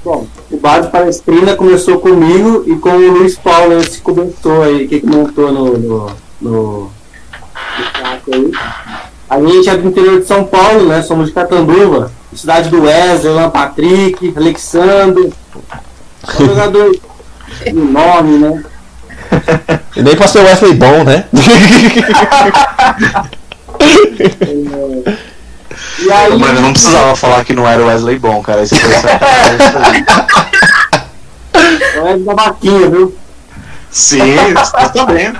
Bom, 0.03 0.27
o 0.51 0.57
Base 0.57 0.89
Palestrina 0.89 1.55
começou 1.57 1.99
comigo 1.99 2.65
e 2.67 2.77
com 2.77 2.91
o 2.91 3.19
Luiz 3.19 3.37
Paulo, 3.37 3.79
esse 3.79 3.99
que 3.99 4.01
começou 4.01 4.63
aí, 4.63 4.89
que 4.89 5.05
montou 5.05 5.53
no, 5.53 5.79
no, 5.79 6.11
no. 6.41 6.91
A 9.29 9.41
gente 9.41 9.69
é 9.69 9.77
do 9.77 9.89
interior 9.89 10.21
de 10.21 10.27
São 10.27 10.45
Paulo, 10.45 10.89
né? 10.89 11.03
Somos 11.03 11.27
de 11.29 11.33
Catanduva, 11.33 12.11
cidade 12.35 12.69
do 12.69 12.83
Wesley, 12.83 13.33
Alan 13.33 13.51
Patrick, 13.51 14.33
Alexandre. 14.37 15.33
São 16.37 16.47
jogador 16.47 16.93
de 17.65 17.73
nome, 17.73 18.39
né? 18.39 18.65
E 19.97 20.03
nem 20.03 20.17
pra 20.17 20.27
ser 20.29 20.41
o 20.41 20.45
Wesley 20.45 20.75
bom, 20.75 21.05
né? 21.05 21.25
E 25.99 26.11
aí, 26.11 26.39
Mas 26.39 26.61
não 26.61 26.73
precisava 26.73 27.17
falar 27.17 27.45
que 27.45 27.53
não 27.53 27.69
era 27.69 27.83
o 27.83 27.87
Wesley 27.87 28.19
bom, 28.19 28.43
cara. 28.43 28.63
Esse 28.63 28.77
foi 28.77 28.93
sacanagem. 28.93 29.59
o 31.97 32.05
Wesley 32.05 32.25
da 32.25 32.35
vaquinha, 32.35 32.91
viu? 32.91 33.15
Sim, 33.91 34.37
tá 34.93 35.07
bem. 35.07 35.33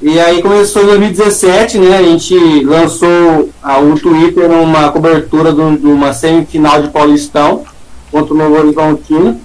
E 0.00 0.18
aí 0.20 0.40
começou 0.40 0.82
em 0.82 0.86
2017, 0.86 1.78
né? 1.78 1.96
A 1.98 2.02
gente 2.02 2.64
lançou 2.64 3.48
a, 3.62 3.78
o 3.80 3.98
Twitter 3.98 4.48
numa 4.48 4.90
cobertura 4.92 5.52
de, 5.52 5.60
um- 5.60 5.76
uma 5.94 6.12
semifinal 6.12 6.80
de 6.82 6.88
Paulistão 6.88 7.64
contra 8.10 8.32
o 8.32 8.36
Novo 8.36 8.56
Horizontino. 8.58 9.40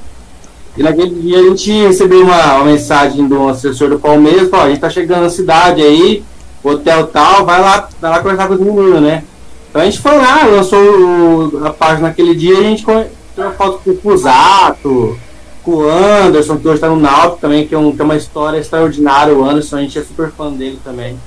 E 0.77 0.83
naquele 0.83 1.09
dia 1.21 1.39
a 1.39 1.43
gente 1.43 1.71
recebeu 1.71 2.21
uma, 2.21 2.55
uma 2.57 2.65
mensagem 2.65 3.27
do 3.27 3.47
assessor 3.49 3.89
do 3.89 3.99
Palmeiras, 3.99 4.49
falou, 4.49 4.65
"Ó, 4.65 4.67
a 4.67 4.69
gente 4.69 4.79
tá 4.81 4.89
chegando 4.89 5.23
na 5.23 5.29
cidade 5.29 5.81
aí, 5.81 6.23
hotel 6.63 7.07
tal, 7.07 7.45
vai 7.45 7.59
lá, 7.59 7.89
vai 7.99 8.11
lá 8.11 8.19
conversar 8.19 8.47
com 8.47 8.53
os 8.53 8.59
meninos, 8.59 9.01
né? 9.01 9.23
Então 9.69 9.81
a 9.81 9.85
gente 9.85 9.99
foi 9.99 10.15
lá, 10.17 10.43
lançou 10.45 10.79
o- 10.79 11.61
a 11.65 11.71
página 11.71 12.07
naquele 12.09 12.35
dia 12.35 12.53
e 12.53 12.57
a 12.59 12.63
gente 12.63 12.83
tirou 12.83 13.51
foto 13.57 13.81
com 13.83 13.89
o 13.91 13.97
Fusato, 13.97 15.17
com 15.63 15.71
o 15.71 15.89
Anderson, 15.89 16.57
que 16.57 16.67
hoje 16.67 16.81
tá 16.81 16.89
no 16.89 16.97
Náutico 16.97 17.41
também, 17.41 17.65
que 17.65 17.73
é, 17.73 17.77
um, 17.77 17.95
que 17.95 18.01
é 18.01 18.05
uma 18.05 18.17
história 18.17 18.57
extraordinária, 18.57 19.33
o 19.33 19.43
Anderson, 19.43 19.77
a 19.77 19.81
gente 19.81 19.97
é 19.97 20.03
super 20.03 20.31
fã 20.31 20.51
dele 20.51 20.79
também. 20.83 21.17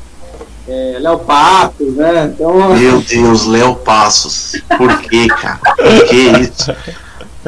É, 0.69 0.99
Léo 1.01 1.21
Patos, 1.21 1.95
né? 1.95 2.33
Então, 2.35 2.75
Meu 2.77 3.01
Deus, 3.01 3.47
Léo 3.47 3.77
Passos. 3.77 4.61
Por 4.77 4.99
que, 5.01 5.29
cara? 5.29 5.61
Por 5.77 6.09
que 6.09 6.17
isso? 6.17 6.75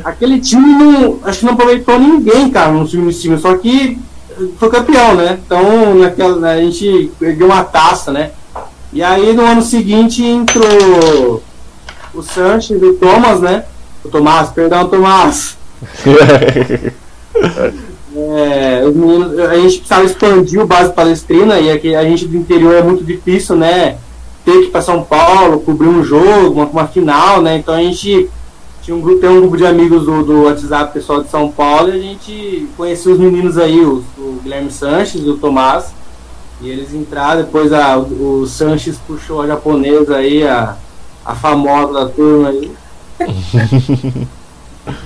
aquele 0.04 0.40
time 0.40 0.74
não, 0.74 1.18
acho 1.24 1.40
que 1.40 1.46
não 1.46 1.54
aproveitou 1.54 1.98
ninguém, 1.98 2.50
cara, 2.50 2.72
no 2.72 2.86
time, 2.86 3.12
time, 3.12 3.38
só 3.38 3.56
que 3.56 3.98
foi 4.58 4.70
campeão, 4.70 5.14
né? 5.14 5.38
Então, 5.44 5.96
naquela, 5.96 6.48
a 6.48 6.60
gente 6.60 7.10
perdeu 7.18 7.48
uma 7.48 7.64
taça, 7.64 8.12
né? 8.12 8.30
E 8.92 9.02
aí, 9.02 9.32
no 9.32 9.44
ano 9.44 9.62
seguinte, 9.62 10.24
entrou 10.24 11.42
o 12.14 12.22
Sanches 12.22 12.80
e 12.80 12.84
o 12.84 12.94
Thomas, 12.94 13.40
né? 13.40 13.64
O 14.04 14.08
Tomás, 14.08 14.50
perdão, 14.50 14.88
Tomás. 14.88 15.57
É, 18.16 18.84
os 18.84 18.96
meninos, 18.96 19.38
a 19.38 19.54
gente 19.54 19.78
precisava 19.78 20.04
expandir 20.04 20.60
o 20.60 20.66
base 20.66 20.92
palestrina 20.92 21.60
e 21.60 21.70
aqui 21.70 21.94
a 21.94 22.02
gente 22.02 22.26
do 22.26 22.36
interior 22.36 22.74
é 22.74 22.82
muito 22.82 23.04
difícil, 23.04 23.54
né? 23.54 23.98
Ter 24.44 24.52
que 24.52 24.64
ir 24.64 24.70
para 24.70 24.82
São 24.82 25.04
Paulo, 25.04 25.60
cobrir 25.60 25.88
um 25.88 26.02
jogo, 26.02 26.54
uma, 26.54 26.66
uma 26.66 26.88
final, 26.88 27.40
né? 27.42 27.56
Então 27.56 27.74
a 27.74 27.80
gente 27.80 28.28
tinha 28.82 28.96
um 28.96 29.00
grupo, 29.00 29.20
tem 29.20 29.30
um 29.30 29.40
grupo 29.40 29.56
de 29.56 29.66
amigos 29.66 30.06
do, 30.06 30.24
do 30.24 30.42
WhatsApp 30.44 30.92
pessoal 30.92 31.22
de 31.22 31.30
São 31.30 31.50
Paulo 31.50 31.90
e 31.90 31.92
a 31.92 32.02
gente 32.02 32.66
conheceu 32.76 33.12
os 33.12 33.18
meninos 33.18 33.58
aí, 33.58 33.84
o, 33.84 34.02
o 34.16 34.40
Guilherme 34.42 34.70
Sanches 34.70 35.22
e 35.22 35.28
o 35.28 35.36
Tomás. 35.36 35.92
E 36.60 36.68
eles 36.68 36.92
entraram, 36.92 37.42
depois 37.42 37.72
a, 37.72 37.98
o, 37.98 38.40
o 38.40 38.46
Sanches 38.46 38.98
puxou 39.06 39.42
a 39.42 39.46
japonesa 39.46 40.16
aí, 40.16 40.42
a, 40.44 40.76
a 41.24 41.34
famosa 41.34 41.92
da 41.92 42.08
turma 42.08 42.48
aí. 42.48 42.72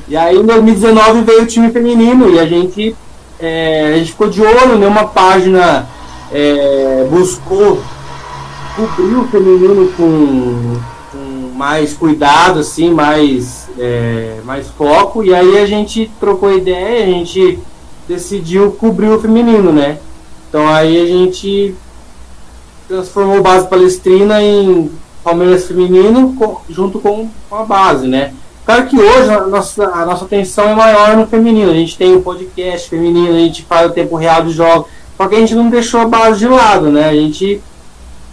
E 0.08 0.16
aí 0.16 0.36
em 0.36 0.44
2019 0.44 1.22
veio 1.22 1.42
o 1.42 1.46
time 1.46 1.70
feminino 1.70 2.30
e 2.30 2.38
a 2.38 2.46
gente, 2.46 2.94
é, 3.38 3.92
a 3.94 3.98
gente 3.98 4.12
ficou 4.12 4.28
de 4.28 4.42
olho, 4.42 4.78
né? 4.78 4.86
Uma 4.86 5.06
página 5.06 5.88
é, 6.32 7.06
buscou 7.10 7.80
cobrir 8.76 9.16
o 9.16 9.28
feminino 9.28 9.92
com, 9.96 10.80
com 11.12 11.52
mais 11.56 11.94
cuidado, 11.94 12.60
assim, 12.60 12.92
mais, 12.92 13.68
é, 13.78 14.40
mais 14.44 14.68
foco. 14.68 15.22
E 15.22 15.34
aí 15.34 15.58
a 15.58 15.66
gente 15.66 16.10
trocou 16.18 16.52
ideia, 16.52 17.04
a 17.04 17.06
gente 17.06 17.58
decidiu 18.08 18.72
cobrir 18.72 19.08
o 19.08 19.20
feminino, 19.20 19.72
né? 19.72 19.98
Então 20.48 20.68
aí 20.68 21.00
a 21.00 21.06
gente 21.06 21.74
transformou 22.88 23.42
Base 23.42 23.68
Palestrina 23.68 24.42
em 24.42 24.90
Palmeiras 25.24 25.66
Feminino 25.66 26.36
junto 26.68 26.98
com 26.98 27.28
a 27.50 27.62
base, 27.62 28.06
né? 28.06 28.34
Claro 28.64 28.86
que 28.86 28.96
hoje 28.98 29.28
a 29.30 29.46
nossa, 29.46 29.84
a 29.86 30.06
nossa 30.06 30.24
atenção 30.24 30.68
é 30.70 30.74
maior 30.74 31.16
no 31.16 31.26
feminino. 31.26 31.70
A 31.70 31.74
gente 31.74 31.96
tem 31.98 32.14
um 32.14 32.22
podcast 32.22 32.88
feminino, 32.88 33.34
a 33.34 33.38
gente 33.38 33.62
faz 33.64 33.90
o 33.90 33.94
tempo 33.94 34.14
real 34.16 34.42
dos 34.44 34.54
jogos. 34.54 34.86
Só 35.16 35.26
que 35.26 35.34
a 35.34 35.38
gente 35.38 35.54
não 35.54 35.68
deixou 35.68 36.00
a 36.00 36.06
base 36.06 36.38
de 36.38 36.48
lado, 36.48 36.90
né? 36.90 37.08
A 37.08 37.12
gente, 37.14 37.60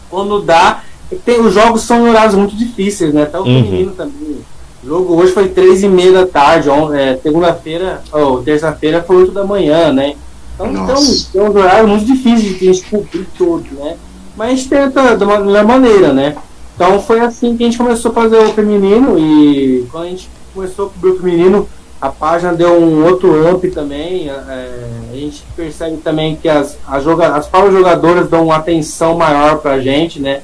quando 0.10 0.42
dá. 0.42 0.82
Tem, 1.26 1.42
os 1.42 1.54
jogos 1.54 1.82
são 1.82 2.08
horários 2.08 2.36
muito 2.36 2.56
difíceis, 2.56 3.12
né? 3.14 3.24
Até 3.24 3.40
o 3.40 3.44
Uhum. 3.44 3.64
feminino 3.64 3.92
também. 3.92 4.38
O 4.84 4.88
jogo 4.88 5.16
hoje 5.16 5.34
foi 5.34 5.48
três 5.50 5.82
e 5.84 5.88
meia 5.90 6.12
da 6.14 6.28
tarde, 6.28 6.70
é, 6.96 7.18
segunda-feira, 7.22 8.02
ou 8.12 8.42
terça-feira 8.44 9.04
foi 9.06 9.18
8 9.18 9.32
da 9.32 9.44
manhã, 9.44 9.92
né? 9.92 10.14
Então, 10.56 10.68
então 10.72 10.86
Nossa. 10.88 11.28
tem 11.34 11.42
uns 11.42 11.56
horários 11.56 11.90
muito 11.90 12.06
difíceis 12.06 12.58
de 12.60 12.70
a 12.70 12.74
gente 12.74 12.86
cobrir 12.90 13.28
todos, 13.38 13.72
né? 13.72 13.98
Mas 14.38 14.48
a 14.52 14.56
gente 14.56 14.70
tenta 14.70 15.18
de 15.18 15.24
uma 15.24 15.40
melhor 15.40 15.66
maneira, 15.66 16.14
né? 16.14 16.36
Então 16.80 16.98
foi 17.02 17.20
assim 17.20 17.58
que 17.58 17.64
a 17.64 17.66
gente 17.66 17.78
começou 17.78 18.10
a 18.12 18.14
fazer 18.14 18.38
o 18.38 18.54
feminino 18.54 19.20
e 19.20 19.86
quando 19.92 20.06
a 20.06 20.10
gente 20.12 20.30
começou 20.54 20.90
cobrir 20.90 21.10
o 21.10 21.18
feminino, 21.20 21.68
a 22.00 22.08
página 22.08 22.54
deu 22.54 22.72
um 22.72 23.06
outro 23.06 23.54
up 23.54 23.70
também. 23.72 24.30
é, 24.30 24.70
a 25.12 25.14
gente 25.14 25.44
percebe 25.58 25.98
também 25.98 26.38
que 26.38 26.48
as, 26.48 26.78
as, 26.88 27.04
joga 27.04 27.36
as 27.36 27.48
próprias 27.48 27.76
jogadoras 27.76 28.30
dão 28.30 28.46
uma 28.46 28.56
atenção 28.56 29.18
maior 29.18 29.58
pra 29.58 29.82
gente, 29.82 30.22
né? 30.22 30.42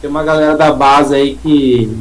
Tem 0.00 0.10
uma 0.10 0.24
galera 0.24 0.56
da 0.56 0.72
base 0.72 1.14
aí 1.14 1.38
que 1.40 1.96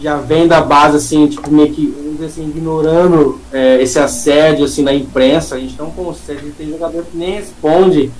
já 0.00 0.14
vem 0.14 0.46
da 0.46 0.60
base, 0.60 0.98
assim, 0.98 1.26
tipo, 1.26 1.50
meio 1.50 1.72
que, 1.72 1.92
assim, 2.24 2.44
ignorando 2.48 3.40
é, 3.52 3.82
esse 3.82 3.98
assédio, 3.98 4.66
assim, 4.66 4.82
na 4.82 4.94
imprensa. 4.94 5.56
A 5.56 5.58
gente 5.58 5.76
não 5.76 5.90
consegue, 5.90 6.52
tem 6.52 6.70
jogador 6.70 7.04
que 7.10 7.16
nem 7.16 7.32
responde 7.32 8.12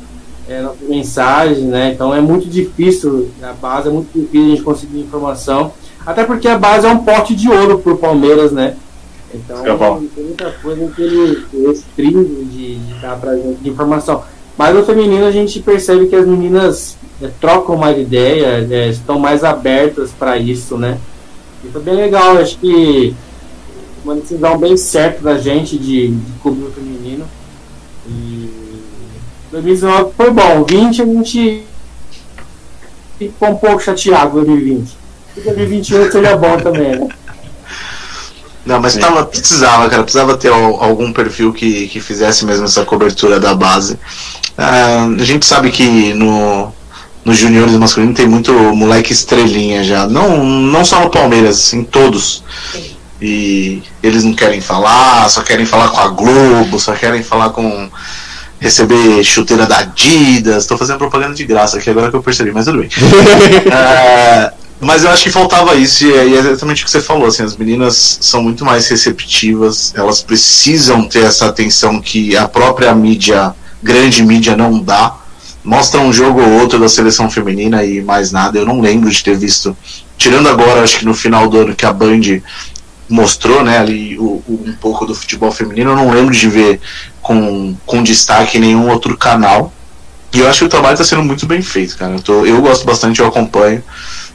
é, 0.51 0.61
nossas 0.61 0.88
mensagens, 0.88 1.61
né? 1.61 1.92
Então 1.92 2.12
é 2.12 2.20
muito 2.20 2.48
difícil, 2.48 3.30
a 3.40 3.53
base 3.53 3.88
é 3.88 3.92
muito 3.92 4.12
difícil 4.12 4.46
a 4.46 4.51
gente 4.51 4.62
conseguir 4.62 5.01
informação. 5.01 5.72
Até 6.05 6.24
porque 6.24 6.48
a 6.48 6.59
base 6.59 6.86
é 6.86 6.90
um 6.90 7.05
pote 7.05 7.36
de 7.36 7.48
ouro 7.48 7.78
pro 7.78 7.96
Palmeiras, 7.96 8.51
né? 8.51 8.74
Então 9.32 9.78
falo. 9.78 10.09
tem 10.12 10.24
muita 10.24 10.51
coisa 10.51 10.88
que 10.88 11.03
ele 11.03 11.46
restringe 11.66 12.44
de, 12.46 12.74
de 12.78 12.94
dar 13.01 13.16
pra 13.16 13.36
gente 13.36 13.61
de 13.61 13.70
informação. 13.70 14.24
Mas 14.59 14.74
no 14.74 14.84
feminino 14.84 15.24
a 15.24 15.30
gente 15.30 15.61
percebe 15.61 16.09
que 16.09 16.16
as 16.16 16.26
meninas 16.26 16.96
é, 17.22 17.28
trocam 17.40 17.76
mais 17.76 17.96
ideia, 17.96 18.66
é, 18.68 18.88
estão 18.88 19.20
mais 19.20 19.44
abertas 19.44 20.11
para 20.11 20.36
isso, 20.36 20.76
né? 20.76 20.98
E 21.64 21.68
foi 21.68 21.80
bem 21.80 21.94
legal, 21.94 22.38
acho 22.38 22.59
que 22.59 23.14
uma 24.05 24.16
decisão 24.16 24.59
bem 24.59 24.76
certa 24.76 25.22
da 25.22 25.38
gente 25.38 25.78
de, 25.78 26.09
de 26.09 26.32
cobrir 26.42 26.64
o 26.64 26.72
feminino. 26.72 27.24
E 28.09 28.39
2019 29.53 30.12
foi 30.16 30.30
bom, 30.30 30.64
20 30.64 31.03
a 31.03 31.07
gente 31.07 31.64
ficou 33.18 33.51
um 33.51 33.57
pouco 33.57 33.80
chateado 33.80 34.32
2020. 34.44 34.96
Que 35.34 35.40
2021 35.42 36.11
seja 36.11 36.36
bom 36.36 36.57
também, 36.59 36.96
né? 36.98 37.09
Não, 38.64 38.80
mas 38.80 38.94
tava, 38.96 39.24
precisava, 39.24 39.88
cara. 39.88 40.03
Precisava 40.03 40.36
ter 40.36 40.48
al- 40.53 40.82
algum 40.82 41.12
perfil 41.12 41.53
que, 41.53 41.88
que 41.88 42.01
fizesse 42.01 42.44
mesmo 42.44 42.66
essa 42.66 42.84
cobertura 42.84 43.40
da 43.40 43.55
base. 43.55 43.98
Ah, 44.57 45.07
a 45.18 45.24
gente 45.24 45.46
sabe 45.46 45.70
que 45.70 46.12
no, 46.12 46.72
nos 47.24 47.38
juniores 47.38 47.72
masculinos 47.74 48.16
tem 48.16 48.28
muito 48.28 48.53
moleque 48.53 49.12
estrelinha 49.12 49.82
já. 49.82 50.07
Não, 50.07 50.44
não 50.44 50.84
só 50.84 51.01
no 51.01 51.11
Palmeiras, 51.11 51.72
em 51.72 51.82
todos. 51.82 52.44
E 53.20 53.82
eles 54.03 54.24
não 54.24 54.34
querem 54.34 54.61
falar, 54.61 55.28
só 55.28 55.42
querem 55.42 55.64
falar 55.66 55.88
com 55.88 56.01
a 56.01 56.09
Globo, 56.09 56.78
só 56.78 56.92
querem 56.94 57.22
falar 57.22 57.51
com. 57.51 57.88
Receber 58.61 59.24
chuteira 59.24 59.66
da 59.66 59.78
Adidas. 59.78 60.66
Tô 60.66 60.76
fazendo 60.76 60.98
propaganda 60.98 61.34
de 61.34 61.44
graça 61.44 61.78
aqui 61.78 61.90
agora 61.90 62.11
que 62.11 62.16
eu 62.16 62.22
percebi, 62.22 62.52
mas 62.52 62.66
tudo 62.66 62.78
bem. 62.78 62.90
É, 63.72 64.52
mas 64.80 65.04
eu 65.04 65.11
acho 65.11 65.24
que 65.24 65.30
faltava 65.30 65.74
isso, 65.74 66.06
e 66.06 66.12
é 66.12 66.24
exatamente 66.24 66.82
o 66.82 66.84
que 66.84 66.90
você 66.90 67.00
falou, 67.00 67.26
assim, 67.26 67.42
as 67.42 67.56
meninas 67.56 68.18
são 68.20 68.42
muito 68.42 68.64
mais 68.64 68.88
receptivas, 68.88 69.92
elas 69.94 70.22
precisam 70.22 71.06
ter 71.06 71.24
essa 71.24 71.46
atenção 71.46 72.00
que 72.00 72.36
a 72.36 72.46
própria 72.48 72.94
mídia, 72.94 73.54
grande 73.82 74.22
mídia, 74.22 74.56
não 74.56 74.78
dá. 74.78 75.16
Mostra 75.62 76.00
um 76.00 76.12
jogo 76.12 76.40
ou 76.40 76.61
outro 76.61 76.78
da 76.78 76.88
seleção 76.88 77.30
feminina 77.30 77.84
e 77.84 78.00
mais 78.00 78.32
nada, 78.32 78.58
eu 78.58 78.64
não 78.64 78.80
lembro 78.80 79.11
de 79.11 79.22
ter 79.22 79.36
visto. 79.36 79.76
Tirando 80.16 80.48
agora, 80.48 80.82
acho 80.82 80.98
que 80.98 81.04
no 81.04 81.14
final 81.14 81.48
do 81.48 81.58
ano 81.58 81.74
que 81.74 81.84
a 81.84 81.92
Band 81.92 82.40
mostrou, 83.11 83.62
né, 83.64 83.78
ali 83.78 84.16
o- 84.18 84.42
o- 84.46 84.64
um 84.66 84.72
pouco 84.72 85.04
do 85.04 85.14
futebol 85.14 85.50
feminino, 85.50 85.90
eu 85.90 85.96
não 85.96 86.11
lembro 86.11 86.34
de 86.34 86.48
ver 86.48 86.80
com, 87.20 87.74
com 87.84 88.02
destaque 88.02 88.56
em 88.58 88.61
nenhum 88.61 88.88
outro 88.88 89.16
canal. 89.16 89.72
E 90.32 90.38
eu 90.38 90.48
acho 90.48 90.61
que 90.61 90.64
o 90.66 90.68
trabalho 90.68 90.94
está 90.94 91.04
sendo 91.04 91.24
muito 91.24 91.44
bem 91.46 91.61
feito, 91.61 91.96
cara. 91.96 92.14
Eu, 92.14 92.20
tô- 92.22 92.46
eu 92.46 92.61
gosto 92.62 92.86
bastante, 92.86 93.20
eu 93.20 93.26
acompanho. 93.26 93.82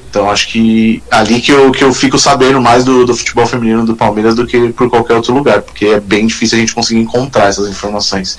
Então 0.10 0.30
acho 0.30 0.48
que 0.50 1.02
ali 1.12 1.42
que 1.42 1.52
eu, 1.52 1.72
que 1.72 1.84
eu 1.84 1.94
fico 1.94 2.18
sabendo 2.18 2.62
mais 2.62 2.84
do, 2.86 3.06
do 3.06 3.16
futebol 3.16 3.46
feminino 3.46 3.86
do 3.86 3.96
Palmeiras 3.96 4.34
do 4.36 4.46
que 4.48 4.70
por 4.74 4.90
qualquer 4.90 5.14
outro 5.16 5.34
lugar, 5.34 5.62
porque 5.62 5.86
é 5.88 6.00
bem 6.00 6.26
difícil 6.26 6.58
a 6.58 6.62
gente 6.62 6.74
conseguir 6.74 7.00
encontrar 7.02 7.48
essas 7.48 7.68
informações. 7.70 8.38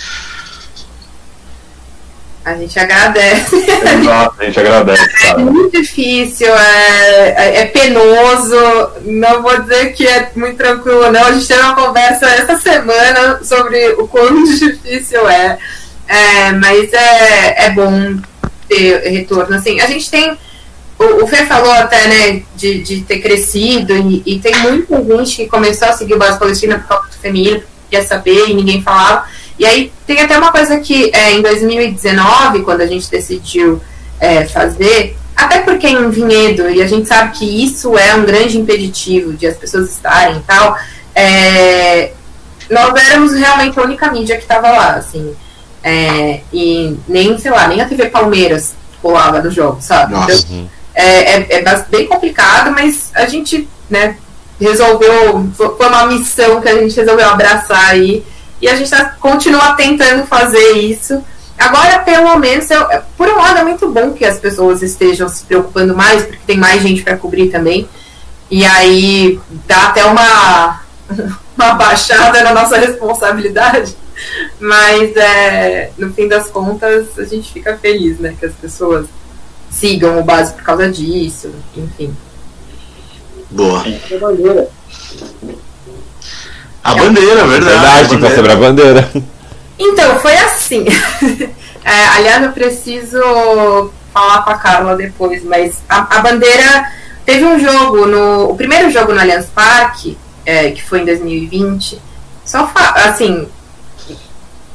A 2.46 2.54
gente 2.54 2.78
agradece. 2.78 3.56
Exato, 3.56 4.36
a 4.38 4.44
gente 4.44 4.60
agradece, 4.60 5.10
É 5.24 5.36
muito 5.36 5.82
difícil, 5.82 6.46
é, 6.54 7.34
é- 7.36 7.60
é 7.62 7.66
penoso. 7.66 8.56
Não 9.04 9.42
vou 9.42 9.60
dizer 9.62 9.92
que 9.94 10.06
é 10.06 10.30
muito 10.36 10.56
tranquilo, 10.56 11.10
não. 11.10 11.24
A 11.24 11.32
gente 11.32 11.48
teve 11.48 11.60
uma 11.60 11.74
conversa 11.74 12.24
essa 12.26 12.56
semana 12.56 13.42
sobre 13.42 13.88
o 13.98 14.06
quão 14.06 14.44
difícil 14.46 15.28
é. 15.28 15.58
É, 16.06 16.52
mas 16.52 16.92
é, 16.92 17.66
é 17.66 17.70
bom 17.70 18.14
ter 18.68 19.00
retorno. 19.10 19.56
Assim, 19.56 19.80
a 19.80 19.88
gente 19.88 20.08
tem. 20.08 20.38
O, 21.00 21.24
o 21.24 21.26
Fê 21.26 21.44
falou 21.46 21.72
até, 21.72 22.06
né, 22.06 22.42
de, 22.54 22.80
de 22.80 23.00
ter 23.00 23.18
crescido, 23.18 23.92
e, 23.92 24.22
e 24.24 24.38
tem 24.38 24.54
muita 24.58 25.02
gente 25.02 25.34
que 25.36 25.46
começou 25.48 25.88
a 25.88 25.92
seguir 25.92 26.14
o 26.14 26.18
Base 26.18 26.38
Palestina 26.38 26.78
por 26.78 26.86
causa 26.86 27.08
do 27.08 27.16
feminino, 27.16 27.58
porque 27.58 27.72
queria 27.90 28.06
saber 28.06 28.50
e 28.50 28.54
ninguém 28.54 28.80
falava. 28.82 29.24
E 29.58 29.64
aí 29.64 29.92
tem 30.06 30.20
até 30.20 30.38
uma 30.38 30.52
coisa 30.52 30.78
que 30.80 31.10
é, 31.14 31.32
em 31.32 31.42
2019, 31.42 32.62
quando 32.62 32.82
a 32.82 32.86
gente 32.86 33.10
decidiu 33.10 33.80
é, 34.20 34.44
fazer, 34.46 35.16
até 35.34 35.60
porque 35.60 35.86
em 35.88 36.10
Vinhedo, 36.10 36.68
e 36.70 36.82
a 36.82 36.86
gente 36.86 37.08
sabe 37.08 37.32
que 37.38 37.64
isso 37.64 37.96
é 37.96 38.14
um 38.14 38.24
grande 38.24 38.58
impeditivo 38.58 39.32
de 39.34 39.46
as 39.46 39.56
pessoas 39.56 39.90
estarem 39.90 40.36
e 40.36 40.40
tal, 40.40 40.76
é, 41.14 42.12
nós 42.70 42.92
éramos 43.08 43.32
realmente 43.32 43.78
a 43.78 43.82
única 43.82 44.10
mídia 44.10 44.36
que 44.36 44.42
estava 44.42 44.70
lá, 44.70 44.94
assim. 44.94 45.34
É, 45.82 46.40
e 46.52 46.96
nem, 47.08 47.38
sei 47.38 47.50
lá, 47.50 47.68
nem 47.68 47.80
a 47.80 47.86
TV 47.86 48.06
Palmeiras 48.06 48.74
colava 49.00 49.40
no 49.40 49.50
jogo, 49.50 49.78
sabe? 49.80 50.12
Nossa. 50.14 50.32
Então, 50.50 50.68
é, 50.94 51.06
é, 51.36 51.46
é 51.58 51.62
bas- 51.62 51.86
bem 51.88 52.06
complicado, 52.06 52.72
mas 52.72 53.10
a 53.14 53.26
gente, 53.26 53.68
né, 53.88 54.16
resolveu, 54.60 55.48
fo- 55.56 55.74
foi 55.76 55.86
uma 55.88 56.06
missão 56.06 56.60
que 56.60 56.68
a 56.68 56.74
gente 56.80 56.96
resolveu 56.96 57.28
abraçar 57.28 57.90
aí, 57.90 58.24
e 58.60 58.68
a 58.68 58.74
gente 58.76 58.90
tá, 58.90 59.16
continua 59.20 59.74
tentando 59.74 60.26
fazer 60.26 60.72
isso. 60.72 61.22
Agora, 61.58 62.00
pelo 62.00 62.38
menos, 62.38 62.70
eu, 62.70 62.86
por 63.16 63.28
um 63.28 63.36
lado, 63.36 63.58
é 63.58 63.64
muito 63.64 63.88
bom 63.88 64.12
que 64.12 64.24
as 64.24 64.38
pessoas 64.38 64.82
estejam 64.82 65.28
se 65.28 65.44
preocupando 65.44 65.96
mais, 65.96 66.24
porque 66.24 66.42
tem 66.46 66.56
mais 66.56 66.82
gente 66.82 67.02
para 67.02 67.16
cobrir 67.16 67.48
também. 67.48 67.88
E 68.50 68.64
aí 68.64 69.40
dá 69.66 69.88
até 69.88 70.04
uma, 70.04 70.80
uma 71.56 71.74
baixada 71.74 72.42
na 72.42 72.52
nossa 72.52 72.76
responsabilidade. 72.78 73.96
Mas 74.58 75.14
é, 75.16 75.90
no 75.98 76.12
fim 76.12 76.28
das 76.28 76.48
contas 76.48 77.18
a 77.18 77.24
gente 77.24 77.52
fica 77.52 77.76
feliz, 77.76 78.18
né? 78.18 78.34
Que 78.38 78.46
as 78.46 78.54
pessoas 78.54 79.06
sigam 79.70 80.18
o 80.18 80.24
base 80.24 80.54
por 80.54 80.62
causa 80.62 80.90
disso, 80.90 81.54
enfim. 81.76 82.16
Boa. 83.50 83.84
A 86.90 86.94
bandeira. 86.94 87.44
Bandeira, 87.44 87.46
verdade. 87.46 87.64
Verdade, 87.78 87.86
a 87.86 87.98
tem 87.98 88.08
que 88.08 88.14
bandeira. 88.16 88.36
sobre 88.36 88.52
a 88.52 88.56
bandeira. 88.56 89.10
Então, 89.78 90.18
foi 90.20 90.36
assim. 90.36 90.84
É, 91.88 92.04
aliás, 92.16 92.42
eu 92.42 92.50
preciso 92.50 93.92
falar 94.12 94.42
com 94.42 94.50
a 94.50 94.54
Carla 94.58 94.96
depois, 94.96 95.44
mas 95.44 95.76
a, 95.88 96.16
a 96.16 96.20
bandeira 96.20 96.84
teve 97.24 97.44
um 97.44 97.60
jogo 97.60 98.06
no. 98.06 98.50
O 98.50 98.56
primeiro 98.56 98.90
jogo 98.90 99.12
no 99.14 99.20
Allianz 99.20 99.46
Parque, 99.54 100.18
é, 100.44 100.72
que 100.72 100.82
foi 100.82 101.02
em 101.02 101.04
2020. 101.04 101.96
Só 102.44 102.66
fa- 102.66 102.90
assim. 103.08 103.46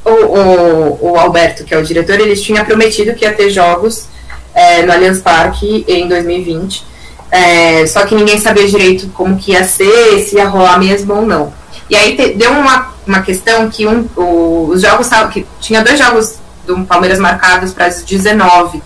O, 0.02 0.10
o, 0.10 1.10
o 1.12 1.18
Alberto, 1.18 1.64
que 1.64 1.74
é 1.74 1.78
o 1.78 1.82
diretor, 1.84 2.18
ele 2.18 2.34
tinha 2.34 2.64
prometido 2.64 3.14
que 3.14 3.26
ia 3.26 3.32
ter 3.34 3.50
jogos 3.50 4.06
é, 4.54 4.82
no 4.82 4.90
Allianz 4.92 5.20
Parque 5.20 5.84
em 5.86 6.08
2020. 6.08 6.82
É, 7.30 7.86
só 7.86 8.06
que 8.06 8.14
ninguém 8.14 8.38
sabia 8.38 8.66
direito 8.66 9.08
como 9.14 9.36
que 9.36 9.52
ia 9.52 9.64
ser, 9.64 10.18
se 10.20 10.36
ia 10.36 10.48
rolar 10.48 10.78
mesmo 10.78 11.12
ou 11.14 11.26
não. 11.26 11.52
E 11.90 11.96
aí 11.96 12.16
te- 12.16 12.34
deu 12.34 12.50
uma, 12.52 12.92
uma 13.06 13.22
questão 13.22 13.68
que 13.68 13.86
um, 13.86 14.08
o- 14.16 14.68
os 14.72 14.82
jogos 14.82 15.08
que 15.32 15.46
tinha 15.60 15.82
dois 15.82 15.98
jogos 15.98 16.36
do 16.66 16.84
Palmeiras 16.84 17.18
marcados 17.18 17.72
para 17.72 17.86
as 17.86 18.02
19 18.02 18.82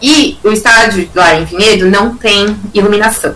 e 0.00 0.38
o 0.42 0.50
estádio 0.50 1.08
lá 1.14 1.34
em 1.34 1.44
Vinhedo 1.44 1.86
não 1.90 2.16
tem 2.16 2.56
iluminação. 2.72 3.34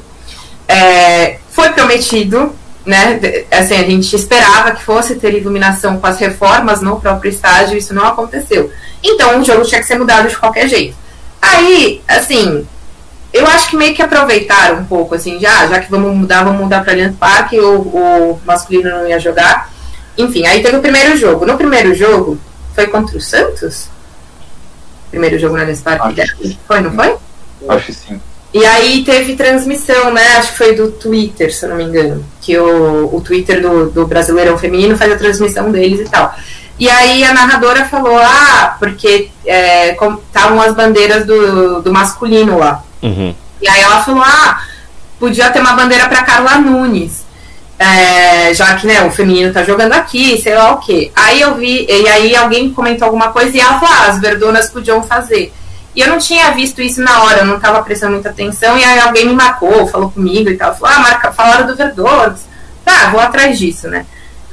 É, 0.66 1.38
foi 1.50 1.70
prometido, 1.70 2.54
né? 2.86 3.20
Assim, 3.50 3.74
a 3.74 3.82
gente 3.84 4.14
esperava 4.16 4.72
que 4.72 4.82
fosse 4.82 5.16
ter 5.16 5.34
iluminação 5.34 5.98
com 5.98 6.06
as 6.06 6.18
reformas 6.18 6.80
no 6.80 6.98
próprio 7.00 7.30
estádio, 7.30 7.76
isso 7.76 7.92
não 7.94 8.06
aconteceu. 8.06 8.70
Então 9.02 9.40
o 9.40 9.44
jogo 9.44 9.62
tinha 9.64 9.80
que 9.80 9.86
ser 9.86 9.98
mudado 9.98 10.28
de 10.28 10.36
qualquer 10.36 10.68
jeito. 10.68 10.96
Aí, 11.40 12.00
assim, 12.08 12.66
eu 13.32 13.46
acho 13.46 13.70
que 13.70 13.76
meio 13.76 13.94
que 13.94 14.02
aproveitaram 14.02 14.80
um 14.80 14.84
pouco, 14.84 15.14
assim, 15.14 15.40
já, 15.40 15.66
já 15.66 15.80
que 15.80 15.90
vamos 15.90 16.14
mudar, 16.14 16.44
vamos 16.44 16.60
mudar 16.60 16.82
para 16.82 16.92
Allianz 16.92 17.16
Parque, 17.16 17.58
o, 17.58 17.80
o 17.80 18.40
masculino 18.44 18.90
não 18.90 19.06
ia 19.06 19.18
jogar. 19.18 19.70
Enfim, 20.18 20.46
aí 20.46 20.62
teve 20.62 20.76
o 20.76 20.82
primeiro 20.82 21.16
jogo. 21.16 21.46
No 21.46 21.56
primeiro 21.56 21.94
jogo, 21.94 22.38
foi 22.74 22.86
contra 22.86 23.16
o 23.16 23.20
Santos? 23.20 23.88
Primeiro 25.10 25.38
jogo 25.38 25.56
no 25.56 25.62
Allianz 25.62 25.80
Parque? 25.80 26.20
Acho. 26.20 26.58
Foi, 26.66 26.80
não 26.80 26.92
foi? 26.92 27.16
Acho 27.68 27.86
que 27.86 27.92
sim. 27.92 28.20
E 28.54 28.66
aí 28.66 29.02
teve 29.02 29.34
transmissão, 29.34 30.12
né? 30.12 30.36
Acho 30.36 30.52
que 30.52 30.58
foi 30.58 30.74
do 30.74 30.90
Twitter, 30.90 31.54
se 31.54 31.64
eu 31.64 31.70
não 31.70 31.76
me 31.76 31.84
engano. 31.84 32.22
Que 32.40 32.58
o, 32.58 33.14
o 33.14 33.20
Twitter 33.22 33.62
do, 33.62 33.90
do 33.90 34.06
Brasileirão 34.06 34.58
Feminino 34.58 34.96
faz 34.96 35.10
a 35.10 35.16
transmissão 35.16 35.72
deles 35.72 36.00
e 36.00 36.10
tal. 36.10 36.34
E 36.78 36.88
aí 36.88 37.24
a 37.24 37.32
narradora 37.32 37.86
falou, 37.86 38.18
ah, 38.18 38.76
porque 38.78 39.30
é, 39.46 39.92
estavam 39.92 40.60
as 40.60 40.74
bandeiras 40.74 41.24
do, 41.24 41.80
do 41.80 41.92
masculino 41.92 42.58
lá. 42.58 42.84
Uhum. 43.02 43.34
E 43.60 43.68
aí 43.68 43.80
ela 43.80 44.02
falou, 44.02 44.22
ah, 44.22 44.62
podia 45.18 45.50
ter 45.50 45.60
uma 45.60 45.72
bandeira 45.74 46.08
para 46.08 46.22
Carla 46.22 46.58
Nunes. 46.58 47.22
é, 47.82 48.54
já 48.54 48.76
que 48.76 48.86
né, 48.86 49.02
o 49.02 49.10
feminino 49.10 49.52
tá 49.52 49.64
jogando 49.64 49.92
aqui, 49.92 50.40
sei 50.40 50.54
lá 50.54 50.72
o 50.72 50.78
quê. 50.78 51.10
Aí 51.16 51.40
eu 51.40 51.56
vi, 51.56 51.86
e 51.88 52.08
aí 52.08 52.36
alguém 52.36 52.72
comentou 52.72 53.06
alguma 53.06 53.32
coisa 53.32 53.56
e 53.56 53.60
ela 53.60 53.80
falou, 53.80 53.94
ah, 53.94 54.06
as 54.06 54.20
verdonas 54.20 54.70
podiam 54.70 55.02
fazer. 55.02 55.52
E 55.94 56.00
eu 56.00 56.08
não 56.08 56.18
tinha 56.18 56.52
visto 56.52 56.80
isso 56.80 57.02
na 57.02 57.24
hora, 57.24 57.40
eu 57.40 57.46
não 57.46 57.58
tava 57.60 57.82
prestando 57.82 58.12
muita 58.12 58.30
atenção, 58.30 58.78
e 58.78 58.84
aí 58.84 59.00
alguém 59.00 59.26
me 59.26 59.34
marcou, 59.34 59.86
falou 59.86 60.10
comigo 60.10 60.48
e 60.48 60.56
tal, 60.56 60.74
falou, 60.74 60.96
ah, 60.96 61.00
marca, 61.00 61.32
falaram 61.32 61.66
do 61.66 61.76
Verdonas. 61.76 62.46
Tá, 62.84 63.10
vou 63.10 63.20
atrás 63.20 63.58
disso, 63.58 63.88
né? 63.88 64.06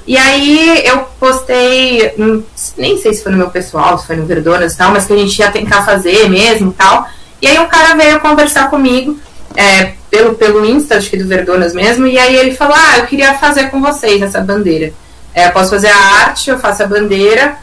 E 0.06 0.18
aí 0.18 0.82
eu 0.86 1.00
postei, 1.20 2.14
hum, 2.18 2.44
nem 2.78 2.98
sei 2.98 3.14
se 3.14 3.22
foi 3.22 3.32
no 3.32 3.38
meu 3.38 3.50
pessoal, 3.52 3.98
se 3.98 4.08
foi 4.08 4.16
no 4.16 4.26
Verdonas 4.26 4.74
e 4.74 4.78
tal, 4.78 4.92
mas 4.92 5.06
que 5.06 5.14
a 5.14 5.18
gente 5.18 5.38
ia 5.38 5.52
tentar 5.52 5.84
fazer 5.84 6.28
mesmo 6.30 6.72
e 6.72 6.74
tal. 6.74 7.08
E 7.42 7.48
aí 7.48 7.60
um 7.60 7.68
cara 7.68 7.96
veio 7.96 8.20
conversar 8.20 8.70
comigo, 8.70 9.20
é, 9.56 9.94
pelo, 10.10 10.36
pelo 10.36 10.66
Insta, 10.66 10.98
acho 10.98 11.10
que 11.10 11.18
do 11.18 11.28
Verdonas 11.28 11.74
mesmo, 11.74 12.08
e 12.08 12.18
aí 12.18 12.36
ele 12.36 12.56
falou, 12.56 12.76
ah, 12.78 13.00
eu 13.00 13.08
queria 13.08 13.34
fazer 13.36 13.70
com 13.70 13.82
vocês 13.82 14.22
essa 14.22 14.42
bandeira. 14.42 14.94
É, 15.34 15.48
eu 15.48 15.52
posso 15.52 15.70
fazer 15.70 15.90
a 15.90 15.98
arte, 15.98 16.50
eu 16.50 16.60
faço 16.60 16.84
a 16.84 16.88
bandeira, 16.88 17.58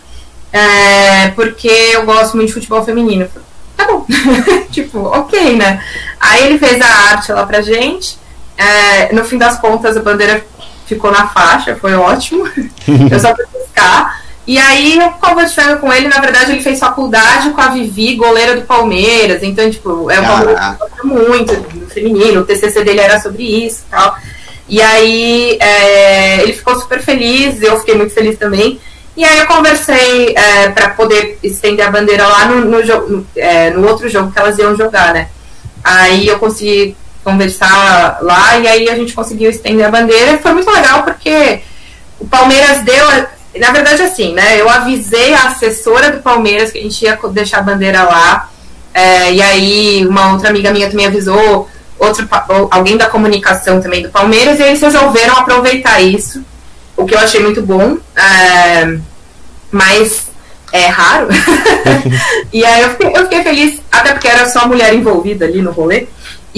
é, 0.53 1.29
porque 1.35 1.69
eu 1.69 2.05
gosto 2.05 2.37
muito 2.37 2.49
de 2.49 2.55
futebol 2.55 2.85
feminino. 2.85 3.29
Falei, 3.29 3.47
tá 3.77 3.87
bom, 3.87 4.07
tipo, 4.71 4.99
ok, 4.99 5.57
né? 5.57 5.83
Aí 6.19 6.47
ele 6.47 6.59
fez 6.59 6.81
a 6.81 6.87
arte 7.11 7.33
lá 7.33 7.45
pra 7.45 7.61
gente, 7.61 8.19
é, 8.57 9.13
no 9.13 9.25
fim 9.25 9.37
das 9.37 9.59
contas 9.59 9.97
a 9.97 10.01
bandeira 10.01 10.45
ficou 10.87 11.11
na 11.11 11.29
faixa, 11.29 11.77
foi 11.77 11.95
ótimo, 11.95 12.49
eu 13.11 13.21
só 13.21 13.35
fui 13.35 13.45
buscar. 13.53 14.26
E 14.47 14.59
aí, 14.59 14.97
eu 14.99 15.11
conversando 15.11 15.81
com 15.81 15.93
ele, 15.93 16.07
na 16.07 16.21
verdade, 16.21 16.53
ele 16.53 16.63
fez 16.63 16.79
faculdade 16.79 17.51
com 17.51 17.61
a 17.61 17.69
Vivi, 17.69 18.15
goleira 18.15 18.55
do 18.55 18.63
Palmeiras. 18.63 19.43
Então, 19.43 19.69
tipo, 19.69 20.09
é 20.09 20.21
um 20.21 20.27
que 21.01 21.07
muito 21.07 21.53
no 21.75 21.89
feminino. 21.89 22.41
O 22.43 22.45
TCC 22.45 22.85
dele 22.85 23.01
era 23.01 23.21
sobre 23.21 23.43
isso 23.43 23.83
e 23.87 23.91
tal. 23.91 24.17
E 24.69 24.81
aí, 24.81 25.59
é, 25.61 26.43
ele 26.43 26.53
ficou 26.53 26.79
super 26.79 27.03
feliz, 27.03 27.61
eu 27.61 27.79
fiquei 27.81 27.97
muito 27.97 28.15
feliz 28.15 28.39
também. 28.39 28.81
E 29.17 29.25
aí, 29.25 29.39
eu 29.39 29.47
conversei 29.47 30.35
é, 30.37 30.69
para 30.69 30.91
poder 30.91 31.39
estender 31.43 31.85
a 31.85 31.91
bandeira 31.91 32.29
lá 32.29 32.47
no, 32.47 32.65
no, 32.67 33.09
no, 33.09 33.27
é, 33.35 33.71
no 33.71 33.89
outro 33.89 34.09
jogo 34.09 34.31
que 34.31 34.39
elas 34.39 34.57
iam 34.59 34.77
jogar, 34.77 35.13
né? 35.13 35.29
Aí, 35.83 36.29
eu 36.29 36.39
consegui 36.39 36.97
conversar 37.25 38.19
lá 38.23 38.57
e 38.59 38.69
aí 38.69 38.89
a 38.89 38.95
gente 38.95 39.13
conseguiu 39.13 39.51
estender 39.51 39.85
a 39.85 39.91
bandeira. 39.91 40.35
E 40.35 40.39
foi 40.39 40.53
muito 40.53 40.71
legal 40.71 41.03
porque 41.03 41.63
o 42.21 42.27
Palmeiras 42.29 42.83
deu 42.83 43.05
na 43.59 43.71
verdade, 43.71 44.03
assim, 44.03 44.35
né? 44.35 44.61
Eu 44.61 44.69
avisei 44.69 45.35
a 45.35 45.45
assessora 45.45 46.11
do 46.11 46.23
Palmeiras 46.23 46.71
que 46.71 46.79
a 46.79 46.83
gente 46.83 47.03
ia 47.05 47.19
deixar 47.31 47.59
a 47.59 47.63
bandeira 47.63 48.03
lá. 48.03 48.51
É, 48.93 49.33
e 49.33 49.43
aí, 49.43 50.07
uma 50.07 50.33
outra 50.33 50.49
amiga 50.49 50.73
minha 50.73 50.89
também 50.89 51.07
avisou, 51.07 51.69
outro, 51.99 52.27
alguém 52.71 52.97
da 52.97 53.11
comunicação 53.11 53.81
também 53.81 54.03
do 54.03 54.09
Palmeiras, 54.09 54.59
e 54.59 54.63
eles 54.63 54.81
resolveram 54.81 55.37
aproveitar 55.37 56.01
isso, 56.01 56.43
o 56.97 57.05
que 57.05 57.15
eu 57.15 57.19
achei 57.19 57.41
muito 57.41 57.61
bom. 57.61 57.99
É, 58.17 58.99
mas 59.71 60.27
é 60.73 60.87
raro. 60.87 61.29
e 62.53 62.65
aí 62.65 62.83
eu 62.83 62.91
fiquei, 62.91 63.09
eu 63.09 63.23
fiquei 63.25 63.43
feliz, 63.43 63.83
até 63.91 64.13
porque 64.13 64.29
era 64.29 64.49
só 64.49 64.67
mulher 64.67 64.95
envolvida 64.95 65.45
ali 65.45 65.63
no 65.63 65.73
rolê. 65.73 66.07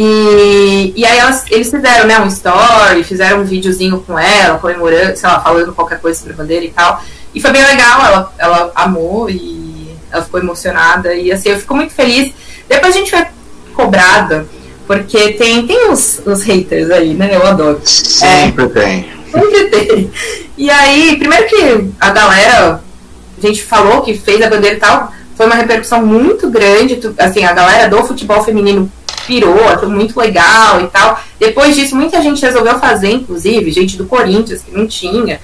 E, 0.00 0.92
e 0.94 1.04
aí 1.04 1.18
elas, 1.18 1.44
eles 1.50 1.68
fizeram 1.68 2.06
né, 2.06 2.20
um 2.20 2.28
story, 2.28 3.02
fizeram 3.02 3.40
um 3.40 3.44
videozinho 3.44 3.98
com 4.06 4.16
ela, 4.16 4.56
comemorando, 4.60 5.16
sei 5.16 5.28
lá, 5.28 5.40
falando 5.40 5.72
qualquer 5.72 5.98
coisa 6.00 6.16
sobre 6.16 6.34
a 6.34 6.36
bandeira 6.36 6.64
e 6.64 6.70
tal. 6.70 7.02
E 7.34 7.40
foi 7.40 7.50
bem 7.50 7.64
legal, 7.64 8.04
ela, 8.04 8.32
ela 8.38 8.72
amou 8.76 9.28
e 9.28 9.92
ela 10.08 10.22
ficou 10.22 10.38
emocionada. 10.38 11.12
E 11.16 11.32
assim, 11.32 11.48
eu 11.48 11.58
fico 11.58 11.74
muito 11.74 11.92
feliz. 11.92 12.32
Depois 12.68 12.94
a 12.94 12.98
gente 12.98 13.10
foi 13.10 13.26
cobrada, 13.74 14.46
porque 14.86 15.32
tem, 15.32 15.66
tem 15.66 15.90
os, 15.90 16.22
os 16.24 16.44
haters 16.44 16.92
aí, 16.92 17.14
né? 17.14 17.34
Eu 17.34 17.44
adoro. 17.44 17.80
Sempre 17.82 18.66
é, 18.66 18.68
tem. 18.68 19.08
Sempre 19.32 19.64
tem. 19.64 20.10
E 20.56 20.70
aí, 20.70 21.16
primeiro 21.18 21.48
que 21.48 21.90
a 21.98 22.10
galera, 22.10 22.80
a 23.36 23.46
gente 23.46 23.64
falou 23.64 24.02
que 24.02 24.16
fez 24.16 24.40
a 24.42 24.48
bandeira 24.48 24.76
e 24.76 24.80
tal, 24.80 25.12
foi 25.36 25.46
uma 25.46 25.56
repercussão 25.56 26.06
muito 26.06 26.48
grande. 26.48 27.00
Assim, 27.18 27.44
a 27.44 27.52
galera 27.52 27.88
do 27.88 28.04
futebol 28.04 28.44
feminino 28.44 28.88
pirou, 29.28 29.68
achou 29.68 29.90
muito 29.90 30.18
legal 30.18 30.80
e 30.80 30.86
tal. 30.86 31.20
Depois 31.38 31.76
disso, 31.76 31.94
muita 31.94 32.22
gente 32.22 32.40
resolveu 32.40 32.78
fazer, 32.78 33.12
inclusive, 33.12 33.70
gente 33.70 33.98
do 33.98 34.06
Corinthians 34.06 34.62
que 34.62 34.72
não 34.72 34.86
tinha. 34.86 35.38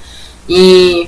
E, 0.49 1.07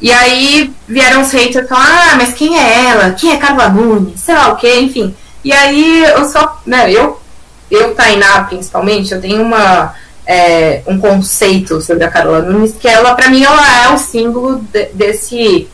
e 0.00 0.12
aí 0.12 0.72
vieram 0.86 1.22
os 1.22 1.32
haters 1.32 1.68
falar, 1.68 2.12
ah, 2.12 2.16
mas 2.16 2.32
quem 2.32 2.56
é 2.56 2.86
ela? 2.86 3.10
Quem 3.10 3.32
é 3.32 3.36
Carla 3.36 3.68
Nunes? 3.68 4.20
Sei 4.20 4.34
lá 4.34 4.52
o 4.52 4.56
que, 4.56 4.72
enfim. 4.78 5.14
E 5.44 5.52
aí 5.52 6.04
eu 6.04 6.24
só, 6.26 6.62
né, 6.64 6.92
eu, 6.92 7.20
eu, 7.68 7.92
Tainá, 7.94 8.44
principalmente, 8.44 9.12
eu 9.12 9.20
tenho 9.20 9.42
uma. 9.42 9.94
É, 10.28 10.82
um 10.88 10.98
conceito 10.98 11.80
sobre 11.80 12.02
a 12.02 12.10
Carla 12.10 12.42
Nunes, 12.42 12.74
que 12.80 12.88
ela, 12.88 13.14
para 13.14 13.30
mim, 13.30 13.44
ela 13.44 13.84
é 13.84 13.94
o 13.94 13.98
símbolo 13.98 14.60
de, 14.72 14.86
desse. 14.86 15.68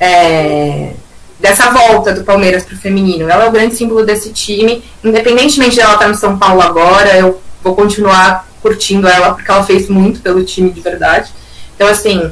É, 0.00 0.94
dessa 1.42 1.70
volta 1.70 2.12
do 2.12 2.22
Palmeiras 2.22 2.64
para 2.64 2.76
o 2.76 2.78
feminino. 2.78 3.28
Ela 3.28 3.44
é 3.44 3.48
o 3.48 3.52
grande 3.52 3.74
símbolo 3.74 4.06
desse 4.06 4.32
time. 4.32 4.82
Independentemente 5.02 5.74
de 5.74 5.80
ela 5.80 5.94
estar 5.94 6.08
no 6.08 6.14
São 6.14 6.38
Paulo 6.38 6.62
agora, 6.62 7.18
eu 7.18 7.42
vou 7.62 7.74
continuar 7.74 8.48
curtindo 8.62 9.08
ela 9.08 9.34
porque 9.34 9.50
ela 9.50 9.64
fez 9.64 9.88
muito 9.88 10.20
pelo 10.20 10.44
time 10.44 10.70
de 10.70 10.80
verdade. 10.80 11.32
Então, 11.74 11.88
assim, 11.88 12.30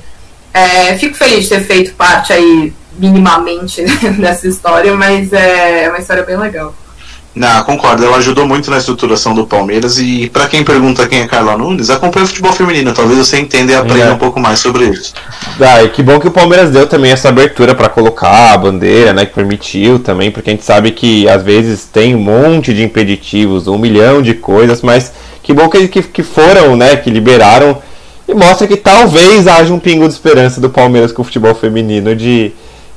é, 0.54 0.96
fico 0.96 1.16
feliz 1.16 1.42
de 1.42 1.48
ter 1.48 1.64
feito 1.64 1.92
parte 1.94 2.32
aí 2.32 2.72
minimamente 2.92 3.82
dessa 4.16 4.46
história, 4.46 4.94
mas 4.94 5.32
é 5.32 5.88
uma 5.88 5.98
história 5.98 6.22
bem 6.22 6.36
legal. 6.36 6.72
Não, 7.35 7.62
concordo. 7.62 8.05
Ela 8.05 8.16
ajudou 8.16 8.47
muito 8.47 8.70
na 8.70 8.78
estruturação 8.78 9.35
do 9.35 9.47
Palmeiras. 9.47 9.98
E 9.98 10.28
para 10.32 10.47
quem 10.47 10.65
pergunta 10.65 11.07
quem 11.07 11.20
é 11.20 11.28
Carla 11.28 11.57
Nunes, 11.57 11.89
acompanha 11.89 12.24
o 12.24 12.28
futebol 12.28 12.52
feminino. 12.52 12.93
Talvez 12.93 13.19
você 13.19 13.39
entenda 13.39 13.73
e 13.73 13.74
aprenda 13.74 14.07
é. 14.07 14.12
um 14.12 14.19
pouco 14.19 14.40
mais 14.40 14.59
sobre 14.59 14.86
isso. 14.86 15.15
Ah, 15.61 15.82
e 15.82 15.89
que 15.90 16.02
bom 16.02 16.19
que 16.19 16.27
o 16.27 16.32
Palmeiras 16.32 16.70
deu 16.70 16.86
também 16.86 17.12
essa 17.12 17.28
abertura 17.28 17.74
para 17.74 17.89
colocar 17.89 18.52
a 18.52 18.59
bandeira, 18.59 19.12
né? 19.12 19.27
Que 19.27 19.35
permitiu 19.35 20.01
também, 20.01 20.31
porque 20.31 20.51
a 20.51 20.52
gente 20.52 20.65
sabe 20.65 20.90
que 20.90 21.28
às 21.28 21.43
vezes 21.43 21.85
tem 21.85 22.15
um 22.15 22.20
monte 22.20 22.74
de 22.74 22.82
impeditivos, 22.82 23.69
um 23.69 23.78
milhão 23.78 24.20
de 24.20 24.35
coisas, 24.35 24.82
mas 24.82 25.12
que 25.43 25.55
bom 25.55 25.69
que, 25.69 25.86
que, 25.86 26.02
que 26.02 26.23
foram, 26.23 26.77
né? 26.77 26.97
Que 26.97 27.11
liberaram 27.11 27.78
e 28.31 28.35
mostra 28.35 28.66
que 28.66 28.77
talvez 28.77 29.48
haja 29.48 29.74
um 29.74 29.78
pingo 29.78 30.07
de 30.07 30.15
esperança 30.15 30.61
do 30.61 30.70
Palmeiras 30.70 31.11
com 31.11 31.23
o 31.23 31.24
futebol 31.24 31.55
feminino 31.55 32.15
de 32.15 32.52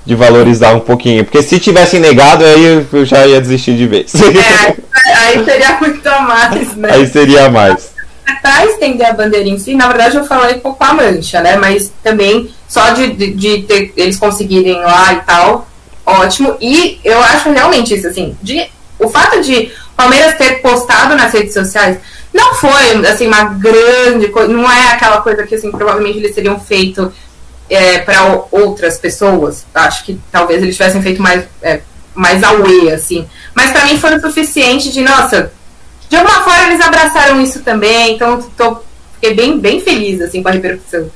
de 0.06 0.16
valorizar 0.16 0.74
um 0.74 0.80
pouquinho. 0.80 1.24
Porque 1.24 1.42
se 1.42 1.60
tivessem 1.60 2.00
negado, 2.00 2.44
aí 2.44 2.86
eu 2.92 3.06
já 3.06 3.26
ia 3.26 3.40
desistir 3.40 3.76
de 3.76 3.88
vez. 3.88 4.14
É, 4.16 4.76
aí 5.16 5.46
seria 5.46 5.78
muito 5.80 6.08
a 6.08 6.22
mais, 6.22 6.76
né? 6.76 6.90
Aí 6.92 7.08
seria 7.08 7.46
a 7.46 7.50
mais. 7.50 7.94
Para 8.42 8.66
estender 8.66 9.08
a 9.08 9.14
bandeira 9.14 9.48
em 9.48 9.58
si, 9.58 9.76
na 9.76 9.88
verdade 9.88 10.18
eu 10.18 10.26
falei 10.26 10.56
com 10.56 10.76
a 10.80 10.94
mancha, 10.94 11.42
né? 11.42 11.56
Mas 11.58 11.92
também 12.02 12.50
só 12.68 12.92
de, 12.92 13.14
de, 13.14 13.34
de 13.34 13.64
ter, 13.64 13.94
eles 13.96 14.18
conseguirem 14.18 14.82
lá 14.82 15.14
e 15.14 15.22
tal, 15.22 15.68
ótimo. 16.06 16.56
E 16.60 17.00
eu 17.04 17.20
acho 17.22 17.52
realmente 17.52 17.94
isso, 17.94 18.08
assim, 18.08 18.36
de, 18.42 18.66
o 19.00 19.10
fato 19.10 19.42
de 19.42 19.72
Palmeiras 19.96 20.38
ter 20.38 20.62
postado 20.62 21.16
nas 21.16 21.32
redes 21.34 21.54
sociais 21.54 21.98
não 22.34 22.56
foi 22.56 23.06
assim 23.06 23.28
uma 23.28 23.44
grande 23.44 24.28
coisa, 24.30 24.52
não 24.52 24.70
é 24.70 24.88
aquela 24.88 25.22
coisa 25.22 25.44
que 25.44 25.56
assim 25.56 25.70
provavelmente 25.70 26.18
eles 26.18 26.34
teriam 26.34 26.60
feito 26.60 27.14
é, 27.74 28.00
para 28.00 28.46
outras 28.52 28.98
pessoas. 28.98 29.66
Acho 29.74 30.06
que 30.06 30.20
talvez 30.32 30.62
eles 30.62 30.76
tivessem 30.76 31.02
feito 31.02 31.22
mais, 31.22 31.46
é, 31.62 31.82
mais 32.14 32.44
away, 32.44 32.92
assim. 32.92 33.28
Mas 33.54 33.72
para 33.72 33.86
mim 33.86 33.98
foi 33.98 34.16
o 34.16 34.22
suficiente 34.22 34.92
de, 34.92 35.02
nossa, 35.02 35.52
de 36.10 36.16
alguma 36.16 36.44
forma 36.44 36.68
eles 36.68 36.82
abraçaram 36.82 37.42
isso 37.42 37.62
também, 37.62 38.16
então 38.16 38.42
tô, 38.56 38.78
fiquei 39.16 39.34
bem, 39.34 39.60
bem 39.60 39.82
feliz, 39.82 40.22
assim, 40.22 40.44
com 40.44 40.50
a 40.50 40.52
repercussão. 40.52 41.10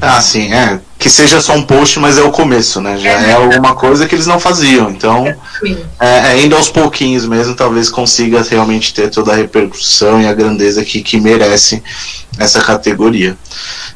Ah, 0.00 0.20
sim, 0.20 0.52
é. 0.52 0.80
Que 0.98 1.10
seja 1.10 1.40
só 1.40 1.54
um 1.54 1.62
post, 1.62 1.98
mas 1.98 2.16
é 2.16 2.22
o 2.22 2.30
começo, 2.30 2.80
né? 2.80 2.96
Já 2.98 3.10
é, 3.10 3.30
é 3.30 3.32
alguma 3.32 3.74
coisa 3.74 4.06
que 4.06 4.14
eles 4.14 4.26
não 4.26 4.38
faziam. 4.38 4.90
Então, 4.90 5.26
é, 6.00 6.32
é, 6.32 6.40
indo 6.40 6.54
aos 6.54 6.68
pouquinhos 6.68 7.26
mesmo, 7.26 7.54
talvez 7.54 7.90
consiga 7.90 8.42
realmente 8.42 8.94
ter 8.94 9.10
toda 9.10 9.32
a 9.32 9.36
repercussão 9.36 10.20
e 10.22 10.26
a 10.26 10.32
grandeza 10.32 10.84
que, 10.84 11.02
que 11.02 11.20
merece 11.20 11.82
essa 12.38 12.60
categoria. 12.60 13.36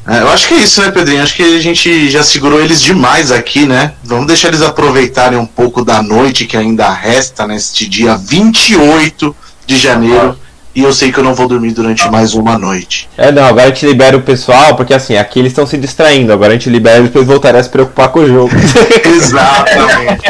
É, 0.08 0.22
eu 0.22 0.28
acho 0.28 0.48
que 0.48 0.54
é 0.54 0.58
isso, 0.58 0.80
né, 0.82 0.90
Pedrinho? 0.90 1.22
Acho 1.22 1.34
que 1.34 1.42
a 1.42 1.60
gente 1.60 2.10
já 2.10 2.22
segurou 2.24 2.60
eles 2.60 2.80
demais 2.80 3.30
aqui, 3.30 3.66
né? 3.66 3.92
Vamos 4.02 4.26
deixar 4.26 4.48
eles 4.48 4.62
aproveitarem 4.62 5.38
um 5.38 5.46
pouco 5.46 5.84
da 5.84 6.02
noite 6.02 6.46
que 6.46 6.56
ainda 6.56 6.90
resta 6.90 7.46
neste 7.46 7.88
dia 7.88 8.16
28 8.16 9.34
de 9.66 9.76
janeiro. 9.76 10.36
E 10.76 10.82
eu 10.82 10.92
sei 10.92 11.10
que 11.10 11.18
eu 11.18 11.24
não 11.24 11.34
vou 11.34 11.48
dormir 11.48 11.72
durante 11.72 12.06
mais 12.10 12.34
uma 12.34 12.58
noite. 12.58 13.08
É, 13.16 13.32
não, 13.32 13.46
agora 13.46 13.64
a 13.64 13.68
gente 13.68 13.86
libera 13.86 14.14
o 14.14 14.20
pessoal, 14.20 14.76
porque 14.76 14.92
assim, 14.92 15.16
aqui 15.16 15.38
eles 15.38 15.52
estão 15.52 15.66
se 15.66 15.78
distraindo. 15.78 16.30
Agora 16.34 16.50
a 16.50 16.52
gente 16.52 16.68
libera 16.68 16.98
eles 16.98 17.08
depois 17.08 17.26
voltarem 17.26 17.58
a 17.58 17.62
se 17.64 17.70
preocupar 17.70 18.10
com 18.10 18.20
o 18.20 18.26
jogo. 18.26 18.50
Exatamente. 19.02 20.22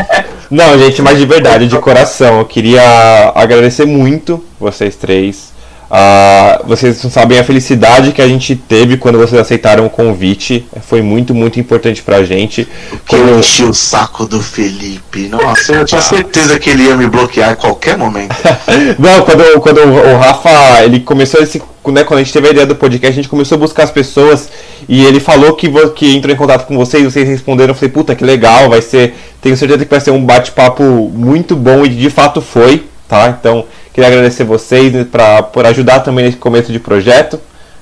Não, 0.48 0.78
gente, 0.78 1.02
mas 1.02 1.18
de 1.18 1.26
verdade, 1.26 1.66
de 1.66 1.76
coração, 1.80 2.38
eu 2.38 2.44
queria 2.44 3.32
agradecer 3.34 3.86
muito 3.86 4.40
vocês 4.60 4.94
três 4.94 5.55
Uh, 5.88 6.66
vocês 6.66 7.00
não 7.02 7.10
sabem 7.10 7.38
a 7.38 7.44
felicidade 7.44 8.10
que 8.10 8.20
a 8.20 8.26
gente 8.26 8.56
teve 8.56 8.96
quando 8.96 9.18
vocês 9.18 9.40
aceitaram 9.40 9.86
o 9.86 9.90
convite. 9.90 10.66
Foi 10.82 11.00
muito, 11.00 11.34
muito 11.34 11.60
importante 11.60 12.02
pra 12.02 12.24
gente. 12.24 12.66
Quando... 13.08 13.28
Eu 13.28 13.38
enchi 13.38 13.62
o 13.62 13.72
saco 13.72 14.26
do 14.26 14.42
Felipe. 14.42 15.28
Nossa, 15.28 15.72
eu 15.72 15.84
tinha 15.84 16.00
certeza 16.00 16.58
que 16.58 16.70
ele 16.70 16.84
ia 16.84 16.96
me 16.96 17.06
bloquear 17.06 17.52
em 17.52 17.56
qualquer 17.56 17.96
momento. 17.96 18.34
não, 18.98 19.22
quando, 19.22 19.60
quando 19.60 19.80
o 19.80 20.18
Rafa 20.18 20.84
ele 20.84 21.00
começou 21.00 21.40
esse. 21.40 21.62
Né, 21.86 22.02
quando 22.02 22.18
a 22.18 22.22
gente 22.24 22.32
teve 22.32 22.48
a 22.48 22.50
ideia 22.50 22.66
do 22.66 22.74
podcast, 22.74 23.12
a 23.12 23.22
gente 23.22 23.28
começou 23.28 23.54
a 23.54 23.60
buscar 23.60 23.84
as 23.84 23.92
pessoas 23.92 24.48
e 24.88 25.04
ele 25.04 25.20
falou 25.20 25.52
que, 25.52 25.70
que 25.90 26.16
entrou 26.16 26.34
em 26.34 26.36
contato 26.36 26.66
com 26.66 26.76
vocês, 26.76 27.04
vocês 27.04 27.28
responderam. 27.28 27.70
Eu 27.70 27.74
falei, 27.76 27.90
puta, 27.90 28.12
que 28.16 28.24
legal, 28.24 28.68
vai 28.68 28.82
ser. 28.82 29.14
Tenho 29.40 29.56
certeza 29.56 29.84
que 29.84 29.90
vai 29.92 30.00
ser 30.00 30.10
um 30.10 30.24
bate-papo 30.24 30.82
muito 31.14 31.54
bom 31.54 31.86
e 31.86 31.90
de 31.90 32.10
fato 32.10 32.40
foi, 32.40 32.84
tá? 33.06 33.36
Então 33.38 33.64
Queria 33.96 34.10
agradecer 34.10 34.44
vocês 34.44 34.92
né, 34.92 35.06
pra, 35.10 35.42
por 35.42 35.64
ajudar 35.64 36.00
também 36.00 36.26
nesse 36.26 36.36
começo 36.36 36.70
de 36.70 36.78
projeto, 36.78 37.40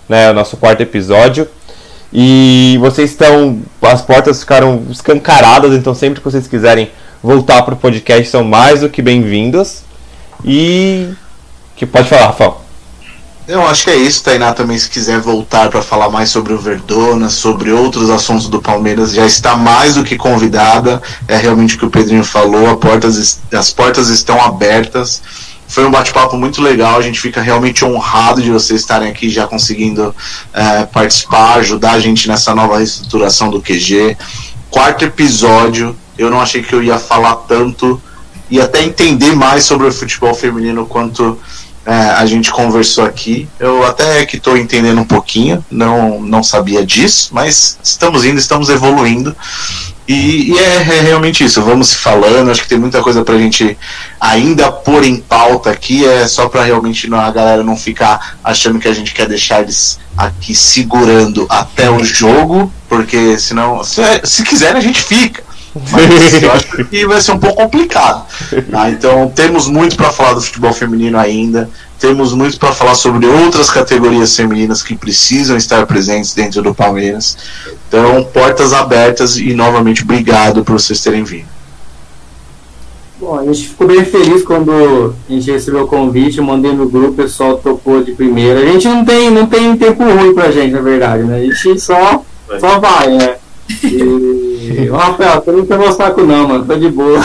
né, 0.09 0.31
o 0.31 0.33
nosso 0.33 0.57
quarto 0.57 0.81
episódio. 0.81 1.49
E 2.13 2.79
vocês 2.81 3.11
estão. 3.11 3.61
As 3.83 4.01
portas 4.01 4.39
ficaram 4.39 4.81
escancaradas, 4.89 5.73
então 5.73 5.93
sempre 5.93 6.21
que 6.21 6.25
vocês 6.25 6.47
quiserem 6.47 6.93
voltar 7.21 7.63
para 7.63 7.75
o 7.75 7.77
podcast 7.77 8.29
são 8.29 8.45
mais 8.45 8.83
do 8.83 8.89
que 8.89 9.03
bem-vindas. 9.03 9.83
E. 10.45 11.09
que 11.75 11.85
pode 11.85 12.09
falar, 12.09 12.27
Rafael. 12.27 12.61
Eu 13.49 13.67
acho 13.67 13.83
que 13.83 13.91
é 13.91 13.97
isso, 13.97 14.23
Tainá. 14.23 14.53
Também, 14.53 14.79
se 14.79 14.89
quiser 14.89 15.19
voltar 15.19 15.69
para 15.69 15.83
falar 15.83 16.11
mais 16.11 16.29
sobre 16.29 16.53
o 16.53 16.59
Verdona, 16.59 17.29
sobre 17.29 17.73
outros 17.73 18.09
assuntos 18.09 18.49
do 18.49 18.63
Palmeiras, 18.63 19.13
já 19.13 19.27
está 19.27 19.57
mais 19.57 19.97
do 19.97 20.05
que 20.05 20.17
convidada. 20.17 21.03
É 21.27 21.37
realmente 21.37 21.75
o 21.75 21.79
que 21.81 21.87
o 21.87 21.91
Pedrinho 21.91 22.23
falou: 22.23 22.77
portas, 22.77 23.41
as 23.53 23.73
portas 23.73 24.11
estão 24.11 24.41
abertas. 24.41 25.21
Foi 25.67 25.85
um 25.85 25.91
bate-papo 25.91 26.37
muito 26.37 26.63
legal. 26.63 26.99
A 26.99 27.03
gente 27.03 27.21
fica 27.21 27.41
realmente 27.41 27.85
honrado 27.85 28.43
de 28.43 28.51
vocês 28.51 28.81
estarem 28.81 29.09
aqui 29.09 29.29
já 29.29 29.47
conseguindo 29.47 30.15
é, 30.53 30.85
participar, 30.85 31.55
ajudar 31.55 31.93
a 31.93 32.01
gente 32.01 32.29
nessa 32.29 32.55
nova 32.55 32.79
reestruturação 32.79 33.51
do 33.51 33.61
QG. 33.61 34.17
Quarto 34.71 35.05
episódio. 35.05 35.97
Eu 36.17 36.31
não 36.31 36.41
achei 36.41 36.63
que 36.63 36.73
eu 36.73 36.83
ia 36.83 36.99
falar 36.99 37.35
tanto 37.49 38.01
e 38.51 38.61
até 38.61 38.85
entender 38.85 39.35
mais 39.35 39.65
sobre 39.65 39.87
o 39.87 39.93
futebol 39.93 40.35
feminino 40.35 40.87
quanto 40.87 41.39
é, 41.87 41.93
a 41.93 42.25
gente 42.27 42.51
conversou 42.51 43.05
aqui. 43.05 43.49
Eu 43.59 43.85
até 43.85 44.25
que 44.25 44.37
estou 44.37 44.57
entendendo 44.57 45.01
um 45.01 45.05
pouquinho, 45.05 45.65
não, 45.71 46.21
não 46.21 46.43
sabia 46.43 46.85
disso, 46.85 47.31
mas 47.33 47.79
estamos 47.83 48.25
indo, 48.25 48.39
estamos 48.39 48.69
evoluindo. 48.69 49.37
E, 50.07 50.53
e 50.53 50.59
é, 50.59 50.77
é, 50.77 51.01
realmente 51.01 51.45
isso, 51.45 51.63
vamos 51.63 51.89
se 51.89 51.97
falando, 51.97 52.51
acho 52.51 52.63
que 52.63 52.69
tem 52.69 52.79
muita 52.79 53.01
coisa 53.01 53.25
pra 53.25 53.39
gente 53.39 53.77
ainda 54.21 54.71
pôr 54.71 55.03
em 55.03 55.17
pauta 55.17 55.71
aqui, 55.71 56.05
é 56.05 56.29
só 56.29 56.47
pra 56.47 56.65
realmente 56.65 57.09
não, 57.09 57.19
a 57.19 57.31
galera 57.31 57.63
não 57.63 57.75
ficar 57.75 58.37
achando 58.45 58.79
que 58.79 58.87
a 58.87 58.93
gente 58.93 59.15
quer 59.15 59.27
deixar 59.27 59.63
eles 59.63 59.99
aqui 60.15 60.55
segurando 60.55 61.47
até 61.49 61.91
o 61.91 62.05
jogo, 62.05 62.71
porque 62.87 63.39
senão, 63.39 63.83
se, 63.83 64.03
se 64.25 64.43
quiser 64.43 64.77
a 64.77 64.81
gente 64.81 65.03
fica. 65.03 65.43
Mas 65.91 66.43
eu 66.43 66.53
acho 66.53 66.85
que 66.85 67.07
vai 67.07 67.21
ser 67.21 67.33
um 67.33 67.39
pouco 67.39 67.57
complicado. 67.57 68.27
Tá? 68.71 68.91
Então 68.91 69.33
temos 69.35 69.69
muito 69.69 69.97
para 69.97 70.11
falar 70.11 70.35
do 70.35 70.41
futebol 70.41 70.73
feminino 70.73 71.19
ainda. 71.19 71.69
Temos 71.99 72.33
muito 72.33 72.59
para 72.59 72.73
falar 72.73 72.95
sobre 72.95 73.27
outras 73.27 73.71
categorias 73.71 74.37
femininas 74.37 74.83
que 74.83 74.95
precisam 74.95 75.57
estar 75.57 75.87
presentes 75.87 76.35
dentro 76.35 76.61
do 76.61 76.75
Palmeiras. 76.75 77.37
Então, 77.89 78.25
portas 78.25 78.73
abertas 78.73 79.37
e 79.37 79.55
novamente 79.55 80.03
obrigado 80.03 80.65
por 80.65 80.73
vocês 80.73 81.01
terem 81.01 81.25
vindo. 81.25 81.47
Bom, 83.19 83.39
a 83.39 83.45
gente 83.45 83.69
ficou 83.69 83.87
bem 83.87 84.05
feliz 84.05 84.43
quando 84.43 85.15
a 85.29 85.33
gente 85.33 85.51
recebeu 85.51 85.85
o 85.85 85.89
convite, 85.89 86.39
eu 86.39 86.45
mandei 86.45 86.73
no 86.73 86.89
grupo, 86.89 87.13
o 87.13 87.15
pessoal 87.15 87.57
topou 87.57 88.03
de 88.03 88.13
primeira. 88.13 88.61
A 88.61 88.67
gente 88.67 88.87
não 88.87 89.05
tem, 89.05 89.31
não 89.31 89.47
tem 89.47 89.75
tempo 89.77 90.03
ruim 90.05 90.35
pra 90.35 90.51
gente, 90.51 90.73
na 90.73 90.83
verdade, 90.83 91.23
né? 91.23 91.39
A 91.39 91.41
gente 91.41 91.81
só, 91.81 92.23
só 92.61 92.79
vai, 92.81 93.17
né? 93.17 93.37
E, 93.83 94.44
Rafael, 94.91 95.43
você 95.43 95.53
não 95.53 95.67
tem 95.67 95.79
meu 95.79 95.93
saco 95.93 96.23
não, 96.23 96.49
mano. 96.49 96.65
Tô 96.65 96.77
de 96.77 96.89
boa. 96.89 97.21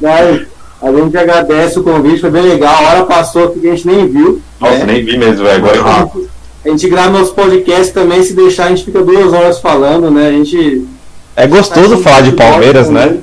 Mas 0.00 0.46
a 0.80 0.92
gente 0.92 1.16
agradece 1.16 1.78
o 1.78 1.82
convite, 1.82 2.20
foi 2.20 2.30
bem 2.30 2.42
legal. 2.42 2.74
A 2.74 2.90
hora 2.90 3.04
passou 3.04 3.50
que 3.50 3.66
a 3.66 3.70
gente 3.74 3.86
nem 3.86 4.06
viu. 4.06 4.40
Nossa, 4.60 4.78
né? 4.78 4.92
nem 4.92 5.04
vi 5.04 5.18
mesmo, 5.18 5.44
velho. 5.44 5.56
Agora 5.56 5.82
a 5.82 6.04
gente, 6.04 6.28
a 6.64 6.68
gente 6.68 6.88
grava 6.88 7.18
nosso 7.18 7.34
podcast 7.34 7.92
também, 7.92 8.22
se 8.22 8.34
deixar, 8.34 8.66
a 8.66 8.68
gente 8.68 8.84
fica 8.84 9.02
duas 9.02 9.32
horas 9.32 9.60
falando, 9.60 10.10
né? 10.10 10.28
A 10.28 10.32
gente. 10.32 10.86
É 11.34 11.46
gostoso 11.46 11.98
falar 11.98 12.20
de 12.22 12.32
Palmeiras, 12.32 12.88
né? 12.88 13.18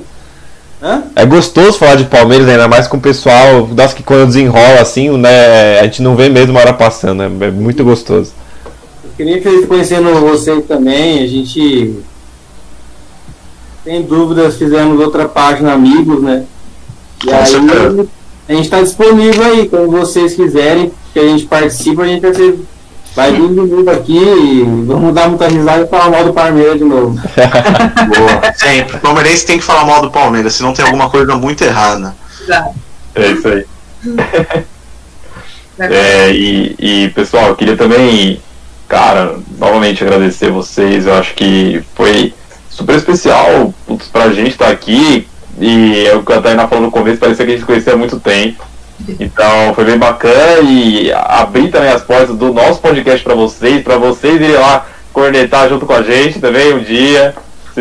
Hã? 0.82 1.04
É 1.16 1.24
gostoso 1.24 1.78
falar 1.78 1.96
de 1.96 2.04
Palmeiras, 2.04 2.48
ainda 2.48 2.68
mais 2.68 2.86
com 2.86 2.98
o 2.98 3.00
pessoal. 3.00 3.66
Nossa, 3.74 3.94
que 3.94 4.02
quando 4.02 4.26
desenrola 4.26 4.80
assim, 4.80 5.10
né? 5.16 5.80
A 5.80 5.84
gente 5.84 6.02
não 6.02 6.14
vê 6.14 6.28
mesmo 6.28 6.56
a 6.58 6.60
hora 6.60 6.72
passando, 6.74 7.26
né? 7.26 7.46
É 7.46 7.50
muito 7.50 7.82
gostoso. 7.82 8.32
Queria 9.16 9.42
feliz 9.42 9.66
conhecendo 9.66 10.12
vocês 10.20 10.64
também. 10.66 11.22
A 11.22 11.26
gente 11.26 11.96
tem 13.84 14.02
dúvidas, 14.02 14.56
fizemos 14.56 15.00
outra 15.00 15.26
página 15.26 15.72
Amigos, 15.72 16.22
né? 16.22 16.44
E 17.24 17.32
aí 17.32 18.08
a 18.48 18.52
gente 18.52 18.64
está 18.64 18.80
disponível 18.80 19.44
aí, 19.44 19.68
quando 19.68 19.90
vocês 19.90 20.34
quiserem, 20.34 20.92
que 21.12 21.18
a 21.18 21.26
gente 21.26 21.46
participa, 21.46 22.02
a 22.02 22.06
gente 22.06 22.20
vai, 22.20 22.34
ser, 22.34 22.58
vai 23.14 23.32
vir 23.32 23.48
de 23.48 23.54
novo 23.54 23.90
aqui 23.90 24.18
e 24.18 24.62
vamos 24.86 25.12
dar 25.14 25.28
muita 25.28 25.48
risada 25.48 25.84
e 25.84 25.88
falar 25.88 26.10
mal 26.10 26.24
do 26.24 26.32
Palmeiras 26.32 26.78
de 26.78 26.84
novo. 26.84 27.16
Boa, 27.16 28.52
sempre. 28.54 28.96
O 28.96 29.00
palmeirense 29.00 29.46
tem 29.46 29.58
que 29.58 29.64
falar 29.64 29.84
mal 29.84 30.02
do 30.02 30.12
Palmeiras, 30.12 30.54
senão 30.54 30.72
tem 30.72 30.84
alguma 30.84 31.10
coisa 31.10 31.34
muito 31.34 31.64
errada. 31.64 32.14
É 33.14 33.30
isso 33.30 33.48
aí. 33.48 33.64
É, 35.78 36.32
e, 36.32 36.74
e 36.78 37.08
pessoal, 37.10 37.48
eu 37.48 37.54
queria 37.54 37.76
também 37.76 38.40
cara, 38.88 39.36
novamente 39.58 40.02
agradecer 40.02 40.50
vocês. 40.50 41.06
Eu 41.06 41.14
acho 41.14 41.34
que 41.34 41.82
foi 41.94 42.34
super 42.70 42.96
especial 42.96 43.74
putz, 43.86 44.06
pra 44.08 44.32
gente 44.32 44.50
estar 44.50 44.66
tá 44.66 44.70
aqui. 44.70 45.26
E 45.58 46.06
é 46.06 46.14
o 46.14 46.22
que 46.22 46.32
a 46.32 46.42
Tainá 46.42 46.68
falou 46.68 46.84
no 46.84 46.90
começo, 46.90 47.18
parecia 47.18 47.46
que 47.46 47.52
a 47.52 47.54
gente 47.54 47.66
conhecia 47.66 47.94
há 47.94 47.96
muito 47.96 48.20
tempo. 48.20 48.64
Então 49.20 49.74
foi 49.74 49.84
bem 49.84 49.98
bacana 49.98 50.60
e 50.62 51.12
abrir 51.12 51.70
também 51.70 51.90
as 51.90 52.02
portas 52.02 52.36
do 52.36 52.52
nosso 52.52 52.80
podcast 52.80 53.22
para 53.22 53.34
vocês, 53.34 53.82
para 53.82 53.96
vocês 53.96 54.34
irem 54.36 54.56
lá 54.56 54.86
cornetar 55.12 55.68
junto 55.68 55.86
com 55.86 55.92
a 55.92 56.02
gente 56.02 56.40
também 56.40 56.74
um 56.74 56.82
dia. 56.82 57.34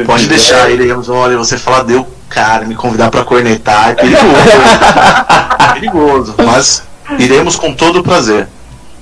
Pode 0.05 0.27
deixar, 0.27 0.69
iremos, 0.69 1.07
olha, 1.09 1.37
você 1.37 1.57
fala 1.57 1.83
deu 1.83 2.05
cara, 2.29 2.65
me 2.65 2.75
convidar 2.75 3.09
para 3.09 3.23
cornetar, 3.23 3.91
é 3.91 3.93
perigoso. 3.95 4.25
é 5.59 5.73
perigoso, 5.73 6.35
mas 6.37 6.83
iremos 7.17 7.55
com 7.55 7.73
todo 7.73 7.99
o 7.99 8.03
prazer. 8.03 8.47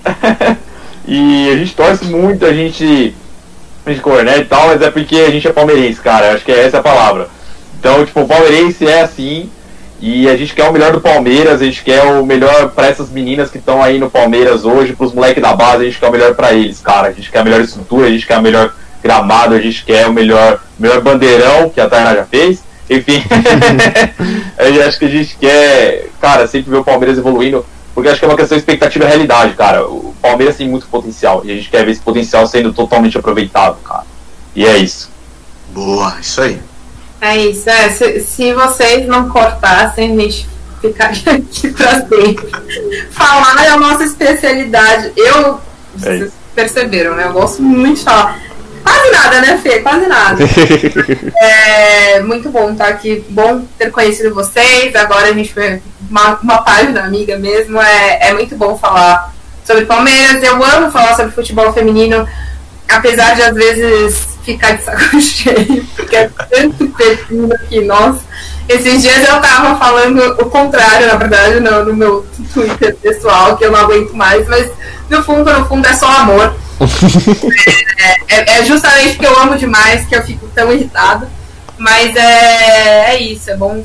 E 1.06 1.50
a 1.52 1.58
gente 1.58 1.76
torce 1.76 2.06
muito, 2.06 2.46
a 2.46 2.54
gente, 2.54 3.14
a 3.86 3.90
gente 3.90 4.02
corneta 4.02 4.40
e 4.40 4.46
tal, 4.46 4.68
mas 4.68 4.82
é 4.82 4.90
porque 4.90 5.18
a 5.18 5.30
gente 5.30 5.48
é 5.48 5.52
palmeirense, 5.52 6.00
cara. 6.00 6.34
Acho 6.34 6.46
que 6.46 6.52
essa 6.52 6.78
é 6.78 6.80
a 6.80 6.84
palavra. 6.84 7.28
Então, 7.80 8.06
tipo, 8.06 8.22
o 8.22 8.28
palmeirense 8.28 8.88
é 8.88 9.02
assim. 9.02 9.50
E 10.06 10.28
a 10.28 10.36
gente 10.36 10.54
quer 10.54 10.70
o 10.70 10.74
melhor 10.74 10.92
do 10.92 11.00
Palmeiras, 11.00 11.62
a 11.62 11.64
gente 11.64 11.82
quer 11.82 12.04
o 12.04 12.26
melhor 12.26 12.72
para 12.72 12.88
essas 12.88 13.10
meninas 13.10 13.50
que 13.50 13.58
estão 13.58 13.82
aí 13.82 13.98
no 13.98 14.10
Palmeiras 14.10 14.66
hoje, 14.66 14.92
para 14.92 15.06
os 15.06 15.14
moleques 15.14 15.42
da 15.42 15.54
base, 15.54 15.84
a 15.84 15.86
gente 15.86 15.98
quer 15.98 16.10
o 16.10 16.12
melhor 16.12 16.36
para 16.36 16.52
eles, 16.52 16.82
cara. 16.82 17.08
A 17.08 17.12
gente 17.14 17.32
quer 17.32 17.40
a 17.40 17.44
melhor 17.46 17.62
estrutura, 17.62 18.08
a 18.08 18.10
gente 18.10 18.28
quer 18.28 18.38
o 18.38 18.42
melhor 18.42 18.74
gramado, 19.02 19.56
a 19.56 19.62
gente 19.62 19.86
quer 19.86 20.06
o 20.08 20.12
melhor, 20.12 20.62
melhor 20.78 21.00
bandeirão 21.00 21.70
que 21.70 21.80
a 21.80 21.88
Tainá 21.88 22.16
já 22.16 22.26
fez. 22.26 22.62
Enfim, 22.90 23.24
eu 24.60 24.86
acho 24.86 25.00
que 25.00 25.06
a 25.06 25.10
gente 25.10 25.38
quer, 25.38 26.10
cara, 26.20 26.48
sempre 26.48 26.70
ver 26.70 26.78
o 26.78 26.84
Palmeiras 26.84 27.18
evoluindo. 27.18 27.66
Porque 27.94 28.10
acho 28.10 28.20
que 28.20 28.26
é 28.26 28.28
uma 28.28 28.38
questão 28.38 28.57
de 28.57 28.61
expectativa 28.61 29.06
e 29.06 29.07
realidade, 29.07 29.53
cara. 29.56 29.86
O 29.86 30.15
Palmeiras 30.22 30.57
tem 30.57 30.68
muito 30.68 30.88
potencial 30.88 31.41
e 31.45 31.52
a 31.52 31.56
gente 31.56 31.70
quer 31.70 31.86
ver 31.86 31.91
esse 31.91 32.02
potencial 32.02 32.45
sendo 32.48 32.74
totalmente 32.74 33.18
aproveitado, 33.18 33.78
cara. 33.84 34.06
E 34.56 34.65
é 34.65 34.78
isso. 34.78 35.11
Boa, 35.74 36.15
isso 36.20 36.41
aí. 36.41 36.60
É 37.22 37.38
isso, 37.38 37.70
é. 37.70 37.90
Se, 37.90 38.20
se 38.20 38.53
vocês 38.53 39.07
não 39.07 39.30
cortassem, 39.30 40.11
a 40.11 40.22
gente 40.22 40.48
ficaria 40.82 41.34
aqui 41.38 41.70
pra 41.72 41.99
dentro. 41.99 42.49
Falar 43.11 43.64
é 43.64 43.70
a 43.70 43.78
nossa 43.78 44.03
especialidade. 44.03 45.14
Eu, 45.15 45.56
é 45.56 45.60
vocês 45.98 46.34
perceberam, 46.56 47.15
né? 47.15 47.26
Eu 47.26 47.34
gosto 47.34 47.61
muito 47.61 47.99
de 47.99 48.03
falar. 48.03 48.40
Quase 48.84 49.11
nada, 49.11 49.41
né, 49.41 49.57
Fê? 49.64 49.80
Quase 49.80 50.06
nada. 50.07 50.44
é 51.41 52.22
muito 52.22 52.49
bom 52.49 52.72
estar 52.72 52.88
aqui, 52.88 53.24
bom 53.30 53.65
ter 53.78 53.90
conhecido 53.91 54.36
vocês. 54.36 54.94
Agora 54.95 55.30
a 55.30 55.34
gente 55.34 55.53
vê 55.53 55.82
uma, 56.14 56.40
uma 56.41 56.61
página 56.61 57.03
amiga 57.03 57.38
mesmo. 57.38 57.81
É, 57.81 58.30
é 58.30 58.34
muito 58.34 58.56
bom 58.56 58.77
falar 58.77 59.34
sobre 59.65 59.85
Palmeiras. 59.85 60.44
Eu 60.44 60.64
amo 60.64 60.91
falar 60.91 61.15
sobre 61.15 61.31
futebol 61.31 61.73
feminino, 61.73 62.27
apesar 62.88 63.35
de 63.35 63.41
às 63.41 63.56
vezes 63.56 64.38
ficar 64.44 64.73
de 64.73 64.84
saco 64.84 65.02
cheio, 65.19 65.85
porque 65.95 66.15
é 66.15 66.30
tanto 66.52 66.88
pepino 66.90 67.49
que, 67.68 67.81
nossa. 67.81 68.22
Esses 68.69 69.02
dias 69.02 69.27
eu 69.27 69.41
tava 69.41 69.77
falando 69.77 70.19
o 70.40 70.45
contrário, 70.49 71.07
na 71.07 71.15
verdade, 71.15 71.60
no, 71.60 71.85
no 71.85 71.94
meu 71.94 72.26
Twitter 72.53 72.95
pessoal, 72.95 73.57
que 73.57 73.65
eu 73.65 73.72
não 73.72 73.80
aguento 73.80 74.14
mais, 74.14 74.48
mas 74.48 74.72
no 75.10 75.22
fundo, 75.22 75.52
no 75.52 75.65
fundo 75.65 75.85
é 75.85 75.94
só 75.94 76.07
amor. 76.07 76.56
é, 77.99 78.35
é, 78.35 78.60
é, 78.60 78.65
justamente 78.65 79.15
porque 79.15 79.27
eu 79.27 79.38
amo 79.38 79.57
demais 79.57 80.06
que 80.06 80.15
eu 80.15 80.23
fico 80.23 80.48
tão 80.53 80.72
irritada. 80.72 81.27
Mas 81.77 82.15
é, 82.15 83.15
é 83.15 83.22
isso, 83.22 83.49
é 83.49 83.57
bom 83.57 83.84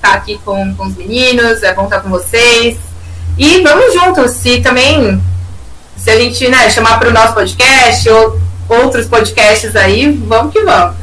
estar 0.00 0.14
aqui 0.14 0.40
com, 0.44 0.74
com 0.74 0.86
os 0.86 0.96
meninos, 0.96 1.62
é 1.62 1.72
bom 1.74 1.84
estar 1.84 2.00
com 2.00 2.10
vocês. 2.10 2.76
E 3.38 3.62
vamos 3.62 3.92
juntos, 3.94 4.32
se 4.32 4.60
também, 4.60 5.22
se 5.96 6.10
a 6.10 6.18
gente 6.18 6.48
né, 6.48 6.68
chamar 6.70 6.98
para 6.98 7.08
o 7.08 7.12
nosso 7.12 7.34
podcast 7.34 8.08
ou 8.08 8.40
outros 8.68 9.06
podcasts 9.06 9.76
aí, 9.76 10.10
vamos 10.26 10.52
que 10.52 10.62
vamos. 10.62 10.96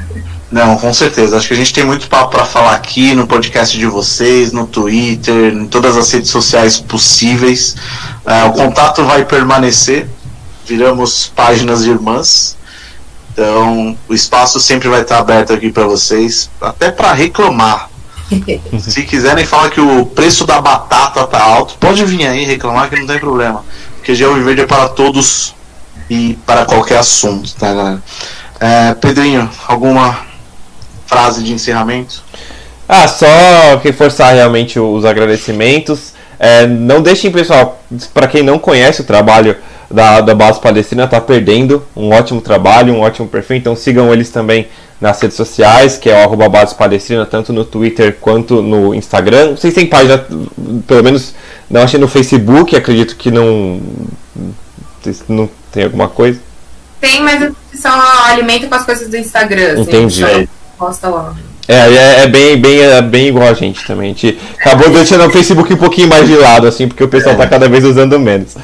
Não, 0.50 0.78
com 0.78 0.94
certeza. 0.94 1.38
Acho 1.38 1.50
que 1.50 1.54
a 1.54 1.58
gente 1.58 1.74
tem 1.74 1.84
muito 1.84 2.08
papo 2.08 2.32
para 2.32 2.46
falar 2.46 2.74
aqui 2.74 3.14
no 3.14 3.28
podcast 3.28 3.78
de 3.78 3.86
vocês, 3.86 4.54
no 4.54 4.66
Twitter, 4.66 5.54
em 5.54 5.68
todas 5.68 5.98
as 5.98 6.10
redes 6.12 6.30
sociais 6.30 6.80
possíveis. 6.80 7.76
Uh, 8.26 8.48
o 8.48 8.54
contato 8.54 9.04
vai 9.04 9.26
permanecer 9.26 10.08
viramos 10.68 11.32
páginas 11.34 11.86
irmãs. 11.86 12.58
Então, 13.32 13.98
o 14.08 14.14
espaço 14.14 14.60
sempre 14.60 14.90
vai 14.90 15.02
estar 15.02 15.20
aberto 15.20 15.54
aqui 15.54 15.72
para 15.72 15.88
vocês, 15.88 16.50
até 16.60 16.92
para 16.92 17.14
reclamar. 17.14 17.90
Se 18.80 19.04
quiserem 19.04 19.46
falar 19.46 19.70
que 19.70 19.80
o 19.80 20.06
preço 20.06 20.46
da 20.46 20.62
batata 20.62 21.26
tá 21.26 21.42
alto, 21.42 21.76
pode 21.80 22.04
vir 22.06 22.28
aí 22.28 22.46
reclamar 22.46 22.90
que 22.90 23.00
não 23.00 23.08
tem 23.08 23.20
problema. 23.20 23.64
Porque 23.96 24.16
Geo 24.16 24.44
Verde 24.44 24.62
é 24.62 24.66
para 24.66 24.90
todos 24.90 25.56
e 26.10 26.38
para 26.46 26.66
qualquer 26.66 27.00
assunto, 27.00 27.54
tá, 27.56 27.74
galera? 27.74 28.04
É, 28.60 28.94
Pedrinho, 28.96 29.50
alguma 29.68 30.20
frase 31.06 31.44
de 31.44 31.54
encerramento? 31.54 32.24
Ah, 32.88 33.08
só 33.08 33.28
reforçar 33.84 34.32
realmente 34.32 34.80
os 34.80 35.04
agradecimentos. 35.04 36.14
É, 36.40 36.66
não 36.66 37.02
deixem, 37.02 37.32
pessoal, 37.32 37.82
para 38.14 38.28
quem 38.28 38.44
não 38.44 38.60
conhece 38.60 39.02
o 39.02 39.04
trabalho 39.04 39.58
da, 39.90 40.22
da 40.22 40.36
Base 40.36 40.60
Palestrina, 40.60 41.08
tá 41.08 41.20
perdendo 41.22 41.84
um 41.96 42.12
ótimo 42.12 42.42
trabalho, 42.42 42.94
um 42.94 43.02
ótimo 43.02 43.28
perfil, 43.28 43.58
então 43.58 43.76
sigam 43.76 44.12
eles 44.12 44.30
também 44.30 44.68
nas 45.00 45.22
redes 45.22 45.38
sociais, 45.38 45.98
que 45.98 46.10
é 46.10 46.14
o 46.14 46.24
arroba 46.24 46.50
Base 46.50 46.76
Palestrina, 46.76 47.26
tanto 47.26 47.54
no 47.54 47.64
Twitter 47.64 48.18
quanto 48.20 48.62
no 48.62 48.94
Instagram. 48.94 49.52
Vocês 49.52 49.74
têm 49.74 49.86
página, 49.86 50.26
pelo 50.88 51.04
menos 51.04 51.34
não 51.70 51.82
achei 51.82 52.00
no 52.00 52.08
Facebook, 52.08 52.76
acredito 52.76 53.16
que 53.16 53.32
não. 53.32 53.80
Não 55.30 55.50
tem 55.72 55.86
alguma 55.86 56.10
coisa? 56.10 56.40
Tem, 57.00 57.22
mas 57.22 57.52
só 57.74 57.90
alimento 58.26 58.68
com 58.68 58.76
as 58.76 58.84
coisas 58.84 59.08
do 59.08 59.16
Instagram. 59.16 59.74
Assim, 59.74 59.82
Entendi. 59.82 60.24
Então, 60.24 60.48
posta 60.78 61.08
lá. 61.08 61.36
É, 61.68 61.76
é, 61.76 62.24
é, 62.24 62.28
bem, 62.28 62.60
bem, 62.60 62.80
é 62.80 63.02
bem 63.02 63.28
igual 63.28 63.48
a 63.48 63.54
gente 63.54 63.86
também. 63.86 64.12
A 64.12 64.14
gente 64.14 64.40
acabou 64.60 64.90
deixando 64.90 65.26
o 65.26 65.30
Facebook 65.30 65.74
um 65.74 65.78
pouquinho 65.78 66.08
mais 66.08 66.28
de 66.28 66.36
lado, 66.36 66.66
assim, 66.66 66.88
porque 66.88 67.04
o 67.04 67.10
pessoal 67.10 67.34
está 67.34 67.46
cada 67.46 67.68
vez 67.68 67.84
usando 67.84 68.18
menos. 68.18 68.56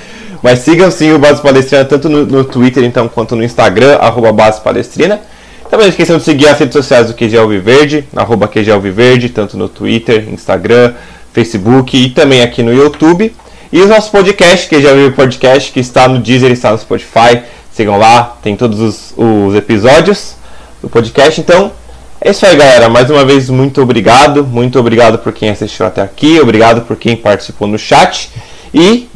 Mas 0.44 0.60
sigam 0.60 0.92
sim 0.92 1.14
o 1.14 1.18
Base 1.18 1.42
Palestrina, 1.42 1.86
tanto 1.86 2.10
no, 2.10 2.26
no 2.26 2.44
Twitter 2.44 2.84
então, 2.84 3.08
quanto 3.08 3.34
no 3.34 3.44
Instagram, 3.46 3.96
arroba 3.96 4.34
Base 4.34 4.60
Palestrina. 4.60 5.22
Também 5.70 5.86
não 5.86 5.90
esqueçam 5.90 6.18
de 6.18 6.24
seguir 6.24 6.50
as 6.50 6.60
redes 6.60 6.74
sociais 6.74 7.08
do 7.08 7.14
QG 7.14 7.38
Alviverde, 7.38 8.08
arroba 8.14 8.48
QG 8.48 8.70
Alviverde, 8.70 9.30
tanto 9.30 9.58
no 9.58 9.70
Twitter, 9.70 10.28
Instagram, 10.30 10.94
Facebook 11.32 11.98
e 11.98 12.10
também 12.10 12.42
aqui 12.42 12.62
no 12.62 12.74
YouTube. 12.74 13.34
E 13.72 13.82
o 13.82 13.88
nosso 13.88 14.12
podcast, 14.12 14.68
QG 14.68 14.86
Alviverde 14.86 15.16
Podcast, 15.16 15.72
que 15.72 15.80
está 15.80 16.10
no 16.10 16.20
Deezer 16.20 16.52
está 16.52 16.72
no 16.72 16.78
Spotify. 16.78 17.42
Sigam 17.72 17.98
lá, 17.98 18.38
tem 18.44 18.56
todos 18.58 18.80
os, 18.82 19.14
os 19.18 19.56
episódios 19.56 20.36
do 20.82 20.90
podcast. 20.90 21.40
Então, 21.40 21.72
é 22.20 22.32
isso 22.32 22.46
aí, 22.46 22.56
galera. 22.56 22.90
Mais 22.90 23.10
uma 23.10 23.26
vez, 23.26 23.50
muito 23.50 23.82
obrigado. 23.82 24.44
Muito 24.46 24.78
obrigado 24.78 25.18
por 25.20 25.32
quem 25.32 25.50
assistiu 25.50 25.86
até 25.86 26.02
aqui. 26.02 26.40
Obrigado 26.40 26.82
por 26.82 26.98
quem 26.98 27.16
participou 27.16 27.68
no 27.68 27.80
chat. 27.80 28.30
E 28.74 29.10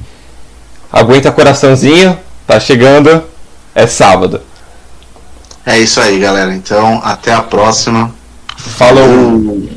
aguenta 0.91 1.31
coraçãozinho. 1.31 2.17
Tá 2.45 2.59
chegando. 2.59 3.23
É 3.75 3.85
sábado. 3.85 4.41
É 5.65 5.77
isso 5.77 5.99
aí, 5.99 6.19
galera. 6.19 6.53
Então, 6.53 7.01
até 7.03 7.33
a 7.33 7.41
próxima. 7.41 8.13
Falou. 8.55 9.69